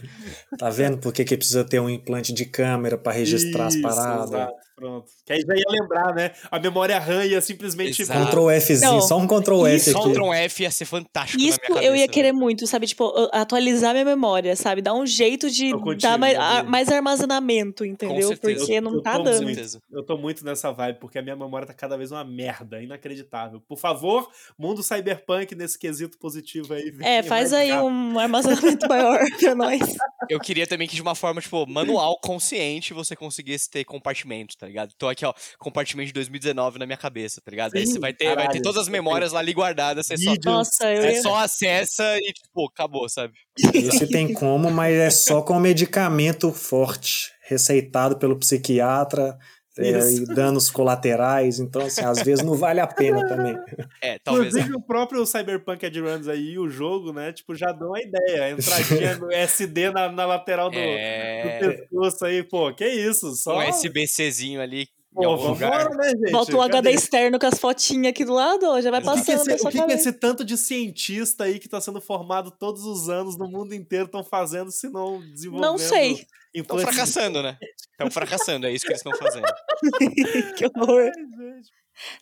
Tá 0.59 0.69
vendo 0.69 0.99
por 0.99 1.13
que, 1.15 1.25
que 1.25 1.37
precisa 1.37 1.65
ter 1.65 1.81
um 1.81 1.89
implante 1.89 2.33
de 2.33 2.45
câmera 2.45 2.99
pra 2.99 3.11
registrar 3.13 3.67
as 3.67 3.75
Isso, 3.75 3.83
paradas? 3.83 4.29
exato, 4.31 4.53
pronto. 4.83 5.11
Que 5.25 5.33
aí 5.33 5.41
já 5.41 5.55
ia 5.55 5.65
lembrar, 5.81 6.15
né? 6.15 6.33
A 6.51 6.59
memória 6.59 6.99
RAM 6.99 7.25
ia 7.25 7.41
simplesmente. 7.41 8.03
Exato. 8.03 8.27
Ctrl 8.27 8.51
Fzinho, 8.61 8.81
Não, 8.93 9.01
só 9.01 9.17
um 9.17 9.27
Ctrl 9.27 9.67
F 9.67 9.77
isso- 9.91 9.99
aqui. 9.99 10.11
Ctrl 10.11 10.33
F 10.33 10.63
ia 10.65 10.71
ser 10.71 10.85
fantástico 10.85 11.41
Isso 11.41 11.59
na 11.63 11.69
minha 11.69 11.75
cabeça. 11.75 11.85
eu 11.85 11.95
ia 11.95 12.01
velho. 12.01 12.13
querer 12.13 12.33
muito, 12.33 12.67
sabe? 12.67 12.87
Tipo, 12.87 13.13
atualizar 13.33 13.93
minha 13.93 14.05
memória, 14.05 14.57
sabe? 14.57 14.83
Dar 14.83 14.95
um 14.95 15.07
jeito 15.07 15.49
de 15.49 15.71
contigo, 15.73 15.95
dar 15.97 16.19
mais, 16.19 16.37
a- 16.37 16.63
mais 16.65 16.89
armazenamento, 16.91 17.85
entendeu? 17.85 18.37
Porque 18.37 18.73
Eu- 18.75 18.83
não 18.83 18.95
eu 18.97 19.03
tá 19.03 19.17
Com 19.19 19.25
dando. 19.25 19.43
muito. 19.43 19.55
certeza. 19.55 19.81
Eu 19.93 20.03
tô 20.05 20.17
muito 20.17 20.45
nessa 20.45 20.73
vibe, 20.73 20.99
porque 20.99 21.19
a 21.19 21.23
minha 21.23 21.37
memória 21.37 21.67
tá 21.67 21.73
cada 21.75 21.97
vez 21.97 22.11
uma 22.11 22.25
merda, 22.25 22.83
inacreditável. 22.83 23.61
Por 23.69 23.79
favor, 23.79 24.29
mundo 24.59 24.83
cyberpunk 24.83 25.55
nesse 25.55 25.79
quesito 25.79 26.19
positivo 26.19 26.75
aí. 26.75 26.93
É, 27.01 27.23
faz 27.23 27.53
aí 27.53 27.71
rápido. 27.71 27.87
um 27.87 28.19
armazenamento 28.19 28.87
maior 28.89 29.21
pra 29.39 29.55
nós. 29.55 29.81
Eu 30.29 30.41
queria 30.41 30.67
também 30.67 30.89
que 30.89 30.95
de 30.97 31.03
uma 31.03 31.15
forma, 31.15 31.41
tipo, 31.41 31.67
manual, 31.67 32.19
consciente, 32.21 32.93
você 32.95 33.15
conseguisse 33.15 33.71
ter 33.71 33.85
compartimentos, 33.85 34.57
tá 34.57 34.67
ligado? 34.73 34.93
Tô 34.99 35.09
aqui, 35.09 35.25
ó, 35.25 35.33
compartimento 35.59 36.09
de 36.09 36.13
2019 36.15 36.79
na 36.79 36.87
minha 36.87 36.97
cabeça, 36.97 37.41
tá 37.41 37.51
ligado? 37.51 37.75
Aí 37.75 37.87
Sim, 37.87 37.93
você 37.93 37.99
vai 37.99 38.13
ter, 38.13 38.27
vai 38.27 38.35
ter 38.35 38.43
caralho, 38.43 38.63
todas 38.63 38.83
as 38.83 38.89
memórias 38.89 39.33
lá 39.33 39.41
ali 39.41 39.53
guardadas, 39.53 40.07
você 40.07 40.17
só. 40.17 40.35
Nossa, 40.45 40.93
eu 40.93 41.03
você 41.03 41.23
só 41.23 41.37
acessa 41.37 42.17
e, 42.19 42.33
tipo, 42.33 42.67
acabou, 42.67 43.09
sabe? 43.09 43.35
Esse 43.75 44.09
tem 44.09 44.33
como, 44.33 44.71
mas 44.71 44.95
é 44.95 45.11
só 45.11 45.43
com 45.43 45.59
medicamento 45.61 46.53
forte, 46.53 47.31
receitado 47.47 48.19
pelo 48.19 48.39
psiquiatra, 48.39 49.39
é, 49.79 50.11
e 50.11 50.25
danos 50.35 50.71
colaterais. 50.71 51.59
Então, 51.59 51.83
assim, 51.83 52.05
às 52.05 52.23
vezes 52.23 52.45
não 52.45 52.55
vale 52.55 52.81
a 52.81 52.87
pena 52.87 53.27
também. 53.27 53.57
É, 54.01 54.19
talvez. 54.25 54.49
Inclusive, 54.49 54.77
o 54.77 54.83
próprio 54.83 55.25
Cyberpunk 55.27 55.85
Edgeruns 55.85 56.29
aí 56.29 56.53
e 56.53 56.59
o 56.59 56.69
jogo, 56.69 57.13
né? 57.13 57.33
Tipo, 57.33 57.55
já 57.55 57.73
dão 57.73 57.95
a 57.95 58.01
ideia. 58.01 58.45
A 58.45 58.51
entradinha 58.51 59.17
no 59.19 59.33
SD 59.33 59.91
na, 59.91 60.11
na 60.11 60.27
lateral 60.27 60.71
do, 60.71 60.79
É, 60.79 61.61
do 61.61 61.69
pescoço 61.69 62.25
aí, 62.25 62.43
pô, 62.43 62.73
que 62.75 62.87
isso? 62.87 63.35
Só. 63.35 63.59
um 63.59 63.63
SBCzinho 63.63 64.61
ali 64.61 64.87
Pô, 65.15 65.37
vambora, 65.37 65.91
né, 65.91 66.11
gente? 66.11 66.31
Bota 66.31 66.57
um 66.57 66.61
Cadê? 66.61 66.79
HD 66.79 66.91
externo 66.93 67.39
com 67.39 67.47
as 67.47 67.59
fotinhas 67.59 68.11
aqui 68.11 68.25
do 68.25 68.33
lado, 68.33 68.65
ó, 68.67 68.81
já 68.81 68.91
vai 68.91 69.01
O 69.01 69.03
que, 69.03 69.09
que, 69.11 69.17
passando 69.17 69.51
esse, 69.51 69.67
o 69.67 69.71
que 69.71 69.83
que 69.87 69.93
esse 69.93 70.13
tanto 70.13 70.43
de 70.43 70.57
cientista 70.57 71.45
aí 71.45 71.59
que 71.59 71.69
tá 71.69 71.81
sendo 71.81 72.01
formado 72.01 72.51
todos 72.51 72.85
os 72.85 73.11
anos 73.11 73.37
no 73.37 73.47
mundo 73.47 73.75
inteiro 73.75 74.07
estão 74.07 74.25
fazendo 74.25 74.71
se 74.71 74.89
não 74.89 75.21
desenvolvendo? 75.21 75.71
Não 75.71 75.79
sei. 75.79 76.27
Estão 76.55 76.79
fracassando, 76.79 77.43
né? 77.43 77.59
Estão 77.91 78.11
fracassando, 78.11 78.67
é 78.67 78.73
isso 78.73 78.87
que 78.87 78.93
eles 78.93 79.05
estão 79.05 79.17
fazendo. 79.19 79.47
que 80.57 80.67
horror. 80.67 81.11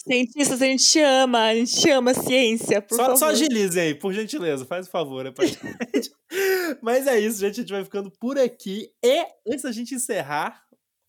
Cientistas, 0.04 0.60
a 0.60 0.66
gente 0.66 0.84
te 0.84 1.00
ama, 1.00 1.46
a 1.46 1.54
gente 1.54 1.80
te 1.80 1.90
ama 1.90 2.10
a 2.10 2.14
ciência, 2.14 2.82
por 2.82 2.96
Só, 2.96 3.02
favor. 3.02 3.16
só 3.16 3.26
agilize 3.26 3.78
aí, 3.78 3.94
por 3.94 4.12
gentileza, 4.12 4.64
faz 4.64 4.86
o 4.88 4.90
favor. 4.90 5.26
É 5.26 5.30
pra. 5.30 5.44
Mas 6.82 7.06
é 7.06 7.18
isso, 7.18 7.38
gente. 7.38 7.60
A 7.60 7.62
gente 7.62 7.72
vai 7.72 7.84
ficando 7.84 8.10
por 8.10 8.38
aqui. 8.38 8.90
E, 9.02 9.26
antes 9.46 9.62
da 9.62 9.72
gente 9.72 9.94
encerrar, 9.94 10.62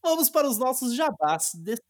vamos 0.03 0.29
para 0.29 0.49
os 0.49 0.57
nossos 0.57 0.95
jabás 0.95 1.51
desse 1.55 1.81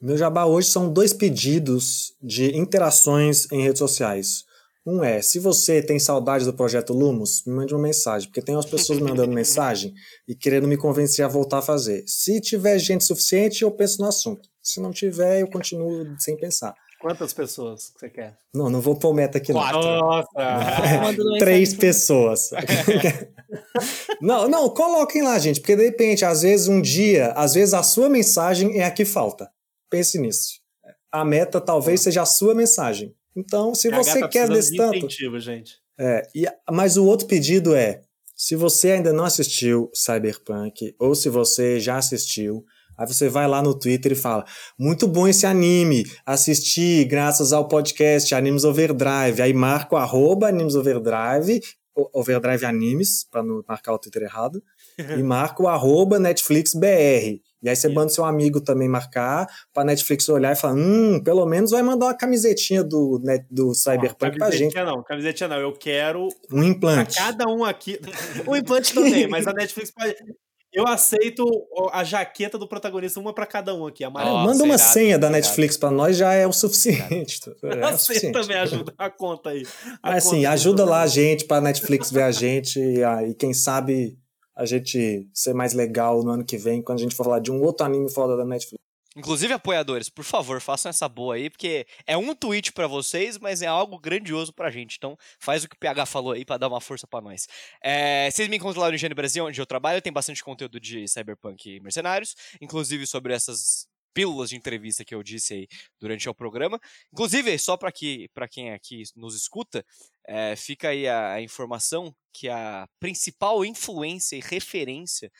Meu 0.00 0.16
jabá 0.16 0.44
hoje 0.44 0.68
são 0.68 0.92
dois 0.92 1.12
pedidos 1.12 2.14
de 2.22 2.56
interações 2.56 3.50
em 3.52 3.62
redes 3.62 3.78
sociais. 3.78 4.44
Um 4.86 5.04
é, 5.04 5.20
se 5.20 5.38
você 5.38 5.82
tem 5.82 5.98
saudades 5.98 6.46
do 6.46 6.54
projeto 6.54 6.94
Lumos, 6.94 7.44
me 7.46 7.52
mande 7.52 7.74
uma 7.74 7.82
mensagem, 7.82 8.28
porque 8.28 8.40
tem 8.40 8.56
umas 8.56 8.64
pessoas 8.64 8.98
me 8.98 9.08
mandando 9.08 9.32
mensagem 9.32 9.92
e 10.26 10.34
querendo 10.34 10.66
me 10.66 10.76
convencer 10.76 11.22
a 11.22 11.28
voltar 11.28 11.58
a 11.58 11.62
fazer. 11.62 12.02
Se 12.06 12.40
tiver 12.40 12.78
gente 12.78 13.04
suficiente, 13.04 13.62
eu 13.62 13.70
penso 13.70 14.00
no 14.00 14.08
assunto. 14.08 14.48
Se 14.62 14.80
não 14.80 14.90
tiver, 14.90 15.42
eu 15.42 15.50
continuo 15.50 16.06
sem 16.18 16.36
pensar. 16.36 16.74
Quantas 17.00 17.32
pessoas 17.32 17.92
você 17.96 18.10
quer? 18.10 18.36
Não, 18.54 18.68
não 18.68 18.80
vou 18.80 18.94
pôr 18.94 19.14
meta 19.14 19.38
aqui 19.38 19.52
não. 19.52 19.60
Quatro. 19.60 19.80
Nossa! 19.80 21.00
Manda 21.02 21.22
uma 21.24 21.38
Três 21.38 21.72
pessoas. 21.74 22.50
não, 24.20 24.48
não, 24.48 24.68
coloquem 24.70 25.22
lá, 25.22 25.38
gente, 25.38 25.60
porque 25.60 25.76
de 25.76 25.84
repente, 25.84 26.24
às 26.24 26.42
vezes 26.42 26.68
um 26.68 26.80
dia, 26.80 27.32
às 27.32 27.54
vezes 27.54 27.74
a 27.74 27.82
sua 27.82 28.08
mensagem 28.08 28.78
é 28.78 28.84
a 28.84 28.90
que 28.90 29.04
falta. 29.04 29.50
Pense 29.90 30.18
nisso. 30.18 30.60
A 31.10 31.24
meta 31.24 31.60
talvez 31.60 32.00
seja 32.00 32.22
a 32.22 32.26
sua 32.26 32.54
mensagem. 32.54 33.14
Então, 33.34 33.74
se 33.74 33.90
você 33.90 34.26
quer 34.28 34.48
desse 34.48 34.72
de 34.72 34.76
tanto. 34.76 35.08
gente. 35.40 35.74
É, 35.98 36.22
e, 36.34 36.46
mas 36.70 36.96
o 36.96 37.04
outro 37.04 37.26
pedido 37.26 37.74
é: 37.74 38.00
se 38.34 38.56
você 38.56 38.92
ainda 38.92 39.12
não 39.12 39.24
assistiu 39.24 39.90
Cyberpunk, 39.94 40.94
ou 40.98 41.14
se 41.14 41.28
você 41.28 41.78
já 41.78 41.98
assistiu, 41.98 42.64
aí 42.96 43.06
você 43.06 43.28
vai 43.28 43.46
lá 43.46 43.62
no 43.62 43.78
Twitter 43.78 44.12
e 44.12 44.16
fala: 44.16 44.44
muito 44.78 45.06
bom 45.06 45.28
esse 45.28 45.46
anime, 45.46 46.04
assisti 46.24 47.04
graças 47.04 47.52
ao 47.52 47.68
podcast 47.68 48.34
Animes 48.34 48.64
Overdrive. 48.64 49.42
Aí 49.42 49.52
marca 49.52 49.94
o 49.94 49.98
arroba 49.98 50.48
Animes 50.48 50.74
Overdrive, 50.74 51.60
Overdrive 51.94 52.64
Animes, 52.64 53.24
para 53.30 53.42
não 53.42 53.62
marcar 53.68 53.92
o 53.92 53.98
Twitter 53.98 54.22
errado, 54.22 54.62
e 55.18 55.22
marca 55.22 55.62
o 55.62 55.68
arroba 55.68 56.18
Netflix 56.18 56.74
BR. 56.74 57.40
E 57.62 57.68
aí 57.68 57.76
você 57.76 57.88
Isso. 57.88 57.94
manda 57.94 58.08
seu 58.08 58.24
amigo 58.24 58.58
também 58.60 58.88
marcar, 58.88 59.46
pra 59.74 59.84
Netflix 59.84 60.26
olhar 60.30 60.52
e 60.52 60.56
falar: 60.56 60.74
hum, 60.74 61.22
pelo 61.22 61.44
menos 61.44 61.70
vai 61.72 61.82
mandar 61.82 62.06
uma 62.06 62.16
camisetinha 62.16 62.82
do, 62.82 63.20
net- 63.22 63.46
do 63.50 63.74
Cyberpunk 63.74 64.38
pra 64.38 64.50
gente. 64.50 64.72
Camisetinha 64.72 64.84
não, 64.86 65.02
camisetinha 65.02 65.48
não. 65.48 65.58
Eu 65.58 65.72
quero 65.74 66.28
Um 66.50 66.62
implante. 66.64 67.16
cada 67.18 67.46
um 67.46 67.62
aqui. 67.64 68.00
O 68.46 68.56
implante 68.56 68.94
também, 68.94 69.28
mas 69.28 69.46
a 69.46 69.52
Netflix 69.52 69.90
pode. 69.90 70.14
Eu 70.72 70.86
aceito 70.86 71.44
o- 71.44 71.88
a 71.92 72.04
jaqueta 72.04 72.56
do 72.56 72.68
protagonista, 72.68 73.18
uma 73.18 73.34
pra 73.34 73.44
cada 73.46 73.74
um 73.74 73.86
aqui. 73.86 74.04
É, 74.04 74.06
Amarelo. 74.06 74.34
Nossa, 74.36 74.46
manda 74.52 74.64
uma 74.64 74.74
irado, 74.74 74.92
senha 74.92 75.18
da 75.18 75.26
irado. 75.28 75.32
Netflix 75.42 75.76
pra 75.76 75.90
nós 75.90 76.16
já 76.16 76.32
é 76.32 76.46
o 76.46 76.52
suficiente. 76.52 77.40
É 77.62 77.86
o 77.86 77.90
Você 77.92 77.98
suficiente. 77.98 78.32
também 78.40 78.56
ajuda 78.56 78.94
a 78.96 79.10
conta 79.10 79.50
aí. 79.50 79.62
A 80.02 80.10
Mas 80.12 80.24
conta 80.24 80.36
assim, 80.36 80.46
ajuda 80.46 80.84
lá 80.84 81.02
a 81.02 81.06
gente 81.06 81.44
pra 81.44 81.60
Netflix 81.60 82.10
ver 82.10 82.22
a 82.22 82.30
gente 82.30 82.78
e, 82.78 83.02
aí, 83.02 83.34
quem 83.34 83.52
sabe 83.52 84.16
a 84.56 84.64
gente 84.64 85.28
ser 85.34 85.54
mais 85.54 85.72
legal 85.72 86.22
no 86.22 86.30
ano 86.30 86.44
que 86.44 86.56
vem 86.58 86.82
quando 86.82 86.98
a 86.98 87.02
gente 87.02 87.14
for 87.16 87.24
falar 87.24 87.40
de 87.40 87.50
um 87.50 87.60
outro 87.62 87.84
anime 87.86 88.10
foda 88.10 88.36
da 88.36 88.44
Netflix. 88.44 88.78
Inclusive, 89.16 89.52
apoiadores, 89.52 90.08
por 90.08 90.24
favor, 90.24 90.60
façam 90.60 90.88
essa 90.88 91.08
boa 91.08 91.34
aí, 91.34 91.50
porque 91.50 91.84
é 92.06 92.16
um 92.16 92.32
tweet 92.32 92.72
pra 92.72 92.86
vocês, 92.86 93.38
mas 93.38 93.60
é 93.60 93.66
algo 93.66 93.98
grandioso 93.98 94.52
pra 94.52 94.70
gente. 94.70 94.96
Então, 94.96 95.16
faz 95.40 95.64
o 95.64 95.68
que 95.68 95.74
o 95.74 95.78
PH 95.78 96.06
falou 96.06 96.32
aí 96.32 96.44
pra 96.44 96.56
dar 96.56 96.68
uma 96.68 96.80
força 96.80 97.08
pra 97.08 97.20
nós. 97.20 97.48
É, 97.82 98.30
vocês 98.30 98.48
me 98.48 98.56
encontram 98.56 98.82
lá 98.82 98.88
no 98.88 98.94
Higiene 98.94 99.14
Brasil, 99.14 99.44
onde 99.44 99.60
eu 99.60 99.66
trabalho, 99.66 100.00
tem 100.00 100.12
bastante 100.12 100.44
conteúdo 100.44 100.78
de 100.78 101.08
Cyberpunk 101.08 101.68
e 101.68 101.80
Mercenários, 101.80 102.36
inclusive 102.60 103.04
sobre 103.04 103.34
essas 103.34 103.88
pílulas 104.14 104.50
de 104.50 104.56
entrevista 104.56 105.04
que 105.04 105.14
eu 105.14 105.22
disse 105.22 105.54
aí 105.54 105.68
durante 106.00 106.28
o 106.28 106.34
programa. 106.34 106.78
Inclusive, 107.12 107.58
só 107.58 107.76
para 107.76 107.90
que, 107.90 108.28
pra 108.32 108.48
quem 108.48 108.72
aqui 108.72 109.02
nos 109.16 109.34
escuta, 109.34 109.84
é, 110.26 110.54
fica 110.54 110.90
aí 110.90 111.08
a, 111.08 111.34
a 111.34 111.42
informação 111.42 112.14
que 112.32 112.48
a 112.48 112.86
principal 113.00 113.64
influência 113.64 114.36
e 114.36 114.40
referência 114.40 115.30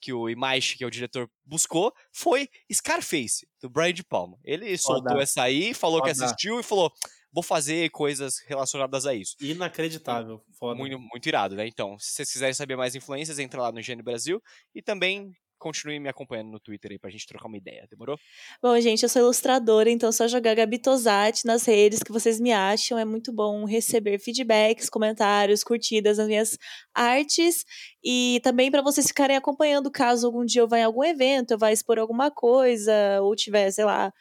que 0.00 0.12
o 0.12 0.28
Imaishi, 0.28 0.76
que 0.76 0.84
é 0.84 0.86
o 0.86 0.90
diretor, 0.90 1.30
buscou 1.44 1.92
foi 2.12 2.48
Scarface, 2.72 3.46
do 3.60 3.68
Brian 3.68 3.92
De 3.92 4.02
Palma. 4.02 4.38
Ele 4.44 4.76
soltou 4.78 5.12
Foda. 5.12 5.22
essa 5.22 5.42
aí, 5.42 5.74
falou 5.74 6.02
que 6.02 6.12
Foda. 6.12 6.24
assistiu 6.24 6.58
e 6.58 6.62
falou: 6.62 6.92
vou 7.32 7.42
fazer 7.42 7.90
coisas 7.90 8.40
relacionadas 8.46 9.06
a 9.06 9.14
isso. 9.14 9.36
Inacreditável. 9.40 10.42
Foda. 10.58 10.78
Muito, 10.78 10.98
muito 10.98 11.26
irado, 11.26 11.54
né? 11.54 11.66
Então, 11.66 11.96
se 11.98 12.14
vocês 12.14 12.32
quiserem 12.32 12.54
saber 12.54 12.76
mais 12.76 12.94
influências, 12.94 13.38
entra 13.38 13.62
lá 13.62 13.72
no 13.72 13.80
Higiene 13.80 14.02
Brasil 14.02 14.42
e 14.74 14.82
também 14.82 15.32
continuem 15.60 16.00
me 16.00 16.08
acompanhando 16.08 16.50
no 16.50 16.58
Twitter 16.58 16.90
aí 16.90 16.98
pra 16.98 17.10
gente 17.10 17.26
trocar 17.26 17.46
uma 17.46 17.56
ideia, 17.56 17.86
demorou? 17.88 18.18
Bom, 18.60 18.78
gente, 18.80 19.02
eu 19.02 19.08
sou 19.08 19.22
ilustradora, 19.22 19.90
então 19.90 20.08
é 20.08 20.12
só 20.12 20.26
jogar 20.26 20.54
Gabi 20.54 20.78
Tosati 20.78 21.46
nas 21.46 21.64
redes 21.64 22.02
que 22.02 22.10
vocês 22.10 22.40
me 22.40 22.50
acham. 22.50 22.98
É 22.98 23.04
muito 23.04 23.32
bom 23.32 23.64
receber 23.64 24.18
feedbacks, 24.18 24.90
comentários, 24.90 25.62
curtidas 25.62 26.18
nas 26.18 26.26
minhas 26.26 26.58
artes. 26.94 27.64
E 28.02 28.40
também 28.42 28.70
para 28.70 28.82
vocês 28.82 29.06
ficarem 29.06 29.36
acompanhando 29.36 29.90
caso 29.90 30.26
algum 30.26 30.44
dia 30.44 30.62
eu 30.62 30.68
vá 30.68 30.78
em 30.78 30.84
algum 30.84 31.04
evento, 31.04 31.52
eu 31.52 31.58
vá 31.58 31.70
expor 31.70 31.98
alguma 31.98 32.30
coisa, 32.30 33.20
ou 33.22 33.36
tiver, 33.36 33.70
sei 33.70 33.84
lá, 33.84 34.12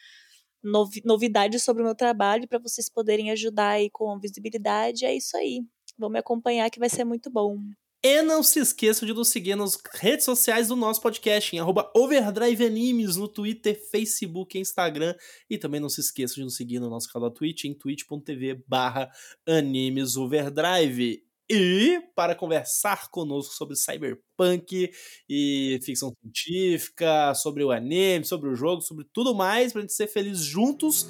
novi 0.64 1.02
novidades 1.06 1.64
sobre 1.64 1.82
o 1.82 1.86
meu 1.86 1.96
trabalho, 1.96 2.48
para 2.48 2.60
vocês 2.60 2.90
poderem 2.90 3.32
ajudar 3.32 3.70
aí 3.70 3.90
com 3.90 4.20
visibilidade. 4.20 5.06
É 5.06 5.16
isso 5.16 5.36
aí. 5.38 5.62
Vão 5.98 6.10
me 6.10 6.20
acompanhar 6.20 6.70
que 6.70 6.80
vai 6.80 6.90
ser 6.90 7.04
muito 7.06 7.30
bom. 7.32 7.58
E 8.02 8.22
não 8.22 8.42
se 8.42 8.60
esqueçam 8.60 9.06
de 9.06 9.14
nos 9.14 9.28
seguir 9.28 9.56
nas 9.56 9.78
redes 9.96 10.24
sociais 10.24 10.70
do 10.70 10.76
nosso 10.76 11.02
podcast, 11.02 11.54
em 11.54 11.60
arroba 11.60 11.92
Overdrive 11.94 12.66
Animes, 12.66 13.18
no 13.18 13.28
Twitter, 13.28 13.78
Facebook 13.92 14.58
e 14.58 14.62
Instagram. 14.62 15.14
E 15.50 15.58
também 15.58 15.82
não 15.82 15.90
se 15.90 16.00
esqueçam 16.00 16.36
de 16.36 16.44
nos 16.44 16.56
seguir 16.56 16.80
no 16.80 16.90
nosso 16.90 17.12
canal 17.12 17.30
da 17.30 17.36
Twitch, 17.36 17.66
em 17.66 17.74
twitch.tv 17.74 18.64
barra 18.66 19.12
Animes 19.46 20.16
Overdrive. 20.16 21.29
E 21.50 22.00
para 22.16 22.36
conversar 22.36 23.10
conosco 23.10 23.56
sobre 23.56 23.76
cyberpunk 23.76 24.92
e 25.28 25.80
ficção 25.84 26.14
científica, 26.22 27.34
sobre 27.34 27.64
o 27.64 27.72
anime, 27.72 28.24
sobre 28.24 28.50
o 28.50 28.56
jogo, 28.56 28.82
sobre 28.82 29.06
tudo 29.12 29.34
mais, 29.34 29.74
pra 29.74 29.82
gente 29.82 29.94
ser 29.94 30.06
feliz 30.06 30.40
juntos, 30.40 31.10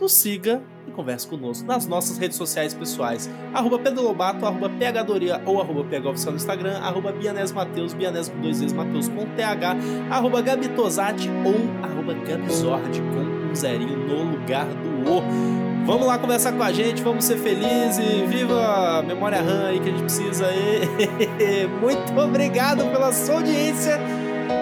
nos 0.00 0.12
siga 0.12 0.62
e 0.88 0.92
converse 0.92 1.26
conosco 1.26 1.66
nas 1.66 1.86
nossas 1.86 2.18
redes 2.18 2.36
sociais 2.36 2.72
pessoais. 2.72 3.28
Arroba 3.52 3.80
Pedro 3.80 4.02
Lobato, 4.02 4.46
arroba 4.46 4.70
PHDoria 4.70 5.42
ou 5.44 5.60
arroba 5.60 5.84
PHOficial 5.84 6.32
no 6.32 6.38
Instagram, 6.38 6.78
arroba 6.78 7.12
Bianés 7.12 7.50
Mateus, 7.50 7.92
Bianés 7.92 8.28
com 8.28 8.40
dois 8.40 8.60
vezes 8.60 8.72
Mateus 8.72 9.08
com 9.08 9.26
TH, 9.34 9.76
arroba 10.10 10.40
Gabi 10.40 10.68
Tosati 10.70 11.28
ou 11.44 11.84
arroba 11.84 12.14
Gabizord 12.14 13.00
com 13.00 13.50
um 13.50 13.54
zerinho 13.54 13.96
no 14.06 14.38
lugar 14.38 14.66
do 14.66 15.10
O. 15.10 15.69
Vamos 15.86 16.06
lá 16.06 16.18
conversar 16.18 16.52
com 16.52 16.62
a 16.62 16.72
gente, 16.72 17.02
vamos 17.02 17.24
ser 17.24 17.38
felizes, 17.38 18.28
viva 18.28 18.98
a 18.98 19.02
memória 19.02 19.40
RAM 19.42 19.68
aí 19.68 19.80
que 19.80 19.88
a 19.88 19.92
gente 19.92 20.02
precisa 20.02 20.46
aí. 20.46 21.66
Muito 21.80 22.18
obrigado 22.18 22.84
pela 22.90 23.12
sua 23.12 23.36
audiência 23.36 23.98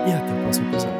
e 0.06 0.12
até 0.12 0.32
o 0.32 0.42
próximo 0.42 0.68
episódio. 0.70 0.97